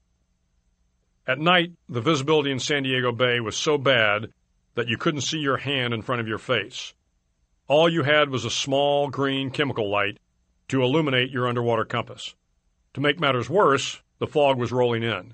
At 1.27 1.39
night, 1.39 1.73
the 1.89 2.01
visibility 2.01 2.51
in 2.51 2.59
San 2.59 2.83
Diego 2.83 3.11
Bay 3.11 3.39
was 3.39 3.57
so 3.57 3.77
bad 3.77 4.31
that 4.75 4.87
you 4.87 4.97
couldn't 4.97 5.21
see 5.21 5.39
your 5.39 5.57
hand 5.57 5.93
in 5.93 6.01
front 6.01 6.21
of 6.21 6.27
your 6.27 6.37
face. 6.37 6.93
All 7.67 7.89
you 7.89 8.03
had 8.03 8.29
was 8.29 8.45
a 8.45 8.49
small 8.49 9.09
green 9.09 9.49
chemical 9.49 9.89
light 9.89 10.19
to 10.67 10.83
illuminate 10.83 11.31
your 11.31 11.47
underwater 11.47 11.85
compass. 11.85 12.35
To 12.95 13.01
make 13.01 13.19
matters 13.19 13.49
worse, 13.49 14.01
the 14.19 14.25
fog 14.25 14.57
was 14.57 14.71
rolling 14.71 15.03
in. 15.03 15.33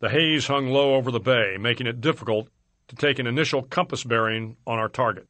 The 0.00 0.08
haze 0.08 0.48
hung 0.48 0.66
low 0.66 0.96
over 0.96 1.12
the 1.12 1.20
bay, 1.20 1.56
making 1.56 1.86
it 1.86 2.00
difficult 2.00 2.48
to 2.88 2.96
take 2.96 3.20
an 3.20 3.28
initial 3.28 3.62
compass 3.62 4.02
bearing 4.02 4.56
on 4.66 4.80
our 4.80 4.88
target. 4.88 5.28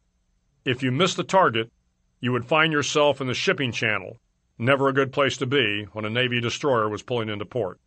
If 0.65 0.83
you 0.83 0.91
missed 0.91 1.19
the 1.19 1.23
target, 1.23 1.71
you 2.19 2.33
would 2.33 2.47
find 2.47 2.73
yourself 2.73 3.21
in 3.21 3.27
the 3.27 3.35
shipping 3.35 3.73
channel, 3.73 4.19
never 4.57 4.89
a 4.89 4.95
good 4.95 5.13
place 5.13 5.37
to 5.37 5.45
be 5.45 5.87
when 5.93 6.07
a 6.07 6.09
Navy 6.09 6.41
destroyer 6.41 6.89
was 6.89 7.03
pulling 7.03 7.29
into 7.29 7.45
port. 7.45 7.79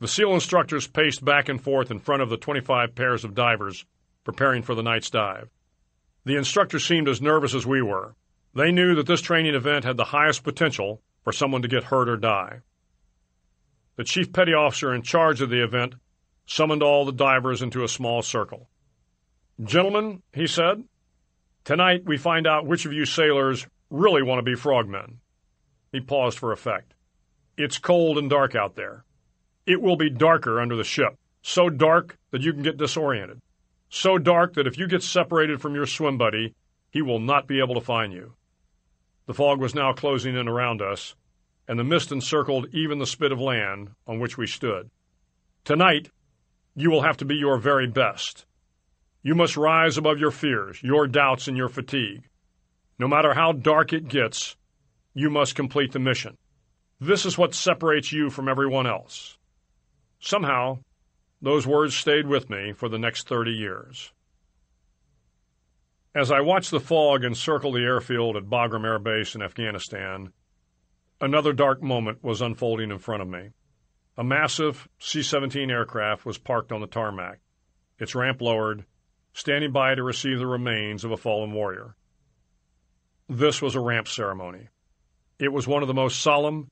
The 0.00 0.08
SEAL 0.08 0.32
instructors 0.32 0.86
paced 0.86 1.22
back 1.22 1.50
and 1.50 1.62
forth 1.62 1.90
in 1.90 1.98
front 1.98 2.22
of 2.22 2.30
the 2.30 2.38
25 2.38 2.94
pairs 2.94 3.24
of 3.24 3.34
divers 3.34 3.84
preparing 4.24 4.62
for 4.62 4.74
the 4.74 4.82
night's 4.82 5.10
dive. 5.10 5.50
The 6.24 6.36
instructors 6.36 6.86
seemed 6.86 7.10
as 7.10 7.20
nervous 7.20 7.54
as 7.54 7.66
we 7.66 7.82
were. 7.82 8.14
They 8.54 8.72
knew 8.72 8.94
that 8.94 9.06
this 9.06 9.20
training 9.20 9.54
event 9.54 9.84
had 9.84 9.98
the 9.98 10.04
highest 10.16 10.44
potential 10.44 11.02
for 11.28 11.32
someone 11.32 11.60
to 11.60 11.68
get 11.68 11.84
hurt 11.84 12.08
or 12.08 12.16
die. 12.16 12.60
The 13.96 14.04
chief 14.04 14.32
petty 14.32 14.54
officer 14.54 14.94
in 14.94 15.02
charge 15.02 15.42
of 15.42 15.50
the 15.50 15.62
event 15.62 15.96
summoned 16.46 16.82
all 16.82 17.04
the 17.04 17.12
divers 17.12 17.60
into 17.60 17.84
a 17.84 17.88
small 17.88 18.22
circle. 18.22 18.70
Gentlemen, 19.62 20.22
he 20.32 20.46
said, 20.46 20.84
tonight 21.64 22.06
we 22.06 22.16
find 22.16 22.46
out 22.46 22.64
which 22.64 22.86
of 22.86 22.94
you 22.94 23.04
sailors 23.04 23.66
really 23.90 24.22
want 24.22 24.38
to 24.38 24.42
be 24.42 24.54
frogmen. 24.54 25.18
He 25.92 26.00
paused 26.00 26.38
for 26.38 26.50
effect. 26.50 26.94
It's 27.58 27.76
cold 27.76 28.16
and 28.16 28.30
dark 28.30 28.54
out 28.54 28.74
there. 28.74 29.04
It 29.66 29.82
will 29.82 29.96
be 29.96 30.08
darker 30.08 30.62
under 30.62 30.76
the 30.76 30.82
ship, 30.82 31.14
so 31.42 31.68
dark 31.68 32.16
that 32.30 32.40
you 32.40 32.54
can 32.54 32.62
get 32.62 32.78
disoriented, 32.78 33.42
so 33.90 34.16
dark 34.16 34.54
that 34.54 34.66
if 34.66 34.78
you 34.78 34.88
get 34.88 35.02
separated 35.02 35.60
from 35.60 35.74
your 35.74 35.84
swim 35.84 36.16
buddy, 36.16 36.54
he 36.88 37.02
will 37.02 37.20
not 37.20 37.46
be 37.46 37.60
able 37.60 37.74
to 37.74 37.82
find 37.82 38.14
you. 38.14 38.32
The 39.28 39.34
fog 39.34 39.60
was 39.60 39.74
now 39.74 39.92
closing 39.92 40.34
in 40.38 40.48
around 40.48 40.80
us, 40.80 41.14
and 41.68 41.78
the 41.78 41.84
mist 41.84 42.10
encircled 42.10 42.66
even 42.72 42.98
the 42.98 43.06
spit 43.06 43.30
of 43.30 43.38
land 43.38 43.90
on 44.06 44.18
which 44.18 44.38
we 44.38 44.46
stood. 44.46 44.90
Tonight, 45.64 46.10
you 46.74 46.90
will 46.90 47.02
have 47.02 47.18
to 47.18 47.26
be 47.26 47.36
your 47.36 47.58
very 47.58 47.86
best. 47.86 48.46
You 49.22 49.34
must 49.34 49.56
rise 49.56 49.98
above 49.98 50.18
your 50.18 50.30
fears, 50.30 50.82
your 50.82 51.06
doubts, 51.06 51.46
and 51.46 51.56
your 51.56 51.68
fatigue. 51.68 52.22
No 52.98 53.06
matter 53.06 53.34
how 53.34 53.52
dark 53.52 53.92
it 53.92 54.08
gets, 54.08 54.56
you 55.12 55.28
must 55.28 55.54
complete 55.54 55.92
the 55.92 55.98
mission. 55.98 56.36
This 57.00 57.26
is 57.26 57.36
what 57.36 57.54
separates 57.54 58.12
you 58.12 58.30
from 58.30 58.48
everyone 58.48 58.86
else. 58.86 59.36
Somehow, 60.20 60.78
those 61.42 61.66
words 61.66 61.94
stayed 61.94 62.26
with 62.26 62.48
me 62.48 62.72
for 62.72 62.88
the 62.88 62.98
next 62.98 63.28
30 63.28 63.52
years. 63.52 64.12
As 66.14 66.32
I 66.32 66.40
watched 66.40 66.70
the 66.70 66.80
fog 66.80 67.24
encircle 67.24 67.72
the 67.72 67.82
airfield 67.82 68.36
at 68.36 68.44
Bagram 68.44 68.84
Air 68.84 68.98
Base 68.98 69.34
in 69.34 69.42
Afghanistan, 69.42 70.32
another 71.20 71.52
dark 71.52 71.82
moment 71.82 72.22
was 72.22 72.40
unfolding 72.40 72.90
in 72.90 72.98
front 72.98 73.22
of 73.22 73.28
me. 73.28 73.50
A 74.16 74.24
massive 74.24 74.88
C 74.98 75.22
17 75.22 75.70
aircraft 75.70 76.24
was 76.26 76.38
parked 76.38 76.72
on 76.72 76.80
the 76.80 76.86
tarmac, 76.86 77.38
its 77.98 78.14
ramp 78.14 78.40
lowered, 78.40 78.84
standing 79.32 79.72
by 79.72 79.94
to 79.94 80.02
receive 80.02 80.38
the 80.38 80.46
remains 80.46 81.04
of 81.04 81.12
a 81.12 81.16
fallen 81.16 81.52
warrior. 81.52 81.94
This 83.28 83.62
was 83.62 83.74
a 83.74 83.80
ramp 83.80 84.08
ceremony. 84.08 84.68
It 85.38 85.52
was 85.52 85.68
one 85.68 85.82
of 85.82 85.88
the 85.88 85.94
most 85.94 86.20
solemn 86.20 86.70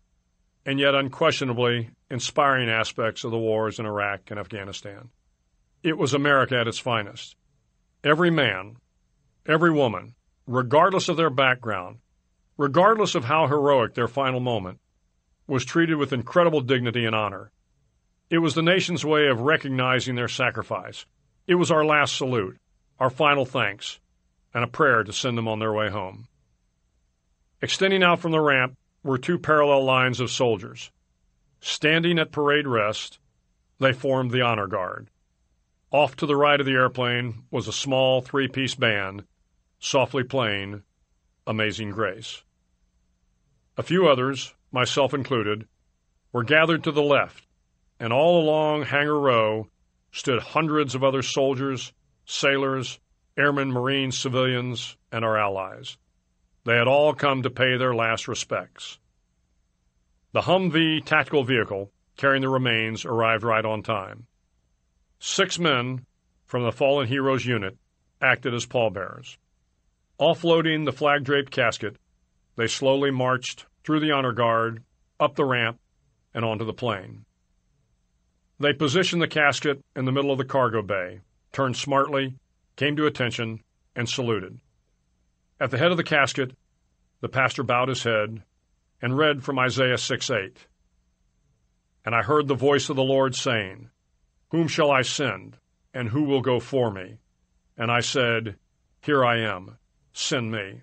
and 0.65 0.81
yet 0.81 0.95
unquestionably 0.95 1.91
inspiring 2.11 2.69
aspects 2.69 3.23
of 3.23 3.31
the 3.31 3.39
wars 3.39 3.79
in 3.79 3.87
Iraq 3.87 4.23
and 4.31 4.41
Afghanistan. 4.41 5.11
It 5.83 5.97
was 5.97 6.15
America 6.15 6.59
at 6.59 6.67
its 6.67 6.79
finest. 6.79 7.37
Every 8.03 8.31
man, 8.31 8.77
every 9.47 9.71
woman, 9.71 10.15
regardless 10.47 11.09
of 11.09 11.17
their 11.17 11.31
background, 11.31 11.99
regardless 12.57 13.15
of 13.15 13.25
how 13.25 13.47
heroic 13.47 13.95
their 13.95 14.09
final 14.09 14.41
moment, 14.41 14.79
was 15.47 15.65
treated 15.65 15.97
with 15.97 16.13
incredible 16.13 16.61
dignity 16.61 17.05
and 17.05 17.15
honor. 17.15 17.51
It 18.31 18.39
was 18.39 18.55
the 18.55 18.63
nation's 18.63 19.05
way 19.05 19.29
of 19.29 19.41
recognizing 19.41 20.17
their 20.17 20.29
sacrifice. 20.29 21.07
It 21.47 21.55
was 21.55 21.71
our 21.71 21.85
last 21.85 22.17
salute, 22.17 22.59
our 22.99 23.11
final 23.11 23.45
thanks, 23.45 24.01
and 24.53 24.65
a 24.65 24.69
prayer 24.69 25.05
to 25.05 25.13
send 25.13 25.39
them 25.39 25.47
on 25.47 25.61
their 25.61 25.73
way 25.73 25.91
home. 25.91 26.27
Extending 27.63 28.03
out 28.03 28.21
from 28.21 28.33
the 28.33 28.41
ramp 28.41 28.77
were 29.03 29.19
two 29.19 29.39
parallel 29.39 29.85
lines 29.85 30.19
of 30.19 30.31
soldiers. 30.31 30.91
Standing 31.61 32.19
at 32.19 32.33
parade 32.33 32.67
rest, 32.67 33.19
they 33.79 33.93
formed 33.93 34.31
the 34.31 34.43
honor 34.43 34.67
guard. 34.67 35.09
Off 35.93 36.17
to 36.17 36.27
the 36.27 36.37
right 36.37 36.59
of 36.59 36.67
the 36.67 36.73
airplane 36.73 37.45
was 37.51 37.69
a 37.69 37.73
small 37.73 38.21
three 38.21 38.49
piece 38.49 38.75
band, 38.75 39.25
softly 39.79 40.25
playing 40.25 40.83
Amazing 41.47 41.93
Grace. 41.93 42.43
A 43.79 43.83
few 43.83 44.09
others, 44.09 44.55
myself 44.73 45.13
included, 45.13 45.67
were 46.33 46.45
gathered 46.45 46.85
to 46.85 46.93
the 46.93 47.03
left, 47.03 47.47
and 48.01 48.13
all 48.13 48.41
along 48.41 48.85
Hangar 48.85 49.21
Row 49.21 49.69
stood 50.13 50.41
hundreds 50.41 50.95
of 50.95 51.05
other 51.05 51.23
soldiers, 51.23 51.93
sailors, 52.25 52.99
airmen, 53.37 53.71
marines, 53.71 54.19
civilians, 54.19 54.97
and 55.13 55.25
our 55.25 55.37
allies. 55.37 55.99
They 56.65 56.77
had 56.77 56.89
all 56.89 57.13
come 57.15 57.43
to 57.43 57.51
pay 57.51 57.77
their 57.77 57.95
last 57.95 58.29
respects. 58.29 58.99
The 60.33 60.43
Humvee 60.43 61.05
tactical 61.05 61.45
vehicle 61.45 61.93
carrying 62.17 62.43
the 62.43 62.49
remains 62.49 63.05
arrived 63.05 63.45
right 63.45 63.65
on 63.65 63.83
time. 63.83 64.27
Six 65.19 65.59
men 65.59 66.07
from 66.47 66.65
the 66.65 66.73
fallen 66.73 67.07
heroes 67.07 67.45
unit 67.45 67.77
acted 68.21 68.55
as 68.55 68.67
pallbearers. 68.67 69.37
Offloading 70.19 70.87
the 70.87 70.93
flag 70.93 71.25
draped 71.25 71.53
casket, 71.53 71.97
they 72.57 72.67
slowly 72.67 73.11
marched 73.11 73.67
through 73.85 74.01
the 74.01 74.13
honor 74.13 74.33
guard, 74.33 74.83
up 75.21 75.37
the 75.37 75.45
ramp, 75.45 75.79
and 76.35 76.45
onto 76.45 76.65
the 76.65 76.73
plane. 76.73 77.25
They 78.59 78.73
positioned 78.73 79.21
the 79.21 79.29
casket 79.29 79.85
in 79.95 80.07
the 80.07 80.13
middle 80.13 80.33
of 80.33 80.39
the 80.39 80.45
cargo 80.45 80.83
bay, 80.83 81.21
turned 81.53 81.77
smartly, 81.77 82.35
came 82.77 82.97
to 82.97 83.07
attention, 83.07 83.61
and 83.95 84.09
saluted. 84.09 84.59
At 85.61 85.71
the 85.71 85.79
head 85.79 85.91
of 85.91 85.97
the 85.97 86.05
casket, 86.05 86.57
the 87.21 87.29
pastor 87.29 87.63
bowed 87.63 87.89
his 87.89 88.03
head 88.03 88.43
and 89.01 89.17
read 89.17 89.45
from 89.45 89.59
Isaiah 89.59 89.99
6 89.99 90.31
8. 90.31 90.67
And 92.05 92.15
I 92.15 92.23
heard 92.23 92.49
the 92.49 92.55
voice 92.55 92.89
of 92.89 92.97
the 92.97 93.03
Lord 93.03 93.35
saying, 93.35 93.91
Whom 94.51 94.69
shall 94.69 94.91
I 94.91 95.03
send, 95.03 95.59
and 95.93 96.09
who 96.09 96.23
will 96.25 96.41
go 96.41 96.61
for 96.61 96.91
me? 96.91 97.19
And 97.77 97.91
I 97.91 98.01
said, 98.01 98.57
Here 99.01 99.25
I 99.25 99.41
am, 99.41 99.77
send 100.13 100.51
me. 100.51 100.83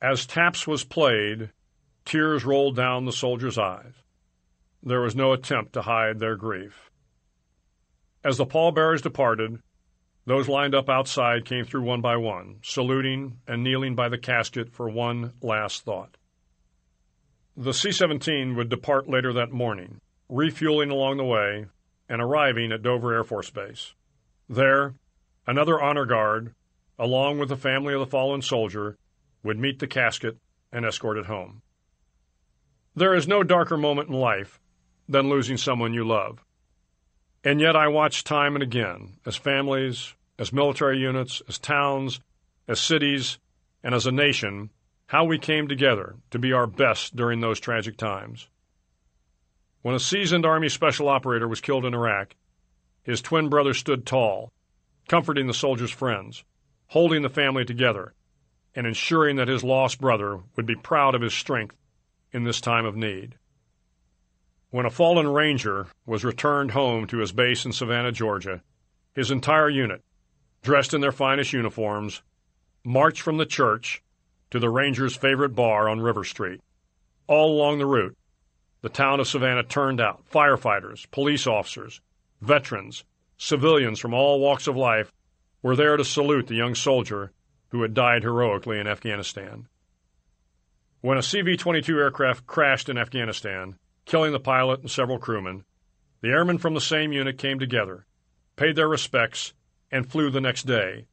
As 0.00 0.26
taps 0.26 0.66
was 0.66 0.84
played, 0.84 1.50
tears 2.04 2.44
rolled 2.44 2.76
down 2.76 3.04
the 3.04 3.12
soldiers' 3.12 3.58
eyes. 3.58 3.94
There 4.82 5.00
was 5.00 5.16
no 5.16 5.32
attempt 5.32 5.72
to 5.72 5.82
hide 5.82 6.20
their 6.20 6.36
grief. 6.36 6.90
As 8.22 8.36
the 8.36 8.46
pallbearers 8.46 9.02
departed, 9.02 9.60
those 10.24 10.48
lined 10.48 10.74
up 10.74 10.88
outside 10.88 11.44
came 11.44 11.64
through 11.64 11.82
one 11.82 12.00
by 12.00 12.16
one, 12.16 12.60
saluting 12.62 13.38
and 13.48 13.64
kneeling 13.64 13.96
by 13.96 14.08
the 14.08 14.18
casket 14.18 14.70
for 14.70 14.88
one 14.88 15.32
last 15.40 15.84
thought. 15.84 16.16
The 17.56 17.74
C 17.74 17.90
17 17.90 18.54
would 18.54 18.68
depart 18.68 19.08
later 19.08 19.32
that 19.32 19.50
morning, 19.50 20.00
refueling 20.28 20.90
along 20.90 21.16
the 21.16 21.24
way 21.24 21.66
and 22.08 22.22
arriving 22.22 22.70
at 22.70 22.82
Dover 22.82 23.14
Air 23.14 23.24
Force 23.24 23.50
Base. 23.50 23.94
There, 24.48 24.94
another 25.46 25.80
honor 25.80 26.06
guard, 26.06 26.54
along 27.00 27.38
with 27.38 27.48
the 27.48 27.56
family 27.56 27.94
of 27.94 28.00
the 28.00 28.06
fallen 28.06 28.42
soldier, 28.42 28.96
would 29.42 29.58
meet 29.58 29.78
the 29.78 29.86
casket 29.86 30.36
and 30.72 30.84
escort 30.84 31.16
it 31.16 31.26
home. 31.26 31.62
There 32.94 33.14
is 33.14 33.28
no 33.28 33.42
darker 33.42 33.76
moment 33.76 34.08
in 34.08 34.14
life 34.14 34.60
than 35.08 35.28
losing 35.28 35.56
someone 35.56 35.94
you 35.94 36.06
love. 36.06 36.44
And 37.44 37.60
yet 37.60 37.76
I 37.76 37.88
watch 37.88 38.24
time 38.24 38.54
and 38.56 38.62
again 38.62 39.18
as 39.24 39.36
families, 39.36 40.14
as 40.38 40.52
military 40.52 40.98
units, 40.98 41.40
as 41.48 41.58
towns, 41.58 42.20
as 42.66 42.80
cities, 42.80 43.38
and 43.82 43.94
as 43.94 44.06
a 44.06 44.12
nation, 44.12 44.70
how 45.06 45.24
we 45.24 45.38
came 45.38 45.68
together 45.68 46.16
to 46.30 46.38
be 46.38 46.52
our 46.52 46.66
best 46.66 47.16
during 47.16 47.40
those 47.40 47.60
tragic 47.60 47.96
times. 47.96 48.48
When 49.82 49.94
a 49.94 50.00
seasoned 50.00 50.44
Army 50.44 50.68
special 50.68 51.08
operator 51.08 51.48
was 51.48 51.60
killed 51.60 51.84
in 51.84 51.94
Iraq, 51.94 52.34
his 53.02 53.22
twin 53.22 53.48
brother 53.48 53.72
stood 53.72 54.04
tall, 54.04 54.52
comforting 55.08 55.46
the 55.46 55.54
soldier's 55.54 55.90
friends, 55.90 56.44
holding 56.88 57.22
the 57.22 57.30
family 57.30 57.64
together, 57.64 58.12
and 58.74 58.86
ensuring 58.86 59.36
that 59.36 59.48
his 59.48 59.64
lost 59.64 60.00
brother 60.00 60.40
would 60.56 60.66
be 60.66 60.74
proud 60.74 61.14
of 61.14 61.22
his 61.22 61.34
strength 61.34 61.76
in 62.32 62.44
this 62.44 62.60
time 62.60 62.84
of 62.84 62.96
need. 62.96 63.36
When 64.70 64.86
a 64.86 64.90
fallen 64.90 65.28
Ranger 65.28 65.86
was 66.04 66.24
returned 66.24 66.72
home 66.72 67.06
to 67.06 67.18
his 67.18 67.32
base 67.32 67.64
in 67.64 67.72
Savannah, 67.72 68.12
Georgia, 68.12 68.62
his 69.14 69.30
entire 69.30 69.70
unit, 69.70 70.04
dressed 70.62 70.92
in 70.92 71.00
their 71.00 71.12
finest 71.12 71.52
uniforms, 71.52 72.22
marched 72.84 73.22
from 73.22 73.38
the 73.38 73.46
church 73.46 74.02
to 74.50 74.58
the 74.58 74.70
Rangers' 74.70 75.16
favorite 75.16 75.54
bar 75.54 75.88
on 75.88 76.00
River 76.00 76.24
Street. 76.24 76.60
All 77.26 77.56
along 77.56 77.78
the 77.78 77.86
route, 77.86 78.16
the 78.80 78.88
town 78.88 79.20
of 79.20 79.28
Savannah 79.28 79.62
turned 79.62 80.00
out 80.00 80.28
firefighters, 80.30 81.10
police 81.10 81.46
officers, 81.46 82.00
veterans, 82.40 83.04
civilians 83.36 83.98
from 83.98 84.14
all 84.14 84.40
walks 84.40 84.66
of 84.66 84.76
life 84.76 85.12
were 85.62 85.76
there 85.76 85.96
to 85.96 86.04
salute 86.04 86.46
the 86.46 86.54
young 86.54 86.74
soldier 86.74 87.32
who 87.68 87.82
had 87.82 87.94
died 87.94 88.22
heroically 88.22 88.78
in 88.78 88.86
Afghanistan. 88.86 89.68
When 91.00 91.18
a 91.18 91.22
CV 91.22 91.58
22 91.58 91.98
aircraft 91.98 92.46
crashed 92.46 92.88
in 92.88 92.98
Afghanistan, 92.98 93.76
killing 94.04 94.32
the 94.32 94.40
pilot 94.40 94.80
and 94.80 94.90
several 94.90 95.18
crewmen, 95.18 95.64
the 96.20 96.28
airmen 96.28 96.58
from 96.58 96.74
the 96.74 96.80
same 96.80 97.12
unit 97.12 97.38
came 97.38 97.58
together 97.58 98.06
paid 98.58 98.74
their 98.74 98.88
respects, 98.88 99.54
and 99.90 100.10
flew 100.10 100.30
the 100.30 100.40
next 100.40 100.64
day, 100.64 101.06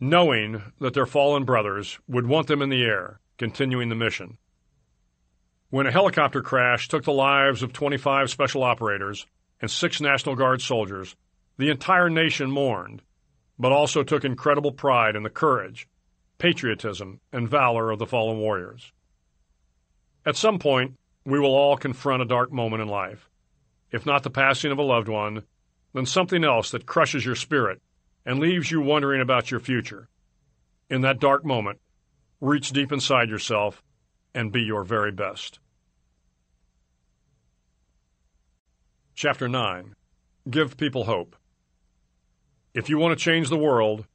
knowing 0.00 0.62
that 0.80 0.94
their 0.94 1.06
fallen 1.06 1.44
brothers 1.44 2.00
would 2.08 2.26
want 2.26 2.48
them 2.48 2.62
in 2.62 2.70
the 2.70 2.82
air, 2.82 3.20
continuing 3.38 3.90
the 3.90 3.94
mission. 3.94 4.38
When 5.68 5.86
a 5.86 5.92
helicopter 5.92 6.42
crash 6.42 6.88
took 6.88 7.04
the 7.04 7.12
lives 7.12 7.62
of 7.62 7.72
25 7.72 8.30
special 8.30 8.64
operators 8.64 9.26
and 9.60 9.70
six 9.70 10.00
National 10.00 10.34
Guard 10.34 10.62
soldiers, 10.62 11.14
the 11.58 11.70
entire 11.70 12.08
nation 12.08 12.50
mourned, 12.50 13.02
but 13.58 13.72
also 13.72 14.02
took 14.02 14.24
incredible 14.24 14.72
pride 14.72 15.16
in 15.16 15.22
the 15.22 15.30
courage, 15.30 15.86
patriotism, 16.38 17.20
and 17.32 17.48
valor 17.48 17.90
of 17.90 17.98
the 17.98 18.06
fallen 18.06 18.38
warriors. 18.38 18.92
At 20.24 20.36
some 20.36 20.58
point, 20.58 20.96
we 21.24 21.38
will 21.38 21.54
all 21.54 21.76
confront 21.76 22.22
a 22.22 22.26
dark 22.26 22.52
moment 22.52 22.82
in 22.82 22.88
life. 22.88 23.28
If 23.90 24.06
not 24.06 24.22
the 24.22 24.30
passing 24.30 24.72
of 24.72 24.78
a 24.78 24.82
loved 24.82 25.08
one, 25.08 25.44
then 25.92 26.06
something 26.06 26.44
else 26.44 26.70
that 26.70 26.86
crushes 26.86 27.24
your 27.24 27.34
spirit 27.34 27.80
and 28.24 28.38
leaves 28.38 28.70
you 28.70 28.80
wondering 28.80 29.20
about 29.20 29.50
your 29.50 29.60
future. 29.60 30.08
In 30.90 31.00
that 31.02 31.20
dark 31.20 31.44
moment, 31.44 31.80
reach 32.40 32.70
deep 32.70 32.92
inside 32.92 33.28
yourself 33.28 33.82
and 34.34 34.52
be 34.52 34.62
your 34.62 34.84
very 34.84 35.12
best. 35.12 35.58
Chapter 39.14 39.48
9 39.48 39.94
Give 40.50 40.76
People 40.76 41.04
Hope. 41.04 41.34
If 42.74 42.90
you 42.90 42.98
want 42.98 43.18
to 43.18 43.24
change 43.24 43.48
the 43.48 43.56
world, 43.56 44.06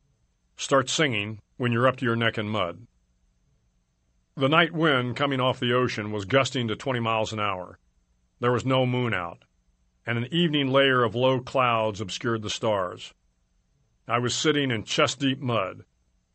start 0.56 0.90
singing 0.90 1.40
when 1.62 1.72
you're 1.72 1.88
up 1.88 1.96
to 1.96 2.06
your 2.06 2.16
neck 2.16 2.40
in 2.40 2.50
mud. 2.50 2.88
The 4.36 4.50
night 4.50 4.74
wind 4.74 5.16
coming 5.16 5.40
off 5.40 5.60
the 5.60 5.74
ocean 5.74 6.12
was 6.12 6.26
gusting 6.26 6.68
to 6.68 6.76
20 6.76 7.00
miles 7.00 7.34
an 7.34 7.40
hour. 7.40 7.78
There 8.40 8.52
was 8.52 8.66
no 8.66 8.88
moon 8.88 9.14
out, 9.14 9.44
and 10.04 10.18
an 10.18 10.28
evening 10.34 10.70
layer 10.70 11.04
of 11.04 11.14
low 11.14 11.40
clouds 11.40 12.02
obscured 12.02 12.42
the 12.42 12.50
stars. 12.50 13.14
I 14.08 14.18
was 14.18 14.34
sitting 14.34 14.72
in 14.72 14.86
chest 14.86 15.20
deep 15.20 15.40
mud, 15.40 15.84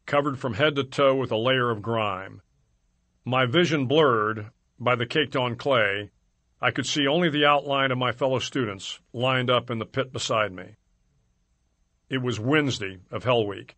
covered 0.07 0.39
from 0.39 0.55
head 0.55 0.77
to 0.77 0.85
toe 0.85 1.17
with 1.17 1.33
a 1.33 1.37
layer 1.37 1.73
of 1.73 1.83
grime. 1.83 2.41
My 3.25 3.47
vision 3.47 3.87
blurred 3.87 4.51
by 4.79 4.95
the 4.95 5.07
caked 5.07 5.35
on 5.35 5.57
clay, 5.57 6.13
I 6.61 6.71
could 6.71 6.87
see 6.87 7.09
only 7.09 7.31
the 7.31 7.47
outline 7.47 7.91
of 7.91 7.99
my 7.99 8.13
fellow 8.13 8.39
students 8.39 9.01
lined 9.13 9.51
up 9.51 9.71
in 9.71 9.81
the 9.81 9.87
pit 9.87 10.13
beside 10.13 10.53
me. 10.53 10.77
It 12.09 12.23
was 12.23 12.39
Wednesday 12.39 13.01
of 13.11 13.25
Hell 13.25 13.45
Week, 13.45 13.75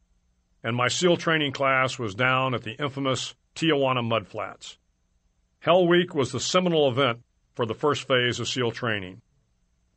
and 0.63 0.77
my 0.77 0.89
SEAL 0.89 1.17
training 1.17 1.53
class 1.53 1.99
was 1.99 2.15
down 2.15 2.55
at 2.55 2.63
the 2.63 2.81
infamous 2.83 3.35
Tijuana 3.55 4.03
Mudflats. 4.03 4.77
Hell 5.61 5.87
Week 5.87 6.15
was 6.15 6.33
the 6.33 6.41
seminal 6.41 6.89
event 6.89 7.21
for 7.55 7.67
the 7.67 7.75
first 7.75 8.07
phase 8.07 8.41
of 8.41 8.49
SEAL 8.49 8.73
training. 8.73 9.21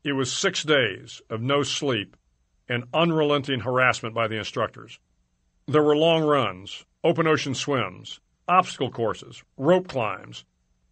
It 0.03 0.14
was 0.14 0.34
six 0.34 0.64
days 0.64 1.22
of 1.30 1.41
no 1.41 1.64
sleep 1.64 2.16
and 2.68 2.86
unrelenting 2.93 3.59
harassment 3.59 4.16
by 4.16 4.28
the 4.28 4.38
instructors. 4.38 4.99
There 5.68 5.84
were 5.84 5.95
long 5.95 6.24
runs, 6.24 6.86
open 7.03 7.28
ocean 7.28 7.53
swims, 7.53 8.20
obstacle 8.47 8.89
courses, 8.89 9.43
rope 9.57 9.88
climbs, 9.88 10.43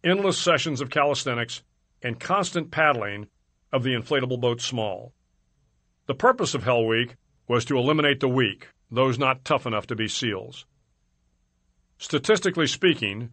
endless 0.04 0.38
sessions 0.38 0.80
of 0.80 0.90
calisthenics, 0.90 1.62
and 2.02 2.20
constant 2.20 2.70
paddling 2.70 3.26
of 3.72 3.82
the 3.82 3.94
inflatable 3.94 4.40
boat 4.40 4.60
Small. 4.60 5.12
The 6.06 6.14
purpose 6.14 6.54
of 6.54 6.64
Hell 6.64 6.86
Week 6.86 7.16
was 7.48 7.64
to 7.66 7.78
eliminate 7.78 8.20
the 8.20 8.28
weak, 8.28 8.68
those 8.90 9.18
not 9.18 9.44
tough 9.44 9.66
enough 9.66 9.86
to 9.88 9.96
be 9.96 10.08
SEALs. 10.08 10.66
Statistically 11.98 12.66
speaking, 12.66 13.32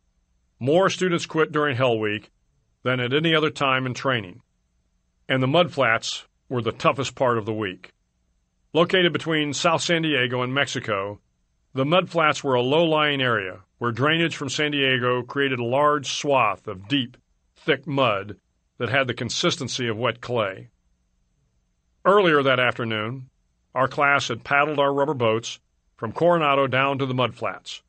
more 0.59 0.89
students 0.89 1.25
quit 1.25 1.51
during 1.51 1.75
Hell 1.75 1.97
Week 1.97 2.29
than 2.83 2.99
at 2.99 3.13
any 3.13 3.33
other 3.35 3.49
time 3.49 3.85
in 3.85 3.93
training, 3.93 4.41
and 5.29 5.41
the 5.41 5.47
mudflats 5.47 6.23
were 6.49 6.61
the 6.61 6.71
toughest 6.71 7.15
part 7.15 7.37
of 7.37 7.45
the 7.45 7.53
week. 7.53 7.91
Located 8.73 9.13
between 9.13 9.53
South 9.53 9.81
San 9.81 10.01
Diego 10.01 10.41
and 10.41 10.53
Mexico, 10.53 11.19
the 11.73 11.85
mudflats 11.85 12.43
were 12.43 12.55
a 12.55 12.61
low-lying 12.61 13.21
area 13.21 13.61
where 13.77 13.91
drainage 13.91 14.35
from 14.35 14.49
San 14.49 14.71
Diego 14.71 15.21
created 15.21 15.59
a 15.59 15.65
large 15.65 16.11
swath 16.11 16.67
of 16.67 16.87
deep, 16.87 17.17
thick 17.55 17.85
mud 17.85 18.37
that 18.77 18.89
had 18.89 19.07
the 19.07 19.13
consistency 19.13 19.87
of 19.87 19.97
wet 19.97 20.21
clay. 20.21 20.69
Earlier 22.05 22.41
that 22.43 22.59
afternoon, 22.59 23.29
our 23.75 23.87
class 23.87 24.27
had 24.27 24.43
paddled 24.43 24.79
our 24.79 24.93
rubber 24.93 25.13
boats 25.13 25.59
from 25.95 26.11
Coronado 26.11 26.67
down 26.67 26.97
to 26.99 27.05
the 27.05 27.13
mud 27.13 27.35
flats. 27.35 27.81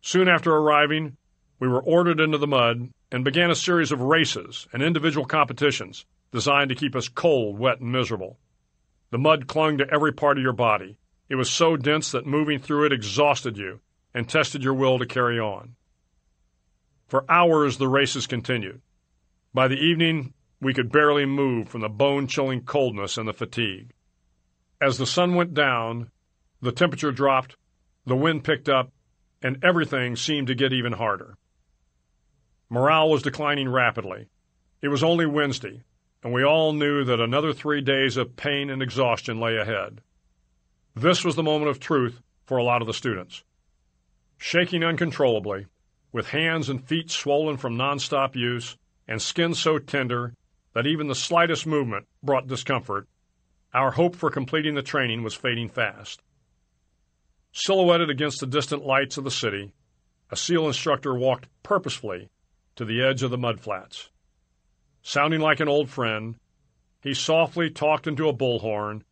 Soon 0.00 0.28
after 0.28 0.54
arriving, 0.54 1.16
we 1.58 1.68
were 1.68 1.82
ordered 1.82 2.20
into 2.20 2.38
the 2.38 2.46
mud 2.46 2.90
and 3.10 3.24
began 3.24 3.50
a 3.50 3.54
series 3.54 3.92
of 3.92 4.00
races 4.00 4.66
and 4.72 4.82
individual 4.82 5.26
competitions 5.26 6.04
designed 6.32 6.70
to 6.70 6.74
keep 6.74 6.96
us 6.96 7.08
cold, 7.08 7.58
wet, 7.58 7.80
and 7.80 7.92
miserable. 7.92 8.38
The 9.10 9.18
mud 9.18 9.46
clung 9.46 9.78
to 9.78 9.88
every 9.92 10.12
part 10.12 10.38
of 10.38 10.42
your 10.42 10.54
body. 10.54 10.96
It 11.28 11.36
was 11.36 11.50
so 11.50 11.76
dense 11.76 12.10
that 12.12 12.26
moving 12.26 12.58
through 12.58 12.86
it 12.86 12.92
exhausted 12.92 13.56
you 13.58 13.80
and 14.14 14.28
tested 14.28 14.64
your 14.64 14.74
will 14.74 14.98
to 14.98 15.06
carry 15.06 15.38
on. 15.38 15.76
For 17.06 17.24
hours 17.28 17.76
the 17.76 17.88
races 17.88 18.26
continued. 18.26 18.80
By 19.52 19.68
the 19.68 19.76
evening, 19.76 20.32
we 20.60 20.72
could 20.72 20.90
barely 20.90 21.26
move 21.26 21.68
from 21.68 21.82
the 21.82 21.88
bone-chilling 21.88 22.62
coldness 22.62 23.18
and 23.18 23.28
the 23.28 23.34
fatigue. 23.34 23.92
As 24.82 24.98
the 24.98 25.06
sun 25.06 25.36
went 25.36 25.54
down, 25.54 26.10
the 26.60 26.72
temperature 26.72 27.12
dropped, 27.12 27.54
the 28.04 28.16
wind 28.16 28.42
picked 28.42 28.68
up, 28.68 28.90
and 29.40 29.62
everything 29.62 30.16
seemed 30.16 30.48
to 30.48 30.56
get 30.56 30.72
even 30.72 30.94
harder. 30.94 31.38
Morale 32.68 33.08
was 33.08 33.22
declining 33.22 33.68
rapidly. 33.68 34.26
It 34.80 34.88
was 34.88 35.04
only 35.04 35.24
Wednesday, 35.24 35.84
and 36.24 36.32
we 36.32 36.42
all 36.42 36.72
knew 36.72 37.04
that 37.04 37.20
another 37.20 37.52
three 37.52 37.80
days 37.80 38.16
of 38.16 38.34
pain 38.34 38.70
and 38.70 38.82
exhaustion 38.82 39.38
lay 39.38 39.56
ahead. 39.56 40.00
This 40.96 41.24
was 41.24 41.36
the 41.36 41.44
moment 41.44 41.70
of 41.70 41.78
truth 41.78 42.20
for 42.44 42.58
a 42.58 42.64
lot 42.64 42.82
of 42.82 42.88
the 42.88 42.92
students. 42.92 43.44
Shaking 44.36 44.82
uncontrollably, 44.82 45.66
with 46.10 46.30
hands 46.30 46.68
and 46.68 46.84
feet 46.84 47.08
swollen 47.08 47.56
from 47.56 47.76
nonstop 47.76 48.34
use, 48.34 48.76
and 49.06 49.22
skin 49.22 49.54
so 49.54 49.78
tender 49.78 50.34
that 50.74 50.88
even 50.88 51.06
the 51.06 51.14
slightest 51.14 51.68
movement 51.68 52.08
brought 52.20 52.48
discomfort, 52.48 53.06
our 53.72 53.90
hope 53.90 54.16
for 54.16 54.30
completing 54.30 54.74
the 54.74 54.82
training 54.82 55.22
was 55.22 55.34
fading 55.34 55.68
fast. 55.68 56.22
Silhouetted 57.52 58.10
against 58.10 58.40
the 58.40 58.46
distant 58.46 58.84
lights 58.84 59.16
of 59.16 59.24
the 59.24 59.30
city, 59.30 59.72
a 60.30 60.36
SEAL 60.36 60.66
instructor 60.66 61.14
walked 61.14 61.48
purposefully 61.62 62.30
to 62.76 62.84
the 62.84 63.02
edge 63.02 63.22
of 63.22 63.30
the 63.30 63.38
mudflats. 63.38 64.08
Sounding 65.02 65.40
like 65.40 65.60
an 65.60 65.68
old 65.68 65.90
friend, 65.90 66.36
he 67.02 67.14
softly 67.14 67.70
talked 67.70 68.06
into 68.06 68.28
a 68.28 68.34
bullhorn 68.34 69.02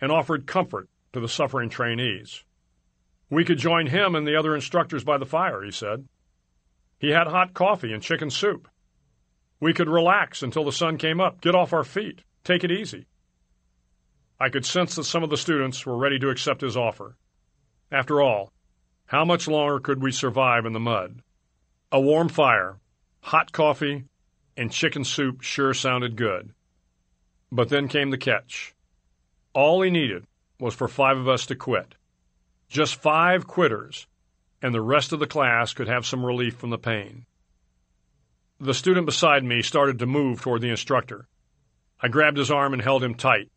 and 0.00 0.10
offered 0.10 0.46
comfort 0.46 0.88
to 1.12 1.20
the 1.20 1.28
suffering 1.28 1.68
trainees. 1.68 2.42
We 3.30 3.44
could 3.44 3.58
join 3.58 3.86
him 3.86 4.14
and 4.14 4.26
the 4.26 4.36
other 4.36 4.54
instructors 4.54 5.04
by 5.04 5.18
the 5.18 5.26
fire, 5.26 5.62
he 5.62 5.70
said. 5.70 6.08
He 6.98 7.10
had 7.10 7.26
hot 7.26 7.54
coffee 7.54 7.92
and 7.92 8.02
chicken 8.02 8.30
soup. 8.30 8.68
We 9.60 9.72
could 9.72 9.88
relax 9.88 10.42
until 10.42 10.64
the 10.64 10.72
sun 10.72 10.98
came 10.98 11.20
up, 11.20 11.40
get 11.40 11.54
off 11.54 11.72
our 11.72 11.84
feet, 11.84 12.22
take 12.42 12.64
it 12.64 12.72
easy. 12.72 13.06
I 14.40 14.48
could 14.48 14.66
sense 14.66 14.96
that 14.96 15.04
some 15.04 15.22
of 15.22 15.30
the 15.30 15.36
students 15.36 15.86
were 15.86 15.96
ready 15.96 16.18
to 16.18 16.30
accept 16.30 16.60
his 16.60 16.76
offer. 16.76 17.16
After 17.90 18.20
all, 18.20 18.52
how 19.06 19.24
much 19.24 19.46
longer 19.46 19.78
could 19.78 20.02
we 20.02 20.10
survive 20.10 20.66
in 20.66 20.72
the 20.72 20.80
mud? 20.80 21.22
A 21.92 22.00
warm 22.00 22.28
fire, 22.28 22.78
hot 23.20 23.52
coffee, 23.52 24.04
and 24.56 24.72
chicken 24.72 25.04
soup 25.04 25.42
sure 25.42 25.74
sounded 25.74 26.16
good. 26.16 26.52
But 27.52 27.68
then 27.68 27.88
came 27.88 28.10
the 28.10 28.18
catch. 28.18 28.74
All 29.52 29.82
he 29.82 29.90
needed 29.90 30.26
was 30.58 30.74
for 30.74 30.88
five 30.88 31.16
of 31.16 31.28
us 31.28 31.46
to 31.46 31.54
quit. 31.54 31.94
Just 32.68 32.96
five 32.96 33.46
quitters, 33.46 34.06
and 34.60 34.74
the 34.74 34.80
rest 34.80 35.12
of 35.12 35.20
the 35.20 35.26
class 35.26 35.72
could 35.72 35.86
have 35.86 36.06
some 36.06 36.24
relief 36.24 36.56
from 36.56 36.70
the 36.70 36.78
pain. 36.78 37.26
The 38.58 38.74
student 38.74 39.06
beside 39.06 39.44
me 39.44 39.62
started 39.62 39.98
to 39.98 40.06
move 40.06 40.40
toward 40.40 40.62
the 40.62 40.70
instructor. 40.70 41.28
I 42.00 42.08
grabbed 42.08 42.38
his 42.38 42.50
arm 42.50 42.72
and 42.72 42.82
held 42.82 43.04
him 43.04 43.14
tight, 43.14 43.50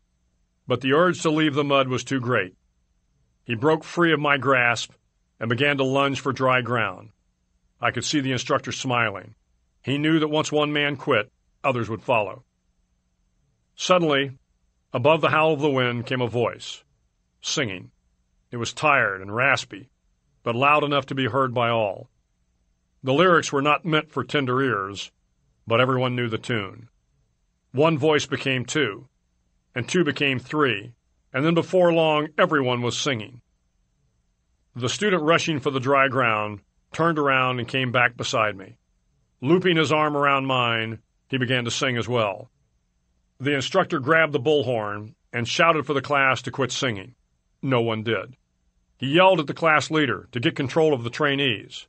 but 0.68 0.82
the 0.82 0.92
urge 0.92 1.22
to 1.22 1.30
leave 1.30 1.54
the 1.54 1.64
mud 1.64 1.88
was 1.88 2.04
too 2.04 2.20
great. 2.20 2.54
He 3.42 3.54
broke 3.54 3.82
free 3.82 4.12
of 4.12 4.20
my 4.20 4.36
grasp 4.36 4.92
and 5.40 5.48
began 5.48 5.78
to 5.78 5.84
lunge 5.84 6.20
for 6.20 6.32
dry 6.32 6.60
ground. 6.60 7.08
I 7.80 7.90
could 7.90 8.04
see 8.04 8.20
the 8.20 8.32
instructor 8.32 8.70
smiling. 8.70 9.34
He 9.82 9.96
knew 9.96 10.18
that 10.18 10.28
once 10.28 10.52
one 10.52 10.72
man 10.72 10.96
quit, 10.96 11.32
others 11.64 11.88
would 11.88 12.02
follow. 12.02 12.44
Suddenly, 13.74 14.32
above 14.92 15.22
the 15.22 15.30
howl 15.30 15.54
of 15.54 15.60
the 15.60 15.70
wind 15.70 16.04
came 16.04 16.20
a 16.20 16.28
voice, 16.28 16.84
singing. 17.40 17.90
It 18.50 18.58
was 18.58 18.72
tired 18.74 19.22
and 19.22 19.34
raspy, 19.34 19.88
but 20.42 20.54
loud 20.54 20.84
enough 20.84 21.06
to 21.06 21.14
be 21.14 21.26
heard 21.26 21.54
by 21.54 21.70
all. 21.70 22.10
The 23.02 23.14
lyrics 23.14 23.52
were 23.52 23.62
not 23.62 23.86
meant 23.86 24.10
for 24.10 24.24
tender 24.24 24.60
ears, 24.60 25.12
but 25.66 25.80
everyone 25.80 26.14
knew 26.16 26.28
the 26.28 26.36
tune. 26.36 26.88
One 27.72 27.96
voice 27.96 28.26
became 28.26 28.64
two, 28.64 29.08
and 29.78 29.88
two 29.88 30.02
became 30.02 30.40
three, 30.40 30.92
and 31.32 31.44
then 31.44 31.54
before 31.54 31.92
long 31.92 32.26
everyone 32.36 32.82
was 32.82 32.98
singing. 32.98 33.40
The 34.74 34.88
student 34.88 35.22
rushing 35.22 35.60
for 35.60 35.70
the 35.70 35.78
dry 35.78 36.08
ground 36.08 36.62
turned 36.92 37.16
around 37.16 37.60
and 37.60 37.68
came 37.68 37.92
back 37.92 38.16
beside 38.16 38.56
me. 38.56 38.76
Looping 39.40 39.76
his 39.76 39.92
arm 39.92 40.16
around 40.16 40.46
mine, 40.46 40.98
he 41.28 41.38
began 41.38 41.64
to 41.64 41.70
sing 41.70 41.96
as 41.96 42.08
well. 42.08 42.50
The 43.38 43.54
instructor 43.54 44.00
grabbed 44.00 44.32
the 44.32 44.40
bullhorn 44.40 45.14
and 45.32 45.46
shouted 45.46 45.86
for 45.86 45.94
the 45.94 46.02
class 46.02 46.42
to 46.42 46.50
quit 46.50 46.72
singing. 46.72 47.14
No 47.62 47.80
one 47.80 48.02
did. 48.02 48.34
He 48.96 49.14
yelled 49.14 49.38
at 49.38 49.46
the 49.46 49.54
class 49.54 49.92
leader 49.92 50.28
to 50.32 50.40
get 50.40 50.56
control 50.56 50.92
of 50.92 51.04
the 51.04 51.10
trainees. 51.10 51.86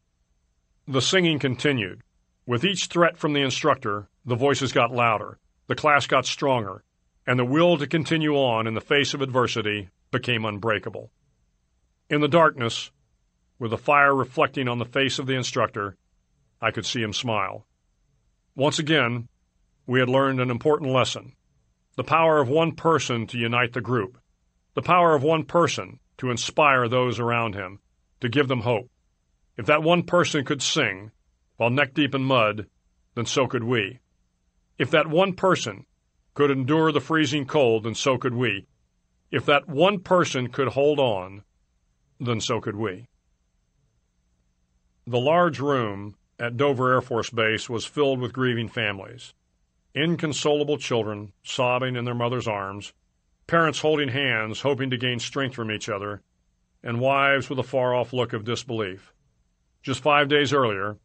The 0.88 1.02
singing 1.02 1.40
continued. 1.40 2.02
With 2.46 2.64
each 2.64 2.86
threat 2.86 3.18
from 3.18 3.34
the 3.34 3.42
instructor, 3.42 4.10
the 4.28 4.36
voices 4.36 4.72
got 4.72 4.92
louder, 4.92 5.40
the 5.66 5.74
class 5.74 6.06
got 6.06 6.28
stronger, 6.28 6.84
and 7.30 7.38
the 7.38 7.46
will 7.46 7.78
to 7.78 7.86
continue 7.86 8.34
on 8.34 8.66
in 8.66 8.74
the 8.74 8.82
face 8.82 9.14
of 9.14 9.22
adversity 9.22 9.88
became 10.10 10.46
unbreakable. 10.46 11.12
In 12.10 12.22
the 12.22 12.28
darkness, 12.28 12.90
with 13.60 13.70
the 13.70 13.78
fire 13.78 14.16
reflecting 14.16 14.68
on 14.68 14.80
the 14.80 14.86
face 14.86 15.20
of 15.20 15.28
the 15.28 15.36
instructor, 15.36 15.96
I 16.60 16.72
could 16.72 16.88
see 16.88 17.04
him 17.04 17.14
smile. 17.14 17.68
Once 18.56 18.80
again, 18.80 19.28
we 19.86 20.00
had 20.00 20.10
learned 20.10 20.42
an 20.42 20.50
important 20.50 20.92
lesson 20.92 21.36
the 21.98 22.04
power 22.04 22.42
of 22.42 22.50
one 22.50 22.72
person 22.72 23.28
to 23.28 23.38
unite 23.38 23.74
the 23.74 23.82
group, 23.82 24.18
the 24.74 24.82
power 24.82 25.14
of 25.14 25.22
one 25.22 25.44
person 25.44 26.00
to 26.18 26.32
inspire 26.32 26.88
those 26.88 27.20
around 27.20 27.54
him, 27.54 27.78
to 28.22 28.30
give 28.30 28.48
them 28.48 28.62
hope. 28.62 28.90
If 29.56 29.68
that 29.68 29.84
one 29.84 30.02
person 30.02 30.46
could 30.46 30.64
sing 30.64 31.12
while 31.58 31.70
neck 31.70 31.94
deep 31.94 32.16
in 32.16 32.24
mud, 32.24 32.66
then 33.14 33.28
so 33.28 33.46
could 33.46 33.64
we. 33.64 34.00
If 34.80 34.90
that 34.90 35.06
one 35.06 35.34
person 35.34 35.86
could 36.40 36.52
endure 36.52 36.90
the 36.90 37.02
freezing 37.02 37.46
cold, 37.46 37.84
then 37.84 37.94
so 37.94 38.18
could 38.18 38.34
we. 38.34 38.66
If 39.30 39.46
that 39.48 39.68
one 39.68 40.00
person 40.00 40.48
could 40.48 40.70
hold 40.70 40.98
on, 40.98 41.44
then 42.18 42.40
so 42.40 42.62
could 42.62 42.78
we. 42.78 43.10
The 45.06 45.20
large 45.20 45.60
room 45.60 46.16
at 46.40 46.56
Dover 46.56 46.94
Air 46.94 47.02
Force 47.02 47.30
Base 47.30 47.70
was 47.70 47.84
filled 47.84 48.22
with 48.22 48.32
grieving 48.32 48.70
families. 48.70 49.34
Inconsolable 49.94 50.78
children 50.78 51.34
sobbing 51.44 51.98
in 51.98 52.06
their 52.06 52.16
mother's 52.16 52.48
arms, 52.48 52.94
parents 53.46 53.82
holding 53.82 54.08
hands, 54.08 54.62
hoping 54.62 54.92
to 54.92 54.98
gain 54.98 55.20
strength 55.20 55.56
from 55.56 55.70
each 55.70 55.90
other, 55.90 56.22
and 56.82 57.02
wives 57.02 57.50
with 57.50 57.60
a 57.60 57.64
far 57.64 57.94
off 57.94 58.14
look 58.14 58.32
of 58.32 58.46
disbelief. 58.46 59.12
Just 59.84 60.02
five 60.02 60.30
days 60.30 60.54
earlier, 60.54 60.96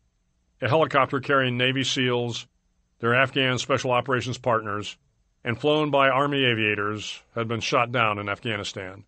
a 0.62 0.69
helicopter 0.69 1.19
carrying 1.19 1.56
Navy 1.56 1.82
SEALs, 1.82 2.47
their 3.01 3.16
Afghan 3.16 3.59
Special 3.59 3.90
Operations 3.90 4.39
partners, 4.39 4.97
and 5.45 5.61
flown 5.61 5.91
by 5.91 6.09
Army 6.09 6.45
aviators 6.45 7.21
had 7.35 7.47
been 7.47 7.61
shot 7.61 7.93
down 7.93 8.19
in 8.19 8.29
Afghanistan. 8.29 9.05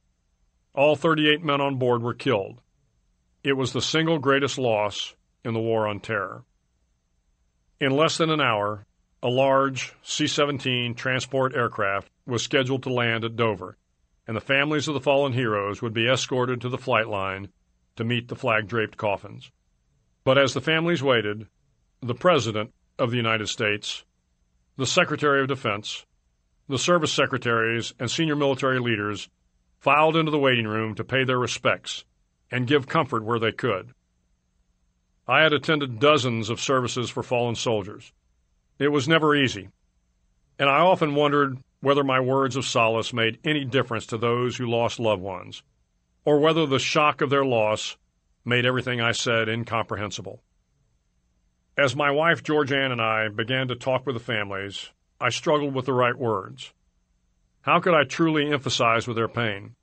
All 0.75 0.95
38 0.95 1.43
men 1.43 1.61
on 1.61 1.77
board 1.77 2.03
were 2.03 2.15
killed. 2.15 2.61
It 3.43 3.55
was 3.55 3.73
the 3.73 3.81
single 3.81 4.19
greatest 4.19 4.59
loss 4.59 5.15
in 5.45 5.55
the 5.55 5.61
War 5.61 5.87
on 5.89 6.01
Terror. 6.01 6.45
In 7.81 7.93
less 7.93 8.19
than 8.19 8.31
an 8.31 8.41
hour, 8.41 8.85
a 9.23 9.29
large 9.29 9.95
C 10.03 10.27
17 10.27 10.95
transport 10.95 11.55
aircraft 11.55 12.11
was 12.27 12.43
scheduled 12.43 12.83
to 12.83 12.93
land 12.93 13.25
at 13.25 13.37
Dover, 13.37 13.79
and 14.27 14.37
the 14.37 14.41
families 14.41 14.89
of 14.89 14.95
the 14.95 15.01
fallen 15.01 15.33
heroes 15.33 15.81
would 15.81 15.95
be 15.95 16.09
escorted 16.09 16.61
to 16.61 16.69
the 16.69 16.79
flight 16.79 17.09
line 17.09 17.49
to 17.97 18.05
meet 18.05 18.29
the 18.29 18.37
flag 18.37 18.69
draped 18.69 18.99
coffins. 18.99 19.51
But 20.25 20.37
as 20.37 20.53
the 20.53 20.61
families 20.61 21.03
waited, 21.03 21.47
the 22.03 22.15
President 22.15 22.73
of 22.99 23.11
the 23.11 23.17
United 23.17 23.49
States, 23.49 24.05
the 24.77 24.87
Secretary 24.87 25.41
of 25.41 25.49
Defense, 25.49 26.05
the 26.69 26.79
service 26.79 27.13
secretaries, 27.13 27.95
and 27.99 28.11
senior 28.11 28.37
military 28.37 28.81
leaders 28.81 29.29
filed 29.79 30.17
into 30.17 30.31
the 30.31 30.39
waiting 30.39 30.67
room 30.67 30.95
to 30.95 31.05
pay 31.05 31.25
their 31.25 31.39
respects 31.39 32.05
and 32.51 32.67
give 32.67 32.89
comfort 32.89 33.25
where 33.25 33.39
they 33.39 33.53
could. 33.53 33.91
I 35.29 35.43
had 35.43 35.53
attended 35.53 35.99
dozens 35.99 36.51
of 36.51 36.61
services 36.61 37.11
for 37.11 37.23
fallen 37.23 37.55
soldiers. 37.55 38.13
It 38.79 38.89
was 38.89 39.09
never 39.09 39.35
easy, 39.35 39.69
and 40.59 40.69
I 40.69 40.79
often 40.79 41.15
wondered 41.15 41.59
whether 41.81 42.05
my 42.05 42.21
words 42.21 42.57
of 42.57 42.65
solace 42.65 43.13
made 43.13 43.39
any 43.45 43.65
difference 43.65 44.07
to 44.07 44.19
those 44.19 44.57
who 44.57 44.67
lost 44.67 44.99
loved 44.99 45.23
ones, 45.23 45.63
or 46.25 46.39
whether 46.39 46.67
the 46.67 46.79
shock 46.79 47.21
of 47.21 47.31
their 47.31 47.45
loss 47.45 47.97
made 48.45 48.65
everything 48.65 49.01
I 49.01 49.13
said 49.13 49.49
incomprehensible. 49.49 50.43
As 51.79 51.95
my 51.95 52.11
wife 52.11 52.43
Georgeann 52.43 52.93
and 52.93 53.03
I 53.03 53.29
began 53.29 53.69
to 53.69 53.77
talk 53.77 54.07
with 54.07 54.17
the 54.17 54.21
families, 54.21 54.91
I 55.21 55.31
struggled 55.31 55.75
with 55.75 55.87
the 55.87 55.93
right 55.93 56.17
words. 56.17 56.73
How 57.63 57.81
could 57.81 57.95
I 57.95 58.05
truly 58.05 58.53
emphasize 58.53 59.07
with 59.07 59.17
their 59.17 59.29
pain? 59.29 59.75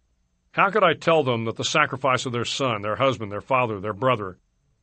How 0.51 0.69
could 0.69 0.83
I 0.83 0.93
tell 0.93 1.23
them 1.23 1.45
that 1.45 1.55
the 1.55 1.63
sacrifice 1.63 2.25
of 2.25 2.31
their 2.31 2.45
son, 2.45 2.81
their 2.81 2.97
husband, 2.97 3.31
their 3.31 3.41
father, 3.41 3.79
their 3.79 3.93
brother, 3.93 4.37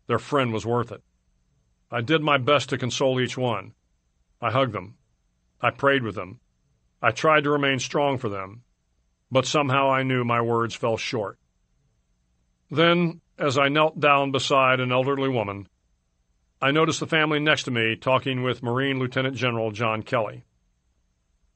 their 0.07 0.19
friend 0.19 0.53
was 0.53 0.67
worth 0.67 0.91
it? 0.91 1.03
I 1.91 2.01
did 2.01 2.23
my 2.23 2.39
best 2.39 2.69
to 2.71 2.79
console 2.79 3.21
each 3.21 3.39
one. 3.39 3.75
I 4.41 4.51
hugged 4.51 4.73
them. 4.73 4.97
I 5.61 5.71
prayed 5.71 6.03
with 6.03 6.15
them. 6.15 6.41
I 7.01 7.13
tried 7.13 7.45
to 7.45 7.51
remain 7.51 7.79
strong 7.79 8.19
for 8.19 8.29
them, 8.29 8.63
but 9.31 9.47
somehow 9.47 9.91
I 9.91 10.03
knew 10.03 10.25
my 10.25 10.41
words 10.41 10.75
fell 10.75 10.97
short. 10.97 11.39
Then, 12.71 13.21
as 13.39 13.57
I 13.57 13.69
knelt 13.69 14.01
down 14.01 14.33
beside 14.33 14.81
an 14.81 14.93
elderly 14.93 15.29
woman, 15.29 15.69
I 16.63 16.73
noticed 16.73 17.01
the 17.01 17.07
family 17.07 17.41
next 17.41 17.63
to 17.63 17.71
me 17.71 17.97
talking 17.97 18.43
with 18.43 18.63
Marine 18.63 18.99
Lieutenant 18.99 19.35
General 19.35 19.71
John 19.71 20.03
Kelly. 20.03 20.45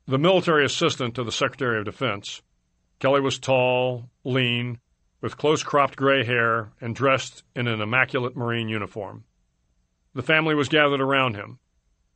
The 0.06 0.18
military 0.18 0.64
assistant 0.64 1.14
to 1.16 1.24
the 1.24 1.32
Secretary 1.32 1.78
of 1.78 1.84
Defense, 1.84 2.40
Kelly 3.00 3.20
was 3.20 3.38
tall, 3.38 4.08
lean, 4.24 4.78
with 5.20 5.36
close 5.36 5.62
cropped 5.62 5.96
gray 5.96 6.24
hair, 6.24 6.70
and 6.80 6.94
dressed 6.94 7.44
in 7.54 7.66
an 7.66 7.82
immaculate 7.82 8.34
Marine 8.34 8.70
uniform. 8.70 9.24
The 10.14 10.22
family 10.22 10.54
was 10.54 10.70
gathered 10.70 11.02
around 11.02 11.34
him, 11.34 11.58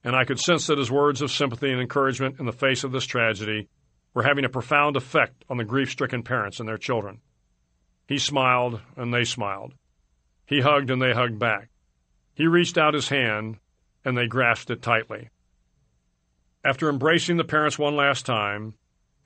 and 0.02 0.16
I 0.16 0.24
could 0.24 0.40
sense 0.40 0.66
that 0.68 0.78
his 0.78 0.90
words 0.90 1.20
of 1.20 1.30
sympathy 1.30 1.70
and 1.70 1.82
encouragement 1.82 2.40
in 2.40 2.46
the 2.46 2.52
face 2.52 2.84
of 2.84 2.92
this 2.92 3.04
tragedy 3.04 3.68
were 4.14 4.22
having 4.22 4.46
a 4.46 4.50
profound 4.50 4.96
effect 4.96 5.44
on 5.50 5.58
the 5.58 5.64
grief 5.64 5.90
stricken 5.90 6.22
parents 6.22 6.58
and 6.58 6.66
their 6.66 6.78
children. 6.78 7.20
He 8.06 8.16
smiled, 8.16 8.80
and 8.96 9.12
they 9.12 9.24
smiled. 9.24 9.74
He 10.46 10.60
hugged, 10.60 10.88
and 10.88 11.02
they 11.02 11.12
hugged 11.12 11.38
back. 11.38 11.68
He 12.38 12.46
reached 12.46 12.78
out 12.78 12.94
his 12.94 13.08
hand, 13.08 13.58
and 14.04 14.16
they 14.16 14.28
grasped 14.28 14.70
it 14.70 14.80
tightly. 14.80 15.30
After 16.64 16.88
embracing 16.88 17.36
the 17.36 17.42
parents 17.42 17.80
one 17.80 17.96
last 17.96 18.24
time 18.24 18.74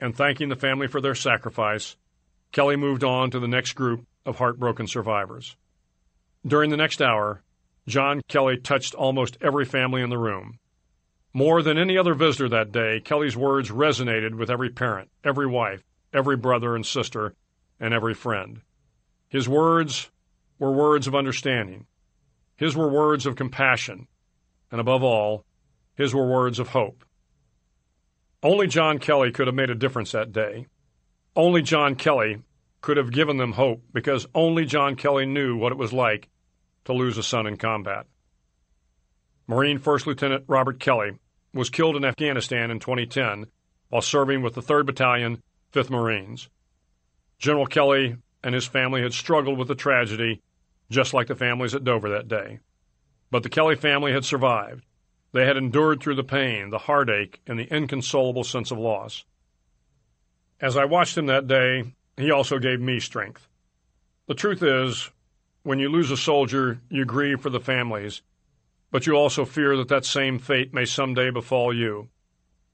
and 0.01 0.15
thanking 0.15 0.49
the 0.49 0.55
family 0.55 0.87
for 0.87 0.99
their 0.99 1.13
sacrifice, 1.13 1.95
Kelly 2.51 2.75
moved 2.75 3.03
on 3.03 3.29
to 3.29 3.39
the 3.39 3.47
next 3.47 3.73
group 3.73 4.07
of 4.25 4.37
heartbroken 4.37 4.87
survivors. 4.87 5.55
During 6.43 6.71
the 6.71 6.77
next 6.77 7.03
hour, 7.03 7.43
John 7.87 8.21
Kelly 8.27 8.57
touched 8.57 8.95
almost 8.95 9.37
every 9.41 9.65
family 9.65 10.01
in 10.01 10.09
the 10.09 10.17
room. 10.17 10.57
More 11.33 11.61
than 11.61 11.77
any 11.77 11.99
other 11.99 12.15
visitor 12.15 12.49
that 12.49 12.71
day, 12.71 12.99
Kelly's 12.99 13.37
words 13.37 13.69
resonated 13.69 14.33
with 14.33 14.49
every 14.49 14.71
parent, 14.71 15.11
every 15.23 15.45
wife, 15.45 15.83
every 16.11 16.35
brother 16.35 16.75
and 16.75 16.83
sister, 16.83 17.35
and 17.79 17.93
every 17.93 18.15
friend. 18.15 18.61
His 19.29 19.47
words 19.47 20.09
were 20.57 20.71
words 20.71 21.05
of 21.05 21.13
understanding. 21.13 21.85
His 22.55 22.75
were 22.75 22.89
words 22.89 23.25
of 23.25 23.35
compassion. 23.35 24.07
And 24.71 24.79
above 24.79 25.03
all, 25.03 25.45
his 25.95 26.13
were 26.13 26.27
words 26.27 26.59
of 26.59 26.69
hope. 26.69 27.03
Only 28.41 28.67
John 28.67 28.99
Kelly 28.99 29.31
could 29.31 29.47
have 29.47 29.55
made 29.55 29.69
a 29.69 29.75
difference 29.75 30.11
that 30.11 30.31
day. 30.33 30.67
Only 31.35 31.61
John 31.61 31.95
Kelly 31.95 32.41
could 32.81 32.97
have 32.97 33.11
given 33.11 33.37
them 33.37 33.53
hope 33.53 33.81
because 33.93 34.27
only 34.35 34.65
John 34.65 34.95
Kelly 34.95 35.25
knew 35.25 35.55
what 35.55 35.71
it 35.71 35.77
was 35.77 35.93
like 35.93 36.29
to 36.85 36.93
lose 36.93 37.17
a 37.17 37.23
son 37.23 37.47
in 37.47 37.57
combat. 37.57 38.05
Marine 39.47 39.77
First 39.77 40.05
Lieutenant 40.05 40.43
Robert 40.47 40.79
Kelly 40.79 41.11
was 41.53 41.69
killed 41.69 41.95
in 41.95 42.03
Afghanistan 42.03 42.71
in 42.71 42.79
2010 42.79 43.45
while 43.89 44.01
serving 44.01 44.41
with 44.41 44.55
the 44.55 44.61
3rd 44.61 44.87
Battalion, 44.87 45.41
5th 45.71 45.89
Marines. 45.89 46.49
General 47.37 47.65
Kelly 47.65 48.17
and 48.43 48.53
his 48.53 48.65
family 48.65 49.01
had 49.01 49.13
struggled 49.13 49.57
with 49.57 49.67
the 49.67 49.75
tragedy 49.75 50.41
just 50.93 51.13
like 51.13 51.27
the 51.27 51.35
families 51.35 51.75
at 51.75 51.83
Dover 51.83 52.09
that 52.09 52.27
day. 52.27 52.59
But 53.31 53.43
the 53.43 53.49
Kelly 53.49 53.75
family 53.75 54.13
had 54.13 54.23
survived. 54.23 54.85
They 55.31 55.45
had 55.45 55.57
endured 55.57 56.01
through 56.01 56.15
the 56.15 56.23
pain, 56.23 56.69
the 56.69 56.77
heartache, 56.77 57.41
and 57.47 57.59
the 57.59 57.67
inconsolable 57.75 58.43
sense 58.43 58.71
of 58.71 58.77
loss. 58.77 59.25
As 60.61 60.77
I 60.77 60.85
watched 60.85 61.17
him 61.17 61.25
that 61.25 61.47
day, 61.47 61.93
he 62.15 62.31
also 62.31 62.59
gave 62.59 62.79
me 62.79 62.99
strength. 62.99 63.47
The 64.27 64.35
truth 64.35 64.61
is, 64.61 65.09
when 65.63 65.79
you 65.79 65.89
lose 65.89 66.11
a 66.11 66.17
soldier, 66.17 66.79
you 66.89 67.03
grieve 67.03 67.41
for 67.41 67.49
the 67.49 67.59
families 67.59 68.21
but 68.93 69.07
you 69.07 69.15
also 69.15 69.43
fear 69.43 69.75
that 69.75 69.87
that 69.87 70.05
same 70.05 70.37
fate 70.37 70.71
may 70.71 70.85
someday 70.85 71.31
befall 71.31 71.75
you. 71.75 72.09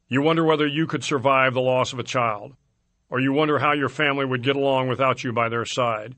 You 0.09 0.21
wonder 0.21 0.43
whether 0.43 0.67
you 0.67 0.85
could 0.85 1.01
survive 1.01 1.53
the 1.53 1.61
loss 1.61 1.93
of 1.93 1.99
a 1.99 2.03
child, 2.03 2.57
or 3.09 3.21
you 3.21 3.31
wonder 3.31 3.57
how 3.57 3.71
your 3.71 3.87
family 3.87 4.25
would 4.25 4.43
get 4.43 4.57
along 4.57 4.89
without 4.89 5.23
you 5.23 5.31
by 5.31 5.47
their 5.47 5.63
side. 5.63 6.15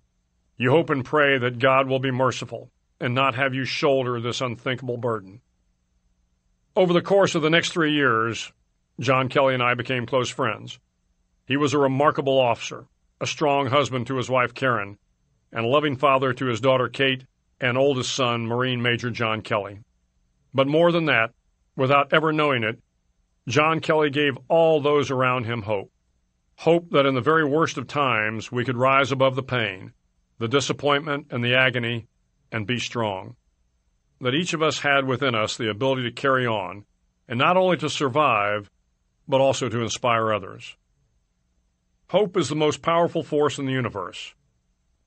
You 0.62 0.70
hope 0.70 0.92
and 0.92 1.04
pray 1.04 1.40
that 1.40 1.58
God 1.58 1.88
will 1.88 1.98
be 1.98 2.12
merciful 2.12 2.70
and 3.00 3.16
not 3.16 3.34
have 3.34 3.56
you 3.56 3.66
shoulder 3.66 4.22
this 4.22 4.42
unthinkable 4.42 4.98
burden. 4.98 5.42
Over 6.76 6.94
the 6.94 7.02
course 7.02 7.34
of 7.34 7.42
the 7.42 7.50
next 7.50 7.72
three 7.74 7.94
years, 7.94 8.54
John 9.00 9.28
Kelly 9.28 9.56
and 9.56 9.64
I 9.64 9.74
became 9.74 10.06
close 10.06 10.30
friends. 10.30 10.78
He 11.48 11.58
was 11.58 11.74
a 11.74 11.80
remarkable 11.80 12.38
officer, 12.38 12.86
a 13.20 13.26
strong 13.26 13.70
husband 13.70 14.06
to 14.06 14.18
his 14.18 14.30
wife 14.30 14.54
Karen, 14.54 15.00
and 15.52 15.66
a 15.66 15.68
loving 15.68 15.98
father 15.98 16.32
to 16.32 16.46
his 16.46 16.62
daughter 16.62 16.90
Kate 16.90 17.26
and 17.60 17.76
oldest 17.76 18.14
son, 18.14 18.46
Marine 18.46 18.84
Major 18.84 19.10
John 19.10 19.42
Kelly. 19.42 19.80
But 20.54 20.68
more 20.68 20.92
than 20.92 21.06
that, 21.06 21.32
without 21.76 22.14
ever 22.14 22.32
knowing 22.32 22.64
it, 22.64 22.78
John 23.48 23.80
Kelly 23.80 24.12
gave 24.12 24.38
all 24.48 24.80
those 24.80 25.10
around 25.10 25.46
him 25.46 25.64
hope. 25.64 25.92
Hope 26.58 26.92
that 26.92 27.08
in 27.08 27.16
the 27.16 27.20
very 27.20 27.46
worst 27.46 27.80
of 27.80 27.88
times 27.88 28.52
we 28.52 28.64
could 28.64 28.78
rise 28.78 29.12
above 29.12 29.36
the 29.36 29.42
pain, 29.42 29.94
the 30.42 30.48
disappointment, 30.48 31.28
and 31.30 31.44
the 31.44 31.54
agony, 31.54 32.08
and 32.52 32.66
be 32.66 32.80
strong. 32.80 33.36
That 34.22 34.34
each 34.34 34.56
of 34.56 34.64
us 34.64 34.80
had 34.80 35.06
within 35.06 35.36
us 35.36 35.56
the 35.56 35.70
ability 35.70 36.02
to 36.02 36.12
carry 36.12 36.48
on, 36.48 36.86
and 37.28 37.38
not 37.38 37.58
only 37.58 37.78
to 37.78 37.90
survive, 37.92 38.68
but 39.28 39.40
also 39.40 39.70
to 39.70 39.84
inspire 39.84 40.34
others. 40.34 40.76
Hope 42.10 42.36
is 42.38 42.50
the 42.50 42.56
most 42.56 42.82
powerful 42.82 43.22
force 43.22 43.60
in 43.60 43.68
the 43.68 43.72
universe. 43.72 44.34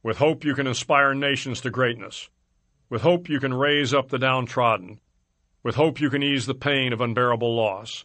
With 0.05 0.19
hope, 0.19 0.45
you 0.45 0.55
can 0.55 0.69
inspire 0.69 1.15
nations 1.15 1.61
to 1.63 1.71
greatness. 1.71 2.31
With 2.89 3.03
hope, 3.03 3.29
you 3.29 3.41
can 3.41 3.53
raise 3.53 3.93
up 3.93 4.11
the 4.11 4.21
downtrodden. 4.21 5.01
With 5.65 5.75
hope, 5.75 6.01
you 6.01 6.11
can 6.11 6.23
ease 6.23 6.47
the 6.47 6.55
pain 6.55 6.93
of 6.93 7.01
unbearable 7.01 7.57
loss. 7.57 8.05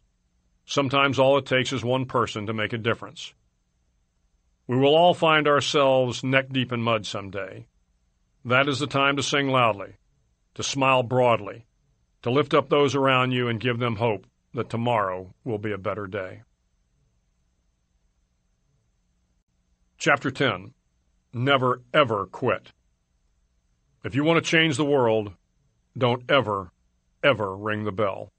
Sometimes 0.66 1.20
all 1.20 1.38
it 1.38 1.46
takes 1.46 1.74
is 1.74 1.84
one 1.84 2.08
person 2.08 2.48
to 2.48 2.54
make 2.54 2.74
a 2.74 2.80
difference. 2.80 3.36
We 4.70 4.78
will 4.78 4.96
all 4.96 5.16
find 5.16 5.48
ourselves 5.48 6.24
neck 6.24 6.50
deep 6.52 6.72
in 6.72 6.84
mud 6.84 7.08
someday. 7.08 7.66
That 8.46 8.68
is 8.68 8.78
the 8.78 8.86
time 8.86 9.16
to 9.16 9.24
sing 9.24 9.50
loudly, 9.50 9.96
to 10.54 10.62
smile 10.62 11.02
broadly, 11.02 11.66
to 12.22 12.30
lift 12.30 12.54
up 12.54 12.70
those 12.70 12.94
around 12.94 13.32
you 13.32 13.48
and 13.48 13.60
give 13.60 13.80
them 13.80 13.96
hope 13.96 14.28
that 14.54 14.70
tomorrow 14.70 15.34
will 15.44 15.58
be 15.58 15.72
a 15.72 15.80
better 15.80 16.06
day. 16.06 16.44
Chapter 19.98 20.30
10 20.30 20.76
Never 21.34 21.82
Ever 21.91 22.28
Quit. 22.28 22.72
If 24.04 24.14
you 24.14 24.24
want 24.24 24.38
to 24.38 24.48
change 24.48 24.78
the 24.78 24.86
world, 24.86 25.32
don't 25.98 26.30
ever, 26.30 26.74
ever 27.24 27.58
ring 27.58 27.86
the 27.86 27.91
bell. 27.91 28.32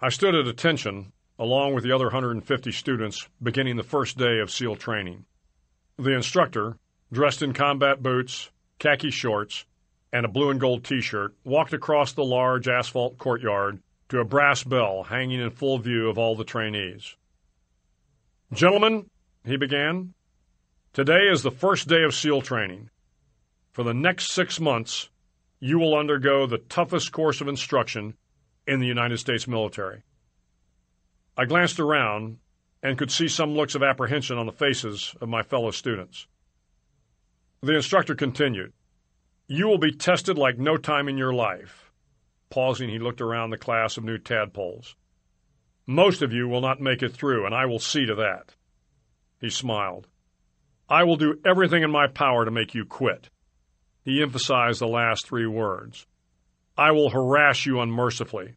I 0.00 0.08
stood 0.08 0.34
at 0.34 0.48
attention 0.48 1.12
along 1.40 1.72
with 1.72 1.82
the 1.82 1.90
other 1.90 2.04
150 2.04 2.70
students 2.70 3.26
beginning 3.42 3.76
the 3.76 3.82
first 3.82 4.18
day 4.18 4.40
of 4.40 4.50
SEAL 4.50 4.76
training. 4.76 5.24
The 5.96 6.14
instructor, 6.14 6.76
dressed 7.10 7.40
in 7.40 7.54
combat 7.54 8.02
boots, 8.02 8.50
khaki 8.78 9.10
shorts, 9.10 9.64
and 10.12 10.26
a 10.26 10.28
blue 10.28 10.50
and 10.50 10.60
gold 10.60 10.84
t-shirt, 10.84 11.34
walked 11.42 11.72
across 11.72 12.12
the 12.12 12.24
large 12.24 12.68
asphalt 12.68 13.16
courtyard 13.16 13.80
to 14.10 14.20
a 14.20 14.24
brass 14.24 14.62
bell 14.64 15.04
hanging 15.04 15.40
in 15.40 15.50
full 15.50 15.78
view 15.78 16.10
of 16.10 16.18
all 16.18 16.36
the 16.36 16.44
trainees. 16.44 17.16
Gentlemen, 18.52 19.08
he 19.42 19.56
began. 19.56 20.12
Today 20.92 21.28
is 21.32 21.42
the 21.42 21.50
first 21.50 21.88
day 21.88 22.02
of 22.02 22.14
SEAL 22.14 22.42
training. 22.42 22.90
For 23.72 23.82
the 23.82 23.94
next 23.94 24.32
six 24.32 24.60
months, 24.60 25.08
you 25.58 25.78
will 25.78 25.96
undergo 25.96 26.46
the 26.46 26.58
toughest 26.58 27.12
course 27.12 27.40
of 27.40 27.48
instruction 27.48 28.14
in 28.66 28.80
the 28.80 28.86
United 28.86 29.18
States 29.18 29.48
military. 29.48 30.02
I 31.40 31.46
glanced 31.46 31.80
around 31.80 32.36
and 32.82 32.98
could 32.98 33.10
see 33.10 33.26
some 33.26 33.54
looks 33.54 33.74
of 33.74 33.82
apprehension 33.82 34.36
on 34.36 34.44
the 34.44 34.52
faces 34.52 35.14
of 35.22 35.30
my 35.30 35.42
fellow 35.42 35.70
students. 35.70 36.26
The 37.62 37.76
instructor 37.76 38.14
continued, 38.14 38.74
You 39.46 39.66
will 39.66 39.78
be 39.78 39.90
tested 39.90 40.36
like 40.36 40.58
no 40.58 40.76
time 40.76 41.08
in 41.08 41.16
your 41.16 41.32
life. 41.32 41.92
Pausing, 42.50 42.90
he 42.90 42.98
looked 42.98 43.22
around 43.22 43.48
the 43.48 43.56
class 43.56 43.96
of 43.96 44.04
new 44.04 44.18
tadpoles. 44.18 44.96
Most 45.86 46.20
of 46.20 46.30
you 46.30 46.46
will 46.46 46.60
not 46.60 46.78
make 46.78 47.02
it 47.02 47.14
through, 47.14 47.46
and 47.46 47.54
I 47.54 47.64
will 47.64 47.78
see 47.78 48.04
to 48.04 48.16
that. 48.16 48.54
He 49.40 49.48
smiled. 49.48 50.08
I 50.90 51.04
will 51.04 51.16
do 51.16 51.40
everything 51.46 51.82
in 51.82 51.90
my 51.90 52.06
power 52.06 52.44
to 52.44 52.50
make 52.50 52.74
you 52.74 52.84
quit. 52.84 53.30
He 54.04 54.20
emphasized 54.20 54.82
the 54.82 54.88
last 54.88 55.26
three 55.26 55.46
words. 55.46 56.06
I 56.76 56.90
will 56.90 57.08
harass 57.08 57.64
you 57.64 57.80
unmercifully. 57.80 58.56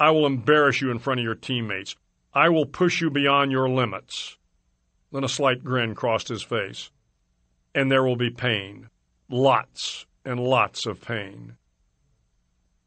I 0.00 0.10
will 0.12 0.24
embarrass 0.24 0.80
you 0.80 0.90
in 0.90 0.98
front 0.98 1.20
of 1.20 1.24
your 1.24 1.34
teammates. 1.34 1.94
I 2.36 2.48
will 2.48 2.66
push 2.66 3.00
you 3.00 3.10
beyond 3.10 3.52
your 3.52 3.68
limits. 3.68 4.36
Then 5.12 5.22
a 5.22 5.28
slight 5.28 5.62
grin 5.62 5.94
crossed 5.94 6.26
his 6.26 6.42
face. 6.42 6.90
And 7.72 7.90
there 7.90 8.02
will 8.02 8.16
be 8.16 8.30
pain. 8.30 8.88
Lots 9.30 10.06
and 10.24 10.40
lots 10.40 10.84
of 10.84 11.00
pain. 11.00 11.56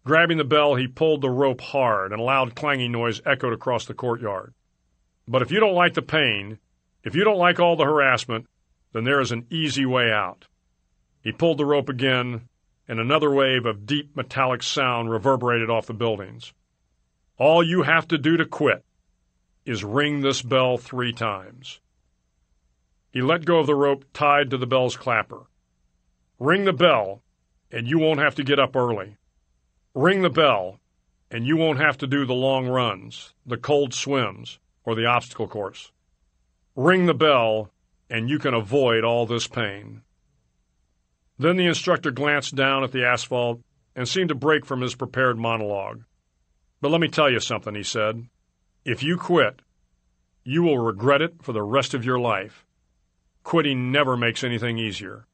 Grabbing 0.03 0.37
the 0.37 0.43
bell, 0.43 0.75
he 0.75 0.87
pulled 0.87 1.21
the 1.21 1.29
rope 1.29 1.61
hard, 1.61 2.11
and 2.11 2.19
a 2.19 2.23
loud 2.23 2.55
clanging 2.55 2.91
noise 2.91 3.21
echoed 3.25 3.53
across 3.53 3.85
the 3.85 3.93
courtyard. 3.93 4.53
But 5.27 5.41
if 5.41 5.51
you 5.51 5.61
don't 5.61 5.73
like 5.73 5.93
the 5.93 6.01
pain, 6.01 6.59
if 7.03 7.15
you 7.15 7.23
don't 7.23 7.37
like 7.37 7.59
all 7.59 7.77
the 7.77 7.85
harassment, 7.85 8.47
then 8.91 9.05
there 9.05 9.21
is 9.21 9.31
an 9.31 9.45
easy 9.49 9.85
way 9.85 10.11
out. 10.11 10.45
He 11.21 11.31
pulled 11.31 11.57
the 11.57 11.65
rope 11.65 11.87
again, 11.87 12.49
and 12.87 12.99
another 12.99 13.31
wave 13.31 13.65
of 13.65 13.85
deep 13.85 14.15
metallic 14.15 14.63
sound 14.63 15.09
reverberated 15.09 15.69
off 15.69 15.87
the 15.87 15.93
buildings. 15.93 16.53
All 17.37 17.63
you 17.63 17.83
have 17.83 18.07
to 18.09 18.17
do 18.17 18.37
to 18.37 18.45
quit 18.45 18.83
is 19.67 19.83
ring 19.83 20.21
this 20.21 20.41
bell 20.41 20.77
three 20.77 21.11
times. 21.11 21.79
He 23.11 23.21
let 23.21 23.45
go 23.45 23.59
of 23.59 23.67
the 23.67 23.75
rope 23.75 24.05
tied 24.13 24.49
to 24.49 24.57
the 24.57 24.65
bell's 24.65 24.95
clapper. 24.95 25.41
Ring 26.39 26.65
the 26.65 26.73
bell, 26.73 27.21
and 27.71 27.87
you 27.87 27.99
won't 27.99 28.19
have 28.19 28.35
to 28.35 28.43
get 28.43 28.59
up 28.59 28.75
early. 28.75 29.17
Ring 29.93 30.21
the 30.21 30.29
bell, 30.29 30.79
and 31.29 31.45
you 31.45 31.57
won't 31.57 31.79
have 31.79 31.97
to 31.97 32.07
do 32.07 32.25
the 32.25 32.33
long 32.33 32.67
runs, 32.67 33.33
the 33.45 33.57
cold 33.57 33.93
swims, 33.93 34.59
or 34.85 34.95
the 34.95 35.05
obstacle 35.05 35.47
course. 35.47 35.91
Ring 36.75 37.05
the 37.05 37.13
bell, 37.13 37.71
and 38.09 38.29
you 38.29 38.39
can 38.39 38.53
avoid 38.53 39.03
all 39.03 39.25
this 39.25 39.47
pain. 39.47 40.01
Then 41.37 41.57
the 41.57 41.65
instructor 41.65 42.11
glanced 42.11 42.55
down 42.55 42.83
at 42.83 42.91
the 42.91 43.05
asphalt 43.05 43.61
and 43.95 44.07
seemed 44.07 44.29
to 44.29 44.35
break 44.35 44.65
from 44.65 44.81
his 44.81 44.95
prepared 44.95 45.37
monologue. 45.37 46.03
But 46.79 46.91
let 46.91 47.01
me 47.01 47.09
tell 47.09 47.29
you 47.29 47.39
something, 47.39 47.75
he 47.75 47.83
said. 47.83 48.27
If 48.87 49.03
you 49.03 49.17
quit, 49.17 49.63
you 50.45 50.63
will 50.63 50.77
regret 50.79 51.21
it 51.21 51.43
for 51.43 51.51
the 51.51 51.61
rest 51.61 51.93
of 51.93 52.05
your 52.05 52.17
life. 52.17 52.65
Quitting 53.43 53.91
never 53.91 54.15
makes 54.15 54.45
anything 54.45 54.77
easier. 54.77 55.27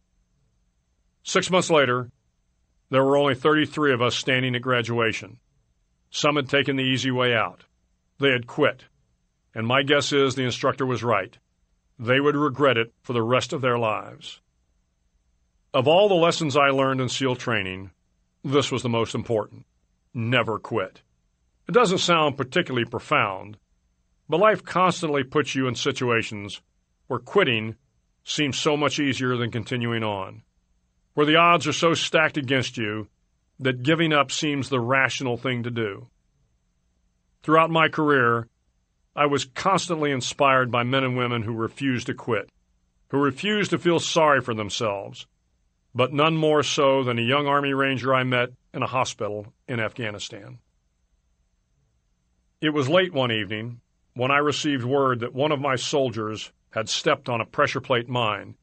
Six 1.22 1.52
months 1.52 1.70
later, 1.70 2.10
there 2.90 3.04
were 3.04 3.16
only 3.16 3.36
33 3.36 3.94
of 3.94 4.02
us 4.02 4.16
standing 4.16 4.56
at 4.56 4.64
graduation. 4.64 5.38
Some 6.10 6.36
had 6.36 6.50
taken 6.50 6.78
the 6.78 6.84
easy 6.84 7.12
way 7.12 7.36
out. 7.36 7.66
They 8.20 8.32
had 8.32 8.48
quit. 8.48 8.86
And 9.54 9.68
my 9.68 9.84
guess 9.84 10.12
is 10.12 10.34
the 10.34 10.46
instructor 10.46 10.88
was 10.88 11.04
right. 11.04 11.38
They 12.00 12.20
would 12.20 12.36
regret 12.36 12.80
it 12.80 12.92
for 13.04 13.14
the 13.14 13.22
rest 13.22 13.54
of 13.54 13.62
their 13.62 13.78
lives. 13.78 14.42
Of 15.76 15.88
all 15.88 16.10
the 16.10 16.16
lessons 16.16 16.58
I 16.58 16.70
learned 16.70 17.02
in 17.02 17.08
SEAL 17.08 17.36
training, 17.36 17.92
this 18.44 18.72
was 18.72 18.82
the 18.82 18.90
most 18.90 19.14
important. 19.14 19.68
Never 20.12 20.58
quit. 20.58 21.04
It 21.68 21.72
doesn't 21.72 22.00
sound 22.00 22.38
particularly 22.38 22.86
profound, 22.86 23.58
but 24.28 24.40
life 24.40 24.64
constantly 24.64 25.24
puts 25.24 25.56
you 25.56 25.68
in 25.68 25.76
situations 25.76 26.62
where 27.08 27.20
quitting 27.20 27.76
seems 28.24 28.58
so 28.58 28.76
much 28.76 29.00
easier 29.00 29.38
than 29.38 29.52
continuing 29.52 30.04
on, 30.04 30.44
where 31.14 31.26
the 31.26 31.36
odds 31.36 31.68
are 31.68 31.74
so 31.74 31.94
stacked 31.94 32.38
against 32.38 32.78
you 32.78 33.08
that 33.60 33.84
giving 33.84 34.12
up 34.12 34.32
seems 34.32 34.70
the 34.70 34.80
rational 34.80 35.38
thing 35.38 35.64
to 35.64 35.72
do. 35.72 36.08
Throughout 37.44 37.70
my 37.70 37.88
career, 37.88 38.48
I 39.16 39.28
was 39.28 39.46
constantly 39.46 40.12
inspired 40.12 40.72
by 40.72 40.84
men 40.84 41.04
and 41.04 41.16
women 41.16 41.44
who 41.44 41.54
refused 41.54 42.08
to 42.08 42.14
quit, 42.14 42.50
who 43.10 43.20
refused 43.20 43.70
to 43.72 43.78
feel 43.78 44.00
sorry 44.00 44.42
for 44.42 44.54
themselves, 44.54 45.28
but 45.94 46.14
none 46.14 46.36
more 46.36 46.64
so 46.64 47.04
than 47.04 47.20
a 47.20 47.22
young 47.22 47.46
Army 47.46 47.74
Ranger 47.74 48.14
I 48.14 48.24
met 48.24 48.50
in 48.74 48.82
a 48.82 48.88
hospital 48.88 49.54
in 49.68 49.80
Afghanistan. 49.80 50.58
It 52.64 52.74
was 52.74 52.88
late 52.88 53.12
one 53.12 53.30
evening 53.30 53.82
when 54.14 54.32
I 54.32 54.38
received 54.38 54.86
word 54.86 55.20
that 55.20 55.34
one 55.34 55.52
of 55.52 55.60
my 55.60 55.76
soldiers 55.76 56.54
had 56.70 56.88
stepped 56.88 57.28
on 57.28 57.42
a 57.42 57.46
pressure 57.46 57.82
plate 57.82 58.08
mine 58.08 58.56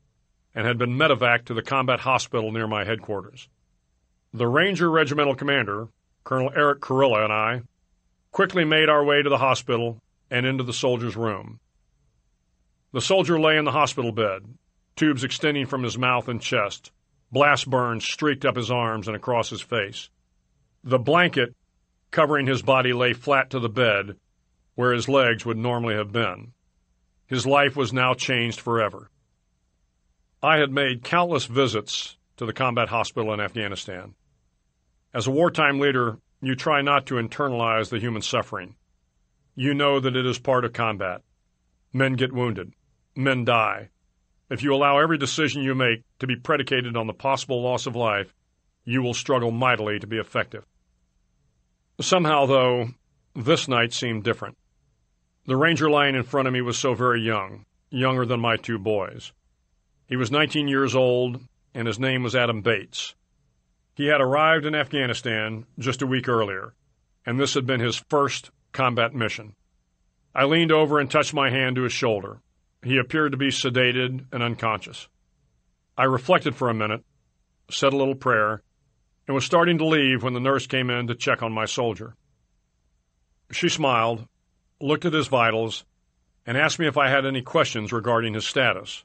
and 0.55 0.67
had 0.67 0.79
been 0.79 0.97
medevaced 0.97 1.45
to 1.45 1.55
the 1.55 1.61
combat 1.61 2.01
hospital 2.01 2.51
near 2.51 2.67
my 2.67 2.83
headquarters. 2.83 3.51
The 4.33 4.47
Ranger 4.47 4.91
Regimental 4.91 5.35
Commander, 5.35 5.89
Colonel 6.25 6.51
Eric 6.57 6.81
Kurilla, 6.81 7.25
and 7.25 7.33
I 7.35 7.61
quickly 8.33 8.65
made 8.65 8.89
our 8.89 9.05
way 9.05 9.21
to 9.21 9.29
the 9.29 9.37
hospital 9.37 9.99
and 10.31 10.47
into 10.47 10.65
the 10.65 10.73
soldier's 10.73 11.15
room. 11.15 11.61
The 12.93 13.03
soldier 13.03 13.39
lay 13.39 13.59
in 13.59 13.67
the 13.67 13.71
hospital 13.71 14.13
bed, 14.13 14.47
tubes 14.97 15.25
extending 15.25 15.67
from 15.67 15.83
his 15.83 15.99
mouth 15.99 16.27
and 16.27 16.41
chest, 16.41 16.91
blast 17.31 17.69
burns 17.69 18.07
streaked 18.07 18.47
up 18.47 18.57
his 18.57 18.71
arms 18.71 19.09
and 19.09 19.15
across 19.15 19.51
his 19.51 19.61
face. 19.61 20.09
The 20.85 20.99
blanket 20.99 21.55
covering 22.11 22.47
his 22.47 22.63
body 22.63 22.93
lay 22.93 23.13
flat 23.13 23.51
to 23.51 23.61
the 23.61 23.69
bed, 23.69 24.17
where 24.75 24.93
his 24.93 25.09
legs 25.09 25.45
would 25.45 25.57
normally 25.57 25.95
have 25.95 26.13
been. 26.13 26.53
His 27.27 27.47
life 27.47 27.77
was 27.77 27.93
now 27.93 28.15
changed 28.15 28.61
forever. 28.61 29.11
I 30.43 30.57
had 30.57 30.73
made 30.73 31.05
countless 31.05 31.47
visits 31.47 32.17
to 32.39 32.47
the 32.47 32.53
combat 32.53 32.89
hospital 32.89 33.33
in 33.35 33.41
Afghanistan. 33.41 34.15
As 35.13 35.27
a 35.27 35.31
wartime 35.31 35.79
leader, 35.79 36.19
you 36.41 36.55
try 36.55 36.81
not 36.81 37.07
to 37.07 37.15
internalize 37.15 37.91
the 37.91 37.99
human 37.99 38.23
suffering. 38.23 38.75
You 39.55 39.75
know 39.75 40.01
that 40.01 40.17
it 40.17 40.25
is 40.25 40.39
part 40.39 40.65
of 40.65 40.73
combat. 40.73 41.21
Men 41.93 42.15
get 42.15 42.33
wounded. 42.33 42.73
Men 43.15 43.45
die. 43.45 43.91
If 44.49 44.63
you 44.63 44.75
allow 44.75 44.99
every 44.99 45.19
decision 45.19 45.63
you 45.63 45.75
make 45.75 46.03
to 46.19 46.27
be 46.27 46.37
predicated 46.37 46.97
on 46.97 47.07
the 47.07 47.13
possible 47.13 47.63
loss 47.63 47.87
of 47.87 47.95
life, 47.95 48.35
you 48.85 49.03
will 49.03 49.15
struggle 49.15 49.51
mightily 49.51 49.99
to 49.99 50.07
be 50.07 50.17
effective. 50.17 50.65
Somehow, 52.01 52.47
though, 52.47 52.89
this 53.35 53.69
night 53.69 53.93
seemed 53.93 54.25
different. 54.25 54.57
The 55.45 55.57
ranger 55.57 55.91
lying 55.91 56.15
in 56.15 56.23
front 56.23 56.49
of 56.49 56.55
me 56.55 56.63
was 56.63 56.79
so 56.79 56.95
very 56.95 57.21
young, 57.21 57.67
younger 57.91 58.25
than 58.25 58.41
my 58.41 58.57
two 58.57 58.79
boys. 58.79 59.33
He 60.07 60.17
was 60.17 60.31
19 60.31 60.67
years 60.67 60.95
old, 60.95 61.41
and 61.75 61.87
his 61.87 61.99
name 61.99 62.23
was 62.23 62.35
Adam 62.35 62.63
Bates. 62.63 63.15
He 63.95 64.07
had 64.07 64.21
arrived 64.23 64.65
in 64.65 64.75
Afghanistan 64.75 65.67
just 65.79 66.01
a 66.01 66.07
week 66.07 66.27
earlier, 66.27 66.75
and 67.27 67.39
this 67.39 67.53
had 67.53 67.67
been 67.67 67.81
his 67.81 68.03
first 68.09 68.51
combat 68.73 69.15
mission. 69.15 69.55
I 70.35 70.45
leaned 70.45 70.73
over 70.73 71.01
and 71.01 71.11
touched 71.11 71.35
my 71.35 71.51
hand 71.51 71.77
to 71.77 71.83
his 71.83 71.93
shoulder. 71.93 72.41
He 72.83 72.97
appeared 72.97 73.33
to 73.33 73.39
be 73.39 73.49
sedated 73.49 74.25
and 74.33 74.43
unconscious. 74.43 75.07
I 75.99 76.05
reflected 76.05 76.57
for 76.57 76.71
a 76.71 76.75
minute, 76.75 77.05
said 77.71 77.93
a 77.93 77.97
little 77.97 78.15
prayer, 78.15 78.63
and 79.31 79.35
was 79.37 79.45
starting 79.45 79.79
to 79.79 79.87
leave 79.87 80.25
when 80.25 80.35
the 80.35 80.41
nurse 80.41 80.67
came 80.67 80.91
in 80.91 81.07
to 81.07 81.15
check 81.15 81.41
on 81.41 81.53
my 81.53 81.65
soldier. 81.65 82.17
She 83.53 83.69
smiled, 83.69 84.27
looked 84.81 85.05
at 85.05 85.13
his 85.13 85.29
vitals, 85.29 85.85
and 86.45 86.59
asked 86.59 86.81
me 86.81 86.89
if 86.89 86.99
I 86.99 87.11
had 87.11 87.25
any 87.25 87.41
questions 87.41 87.93
regarding 87.93 88.35
his 88.35 88.45
status. 88.45 89.05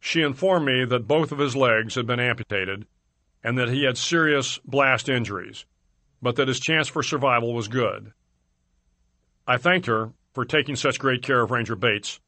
She 0.00 0.22
informed 0.22 0.64
me 0.64 0.86
that 0.86 1.06
both 1.06 1.30
of 1.30 1.40
his 1.40 1.54
legs 1.54 1.94
had 1.94 2.06
been 2.06 2.20
amputated 2.20 2.86
and 3.42 3.58
that 3.58 3.68
he 3.68 3.84
had 3.84 3.98
serious 3.98 4.60
blast 4.64 5.10
injuries, 5.10 5.66
but 6.22 6.36
that 6.36 6.48
his 6.48 6.58
chance 6.58 6.88
for 6.88 7.02
survival 7.02 7.52
was 7.52 7.68
good. 7.68 8.14
I 9.46 9.58
thanked 9.58 9.88
her 9.88 10.14
for 10.32 10.46
taking 10.46 10.74
such 10.74 10.98
great 10.98 11.22
care 11.22 11.42
of 11.42 11.50
Ranger 11.50 11.76
Bates, 11.76 12.18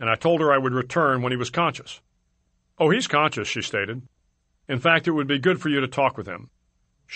and 0.00 0.08
I 0.08 0.14
told 0.14 0.40
her 0.40 0.50
I 0.50 0.56
would 0.56 0.72
return 0.72 1.20
when 1.20 1.30
he 1.30 1.36
was 1.36 1.50
conscious. 1.50 2.00
Oh, 2.78 2.88
he's 2.88 3.06
conscious, 3.06 3.48
she 3.48 3.60
stated. 3.60 4.00
In 4.66 4.80
fact, 4.80 5.06
it 5.06 5.12
would 5.12 5.26
be 5.26 5.38
good 5.38 5.60
for 5.60 5.68
you 5.68 5.80
to 5.80 5.88
talk 5.88 6.16
with 6.16 6.26
him. 6.26 6.48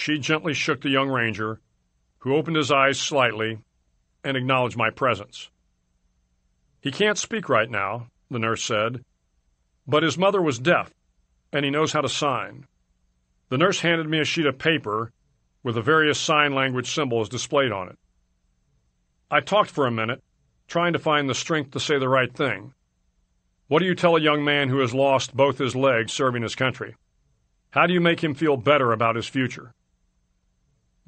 She 0.01 0.17
gently 0.17 0.55
shook 0.55 0.81
the 0.81 0.91
young 0.91 1.09
ranger, 1.09 1.61
who 2.21 2.37
opened 2.37 2.57
his 2.57 2.71
eyes 2.71 3.01
slightly 3.01 3.59
and 4.23 4.37
acknowledged 4.37 4.77
my 4.77 4.91
presence. 4.91 5.51
He 6.81 6.93
can't 6.93 7.19
speak 7.19 7.49
right 7.49 7.69
now, 7.69 8.07
the 8.31 8.39
nurse 8.39 8.63
said, 8.63 9.05
but 9.89 10.05
his 10.05 10.17
mother 10.17 10.41
was 10.41 10.61
deaf, 10.61 10.95
and 11.53 11.65
he 11.65 11.73
knows 11.73 11.93
how 11.93 12.01
to 12.01 12.09
sign. 12.09 12.65
The 13.49 13.59
nurse 13.59 13.81
handed 13.81 14.09
me 14.09 14.21
a 14.21 14.25
sheet 14.25 14.47
of 14.47 14.57
paper 14.57 15.11
with 15.65 15.75
the 15.75 15.83
various 15.83 16.21
sign 16.21 16.55
language 16.55 16.95
symbols 16.95 17.29
displayed 17.29 17.73
on 17.73 17.89
it. 17.89 17.99
I 19.33 19.41
talked 19.41 19.71
for 19.71 19.85
a 19.85 19.91
minute, 19.91 20.23
trying 20.69 20.93
to 20.93 21.01
find 21.01 21.29
the 21.29 21.35
strength 21.35 21.73
to 21.73 21.81
say 21.81 21.99
the 21.99 22.09
right 22.09 22.33
thing. 22.33 22.73
What 23.67 23.81
do 23.81 23.85
you 23.85 23.97
tell 23.97 24.15
a 24.15 24.21
young 24.21 24.45
man 24.45 24.69
who 24.69 24.79
has 24.79 24.95
lost 24.95 25.37
both 25.37 25.59
his 25.59 25.75
legs 25.75 26.13
serving 26.13 26.45
his 26.45 26.55
country? 26.55 26.95
How 27.71 27.89
do 27.89 27.93
you 27.93 28.01
make 28.01 28.23
him 28.23 28.35
feel 28.35 28.57
better 28.57 28.93
about 28.93 29.17
his 29.17 29.27
future? 29.27 29.75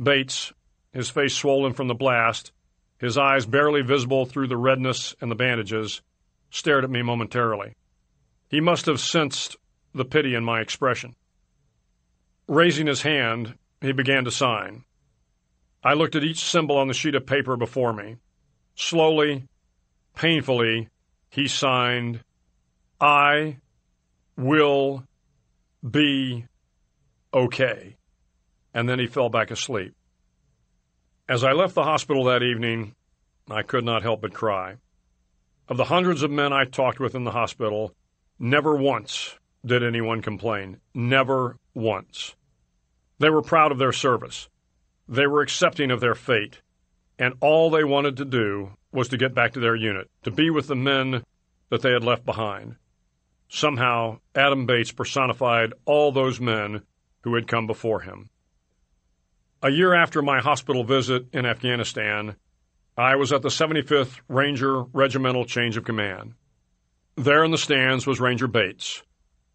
Bates, 0.02 0.52
his 0.92 1.10
face 1.10 1.34
swollen 1.34 1.72
from 1.72 1.88
the 1.88 1.94
blast, 1.94 2.52
his 2.98 3.18
eyes 3.18 3.46
barely 3.46 3.82
visible 3.82 4.26
through 4.26 4.48
the 4.48 4.56
redness 4.56 5.14
and 5.20 5.30
the 5.30 5.36
bandages, 5.36 6.00
stared 6.50 6.84
at 6.84 6.90
me 6.90 7.02
momentarily. 7.02 7.74
He 8.48 8.60
must 8.60 8.86
have 8.86 9.00
sensed 9.00 9.56
the 9.94 10.04
pity 10.04 10.34
in 10.34 10.44
my 10.44 10.60
expression. 10.60 11.14
Raising 12.48 12.86
his 12.86 13.02
hand, 13.02 13.54
he 13.80 13.92
began 13.92 14.24
to 14.24 14.30
sign. 14.30 14.84
I 15.82 15.94
looked 15.94 16.16
at 16.16 16.24
each 16.24 16.40
symbol 16.40 16.76
on 16.76 16.88
the 16.88 16.94
sheet 16.94 17.14
of 17.14 17.26
paper 17.26 17.56
before 17.56 17.92
me. 17.92 18.16
Slowly, 18.74 19.44
painfully, 20.14 20.88
he 21.30 21.48
signed, 21.48 22.20
I 23.00 23.58
will 24.36 25.04
be 25.88 26.46
okay. 27.32 27.96
And 28.74 28.88
then 28.88 28.98
he 28.98 29.06
fell 29.06 29.28
back 29.28 29.50
asleep. 29.50 29.94
As 31.28 31.44
I 31.44 31.52
left 31.52 31.74
the 31.74 31.84
hospital 31.84 32.24
that 32.24 32.42
evening, 32.42 32.94
I 33.50 33.62
could 33.62 33.84
not 33.84 34.02
help 34.02 34.20
but 34.20 34.34
cry. 34.34 34.76
Of 35.68 35.76
the 35.76 35.84
hundreds 35.84 36.22
of 36.22 36.30
men 36.30 36.52
I 36.52 36.64
talked 36.64 36.98
with 36.98 37.14
in 37.14 37.24
the 37.24 37.30
hospital, 37.30 37.94
never 38.38 38.76
once 38.76 39.38
did 39.64 39.82
anyone 39.82 40.22
complain. 40.22 40.78
Never 40.94 41.56
once. 41.74 42.34
They 43.18 43.30
were 43.30 43.42
proud 43.42 43.70
of 43.70 43.78
their 43.78 43.92
service. 43.92 44.48
They 45.08 45.26
were 45.26 45.42
accepting 45.42 45.90
of 45.90 46.00
their 46.00 46.14
fate. 46.14 46.60
And 47.18 47.34
all 47.40 47.70
they 47.70 47.84
wanted 47.84 48.16
to 48.16 48.24
do 48.24 48.70
was 48.92 49.08
to 49.08 49.18
get 49.18 49.34
back 49.34 49.52
to 49.52 49.60
their 49.60 49.76
unit, 49.76 50.08
to 50.22 50.30
be 50.30 50.50
with 50.50 50.66
the 50.66 50.76
men 50.76 51.22
that 51.68 51.82
they 51.82 51.92
had 51.92 52.02
left 52.02 52.24
behind. 52.24 52.76
Somehow, 53.48 54.20
Adam 54.34 54.64
Bates 54.66 54.92
personified 54.92 55.74
all 55.84 56.12
those 56.12 56.40
men 56.40 56.82
who 57.22 57.34
had 57.34 57.46
come 57.46 57.66
before 57.66 58.00
him. 58.00 58.30
A 59.62 59.68
year 59.68 59.92
after 59.92 60.22
my 60.22 60.40
hospital 60.40 60.84
visit 60.84 61.26
in 61.34 61.44
Afghanistan, 61.44 62.36
I 62.96 63.16
was 63.16 63.30
at 63.30 63.42
the 63.42 63.50
75th 63.50 64.18
Ranger 64.26 64.84
Regimental 64.84 65.44
Change 65.44 65.76
of 65.76 65.84
Command. 65.84 66.32
There 67.14 67.44
in 67.44 67.50
the 67.50 67.58
stands 67.58 68.06
was 68.06 68.20
Ranger 68.20 68.46
Bates, 68.46 69.02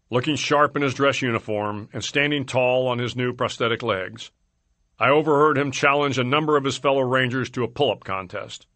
looking 0.08 0.36
sharp 0.36 0.76
in 0.76 0.82
his 0.82 0.94
dress 0.94 1.22
uniform 1.22 1.88
and 1.92 2.04
standing 2.04 2.46
tall 2.46 2.86
on 2.86 3.00
his 3.00 3.16
new 3.16 3.32
prosthetic 3.32 3.82
legs. 3.82 4.30
I 4.96 5.08
overheard 5.08 5.58
him 5.58 5.72
challenge 5.72 6.18
a 6.18 6.24
number 6.24 6.56
of 6.56 6.62
his 6.62 6.78
fellow 6.78 7.02
Rangers 7.02 7.50
to 7.50 7.64
a 7.64 7.68
pull 7.68 7.90
up 7.90 8.04
contest. 8.04 8.68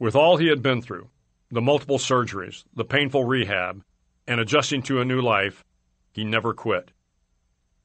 With 0.00 0.16
all 0.16 0.38
he 0.38 0.48
had 0.48 0.60
been 0.60 0.82
through, 0.82 1.08
the 1.52 1.60
multiple 1.60 1.98
surgeries, 1.98 2.64
the 2.74 2.84
painful 2.84 3.22
rehab, 3.22 3.84
and 4.26 4.40
adjusting 4.40 4.82
to 4.82 5.00
a 5.00 5.04
new 5.04 5.20
life, 5.20 5.64
he 6.10 6.24
never 6.24 6.52
quit. 6.52 6.90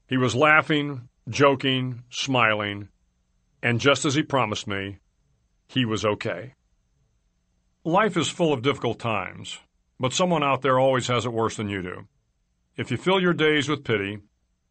He 0.07 0.17
was 0.17 0.35
laughing, 0.35 1.09
joking, 1.29 2.03
smiling, 2.09 2.89
and 3.61 3.79
just 3.79 4.05
as 4.05 4.15
he 4.15 4.23
promised 4.23 4.67
me, 4.67 4.99
he 5.67 5.85
was 5.85 6.05
okay. 6.05 6.53
Life 7.85 8.17
is 8.17 8.29
full 8.29 8.53
of 8.53 8.61
difficult 8.61 8.99
times, 8.99 9.59
but 9.99 10.13
someone 10.13 10.43
out 10.43 10.61
there 10.61 10.79
always 10.79 11.07
has 11.07 11.25
it 11.25 11.33
worse 11.33 11.57
than 11.57 11.69
you 11.69 11.81
do. 11.81 12.07
If 12.75 12.91
you 12.91 12.97
fill 12.97 13.21
your 13.21 13.33
days 13.33 13.69
with 13.69 13.83
pity, 13.83 14.19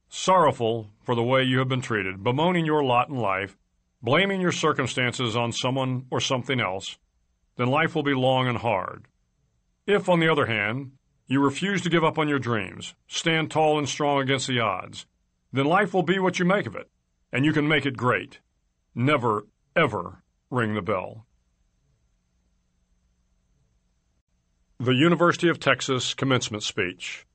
sorrowful 0.08 0.90
for 1.04 1.14
the 1.14 1.22
way 1.22 1.42
you 1.42 1.58
have 1.58 1.68
been 1.68 1.80
treated, 1.80 2.22
bemoaning 2.22 2.66
your 2.66 2.84
lot 2.84 3.08
in 3.08 3.16
life, 3.16 3.56
blaming 4.02 4.40
your 4.40 4.52
circumstances 4.52 5.36
on 5.36 5.52
someone 5.52 6.06
or 6.10 6.20
something 6.20 6.60
else, 6.60 6.98
then 7.56 7.68
life 7.68 7.94
will 7.94 8.02
be 8.02 8.14
long 8.14 8.48
and 8.48 8.58
hard. 8.58 9.06
If, 9.86 10.08
on 10.08 10.20
the 10.20 10.30
other 10.30 10.46
hand, 10.46 10.92
you 11.26 11.40
refuse 11.40 11.82
to 11.82 11.90
give 11.90 12.04
up 12.04 12.18
on 12.18 12.28
your 12.28 12.38
dreams, 12.38 12.94
stand 13.06 13.50
tall 13.50 13.78
and 13.78 13.88
strong 13.88 14.20
against 14.20 14.46
the 14.46 14.60
odds, 14.60 15.06
then 15.52 15.66
life 15.66 15.92
will 15.92 16.02
be 16.02 16.18
what 16.18 16.38
you 16.38 16.44
make 16.44 16.66
of 16.66 16.74
it, 16.74 16.88
and 17.32 17.44
you 17.44 17.52
can 17.52 17.68
make 17.68 17.84
it 17.84 17.96
great. 17.96 18.40
Never, 18.94 19.46
ever 19.76 20.22
ring 20.50 20.74
the 20.74 20.82
bell. 20.82 21.26
The 24.78 24.94
University 24.94 25.48
of 25.48 25.60
Texas 25.60 26.14
Commencement 26.14 26.62
Speech, 26.62 27.26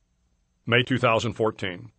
May 0.66 0.84
2014. 0.84 1.92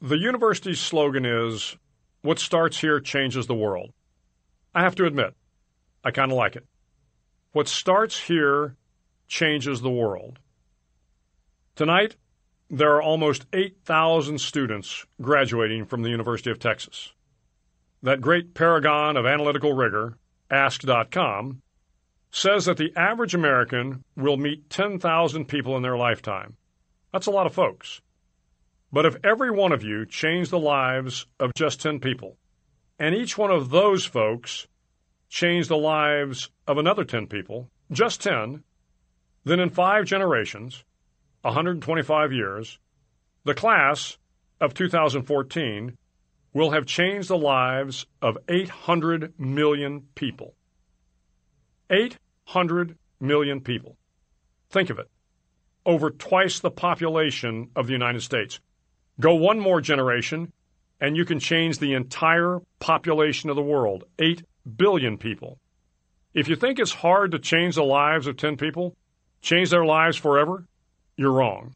The 0.00 0.18
university's 0.18 0.80
slogan 0.80 1.24
is, 1.24 1.76
What 2.22 2.38
starts 2.38 2.80
here 2.80 2.98
changes 2.98 3.46
the 3.46 3.54
world. 3.54 3.92
I 4.74 4.82
have 4.82 4.96
to 4.96 5.06
admit, 5.06 5.34
I 6.02 6.10
kind 6.10 6.32
of 6.32 6.38
like 6.38 6.56
it. 6.56 6.66
What 7.52 7.68
starts 7.68 8.18
here 8.18 8.76
changes 9.28 9.80
the 9.80 9.90
world. 9.90 10.38
Tonight, 11.76 12.16
there 12.74 12.94
are 12.94 13.02
almost 13.02 13.44
8,000 13.52 14.40
students 14.40 15.04
graduating 15.20 15.84
from 15.84 16.00
the 16.00 16.08
University 16.08 16.50
of 16.50 16.58
Texas. 16.58 17.12
That 18.02 18.22
great 18.22 18.54
paragon 18.54 19.18
of 19.18 19.26
analytical 19.26 19.74
rigor, 19.74 20.16
Ask.com, 20.50 21.60
says 22.30 22.64
that 22.64 22.78
the 22.78 22.90
average 22.96 23.34
American 23.34 24.04
will 24.16 24.38
meet 24.38 24.70
10,000 24.70 25.44
people 25.44 25.76
in 25.76 25.82
their 25.82 25.98
lifetime. 25.98 26.56
That's 27.12 27.26
a 27.26 27.30
lot 27.30 27.46
of 27.46 27.52
folks. 27.52 28.00
But 28.90 29.04
if 29.04 29.16
every 29.22 29.50
one 29.50 29.72
of 29.72 29.84
you 29.84 30.06
changed 30.06 30.50
the 30.50 30.58
lives 30.58 31.26
of 31.38 31.52
just 31.54 31.82
10 31.82 32.00
people, 32.00 32.38
and 32.98 33.14
each 33.14 33.36
one 33.36 33.50
of 33.50 33.68
those 33.68 34.06
folks 34.06 34.66
changed 35.28 35.68
the 35.68 35.76
lives 35.76 36.48
of 36.66 36.78
another 36.78 37.04
10 37.04 37.26
people, 37.26 37.68
just 37.90 38.22
10, 38.22 38.62
then 39.44 39.60
in 39.60 39.68
five 39.68 40.06
generations, 40.06 40.84
125 41.42 42.32
years, 42.32 42.78
the 43.44 43.54
class 43.54 44.16
of 44.60 44.74
2014 44.74 45.96
will 46.54 46.70
have 46.70 46.86
changed 46.86 47.28
the 47.28 47.38
lives 47.38 48.06
of 48.20 48.38
800 48.48 49.38
million 49.38 50.02
people. 50.14 50.54
800 51.90 52.96
million 53.20 53.60
people. 53.60 53.96
Think 54.70 54.90
of 54.90 54.98
it. 54.98 55.10
Over 55.84 56.10
twice 56.10 56.60
the 56.60 56.70
population 56.70 57.70
of 57.74 57.86
the 57.86 57.92
United 57.92 58.22
States. 58.22 58.60
Go 59.18 59.34
one 59.34 59.58
more 59.58 59.80
generation, 59.80 60.52
and 61.00 61.16
you 61.16 61.24
can 61.24 61.40
change 61.40 61.78
the 61.78 61.94
entire 61.94 62.60
population 62.78 63.50
of 63.50 63.56
the 63.56 63.62
world 63.62 64.04
8 64.18 64.44
billion 64.76 65.18
people. 65.18 65.58
If 66.34 66.48
you 66.48 66.56
think 66.56 66.78
it's 66.78 66.92
hard 66.92 67.32
to 67.32 67.38
change 67.38 67.74
the 67.74 67.82
lives 67.82 68.26
of 68.26 68.36
10 68.36 68.56
people, 68.56 68.96
change 69.42 69.70
their 69.70 69.84
lives 69.84 70.16
forever, 70.16 70.66
you're 71.16 71.32
wrong. 71.32 71.74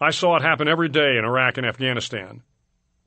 I 0.00 0.10
saw 0.10 0.36
it 0.36 0.42
happen 0.42 0.68
every 0.68 0.88
day 0.88 1.16
in 1.16 1.24
Iraq 1.24 1.56
and 1.56 1.66
Afghanistan. 1.66 2.42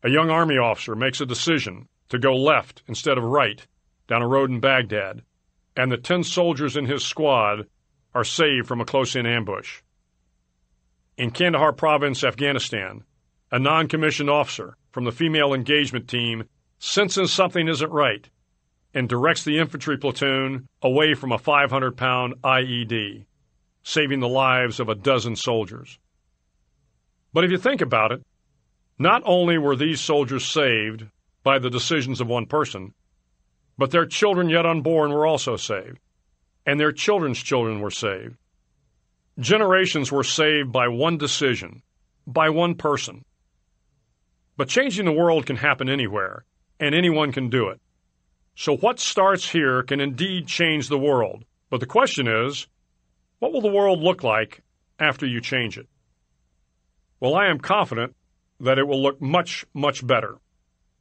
A 0.04 0.10
young 0.10 0.30
Army 0.30 0.58
officer 0.58 0.96
makes 0.96 1.22
a 1.22 1.26
decision 1.26 1.88
to 2.10 2.20
go 2.20 2.36
left 2.36 2.84
instead 2.88 3.18
of 3.18 3.24
right 3.24 3.66
down 4.08 4.22
a 4.22 4.28
road 4.28 4.50
in 4.50 4.60
Baghdad, 4.60 5.22
and 5.76 5.92
the 5.92 5.98
ten 5.98 6.24
soldiers 6.24 6.78
in 6.78 6.86
his 6.86 7.04
squad 7.04 7.68
are 8.14 8.24
saved 8.24 8.68
from 8.68 8.82
a 8.82 8.86
close-in 8.86 9.26
ambush. 9.26 9.82
In 11.18 11.32
Kandahar 11.32 11.74
province, 11.74 12.24
Afghanistan, 12.24 13.04
a 13.52 13.60
non-commissioned 13.60 14.30
officer 14.30 14.78
from 14.92 15.04
the 15.04 15.12
female 15.12 15.54
engagement 15.54 16.08
team 16.08 16.44
senses 16.80 17.32
something 17.32 17.68
isn't 17.68 17.92
right 17.92 18.30
and 18.94 19.10
directs 19.10 19.44
the 19.44 19.60
infantry 19.60 19.98
platoon 19.98 20.68
away 20.82 21.14
from 21.14 21.32
a 21.32 21.38
500-pound 21.38 22.36
IED, 22.44 23.26
saving 23.88 24.20
the 24.20 24.28
lives 24.28 24.82
of 24.82 24.90
a 24.90 24.96
dozen 24.96 25.34
soldiers. 25.34 25.98
But 27.32 27.46
if 27.46 27.52
you 27.52 27.58
think 27.58 27.80
about 27.80 28.12
it, 28.12 28.22
not 29.00 29.22
only 29.26 29.58
were 29.58 29.78
these 29.78 30.02
soldiers 30.02 30.44
saved 30.44 31.06
by 31.42 31.60
the 31.60 31.70
decisions 31.70 32.20
of 32.20 32.28
one 32.28 32.48
person, 32.48 32.94
but 33.78 33.92
their 33.92 34.06
children 34.06 34.50
yet 34.50 34.66
unborn 34.66 35.14
were 35.14 35.26
also 35.26 35.56
saved, 35.56 36.00
and 36.66 36.78
their 36.78 36.92
children's 36.92 37.42
children 37.42 37.80
were 37.80 37.90
saved. 37.90 38.36
Generations 39.40 40.12
were 40.12 40.26
saved 40.26 40.70
by 40.70 40.90
one 40.90 41.18
decision, 41.18 41.82
by 42.26 42.50
one 42.50 42.76
person. 42.76 43.24
But 44.58 44.68
changing 44.68 45.06
the 45.06 45.14
world 45.14 45.46
can 45.46 45.56
happen 45.56 45.88
anywhere, 45.88 46.44
and 46.78 46.94
anyone 46.94 47.32
can 47.32 47.50
do 47.50 47.70
it. 47.70 47.80
So 48.54 48.76
what 48.76 49.00
starts 49.00 49.48
here 49.48 49.82
can 49.82 50.02
indeed 50.02 50.46
change 50.46 50.90
the 50.90 51.00
world. 51.00 51.46
But 51.70 51.80
the 51.80 51.86
question 51.86 52.28
is, 52.28 52.68
what 53.40 53.54
will 53.54 53.62
the 53.62 53.68
world 53.68 54.00
look 54.02 54.24
like 54.24 54.62
after 55.00 55.26
you 55.26 55.42
change 55.42 55.78
it? 55.78 55.88
Well, 57.20 57.36
I 57.36 57.48
am 57.48 57.60
confident 57.60 58.16
that 58.60 58.80
it 58.80 58.88
will 58.88 59.02
look 59.02 59.22
much, 59.22 59.66
much 59.74 60.06
better. 60.06 60.38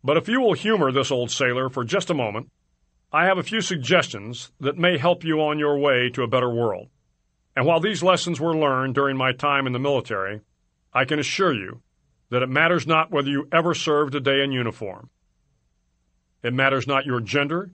But 0.04 0.16
if 0.16 0.28
you 0.28 0.40
will 0.40 0.52
humor 0.52 0.92
this 0.92 1.10
old 1.10 1.30
sailor 1.30 1.68
for 1.68 1.84
just 1.84 2.10
a 2.10 2.14
moment, 2.14 2.50
I 3.12 3.24
have 3.26 3.38
a 3.38 3.42
few 3.42 3.60
suggestions 3.60 4.52
that 4.60 4.76
may 4.76 4.98
help 4.98 5.24
you 5.24 5.40
on 5.40 5.58
your 5.58 5.78
way 5.78 6.10
to 6.10 6.22
a 6.22 6.28
better 6.28 6.50
world. 6.50 6.88
And 7.54 7.64
while 7.64 7.80
these 7.80 8.02
lessons 8.02 8.38
were 8.38 8.56
learned 8.56 8.94
during 8.94 9.16
my 9.16 9.32
time 9.32 9.66
in 9.66 9.72
the 9.72 9.78
military, 9.78 10.42
I 10.92 11.04
can 11.06 11.18
assure 11.18 11.54
you 11.54 11.80
that 12.30 12.42
it 12.42 12.48
matters 12.48 12.86
not 12.86 13.10
whether 13.10 13.30
you 13.30 13.48
ever 13.50 13.74
served 13.74 14.14
a 14.14 14.20
day 14.20 14.42
in 14.42 14.52
uniform. 14.52 15.08
It 16.42 16.52
matters 16.52 16.86
not 16.86 17.06
your 17.06 17.20
gender, 17.20 17.70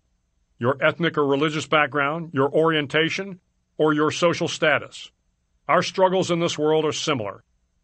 your 0.58 0.76
ethnic 0.80 1.18
or 1.18 1.26
religious 1.26 1.66
background, 1.66 2.30
your 2.32 2.50
orientation, 2.50 3.40
or 3.82 3.92
your 3.92 4.12
social 4.12 4.46
status. 4.46 5.10
Our 5.66 5.82
struggles 5.82 6.30
in 6.30 6.38
this 6.38 6.56
world 6.56 6.84
are 6.84 6.92
similar, 6.92 7.42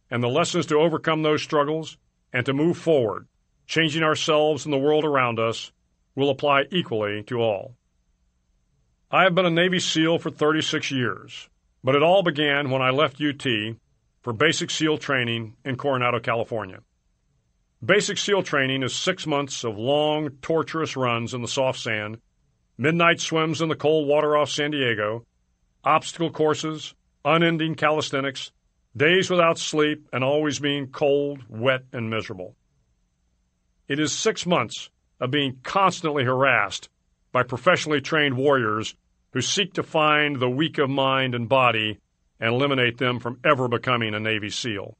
and 0.09 0.23
the 0.23 0.29
lessons 0.29 0.67
to 0.67 0.77
overcome 0.77 1.23
those 1.23 1.43
struggles 1.43 1.97
and 2.33 2.47
to 2.47 2.53
move 2.53 2.79
forward, 2.79 3.27
changing 3.67 4.05
ourselves 4.05 4.65
and 4.65 4.73
the 4.73 4.79
world 4.79 5.05
around 5.05 5.41
us, 5.41 5.73
will 6.15 6.31
apply 6.31 6.67
equally 6.71 7.25
to 7.25 7.41
all. 7.41 7.75
I 9.11 9.25
have 9.25 9.35
been 9.35 9.45
a 9.45 9.51
Navy 9.51 9.81
SEAL 9.81 10.21
for 10.21 10.31
36 10.31 10.93
years, 10.93 11.49
but 11.83 11.97
it 11.97 12.03
all 12.03 12.23
began 12.23 12.71
when 12.71 12.83
I 12.83 12.91
left 12.91 13.21
UT 13.21 13.45
for 14.23 14.33
basic 14.33 14.71
SEAL 14.71 14.99
training 14.99 15.57
in 15.65 15.77
Coronado, 15.77 16.21
California. 16.21 16.79
Basic 17.85 18.19
SEAL 18.19 18.45
training 18.45 18.85
is 18.85 18.95
six 18.95 19.27
months 19.27 19.65
of 19.65 19.77
long, 19.77 20.31
torturous 20.43 20.97
runs 20.97 21.35
in 21.35 21.43
the 21.43 21.49
soft 21.49 21.81
sand, 21.81 22.21
midnight 22.77 23.21
swims 23.21 23.61
in 23.61 23.69
the 23.69 23.75
cold 23.75 24.07
water 24.07 24.37
off 24.37 24.51
San 24.51 24.71
Diego, 24.71 25.25
obstacle 25.85 26.31
courses, 26.31 26.95
unending 27.25 27.75
calisthenics, 27.75 28.53
days 28.97 29.31
without 29.31 29.59
sleep, 29.59 30.09
and 30.13 30.25
always 30.25 30.59
being 30.59 30.89
cold, 30.89 31.45
wet, 31.49 31.83
and 31.93 32.11
miserable. 32.11 32.57
It 33.87 33.99
is 33.99 34.13
six 34.13 34.47
months 34.47 34.91
of 35.21 35.31
being 35.31 35.59
constantly 35.63 36.25
harassed 36.25 36.89
by 37.33 37.43
professionally 37.43 38.01
trained 38.01 38.37
warriors 38.37 38.95
who 39.33 39.41
seek 39.41 39.75
to 39.75 39.83
find 39.83 40.37
the 40.37 40.49
weak 40.49 40.79
of 40.79 40.91
mind 40.91 41.35
and 41.35 41.49
body 41.49 41.99
and 42.41 42.55
eliminate 42.55 42.99
them 42.99 43.19
from 43.19 43.41
ever 43.45 43.69
becoming 43.69 44.15
a 44.15 44.21
Navy 44.21 44.51
SEAL. 44.51 44.97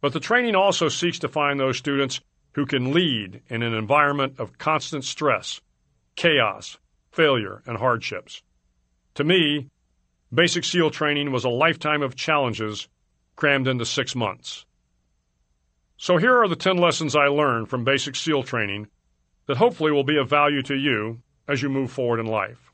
But 0.00 0.12
the 0.12 0.20
training 0.20 0.54
also 0.54 0.88
seeks 0.88 1.18
to 1.20 1.28
find 1.28 1.58
those 1.58 1.78
students 1.78 2.20
who 2.52 2.66
can 2.66 2.92
lead 2.92 3.42
in 3.48 3.62
an 3.62 3.74
environment 3.74 4.34
of 4.38 4.58
constant 4.58 5.04
stress, 5.04 5.60
chaos, 6.16 6.78
failure, 7.10 7.62
and 7.66 7.78
hardships. 7.78 8.42
To 9.14 9.24
me, 9.24 9.68
basic 10.32 10.64
SEAL 10.64 10.90
training 10.90 11.32
was 11.32 11.44
a 11.44 11.48
lifetime 11.48 12.02
of 12.02 12.14
challenges 12.14 12.88
crammed 13.36 13.68
into 13.68 13.84
six 13.84 14.14
months. 14.14 14.64
So 15.96 16.16
here 16.16 16.36
are 16.36 16.48
the 16.48 16.56
10 16.56 16.76
lessons 16.76 17.16
I 17.16 17.26
learned 17.26 17.68
from 17.68 17.84
basic 17.84 18.14
SEAL 18.14 18.44
training 18.44 18.88
that 19.46 19.56
hopefully 19.56 19.92
will 19.92 20.04
be 20.04 20.16
of 20.16 20.28
value 20.28 20.62
to 20.62 20.74
you 20.74 21.22
as 21.46 21.62
you 21.62 21.68
move 21.68 21.90
forward 21.90 22.20
in 22.20 22.26
life. 22.26 22.72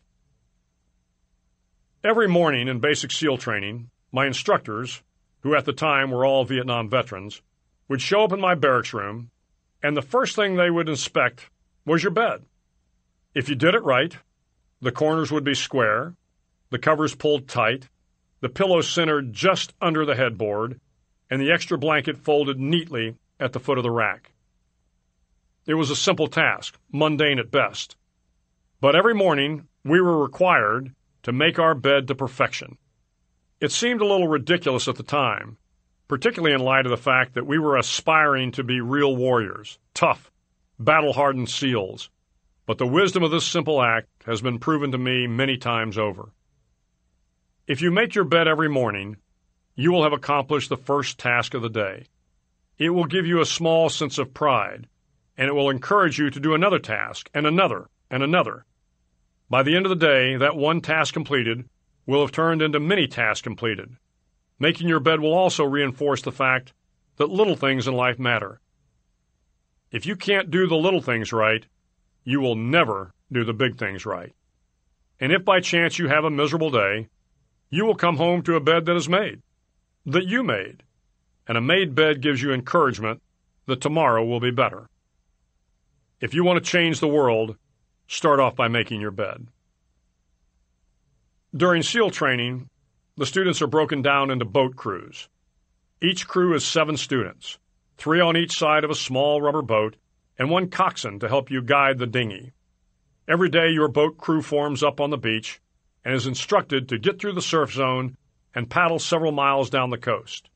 Every 2.02 2.28
morning 2.28 2.68
in 2.68 2.80
basic 2.80 3.12
SEAL 3.12 3.38
training, 3.38 3.90
my 4.12 4.26
instructors 4.26 5.02
who 5.44 5.54
at 5.54 5.66
the 5.66 5.72
time 5.72 6.10
were 6.10 6.24
all 6.24 6.44
Vietnam 6.44 6.88
veterans, 6.88 7.42
would 7.86 8.00
show 8.00 8.24
up 8.24 8.32
in 8.32 8.40
my 8.40 8.54
barracks 8.54 8.94
room, 8.94 9.30
and 9.82 9.94
the 9.94 10.02
first 10.02 10.34
thing 10.34 10.56
they 10.56 10.70
would 10.70 10.88
inspect 10.88 11.50
was 11.84 12.02
your 12.02 12.10
bed. 12.10 12.42
If 13.34 13.50
you 13.50 13.54
did 13.54 13.74
it 13.74 13.84
right, 13.84 14.16
the 14.80 14.90
corners 14.90 15.30
would 15.30 15.44
be 15.44 15.54
square, 15.54 16.14
the 16.74 16.78
covers 16.80 17.14
pulled 17.14 17.46
tight, 17.46 17.88
the 18.40 18.48
pillow 18.48 18.80
centered 18.80 19.32
just 19.32 19.72
under 19.80 20.04
the 20.04 20.16
headboard, 20.16 20.80
and 21.30 21.40
the 21.40 21.52
extra 21.52 21.78
blanket 21.78 22.18
folded 22.18 22.58
neatly 22.58 23.14
at 23.38 23.52
the 23.52 23.60
foot 23.60 23.78
of 23.78 23.84
the 23.84 23.90
rack. 23.92 24.32
It 25.68 25.74
was 25.74 25.90
a 25.90 25.94
simple 25.94 26.26
task, 26.26 26.76
mundane 26.90 27.38
at 27.38 27.52
best. 27.52 27.94
But 28.80 28.96
every 28.96 29.14
morning 29.14 29.68
we 29.84 30.00
were 30.00 30.20
required 30.20 30.92
to 31.22 31.32
make 31.32 31.60
our 31.60 31.76
bed 31.76 32.08
to 32.08 32.16
perfection. 32.16 32.76
It 33.60 33.70
seemed 33.70 34.00
a 34.00 34.06
little 34.06 34.26
ridiculous 34.26 34.88
at 34.88 34.96
the 34.96 35.04
time, 35.04 35.58
particularly 36.08 36.56
in 36.56 36.60
light 36.60 36.86
of 36.86 36.90
the 36.90 36.96
fact 36.96 37.34
that 37.34 37.46
we 37.46 37.60
were 37.60 37.76
aspiring 37.76 38.50
to 38.50 38.64
be 38.64 38.80
real 38.80 39.14
warriors, 39.14 39.78
tough, 39.94 40.32
battle 40.80 41.12
hardened 41.12 41.50
SEALs. 41.50 42.10
But 42.66 42.78
the 42.78 42.86
wisdom 42.88 43.22
of 43.22 43.30
this 43.30 43.46
simple 43.46 43.80
act 43.80 44.08
has 44.26 44.40
been 44.40 44.58
proven 44.58 44.90
to 44.90 44.98
me 44.98 45.28
many 45.28 45.56
times 45.56 45.96
over. 45.96 46.32
If 47.66 47.80
you 47.80 47.90
make 47.90 48.14
your 48.14 48.24
bed 48.24 48.46
every 48.46 48.68
morning, 48.68 49.16
you 49.74 49.90
will 49.90 50.02
have 50.02 50.12
accomplished 50.12 50.68
the 50.68 50.76
first 50.76 51.18
task 51.18 51.54
of 51.54 51.62
the 51.62 51.70
day. 51.70 52.04
It 52.76 52.90
will 52.90 53.06
give 53.06 53.26
you 53.26 53.40
a 53.40 53.46
small 53.46 53.88
sense 53.88 54.18
of 54.18 54.34
pride, 54.34 54.86
and 55.38 55.48
it 55.48 55.54
will 55.54 55.70
encourage 55.70 56.18
you 56.18 56.28
to 56.28 56.40
do 56.40 56.54
another 56.54 56.78
task, 56.78 57.30
and 57.32 57.46
another, 57.46 57.88
and 58.10 58.22
another. 58.22 58.66
By 59.48 59.62
the 59.62 59.76
end 59.76 59.86
of 59.86 59.90
the 59.90 59.96
day, 59.96 60.36
that 60.36 60.56
one 60.56 60.82
task 60.82 61.14
completed 61.14 61.66
will 62.04 62.20
have 62.20 62.32
turned 62.32 62.60
into 62.60 62.78
many 62.78 63.06
tasks 63.06 63.40
completed. 63.40 63.96
Making 64.58 64.88
your 64.88 65.00
bed 65.00 65.20
will 65.20 65.32
also 65.32 65.64
reinforce 65.64 66.20
the 66.20 66.32
fact 66.32 66.74
that 67.16 67.30
little 67.30 67.56
things 67.56 67.88
in 67.88 67.94
life 67.94 68.18
matter. 68.18 68.60
If 69.90 70.04
you 70.04 70.16
can't 70.16 70.50
do 70.50 70.66
the 70.66 70.76
little 70.76 71.00
things 71.00 71.32
right, 71.32 71.64
you 72.24 72.40
will 72.40 72.56
never 72.56 73.14
do 73.32 73.42
the 73.42 73.54
big 73.54 73.78
things 73.78 74.04
right. 74.04 74.34
And 75.18 75.32
if 75.32 75.46
by 75.46 75.60
chance 75.60 75.98
you 75.98 76.08
have 76.08 76.24
a 76.24 76.30
miserable 76.30 76.70
day, 76.70 77.08
you 77.74 77.84
will 77.84 77.96
come 77.96 78.16
home 78.16 78.40
to 78.40 78.54
a 78.54 78.60
bed 78.60 78.86
that 78.86 78.94
is 78.94 79.08
made, 79.08 79.42
that 80.06 80.28
you 80.28 80.44
made. 80.44 80.84
And 81.48 81.58
a 81.58 81.60
made 81.60 81.92
bed 81.92 82.22
gives 82.22 82.40
you 82.40 82.52
encouragement 82.52 83.20
that 83.66 83.80
tomorrow 83.80 84.24
will 84.24 84.38
be 84.38 84.52
better. 84.52 84.88
If 86.20 86.34
you 86.34 86.44
want 86.44 86.62
to 86.62 86.70
change 86.70 87.00
the 87.00 87.08
world, 87.08 87.56
start 88.06 88.38
off 88.38 88.54
by 88.54 88.68
making 88.68 89.00
your 89.00 89.10
bed. 89.10 89.48
During 91.56 91.82
SEAL 91.82 92.10
training, 92.10 92.68
the 93.16 93.26
students 93.26 93.60
are 93.60 93.66
broken 93.66 94.02
down 94.02 94.30
into 94.30 94.44
boat 94.44 94.76
crews. 94.76 95.28
Each 96.00 96.28
crew 96.28 96.54
is 96.54 96.64
seven 96.64 96.96
students, 96.96 97.58
three 97.96 98.20
on 98.20 98.36
each 98.36 98.56
side 98.56 98.84
of 98.84 98.90
a 98.90 98.94
small 98.94 99.42
rubber 99.42 99.62
boat, 99.62 99.96
and 100.38 100.48
one 100.48 100.70
coxswain 100.70 101.18
to 101.18 101.28
help 101.28 101.50
you 101.50 101.60
guide 101.60 101.98
the 101.98 102.06
dinghy. 102.06 102.52
Every 103.26 103.48
day, 103.48 103.70
your 103.70 103.88
boat 103.88 104.16
crew 104.16 104.42
forms 104.42 104.84
up 104.84 105.00
on 105.00 105.10
the 105.10 105.18
beach 105.18 105.60
and 106.04 106.14
is 106.14 106.26
instructed 106.26 106.88
to 106.88 106.98
get 106.98 107.18
through 107.18 107.32
the 107.32 107.42
surf 107.42 107.72
zone 107.72 108.16
and 108.54 108.70
paddle 108.70 108.98
several 108.98 109.32
miles 109.32 109.70
down 109.70 109.90
the 109.90 109.98
coast. 109.98 110.50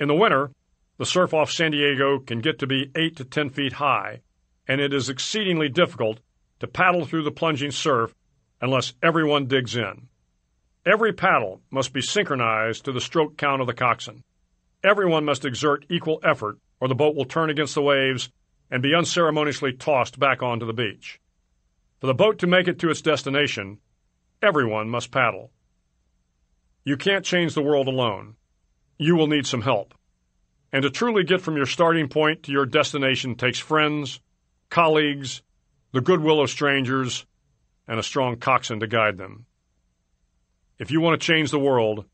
In 0.00 0.08
the 0.08 0.14
winter, 0.14 0.50
the 0.98 1.06
surf 1.06 1.34
off 1.34 1.50
San 1.50 1.72
Diego 1.72 2.18
can 2.18 2.40
get 2.40 2.58
to 2.60 2.66
be 2.66 2.90
8 2.94 3.16
to 3.16 3.24
10 3.24 3.50
feet 3.50 3.74
high, 3.74 4.22
and 4.66 4.80
it 4.80 4.92
is 4.92 5.08
exceedingly 5.08 5.68
difficult 5.68 6.20
to 6.60 6.66
paddle 6.66 7.04
through 7.04 7.24
the 7.24 7.30
plunging 7.30 7.70
surf 7.70 8.14
unless 8.60 8.94
everyone 9.02 9.46
digs 9.46 9.76
in. 9.76 10.08
Every 10.86 11.12
paddle 11.12 11.60
must 11.70 11.92
be 11.92 12.00
synchronized 12.00 12.84
to 12.84 12.92
the 12.92 13.00
stroke 13.00 13.36
count 13.36 13.60
of 13.60 13.66
the 13.66 13.74
coxswain. 13.74 14.22
Everyone 14.82 15.24
must 15.24 15.44
exert 15.44 15.84
equal 15.90 16.20
effort, 16.22 16.58
or 16.80 16.88
the 16.88 16.94
boat 16.94 17.16
will 17.16 17.24
turn 17.24 17.50
against 17.50 17.74
the 17.74 17.82
waves 17.82 18.30
and 18.70 18.82
be 18.82 18.94
unceremoniously 18.94 19.72
tossed 19.72 20.18
back 20.18 20.42
onto 20.42 20.66
the 20.66 20.72
beach. 20.72 21.20
For 22.00 22.06
the 22.06 22.14
boat 22.14 22.38
to 22.38 22.46
make 22.46 22.68
it 22.68 22.78
to 22.80 22.90
its 22.90 23.02
destination, 23.02 23.78
everyone 24.42 24.88
must 24.88 25.10
paddle. 25.10 25.50
You 26.84 26.96
can't 26.96 27.24
change 27.24 27.54
the 27.54 27.62
world 27.62 27.88
alone. 27.88 28.36
You 28.98 29.16
will 29.16 29.26
need 29.26 29.46
some 29.46 29.62
help. 29.62 29.94
And 30.72 30.82
to 30.82 30.90
truly 30.90 31.24
get 31.24 31.40
from 31.40 31.56
your 31.56 31.66
starting 31.66 32.08
point 32.08 32.44
to 32.44 32.52
your 32.52 32.66
destination 32.66 33.34
takes 33.34 33.58
friends, 33.58 34.20
colleagues, 34.70 35.42
the 35.92 36.00
goodwill 36.00 36.40
of 36.40 36.50
strangers, 36.50 37.26
and 37.88 37.98
a 37.98 38.02
strong 38.02 38.36
coxswain 38.36 38.80
to 38.80 38.86
guide 38.86 39.16
them. 39.16 39.46
If 40.78 40.90
you 40.90 41.00
want 41.00 41.20
to 41.20 41.26
change 41.26 41.50
the 41.50 41.58
world, 41.58 42.04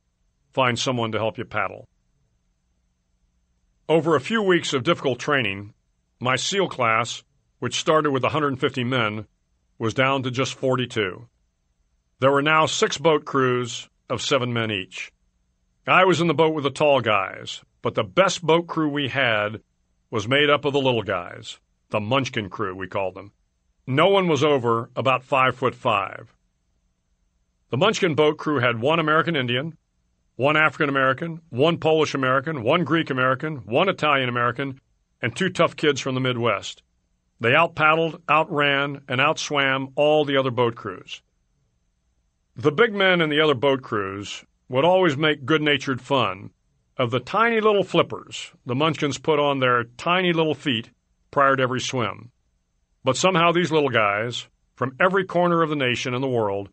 find 0.53 0.79
someone 0.79 1.13
to 1.13 1.19
help 1.19 1.39
you 1.39 1.45
paddle. 1.45 1.89
Over 3.89 4.15
a 4.15 4.21
few 4.21 4.43
weeks 4.43 4.73
of 4.73 4.85
difficult 4.85 5.19
training, 5.19 5.75
my 6.21 6.37
SEAL 6.37 6.69
class, 6.69 7.25
which 7.59 7.81
started 7.81 8.11
with 8.13 8.23
150 8.23 8.85
men, 8.85 9.27
was 9.79 9.95
down 9.95 10.23
to 10.23 10.31
just 10.31 10.55
42. 10.55 11.27
There 12.23 12.31
were 12.31 12.41
now 12.41 12.67
six 12.67 12.99
boat 12.99 13.25
crews 13.25 13.89
of 14.09 14.23
seven 14.23 14.53
men 14.53 14.71
each. 14.71 15.11
I 15.89 16.05
was 16.05 16.21
in 16.21 16.29
the 16.29 16.35
boat 16.35 16.55
with 16.55 16.63
the 16.63 16.71
tall 16.71 17.01
guys, 17.01 17.63
but 17.83 17.97
the 17.97 18.05
best 18.05 18.47
boat 18.47 18.69
crew 18.69 18.89
we 18.89 19.09
had 19.09 19.61
was 20.09 20.29
made 20.29 20.49
up 20.49 20.65
of 20.65 20.73
the 20.73 20.79
little 20.79 21.03
guys, 21.03 21.59
the 21.91 21.99
Munchkin 21.99 22.49
crew, 22.49 22.77
we 22.77 22.87
called 22.87 23.17
them. 23.17 23.33
No 23.89 24.07
one 24.09 24.29
was 24.29 24.45
over 24.45 24.89
about 24.95 25.25
five 25.25 25.57
foot 25.57 25.75
five. 25.75 26.33
The 27.71 27.77
Munchkin 27.77 28.15
boat 28.15 28.39
crew 28.39 28.61
had 28.61 28.81
one 28.81 29.01
American 29.01 29.35
Indian, 29.35 29.77
one 30.37 30.57
African 30.57 30.89
American, 30.89 31.41
one 31.51 31.79
Polish 31.79 32.15
American, 32.15 32.63
one 32.63 32.85
Greek 32.85 33.11
American, 33.11 33.57
one 33.67 33.89
Italian 33.89 34.29
American, 34.29 34.81
and 35.21 35.35
two 35.35 35.51
tough 35.51 35.75
kids 35.75 36.01
from 36.01 36.15
the 36.15 36.21
Midwest. 36.21 36.85
They 37.41 37.57
out 37.57 37.75
paddled, 37.75 38.23
outran, 38.31 39.01
and 39.09 39.21
outswam 39.21 39.91
all 39.97 40.25
the 40.25 40.37
other 40.37 40.53
boat 40.53 40.77
crews. 40.77 41.21
The 42.57 42.71
big 42.71 42.93
men 42.93 43.23
in 43.23 43.31
the 43.31 43.41
other 43.41 43.55
boat 43.55 43.83
crews 43.83 44.45
would 44.69 44.85
always 44.85 45.17
make 45.17 45.47
good 45.47 45.63
natured 45.63 46.03
fun 46.03 46.51
of 46.99 47.11
the 47.11 47.21
tiny 47.21 47.61
little 47.61 47.83
flippers 47.83 48.53
the 48.67 48.75
Munchkins 48.75 49.17
put 49.17 49.39
on 49.39 49.59
their 49.59 49.85
tiny 49.85 50.35
little 50.35 50.55
feet 50.55 50.91
prior 51.31 51.57
to 51.57 51.63
every 51.63 51.81
swim. 51.81 52.31
But 53.05 53.17
somehow 53.17 53.53
these 53.53 53.73
little 53.73 53.89
guys, 53.89 54.49
from 54.77 54.95
every 55.01 55.25
corner 55.25 55.63
of 55.63 55.71
the 55.71 55.77
nation 55.77 56.13
and 56.13 56.23
the 56.23 56.29
world, 56.29 56.69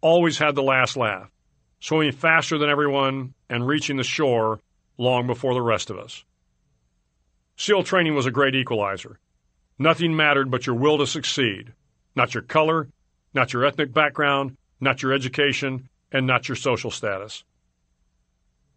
always 0.00 0.38
had 0.38 0.54
the 0.54 0.62
last 0.62 0.96
laugh 0.96 1.30
swimming 1.80 2.12
faster 2.12 2.56
than 2.56 2.70
everyone 2.70 3.34
and 3.50 3.66
reaching 3.66 3.96
the 3.96 4.04
shore 4.04 4.60
long 4.96 5.26
before 5.26 5.52
the 5.52 5.60
rest 5.60 5.90
of 5.90 5.98
us. 5.98 6.24
SEAL 7.56 7.82
training 7.82 8.14
was 8.14 8.24
a 8.24 8.30
great 8.30 8.54
equalizer. 8.54 9.18
Nothing 9.78 10.16
mattered 10.16 10.50
but 10.50 10.66
your 10.66 10.76
will 10.76 10.96
to 10.98 11.06
succeed, 11.06 11.72
not 12.14 12.32
your 12.32 12.42
color, 12.42 12.88
not 13.34 13.52
your 13.52 13.66
ethnic 13.66 13.92
background, 13.92 14.56
not 14.84 15.02
your 15.02 15.12
education, 15.12 15.88
and 16.12 16.26
not 16.26 16.48
your 16.48 16.56
social 16.56 16.92
status. 16.92 17.42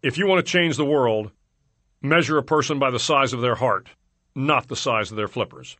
If 0.02 0.18
you 0.18 0.26
want 0.26 0.44
to 0.44 0.52
change 0.52 0.76
the 0.76 0.84
world, 0.84 1.30
measure 2.02 2.38
a 2.38 2.42
person 2.42 2.80
by 2.80 2.90
the 2.90 2.98
size 2.98 3.32
of 3.32 3.40
their 3.40 3.54
heart, 3.54 3.88
not 4.34 4.66
the 4.66 4.76
size 4.76 5.10
of 5.10 5.16
their 5.16 5.28
flippers. 5.28 5.76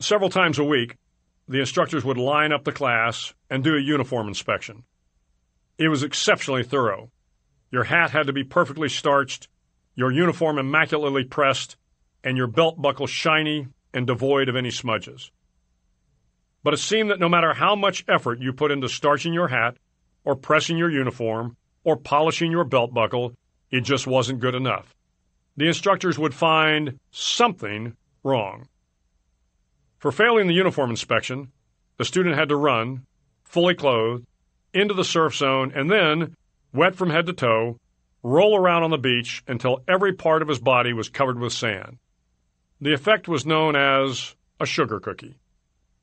Several 0.00 0.30
times 0.30 0.58
a 0.58 0.64
week, 0.64 0.96
the 1.48 1.60
instructors 1.60 2.04
would 2.04 2.18
line 2.18 2.52
up 2.52 2.64
the 2.64 2.72
class 2.72 3.34
and 3.50 3.64
do 3.64 3.74
a 3.74 3.80
uniform 3.80 4.28
inspection. 4.28 4.84
It 5.78 5.88
was 5.88 6.02
exceptionally 6.02 6.62
thorough. 6.62 7.10
Your 7.70 7.84
hat 7.84 8.10
had 8.10 8.26
to 8.26 8.32
be 8.32 8.44
perfectly 8.44 8.88
starched, 8.88 9.48
your 9.94 10.12
uniform 10.12 10.58
immaculately 10.58 11.24
pressed, 11.24 11.76
and 12.22 12.36
your 12.36 12.46
belt 12.46 12.80
buckle 12.80 13.06
shiny 13.06 13.68
and 13.94 14.06
devoid 14.06 14.48
of 14.48 14.56
any 14.56 14.70
smudges. 14.70 15.30
But 16.62 16.74
it 16.74 16.78
seemed 16.78 17.10
that 17.10 17.20
no 17.20 17.28
matter 17.28 17.54
how 17.54 17.76
much 17.76 18.04
effort 18.08 18.40
you 18.40 18.52
put 18.52 18.70
into 18.70 18.88
starching 18.88 19.32
your 19.32 19.48
hat, 19.48 19.76
or 20.24 20.34
pressing 20.34 20.76
your 20.76 20.90
uniform, 20.90 21.56
or 21.84 21.96
polishing 21.96 22.50
your 22.50 22.64
belt 22.64 22.92
buckle, 22.92 23.34
it 23.70 23.82
just 23.82 24.06
wasn't 24.06 24.40
good 24.40 24.54
enough. 24.54 24.94
The 25.56 25.66
instructors 25.66 26.18
would 26.18 26.34
find 26.34 26.98
something 27.10 27.96
wrong. 28.22 28.68
For 29.98 30.12
failing 30.12 30.46
the 30.46 30.54
uniform 30.54 30.90
inspection, 30.90 31.50
the 31.96 32.04
student 32.04 32.36
had 32.36 32.48
to 32.50 32.56
run, 32.56 33.06
fully 33.44 33.74
clothed, 33.74 34.26
into 34.72 34.94
the 34.94 35.04
surf 35.04 35.34
zone, 35.34 35.72
and 35.74 35.90
then, 35.90 36.36
wet 36.72 36.94
from 36.94 37.10
head 37.10 37.26
to 37.26 37.32
toe, 37.32 37.78
roll 38.22 38.56
around 38.56 38.82
on 38.82 38.90
the 38.90 38.98
beach 38.98 39.42
until 39.48 39.82
every 39.88 40.12
part 40.12 40.42
of 40.42 40.48
his 40.48 40.58
body 40.58 40.92
was 40.92 41.08
covered 41.08 41.38
with 41.38 41.52
sand. 41.52 41.98
The 42.80 42.92
effect 42.92 43.26
was 43.26 43.46
known 43.46 43.74
as 43.74 44.36
a 44.60 44.66
sugar 44.66 45.00
cookie. 45.00 45.36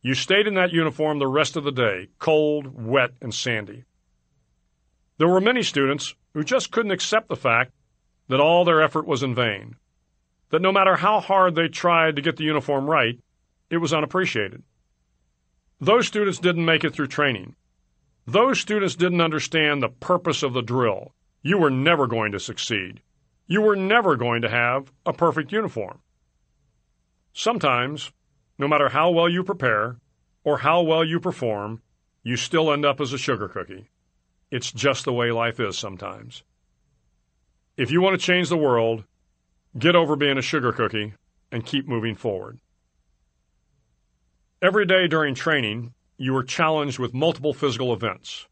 You 0.06 0.14
stayed 0.14 0.45
in 0.45 0.53
that 0.53 0.72
uniform 0.72 1.18
the 1.18 1.26
rest 1.26 1.56
of 1.56 1.64
the 1.64 1.72
day, 1.72 2.10
cold, 2.19 2.68
wet, 2.76 3.14
and 3.23 3.34
sandy. 3.34 3.86
There 5.18 5.27
were 5.27 5.41
many 5.41 5.64
students 5.64 6.14
who 6.36 6.44
just 6.44 6.72
couldn't 6.72 6.91
accept 6.91 7.27
the 7.27 7.36
fact 7.36 7.72
that 8.27 8.40
all 8.40 8.64
their 8.64 8.84
effort 8.84 9.07
was 9.07 9.23
in 9.23 9.34
vain, 9.34 9.77
that 10.52 10.61
no 10.61 10.72
matter 10.72 10.98
how 10.98 11.22
hard 11.22 11.56
they 11.56 11.69
tried 11.69 12.18
to 12.18 12.22
get 12.22 12.38
the 12.38 12.44
uniform 12.44 12.88
right, 12.88 13.19
it 13.72 13.77
was 13.77 13.95
unappreciated. 13.95 14.61
Those 15.82 16.06
students 16.06 16.38
didn't 16.38 16.65
make 16.65 16.84
it 16.84 16.94
through 16.94 17.07
training. 17.07 17.56
Those 18.27 18.60
students 18.60 18.94
didn't 18.94 19.22
understand 19.22 19.82
the 19.82 19.90
purpose 19.90 20.44
of 20.44 20.53
the 20.53 20.61
drill. 20.61 21.15
You 21.41 21.57
were 21.57 21.72
never 21.72 22.06
going 22.06 22.32
to 22.34 22.40
succeed. 22.40 23.02
You 23.48 23.64
were 23.64 23.76
never 23.76 24.15
going 24.18 24.44
to 24.44 24.49
have 24.49 24.91
a 25.03 25.14
perfect 25.14 25.52
uniform. 25.52 25.98
Sometimes, 27.34 28.11
no 28.57 28.68
matter 28.68 28.90
how 28.90 29.10
well 29.10 29.30
you 29.30 29.44
prepare 29.44 29.98
or 30.44 30.60
how 30.60 30.82
well 30.82 31.03
you 31.03 31.19
perform, 31.19 31.82
you 32.23 32.38
still 32.38 32.72
end 32.72 32.86
up 32.86 33.02
as 33.02 33.14
a 33.14 33.18
sugar 33.18 33.48
cookie. 33.48 33.90
It's 34.52 34.72
just 34.72 35.06
the 35.06 35.14
way 35.14 35.32
life 35.32 35.60
is 35.60 35.77
sometimes. 35.77 36.44
If 37.77 37.91
you 37.91 38.02
want 38.02 38.19
to 38.19 38.26
change 38.26 38.49
the 38.49 38.57
world, 38.57 39.03
get 39.77 39.95
over 39.95 40.15
being 40.15 40.38
a 40.38 40.41
sugar 40.41 40.72
cookie 40.72 41.14
and 41.52 41.65
keep 41.65 41.88
moving 41.88 42.15
forward. 42.15 42.60
Every 44.61 44.86
day 44.86 45.07
during 45.07 45.36
training, 45.36 45.94
you 46.18 46.36
are 46.38 46.44
challenged 46.44 46.98
with 46.98 47.14
multiple 47.14 47.53
physical 47.53 47.94
events 47.94 48.48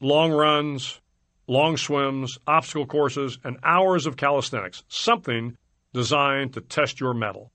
long 0.00 0.30
runs, 0.30 1.00
long 1.46 1.76
swims, 1.76 2.38
obstacle 2.46 2.86
courses, 2.86 3.38
and 3.42 3.56
hours 3.62 4.04
of 4.04 4.16
calisthenics, 4.16 4.84
something 4.88 5.56
designed 5.94 6.52
to 6.52 6.60
test 6.60 7.00
your 7.00 7.14
mettle. 7.14 7.50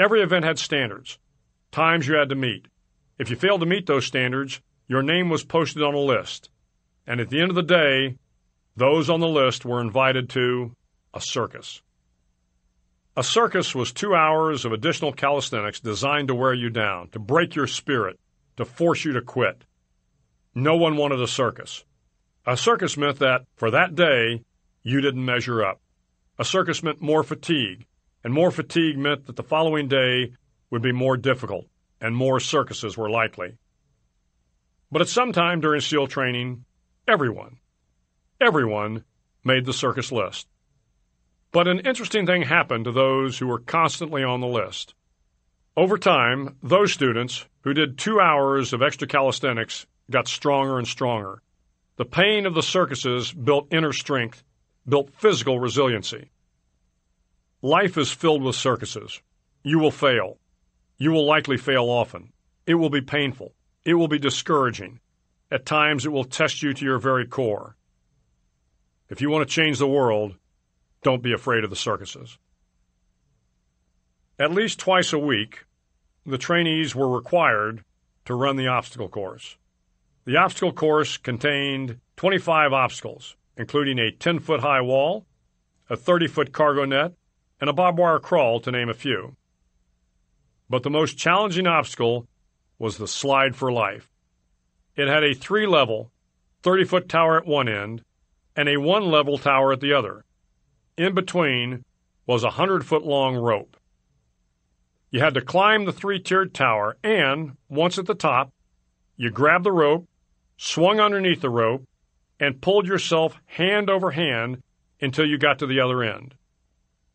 Every 0.00 0.22
event 0.22 0.46
had 0.46 0.58
standards, 0.58 1.18
times 1.72 2.08
you 2.08 2.14
had 2.14 2.30
to 2.30 2.34
meet. 2.34 2.68
If 3.18 3.28
you 3.28 3.36
failed 3.36 3.60
to 3.60 3.66
meet 3.66 3.84
those 3.84 4.06
standards, 4.06 4.62
your 4.88 5.02
name 5.02 5.28
was 5.28 5.44
posted 5.44 5.82
on 5.82 5.92
a 5.92 5.98
list. 5.98 6.48
And 7.06 7.20
at 7.20 7.28
the 7.28 7.38
end 7.38 7.50
of 7.50 7.54
the 7.54 7.62
day, 7.62 8.16
those 8.74 9.10
on 9.10 9.20
the 9.20 9.28
list 9.28 9.66
were 9.66 9.78
invited 9.78 10.30
to 10.30 10.74
a 11.12 11.20
circus. 11.20 11.82
A 13.14 13.22
circus 13.22 13.74
was 13.74 13.92
two 13.92 14.14
hours 14.14 14.64
of 14.64 14.72
additional 14.72 15.12
calisthenics 15.12 15.80
designed 15.80 16.28
to 16.28 16.34
wear 16.34 16.54
you 16.54 16.70
down, 16.70 17.10
to 17.10 17.18
break 17.18 17.54
your 17.54 17.66
spirit, 17.66 18.18
to 18.56 18.64
force 18.64 19.04
you 19.04 19.12
to 19.12 19.20
quit. 19.20 19.64
No 20.54 20.76
one 20.76 20.96
wanted 20.96 21.20
a 21.20 21.28
circus. 21.28 21.84
A 22.46 22.56
circus 22.56 22.96
meant 22.96 23.18
that, 23.18 23.42
for 23.54 23.70
that 23.70 23.94
day, 23.96 24.44
you 24.82 25.02
didn't 25.02 25.26
measure 25.26 25.62
up. 25.62 25.78
A 26.38 26.44
circus 26.46 26.82
meant 26.82 27.02
more 27.02 27.22
fatigue, 27.22 27.84
and 28.24 28.32
more 28.32 28.50
fatigue 28.50 28.98
meant 28.98 29.26
that 29.26 29.36
the 29.36 29.42
following 29.42 29.88
day 29.88 30.32
would 30.70 30.82
be 30.82 30.92
more 30.92 31.16
difficult, 31.16 31.66
and 32.00 32.14
more 32.14 32.40
circuses 32.40 32.96
were 32.96 33.10
likely. 33.10 33.56
But 34.92 35.02
at 35.02 35.08
some 35.08 35.32
time 35.32 35.60
during 35.60 35.80
SEAL 35.80 36.08
training, 36.08 36.64
everyone, 37.06 37.58
everyone 38.40 39.04
made 39.44 39.64
the 39.64 39.72
circus 39.72 40.10
list. 40.12 40.48
But 41.52 41.68
an 41.68 41.80
interesting 41.80 42.26
thing 42.26 42.42
happened 42.42 42.84
to 42.84 42.92
those 42.92 43.38
who 43.38 43.46
were 43.46 43.58
constantly 43.58 44.22
on 44.22 44.40
the 44.40 44.46
list. 44.46 44.94
Over 45.76 45.98
time, 45.98 46.56
those 46.62 46.92
students 46.92 47.46
who 47.62 47.74
did 47.74 47.98
two 47.98 48.20
hours 48.20 48.72
of 48.72 48.82
extra 48.82 49.08
calisthenics 49.08 49.86
got 50.10 50.28
stronger 50.28 50.78
and 50.78 50.86
stronger. 50.86 51.42
The 51.96 52.04
pain 52.04 52.46
of 52.46 52.54
the 52.54 52.62
circuses 52.62 53.32
built 53.32 53.72
inner 53.72 53.92
strength, 53.92 54.42
built 54.88 55.10
physical 55.14 55.58
resiliency. 55.60 56.30
Life 57.62 57.98
is 57.98 58.10
filled 58.10 58.42
with 58.42 58.56
circuses. 58.56 59.20
You 59.62 59.78
will 59.78 59.90
fail. 59.90 60.38
You 60.96 61.10
will 61.10 61.26
likely 61.26 61.58
fail 61.58 61.84
often. 61.84 62.32
It 62.66 62.74
will 62.74 62.88
be 62.88 63.02
painful. 63.02 63.52
It 63.84 63.94
will 63.94 64.08
be 64.08 64.18
discouraging. 64.18 65.00
At 65.50 65.66
times, 65.66 66.06
it 66.06 66.12
will 66.12 66.24
test 66.24 66.62
you 66.62 66.72
to 66.72 66.84
your 66.84 66.98
very 66.98 67.26
core. 67.26 67.76
If 69.10 69.20
you 69.20 69.28
want 69.28 69.46
to 69.46 69.54
change 69.54 69.78
the 69.78 69.86
world, 69.86 70.36
don't 71.02 71.22
be 71.22 71.32
afraid 71.32 71.64
of 71.64 71.70
the 71.70 71.76
circuses. 71.76 72.38
At 74.38 74.52
least 74.52 74.78
twice 74.78 75.12
a 75.12 75.18
week, 75.18 75.64
the 76.24 76.38
trainees 76.38 76.94
were 76.94 77.08
required 77.08 77.84
to 78.24 78.34
run 78.34 78.56
the 78.56 78.68
obstacle 78.68 79.08
course. 79.08 79.56
The 80.24 80.36
obstacle 80.38 80.72
course 80.72 81.18
contained 81.18 81.98
25 82.16 82.72
obstacles, 82.72 83.36
including 83.56 83.98
a 83.98 84.12
10 84.12 84.38
foot 84.38 84.60
high 84.60 84.80
wall, 84.80 85.26
a 85.90 85.96
30 85.96 86.26
foot 86.28 86.52
cargo 86.52 86.84
net, 86.84 87.12
and 87.60 87.68
a 87.68 87.72
barbed 87.72 87.98
wire 87.98 88.18
crawl, 88.18 88.60
to 88.60 88.70
name 88.70 88.88
a 88.88 88.94
few. 88.94 89.36
But 90.68 90.82
the 90.82 90.90
most 90.90 91.18
challenging 91.18 91.66
obstacle 91.66 92.26
was 92.78 92.96
the 92.96 93.08
slide 93.08 93.56
for 93.56 93.70
life. 93.70 94.10
It 94.96 95.08
had 95.08 95.24
a 95.24 95.34
three 95.34 95.66
level, 95.66 96.10
30 96.62 96.84
foot 96.84 97.08
tower 97.08 97.38
at 97.38 97.46
one 97.46 97.68
end 97.68 98.04
and 98.56 98.68
a 98.68 98.76
one 98.76 99.04
level 99.04 99.38
tower 99.38 99.72
at 99.72 99.80
the 99.80 99.92
other. 99.92 100.24
In 100.96 101.14
between 101.14 101.84
was 102.26 102.44
a 102.44 102.50
hundred 102.50 102.84
foot 102.84 103.04
long 103.04 103.36
rope. 103.36 103.76
You 105.10 105.20
had 105.20 105.34
to 105.34 105.40
climb 105.40 105.84
the 105.84 105.92
three 105.92 106.20
tiered 106.20 106.54
tower, 106.54 106.96
and, 107.02 107.56
once 107.68 107.98
at 107.98 108.06
the 108.06 108.14
top, 108.14 108.52
you 109.16 109.30
grabbed 109.30 109.64
the 109.64 109.72
rope, 109.72 110.08
swung 110.56 111.00
underneath 111.00 111.40
the 111.40 111.50
rope, 111.50 111.84
and 112.38 112.60
pulled 112.60 112.86
yourself 112.86 113.40
hand 113.46 113.90
over 113.90 114.12
hand 114.12 114.62
until 115.00 115.26
you 115.26 115.36
got 115.36 115.58
to 115.58 115.66
the 115.66 115.80
other 115.80 116.02
end. 116.02 116.34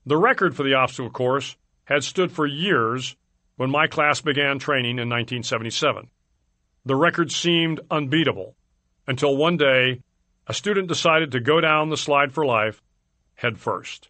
The 0.05 0.17
record 0.17 0.55
for 0.55 0.63
the 0.63 0.75
obstacle 0.75 1.09
course 1.09 1.57
had 1.85 2.03
stood 2.03 2.31
for 2.31 2.45
years 2.45 3.15
when 3.55 3.71
my 3.71 3.87
class 3.87 4.21
began 4.21 4.59
training 4.59 4.99
in 4.99 5.09
1977. 5.09 6.09
The 6.85 6.95
record 6.95 7.31
seemed 7.31 7.79
unbeatable 7.89 8.55
until 9.07 9.35
one 9.35 9.57
day 9.57 10.01
a 10.47 10.53
student 10.53 10.87
decided 10.87 11.31
to 11.31 11.39
go 11.39 11.59
down 11.59 11.89
the 11.89 11.97
slide 11.97 12.33
for 12.33 12.45
life 12.45 12.83
head 13.35 13.57
first. 13.57 14.09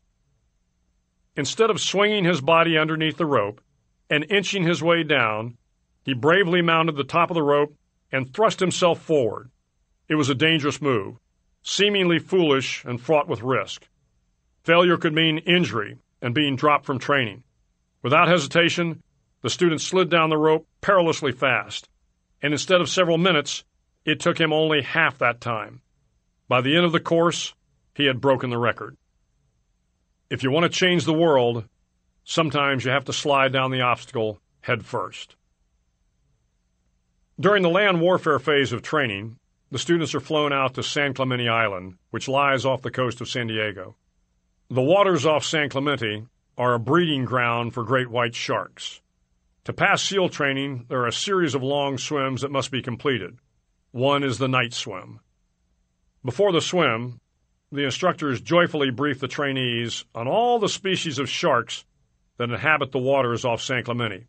Instead 1.38 1.70
of 1.70 1.80
swinging 1.80 2.26
his 2.26 2.42
body 2.42 2.78
underneath 2.78 3.18
the 3.18 3.26
rope 3.26 3.62
and 4.10 4.30
inching 4.30 4.64
his 4.64 4.84
way 4.84 5.04
down, 5.04 5.58
he 6.04 6.14
bravely 6.14 6.62
mounted 6.62 6.96
the 6.96 7.04
top 7.04 7.30
of 7.30 7.36
the 7.36 7.42
rope 7.42 7.74
and 8.12 8.34
thrust 8.34 8.60
himself 8.60 9.02
forward. 9.02 9.50
It 10.08 10.16
was 10.16 10.30
a 10.30 10.36
dangerous 10.36 10.82
move, 10.82 11.16
seemingly 11.64 12.20
foolish 12.20 12.84
and 12.86 13.02
fraught 13.02 13.28
with 13.28 13.42
risk. 13.42 13.88
Failure 14.66 14.98
could 14.98 15.14
mean 15.14 15.38
injury 15.38 16.00
and 16.24 16.34
being 16.34 16.56
dropped 16.56 16.88
from 16.88 16.98
training. 16.98 17.44
Without 18.02 18.28
hesitation, 18.28 19.04
the 19.44 19.50
student 19.52 19.80
slid 19.80 20.10
down 20.10 20.32
the 20.32 20.38
rope 20.38 20.68
perilously 20.82 21.32
fast, 21.32 21.88
and 22.42 22.52
instead 22.52 22.82
of 22.82 22.90
several 22.90 23.20
minutes, 23.20 23.64
it 24.06 24.20
took 24.20 24.40
him 24.40 24.52
only 24.52 24.82
half 24.82 25.20
that 25.20 25.40
time. 25.40 25.82
By 26.48 26.62
the 26.62 26.76
end 26.76 26.84
of 26.84 26.94
the 26.94 27.00
course, 27.00 27.54
he 27.94 28.06
had 28.06 28.20
broken 28.20 28.50
the 28.50 28.58
record. 28.58 28.98
If 30.32 30.42
you 30.42 30.50
want 30.50 30.64
to 30.64 30.80
change 30.80 31.06
the 31.06 31.14
world, 31.14 31.66
sometimes 32.24 32.84
you 32.84 32.90
have 32.90 33.06
to 33.06 33.14
slide 33.14 33.54
down 33.54 33.70
the 33.70 33.82
obstacle 33.82 34.40
head 34.62 34.84
first. 34.84 35.36
During 37.40 37.62
the 37.62 37.70
land 37.70 38.02
warfare 38.02 38.40
phase 38.40 38.74
of 38.74 38.82
training, 38.82 39.38
the 39.70 39.78
students 39.78 40.16
are 40.16 40.20
flown 40.20 40.52
out 40.52 40.74
to 40.74 40.82
San 40.82 41.14
Clemente 41.14 41.48
Island, 41.48 41.98
which 42.10 42.28
lies 42.28 42.66
off 42.66 42.82
the 42.82 42.90
coast 42.90 43.22
of 43.22 43.30
San 43.30 43.46
Diego. 43.46 43.96
The 44.70 44.82
waters 44.82 45.28
off 45.28 45.46
San 45.46 45.70
Clemente 45.70 46.26
are 46.58 46.74
a 46.74 46.80
breeding 46.80 47.26
ground 47.26 47.76
for 47.76 47.84
great 47.84 48.10
white 48.10 48.34
sharks. 48.34 49.00
To 49.66 49.74
pass 49.74 50.02
SEAL 50.02 50.30
training, 50.30 50.86
there 50.90 51.02
are 51.02 51.08
a 51.08 51.14
series 51.14 51.54
of 51.54 51.62
long 51.62 52.00
swims 52.00 52.42
that 52.42 52.50
must 52.52 52.72
be 52.72 52.82
completed. 52.82 53.38
One 53.92 54.24
is 54.24 54.40
the 54.40 54.48
night 54.48 54.74
swim. 54.74 55.20
Before 56.24 56.52
the 56.52 56.62
swim, 56.62 57.20
the 57.72 57.84
instructors 57.84 58.42
joyfully 58.42 58.90
brief 58.90 59.20
the 59.20 59.28
trainees 59.28 60.04
on 60.16 60.28
all 60.28 60.58
the 60.58 60.68
species 60.68 61.20
of 61.20 61.30
sharks 61.30 61.86
that 62.38 62.50
inhabit 62.50 62.92
the 62.92 62.98
waters 62.98 63.46
off 63.46 63.62
San 63.62 63.84
Clemente. 63.84 64.26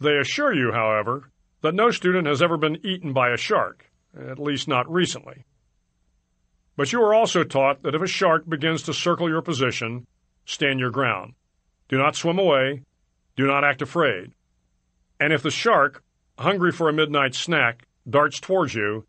They 0.00 0.16
assure 0.16 0.54
you, 0.54 0.72
however, 0.72 1.32
that 1.60 1.74
no 1.74 1.90
student 1.90 2.26
has 2.26 2.40
ever 2.40 2.56
been 2.56 2.78
eaten 2.82 3.12
by 3.12 3.28
a 3.28 3.36
shark, 3.36 3.90
at 4.18 4.38
least 4.38 4.68
not 4.68 4.90
recently. 4.90 5.44
But 6.76 6.92
you 6.92 7.02
are 7.02 7.14
also 7.14 7.44
taught 7.44 7.82
that 7.82 7.94
if 7.94 8.02
a 8.02 8.06
shark 8.06 8.48
begins 8.48 8.82
to 8.82 8.94
circle 8.94 9.28
your 9.28 9.42
position, 9.42 10.06
stand 10.44 10.80
your 10.80 10.90
ground. 10.90 11.34
Do 11.88 11.98
not 11.98 12.16
swim 12.16 12.38
away. 12.38 12.84
Do 13.36 13.46
not 13.46 13.64
act 13.64 13.82
afraid. 13.82 14.32
And 15.18 15.32
if 15.32 15.42
the 15.42 15.50
shark, 15.50 16.02
hungry 16.38 16.72
for 16.72 16.88
a 16.88 16.92
midnight 16.92 17.34
snack, 17.34 17.86
darts 18.08 18.40
towards 18.40 18.74
you, 18.74 19.06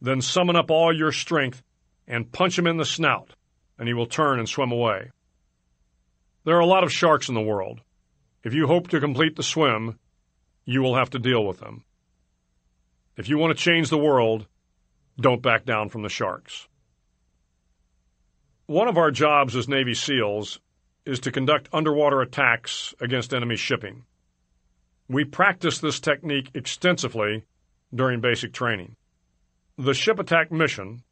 then 0.00 0.20
summon 0.20 0.56
up 0.56 0.70
all 0.70 0.96
your 0.96 1.12
strength 1.12 1.62
and 2.08 2.32
punch 2.32 2.58
him 2.58 2.66
in 2.66 2.76
the 2.76 2.84
snout, 2.84 3.30
and 3.78 3.86
he 3.86 3.94
will 3.94 4.06
turn 4.06 4.38
and 4.38 4.48
swim 4.48 4.72
away. 4.72 5.10
There 6.44 6.56
are 6.56 6.60
a 6.60 6.66
lot 6.66 6.82
of 6.82 6.92
sharks 6.92 7.28
in 7.28 7.34
the 7.34 7.40
world. 7.40 7.80
If 8.42 8.54
you 8.54 8.66
hope 8.66 8.88
to 8.88 9.00
complete 9.00 9.36
the 9.36 9.44
swim, 9.44 9.98
you 10.64 10.82
will 10.82 10.96
have 10.96 11.10
to 11.10 11.18
deal 11.18 11.44
with 11.44 11.60
them. 11.60 11.84
If 13.16 13.28
you 13.28 13.38
want 13.38 13.56
to 13.56 13.62
change 13.62 13.90
the 13.90 13.98
world, 13.98 14.46
don't 15.20 15.42
back 15.42 15.64
down 15.64 15.88
from 15.88 16.02
the 16.02 16.08
sharks. 16.08 16.66
One 18.72 18.88
of 18.88 18.96
our 18.96 19.10
jobs 19.10 19.54
as 19.54 19.68
Navy 19.68 19.92
SEALs 19.92 20.58
is 21.04 21.20
to 21.20 21.30
conduct 21.30 21.68
underwater 21.74 22.22
attacks 22.22 22.94
against 23.02 23.34
enemy 23.34 23.56
shipping. 23.56 24.06
We 25.08 25.26
practice 25.26 25.78
this 25.78 26.00
technique 26.00 26.48
extensively 26.54 27.44
during 27.94 28.22
basic 28.22 28.54
training. 28.54 28.96
The 29.76 29.92
ship 29.92 30.18
attack 30.18 30.50
mission 30.50 31.02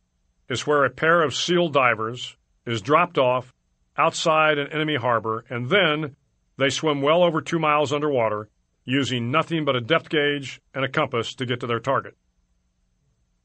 is 0.49 0.67
where 0.67 0.87
a 0.87 0.91
pair 0.91 1.21
of 1.21 1.35
SEAL 1.35 1.69
divers 1.69 2.35
is 2.65 2.81
dropped 2.81 3.19
off 3.19 3.53
outside 3.95 4.57
an 4.57 4.73
enemy 4.73 4.97
harbor 4.97 5.45
and 5.51 5.69
then 5.69 6.17
they 6.57 6.71
swim 6.71 7.03
well 7.03 7.23
over 7.23 7.43
two 7.43 7.59
miles 7.59 7.93
underwater 7.93 8.49
using 8.87 9.31
nothing 9.31 9.67
but 9.67 9.77
a 9.77 9.83
depth 9.83 10.09
gauge 10.09 10.63
and 10.73 10.83
a 10.83 10.89
compass 10.89 11.35
to 11.35 11.45
get 11.45 11.61
to 11.61 11.67
their 11.67 11.79
target. 11.79 12.17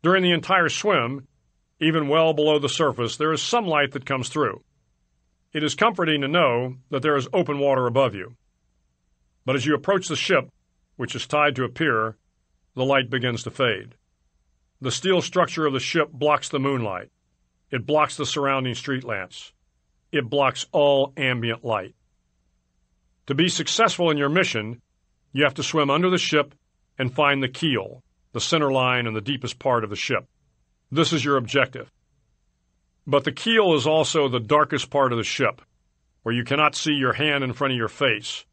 During 0.04 0.24
the 0.24 0.32
entire 0.32 0.70
swim, 0.70 1.28
even 1.80 2.08
well 2.08 2.34
below 2.34 2.60
the 2.60 2.70
surface, 2.70 3.18
there 3.18 3.34
is 3.34 3.42
some 3.42 3.66
light 3.66 3.92
that 3.92 4.06
comes 4.06 4.30
through. 4.30 4.64
It 5.54 5.64
is 5.64 5.76
comforting 5.76 6.22
to 6.22 6.28
know 6.28 6.76
that 6.90 7.02
there 7.02 7.16
is 7.16 7.28
open 7.34 7.60
water 7.60 7.88
above 7.88 8.16
you. 8.16 8.36
But 9.46 9.56
as 9.56 9.66
you 9.66 9.76
approach 9.76 10.08
the 10.08 10.16
ship, 10.16 10.50
which 10.96 11.16
is 11.16 11.28
tied 11.28 11.56
to 11.56 11.64
a 11.64 11.70
pier, 11.70 12.18
the 12.76 12.86
light 12.86 13.10
begins 13.10 13.44
to 13.44 13.52
fade. 13.52 13.96
The 14.82 14.92
steel 14.92 15.22
structure 15.22 15.66
of 15.66 15.74
the 15.74 15.80
ship 15.80 16.12
blocks 16.12 16.50
the 16.50 16.60
moonlight. 16.60 17.10
It 17.72 17.86
blocks 17.86 18.18
the 18.18 18.26
surrounding 18.26 18.76
street 18.76 19.04
lamps. 19.04 19.52
It 20.12 20.30
blocks 20.30 20.66
all 20.72 21.14
ambient 21.18 21.64
light. 21.64 21.96
To 23.28 23.36
be 23.36 23.50
successful 23.50 24.12
in 24.12 24.18
your 24.18 24.30
mission, 24.30 24.82
you 25.34 25.44
have 25.44 25.56
to 25.56 25.64
swim 25.64 25.90
under 25.90 26.10
the 26.10 26.18
ship 26.18 26.54
and 26.98 27.14
find 27.14 27.42
the 27.42 27.50
keel, 27.50 28.04
the 28.34 28.42
center 28.42 28.72
line 28.72 29.08
and 29.08 29.16
the 29.16 29.22
deepest 29.22 29.60
part 29.60 29.84
of 29.84 29.90
the 29.90 29.96
ship. 29.96 30.26
This 30.96 31.12
is 31.12 31.26
your 31.26 31.36
objective. 31.36 31.92
But 33.06 33.26
the 33.26 33.34
keel 33.34 33.74
is 33.74 33.86
also 33.86 34.30
the 34.30 34.40
darkest 34.40 34.90
part 34.90 35.12
of 35.12 35.18
the 35.18 35.26
ship, 35.26 35.62
where 36.24 36.34
you 36.34 36.46
cannot 36.46 36.74
see 36.74 36.94
your 36.94 37.12
hand 37.12 37.44
in 37.44 37.52
front 37.52 37.74
of 37.74 37.78
your 37.78 37.90
face, 37.90 38.46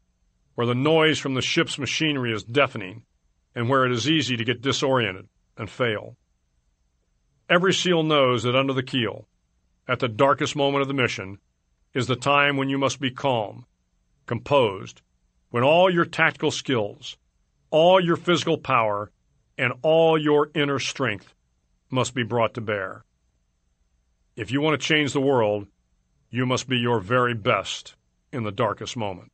where 0.55 0.67
the 0.67 0.75
noise 0.75 1.19
from 1.19 1.35
the 1.35 1.41
ship's 1.41 1.79
machinery 1.79 2.33
is 2.33 2.43
deafening, 2.43 3.05
and 3.55 3.69
where 3.69 3.85
it 3.85 3.93
is 3.93 4.09
easy 4.09 4.35
to 4.35 4.43
get 4.43 4.61
disoriented 4.61 5.29
and 5.57 5.69
fail. 5.69 6.17
Every 7.49 7.73
SEAL 7.73 8.03
knows 8.03 8.43
that 8.43 8.57
under 8.57 8.73
the 8.73 8.83
keel, 8.83 9.25
at 9.87 9.99
the 9.99 10.09
darkest 10.09 10.53
moment 10.53 10.81
of 10.81 10.89
the 10.89 10.93
mission, 10.93 11.37
is 11.93 12.07
the 12.07 12.17
time 12.17 12.57
when 12.57 12.67
you 12.67 12.77
must 12.77 12.99
be 12.99 13.09
calm, 13.09 13.65
composed, 14.25 15.01
when 15.49 15.63
all 15.63 15.89
your 15.89 16.03
tactical 16.03 16.51
skills, 16.51 17.15
all 17.69 18.03
your 18.03 18.17
physical 18.17 18.57
power, 18.57 19.11
and 19.57 19.71
all 19.81 20.17
your 20.17 20.49
inner 20.53 20.77
strength 20.77 21.33
must 21.93 22.13
be 22.13 22.23
brought 22.23 22.53
to 22.55 22.61
bear. 22.61 23.05
If 24.35 24.51
you 24.51 24.61
want 24.61 24.79
to 24.79 24.87
change 24.87 25.13
the 25.13 25.21
world, 25.21 25.67
you 26.29 26.45
must 26.45 26.67
be 26.67 26.77
your 26.77 26.99
very 26.99 27.33
best 27.33 27.95
in 28.31 28.43
the 28.43 28.51
darkest 28.51 28.97
moment. 28.97 29.31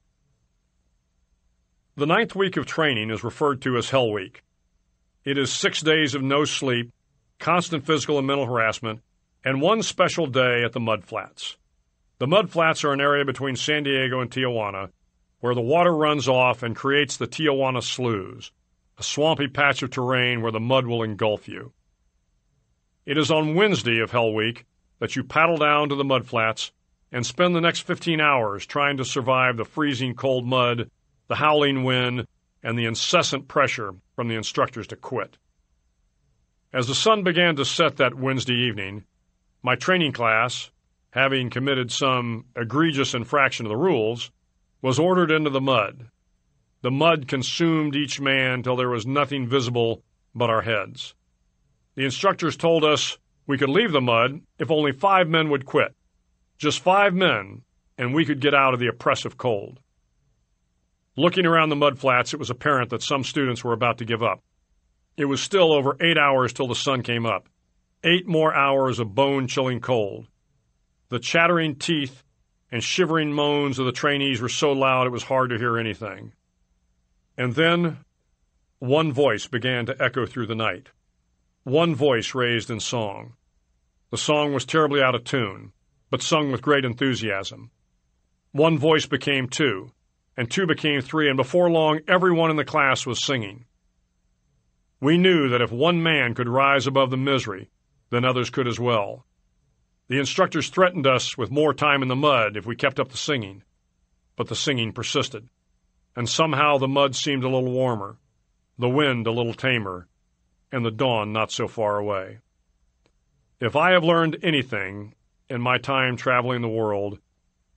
The 1.96 2.06
ninth 2.06 2.36
week 2.36 2.58
of 2.58 2.66
training 2.66 3.10
is 3.10 3.24
referred 3.24 3.62
to 3.64 3.78
as 3.78 3.90
Hell 3.90 4.12
Week. 4.12 4.44
It 5.24 5.38
is 5.38 5.52
six 5.52 5.82
days 5.82 6.16
of 6.16 6.22
no 6.22 6.46
sleep, 6.46 6.92
constant 7.40 7.86
physical 7.86 8.18
and 8.18 8.28
mental 8.28 8.46
harassment, 8.46 9.02
and 9.44 9.62
one 9.62 9.82
special 9.82 10.28
day 10.28 10.64
at 10.64 10.74
the 10.74 10.80
Mud 10.80 11.04
Flats. 11.04 11.58
The 12.20 12.28
Mud 12.28 12.50
Flats 12.50 12.84
are 12.84 12.94
an 12.94 13.02
area 13.02 13.26
between 13.26 13.56
San 13.56 13.84
Diego 13.84 14.20
and 14.20 14.30
Tijuana 14.30 14.90
where 15.40 15.56
the 15.56 15.62
water 15.62 15.96
runs 15.96 16.28
off 16.28 16.64
and 16.64 16.76
creates 16.76 17.18
the 17.18 17.28
Tijuana 17.28 17.82
Sloughs, 17.82 18.52
a 18.98 19.04
swampy 19.04 19.48
patch 19.48 19.82
of 19.82 19.90
terrain 19.90 20.42
where 20.42 20.52
the 20.52 20.60
mud 20.60 20.86
will 20.86 21.04
engulf 21.04 21.48
you. 21.48 21.72
It 23.10 23.18
is 23.18 23.32
on 23.32 23.56
Wednesday 23.56 24.02
of 24.02 24.12
Hell 24.12 24.32
Week 24.36 24.68
that 25.00 25.16
you 25.16 25.24
paddle 25.24 25.58
down 25.58 25.90
to 25.90 25.96
the 25.96 26.04
mud 26.04 26.28
flats 26.28 26.72
and 27.12 27.26
spend 27.26 27.56
the 27.56 27.60
next 27.60 27.80
15 27.80 28.22
hours 28.22 28.68
trying 28.68 28.98
to 28.98 29.04
survive 29.04 29.58
the 29.58 29.66
freezing 29.66 30.14
cold 30.14 30.46
mud, 30.46 30.92
the 31.28 31.34
howling 31.34 31.84
wind, 31.84 32.28
and 32.62 32.78
the 32.78 32.86
incessant 32.86 33.48
pressure 33.48 33.96
from 34.16 34.28
the 34.28 34.36
instructors 34.36 34.86
to 34.86 34.96
quit. 34.96 35.40
As 36.72 36.86
the 36.86 36.94
sun 36.94 37.24
began 37.24 37.56
to 37.56 37.66
set 37.66 37.98
that 37.98 38.14
Wednesday 38.14 38.54
evening, 38.54 39.06
my 39.64 39.74
training 39.74 40.12
class, 40.12 40.70
having 41.10 41.50
committed 41.50 41.92
some 41.92 42.46
egregious 42.56 43.16
infraction 43.16 43.66
of 43.66 43.72
the 43.72 43.76
rules, 43.76 44.30
was 44.84 45.00
ordered 45.00 45.32
into 45.32 45.50
the 45.50 45.60
mud. 45.60 46.10
The 46.84 46.92
mud 46.92 47.28
consumed 47.28 47.96
each 47.96 48.22
man 48.22 48.62
till 48.62 48.76
there 48.76 48.88
was 48.88 49.08
nothing 49.08 49.48
visible 49.48 50.04
but 50.36 50.52
our 50.52 50.62
heads. 50.62 51.16
The 52.00 52.06
instructors 52.06 52.56
told 52.56 52.86
us 52.86 53.18
we 53.46 53.58
could 53.58 53.68
leave 53.68 53.92
the 53.92 54.00
mud 54.00 54.40
if 54.58 54.72
only 54.72 54.94
five 54.94 55.28
men 55.28 55.50
would 55.50 55.66
quit. 55.66 55.94
Just 56.58 56.80
five 56.80 57.14
men, 57.14 57.64
and 57.98 58.14
we 58.14 58.24
could 58.24 58.40
get 58.40 58.54
out 58.54 58.74
of 58.74 58.80
the 58.80 58.88
oppressive 58.88 59.38
cold. 59.38 59.82
Looking 61.18 61.46
around 61.46 61.68
the 61.68 61.76
mud 61.76 62.00
flats, 62.00 62.34
it 62.34 62.40
was 62.40 62.50
apparent 62.50 62.92
that 62.92 63.04
some 63.04 63.26
students 63.26 63.66
were 63.66 63.74
about 63.74 63.98
to 63.98 64.06
give 64.06 64.24
up. 64.24 64.42
It 65.18 65.26
was 65.26 65.42
still 65.42 65.74
over 65.74 65.98
eight 66.00 66.18
hours 66.18 66.54
till 66.54 66.70
the 66.70 66.74
sun 66.74 67.04
came 67.04 67.26
up. 67.26 67.50
Eight 68.06 68.26
more 68.26 68.56
hours 68.56 69.00
of 69.00 69.14
bone 69.14 69.48
chilling 69.48 69.82
cold. 69.82 70.30
The 71.10 71.20
chattering 71.20 71.76
teeth 71.76 72.24
and 72.72 72.82
shivering 72.82 73.34
moans 73.34 73.78
of 73.78 73.86
the 73.86 73.92
trainees 73.92 74.40
were 74.40 74.48
so 74.48 74.72
loud 74.72 75.06
it 75.06 75.12
was 75.12 75.24
hard 75.24 75.50
to 75.50 75.58
hear 75.58 75.78
anything. 75.78 76.32
And 77.38 77.56
then 77.56 77.98
one 78.78 79.12
voice 79.12 79.48
began 79.48 79.86
to 79.88 80.02
echo 80.02 80.26
through 80.26 80.48
the 80.48 80.56
night. 80.56 80.88
One 81.70 81.94
voice 81.94 82.34
raised 82.34 82.72
in 82.72 82.80
song. 82.80 83.36
The 84.10 84.18
song 84.18 84.56
was 84.56 84.66
terribly 84.66 85.04
out 85.04 85.14
of 85.14 85.24
tune, 85.24 85.72
but 86.10 86.24
sung 86.24 86.52
with 86.52 86.64
great 86.64 86.84
enthusiasm. 86.84 87.70
One 88.52 88.80
voice 88.80 89.06
became 89.06 89.48
two, 89.48 89.92
and 90.36 90.50
two 90.50 90.66
became 90.66 91.02
three, 91.02 91.30
and 91.30 91.38
before 91.38 91.70
long 91.70 92.00
everyone 92.08 92.50
in 92.50 92.56
the 92.56 92.66
class 92.66 93.06
was 93.06 93.24
singing. 93.24 93.66
We 95.00 95.20
knew 95.20 95.48
that 95.50 95.62
if 95.62 95.72
one 95.72 96.02
man 96.02 96.34
could 96.34 96.50
rise 96.50 96.88
above 96.88 97.12
the 97.12 97.18
misery, 97.18 97.70
then 98.10 98.26
others 98.26 98.50
could 98.50 98.68
as 98.68 98.80
well. 98.80 99.28
The 100.08 100.18
instructors 100.18 100.70
threatened 100.70 101.06
us 101.06 101.38
with 101.38 101.52
more 101.52 101.76
time 101.76 102.02
in 102.02 102.08
the 102.08 102.16
mud 102.16 102.58
if 102.58 102.66
we 102.66 102.76
kept 102.76 103.00
up 103.00 103.10
the 103.10 103.18
singing, 103.18 103.62
but 104.36 104.48
the 104.48 104.56
singing 104.56 104.92
persisted 104.92 105.50
and 106.16 106.28
somehow 106.28 106.80
the 106.80 106.88
mud 106.88 107.16
seemed 107.16 107.44
a 107.44 107.48
little 107.48 107.72
warmer, 107.72 108.18
the 108.80 108.90
wind 108.90 109.28
a 109.28 109.32
little 109.32 109.54
tamer, 109.54 110.08
and 110.72 110.86
the 110.86 110.92
dawn 110.92 111.34
not 111.34 111.52
so 111.52 111.68
far 111.68 111.98
away. 111.98 112.40
If 113.60 113.76
I 113.76 113.92
have 113.92 114.04
learned 114.04 114.38
anything 114.42 115.16
in 115.50 115.62
my 115.62 115.78
time 115.78 116.16
traveling 116.16 116.62
the 116.62 116.70
world, 116.70 117.20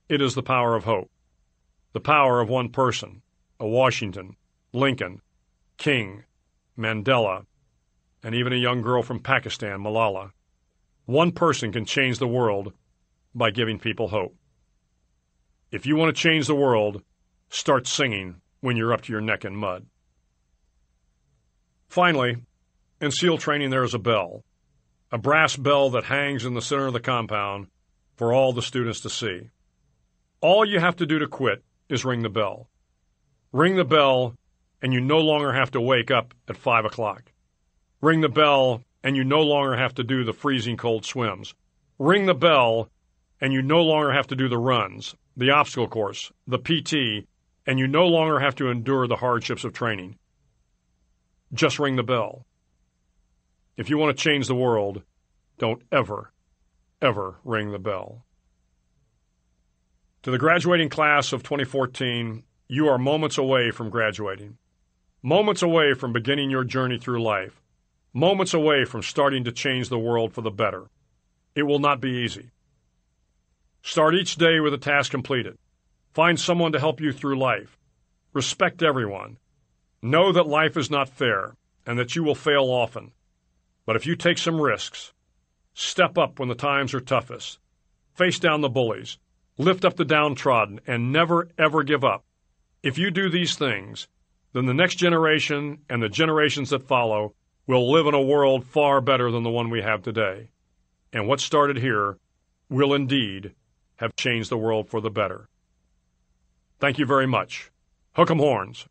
it 0.07 0.21
is 0.21 0.35
the 0.35 0.43
power 0.43 0.75
of 0.75 0.83
hope, 0.83 1.09
the 1.93 1.99
power 1.99 2.39
of 2.39 2.49
one 2.49 2.69
person, 2.69 3.21
a 3.59 3.67
Washington, 3.67 4.35
Lincoln, 4.71 5.21
King, 5.77 6.23
Mandela, 6.77 7.45
and 8.23 8.33
even 8.35 8.53
a 8.53 8.57
young 8.57 8.81
girl 8.81 9.03
from 9.03 9.19
Pakistan, 9.19 9.79
Malala. 9.79 10.31
One 11.05 11.31
person 11.31 11.71
can 11.71 11.85
change 11.85 12.19
the 12.19 12.27
world 12.27 12.73
by 13.35 13.51
giving 13.51 13.79
people 13.79 14.07
hope. 14.07 14.35
If 15.71 15.85
you 15.85 15.95
want 15.95 16.15
to 16.15 16.21
change 16.21 16.47
the 16.47 16.55
world, 16.55 17.01
start 17.49 17.87
singing 17.87 18.41
when 18.61 18.77
you're 18.77 18.93
up 18.93 19.01
to 19.01 19.11
your 19.11 19.21
neck 19.21 19.43
in 19.43 19.55
mud. 19.55 19.85
Finally, 21.89 22.37
in 23.03 23.11
SEAL 23.11 23.37
training, 23.37 23.69
there 23.69 23.83
is 23.83 23.93
a 23.93 23.99
bell, 23.99 24.43
a 25.11 25.17
brass 25.17 25.57
bell 25.57 25.89
that 25.89 26.05
hangs 26.05 26.45
in 26.45 26.53
the 26.53 26.61
center 26.61 26.87
of 26.87 26.93
the 26.93 27.01
compound 27.01 27.67
for 28.15 28.31
all 28.31 28.53
the 28.53 28.61
students 28.61 29.01
to 29.01 29.09
see. 29.09 29.49
All 30.39 30.65
you 30.65 30.79
have 30.79 30.95
to 30.97 31.05
do 31.05 31.19
to 31.19 31.27
quit 31.27 31.63
is 31.89 32.05
ring 32.05 32.21
the 32.21 32.29
bell. 32.29 32.69
Ring 33.51 33.75
the 33.75 33.83
bell, 33.83 34.35
and 34.81 34.93
you 34.93 35.01
no 35.01 35.17
longer 35.17 35.51
have 35.51 35.71
to 35.71 35.81
wake 35.81 36.11
up 36.11 36.33
at 36.47 36.55
5 36.55 36.85
o'clock. 36.85 37.31
Ring 37.99 38.21
the 38.21 38.29
bell, 38.29 38.81
and 39.03 39.17
you 39.17 39.25
no 39.25 39.41
longer 39.41 39.75
have 39.75 39.93
to 39.95 40.03
do 40.03 40.23
the 40.23 40.33
freezing 40.33 40.77
cold 40.77 41.05
swims. 41.05 41.53
Ring 41.99 42.25
the 42.25 42.33
bell, 42.33 42.89
and 43.41 43.51
you 43.51 43.61
no 43.61 43.81
longer 43.81 44.13
have 44.13 44.27
to 44.27 44.35
do 44.35 44.47
the 44.47 44.57
runs, 44.57 45.13
the 45.35 45.51
obstacle 45.51 45.89
course, 45.89 46.31
the 46.47 46.57
PT, 46.57 47.27
and 47.67 47.79
you 47.79 47.87
no 47.87 48.07
longer 48.07 48.39
have 48.39 48.55
to 48.55 48.69
endure 48.69 49.07
the 49.07 49.17
hardships 49.17 49.65
of 49.65 49.73
training. 49.73 50.17
Just 51.53 51.79
ring 51.79 51.97
the 51.97 52.03
bell. 52.03 52.45
If 53.75 53.89
you 53.89 53.97
want 53.97 54.15
to 54.15 54.23
change 54.23 54.47
the 54.47 54.55
world, 54.55 55.01
don't 55.57 55.81
ever, 55.91 56.31
ever 57.01 57.39
ring 57.43 57.71
the 57.71 57.79
bell. 57.79 58.23
To 60.23 60.31
the 60.31 60.37
graduating 60.37 60.89
class 60.89 61.33
of 61.33 61.41
2014, 61.41 62.43
you 62.67 62.87
are 62.87 62.99
moments 62.99 63.37
away 63.37 63.71
from 63.71 63.89
graduating, 63.89 64.57
moments 65.23 65.63
away 65.63 65.95
from 65.95 66.13
beginning 66.13 66.51
your 66.51 66.63
journey 66.63 66.99
through 66.99 67.23
life, 67.23 67.61
moments 68.13 68.53
away 68.53 68.85
from 68.85 69.01
starting 69.01 69.43
to 69.45 69.51
change 69.51 69.89
the 69.89 69.97
world 69.97 70.33
for 70.33 70.41
the 70.41 70.51
better. 70.51 70.85
It 71.55 71.63
will 71.63 71.79
not 71.79 71.99
be 71.99 72.11
easy. 72.23 72.51
Start 73.81 74.13
each 74.13 74.35
day 74.35 74.59
with 74.59 74.73
a 74.75 74.77
task 74.77 75.09
completed. 75.09 75.57
Find 76.13 76.39
someone 76.39 76.73
to 76.73 76.79
help 76.79 77.01
you 77.01 77.11
through 77.11 77.39
life. 77.39 77.77
Respect 78.33 78.83
everyone. 78.83 79.37
Know 80.01 80.31
that 80.31 80.47
life 80.47 80.77
is 80.77 80.91
not 80.91 81.09
fair 81.09 81.55
and 81.87 81.97
that 81.97 82.15
you 82.15 82.23
will 82.23 82.35
fail 82.35 82.65
often. 82.65 83.11
But 83.85 83.95
if 83.95 84.05
you 84.05 84.15
take 84.15 84.37
some 84.37 84.61
risks, 84.61 85.13
step 85.73 86.17
up 86.17 86.39
when 86.39 86.49
the 86.49 86.55
times 86.55 86.93
are 86.93 87.01
toughest, 87.01 87.59
face 88.13 88.39
down 88.39 88.61
the 88.61 88.69
bullies, 88.69 89.17
lift 89.57 89.83
up 89.83 89.97
the 89.97 90.05
downtrodden, 90.05 90.79
and 90.87 91.11
never 91.11 91.49
ever 91.57 91.83
give 91.83 92.03
up. 92.03 92.23
If 92.81 92.97
you 92.97 93.11
do 93.11 93.29
these 93.29 93.55
things, 93.55 94.07
then 94.53 94.65
the 94.65 94.73
next 94.73 94.95
generation 94.95 95.79
and 95.89 96.01
the 96.01 96.09
generations 96.09 96.69
that 96.69 96.87
follow 96.87 97.33
will 97.65 97.91
live 97.91 98.07
in 98.07 98.13
a 98.13 98.21
world 98.21 98.65
far 98.65 99.01
better 99.01 99.31
than 99.31 99.43
the 99.43 99.49
one 99.49 99.69
we 99.69 99.81
have 99.81 100.01
today. 100.01 100.49
And 101.11 101.27
what 101.27 101.39
started 101.39 101.77
here 101.77 102.17
will 102.69 102.93
indeed 102.93 103.53
have 103.97 104.15
changed 104.15 104.49
the 104.49 104.57
world 104.57 104.89
for 104.89 105.01
the 105.01 105.09
better. 105.09 105.47
Thank 106.79 106.99
you 106.99 107.05
very 107.05 107.27
much. 107.27 107.71
Hook 108.13 108.29
'em 108.29 108.39
horns. 108.39 108.87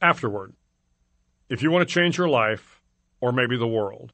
Afterward, 0.00 0.54
if 1.48 1.62
you 1.62 1.70
want 1.70 1.86
to 1.86 1.94
change 1.94 2.18
your 2.18 2.28
life, 2.28 2.80
or 3.20 3.32
maybe 3.32 3.56
the 3.56 3.66
world, 3.66 4.12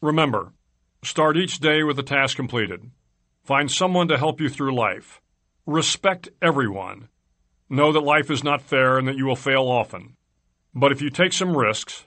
remember, 0.00 0.52
start 1.02 1.36
each 1.36 1.58
day 1.58 1.82
with 1.82 1.98
a 1.98 2.02
task 2.02 2.36
completed. 2.36 2.90
Find 3.44 3.70
someone 3.70 4.08
to 4.08 4.18
help 4.18 4.40
you 4.40 4.48
through 4.48 4.74
life. 4.74 5.20
Respect 5.66 6.30
everyone. 6.40 7.08
Know 7.68 7.92
that 7.92 8.00
life 8.00 8.30
is 8.30 8.44
not 8.44 8.62
fair 8.62 8.98
and 8.98 9.06
that 9.08 9.16
you 9.16 9.26
will 9.26 9.36
fail 9.36 9.62
often. 9.62 10.16
But 10.74 10.92
if 10.92 11.00
you 11.00 11.10
take 11.10 11.32
some 11.32 11.56
risks, 11.56 12.06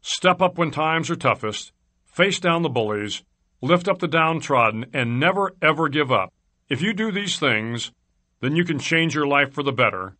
step 0.00 0.40
up 0.40 0.58
when 0.58 0.70
times 0.70 1.10
are 1.10 1.16
toughest, 1.16 1.72
face 2.04 2.40
down 2.40 2.62
the 2.62 2.68
bullies, 2.68 3.22
lift 3.60 3.88
up 3.88 3.98
the 3.98 4.08
downtrodden, 4.08 4.86
and 4.92 5.20
never 5.20 5.52
ever 5.60 5.88
give 5.88 6.10
up. 6.10 6.32
If 6.68 6.82
you 6.82 6.92
do 6.92 7.12
these 7.12 7.38
things, 7.38 7.92
then 8.40 8.56
you 8.56 8.64
can 8.64 8.78
change 8.78 9.14
your 9.14 9.26
life 9.26 9.52
for 9.52 9.62
the 9.62 9.72
better, 9.72 10.16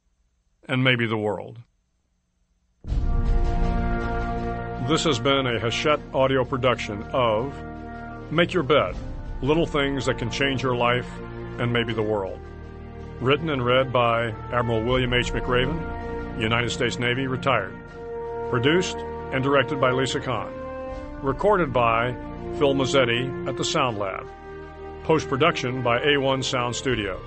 and 0.69 0.83
maybe 0.83 1.07
the 1.07 1.17
world. 1.17 1.59
This 4.89 5.05
has 5.05 5.19
been 5.19 5.47
a 5.47 5.59
Hachette 5.61 6.01
audio 6.15 6.45
production 6.45 7.03
of 7.13 7.53
Make 8.33 8.55
Your 8.55 8.63
Bed 8.63 8.97
Little 9.43 9.67
Things 9.67 10.07
That 10.07 10.17
Can 10.17 10.31
Change 10.31 10.63
Your 10.63 10.75
Life 10.75 11.11
and 11.59 11.71
Maybe 11.73 11.93
the 11.93 12.03
World. 12.03 12.41
Written 13.21 13.51
and 13.51 13.63
read 13.65 13.93
by 13.93 14.31
Admiral 14.53 14.83
William 14.83 15.13
H. 15.13 15.33
McRaven, 15.33 16.41
United 16.41 16.71
States 16.71 16.99
Navy, 16.99 17.27
retired. 17.27 17.75
Produced 18.49 18.97
and 19.33 19.43
directed 19.43 19.79
by 19.79 19.91
Lisa 19.91 20.21
Kahn. 20.21 20.53
Recorded 21.23 21.73
by 21.73 22.13
Phil 22.59 22.75
Mazzetti 22.75 23.47
at 23.47 23.57
the 23.57 23.65
Sound 23.65 23.99
Lab. 23.99 24.27
Post 25.05 25.29
production 25.29 25.83
by 25.83 26.01
A1 26.01 26.43
Sound 26.43 26.75
Studio. 26.75 27.21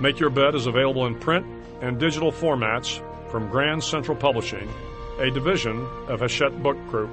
Make 0.00 0.20
Your 0.20 0.30
Bed 0.30 0.54
is 0.54 0.66
available 0.66 1.06
in 1.06 1.18
print 1.18 1.44
and 1.80 1.98
digital 1.98 2.30
formats 2.30 3.00
from 3.32 3.48
Grand 3.48 3.82
Central 3.82 4.14
Publishing, 4.14 4.68
a 5.18 5.30
division 5.30 5.88
of 6.06 6.20
Hachette 6.20 6.62
Book 6.62 6.76
Group. 6.88 7.10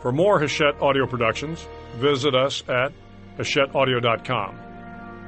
For 0.00 0.10
more 0.10 0.40
Hachette 0.40 0.82
audio 0.82 1.06
productions, 1.06 1.64
visit 1.94 2.34
us 2.34 2.64
at 2.68 2.92
hachetteaudio.com. 3.38 4.58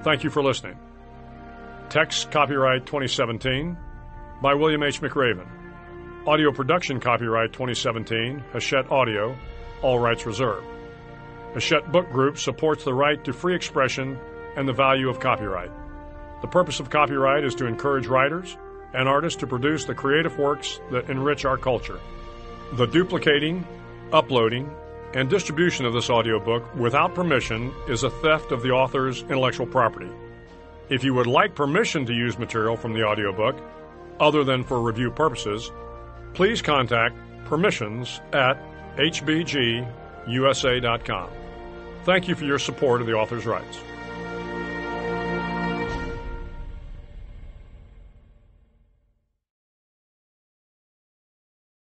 Thank 0.02 0.24
you 0.24 0.30
for 0.30 0.42
listening. 0.42 0.76
Text 1.90 2.32
copyright 2.32 2.86
2017 2.86 3.76
by 4.42 4.52
William 4.54 4.82
H. 4.82 5.00
McRaven. 5.00 5.46
Audio 6.26 6.50
production 6.50 6.98
copyright 6.98 7.52
2017, 7.52 8.42
Hachette 8.52 8.90
Audio, 8.90 9.36
all 9.80 10.00
rights 10.00 10.26
reserved. 10.26 10.66
Hachette 11.54 11.90
Book 11.92 12.10
Group 12.10 12.36
supports 12.36 12.82
the 12.82 12.94
right 12.94 13.22
to 13.24 13.32
free 13.32 13.54
expression 13.54 14.18
and 14.56 14.66
the 14.66 14.72
value 14.72 15.08
of 15.08 15.20
copyright. 15.20 15.70
The 16.42 16.48
purpose 16.48 16.80
of 16.80 16.90
copyright 16.90 17.44
is 17.44 17.54
to 17.56 17.66
encourage 17.66 18.08
writers 18.08 18.56
and 18.94 19.08
artists 19.08 19.40
to 19.40 19.46
produce 19.46 19.84
the 19.84 19.94
creative 19.94 20.38
works 20.38 20.80
that 20.90 21.08
enrich 21.10 21.44
our 21.44 21.56
culture. 21.56 22.00
The 22.74 22.86
duplicating, 22.86 23.66
uploading, 24.12 24.70
and 25.14 25.28
distribution 25.28 25.86
of 25.86 25.92
this 25.92 26.08
audiobook 26.10 26.74
without 26.76 27.14
permission 27.14 27.72
is 27.88 28.04
a 28.04 28.10
theft 28.10 28.52
of 28.52 28.62
the 28.62 28.70
author's 28.70 29.22
intellectual 29.22 29.66
property. 29.66 30.10
If 30.88 31.04
you 31.04 31.14
would 31.14 31.26
like 31.26 31.54
permission 31.54 32.06
to 32.06 32.12
use 32.12 32.38
material 32.38 32.76
from 32.76 32.92
the 32.94 33.04
audiobook, 33.04 33.56
other 34.18 34.44
than 34.44 34.64
for 34.64 34.80
review 34.80 35.10
purposes, 35.10 35.70
please 36.34 36.62
contact 36.62 37.16
permissions 37.44 38.20
at 38.32 38.62
hbgusa.com. 38.96 39.88
Thank 42.04 42.28
you 42.28 42.34
for 42.34 42.44
your 42.44 42.58
support 42.58 43.00
of 43.00 43.06
the 43.06 43.14
author's 43.14 43.46
rights. 43.46 43.78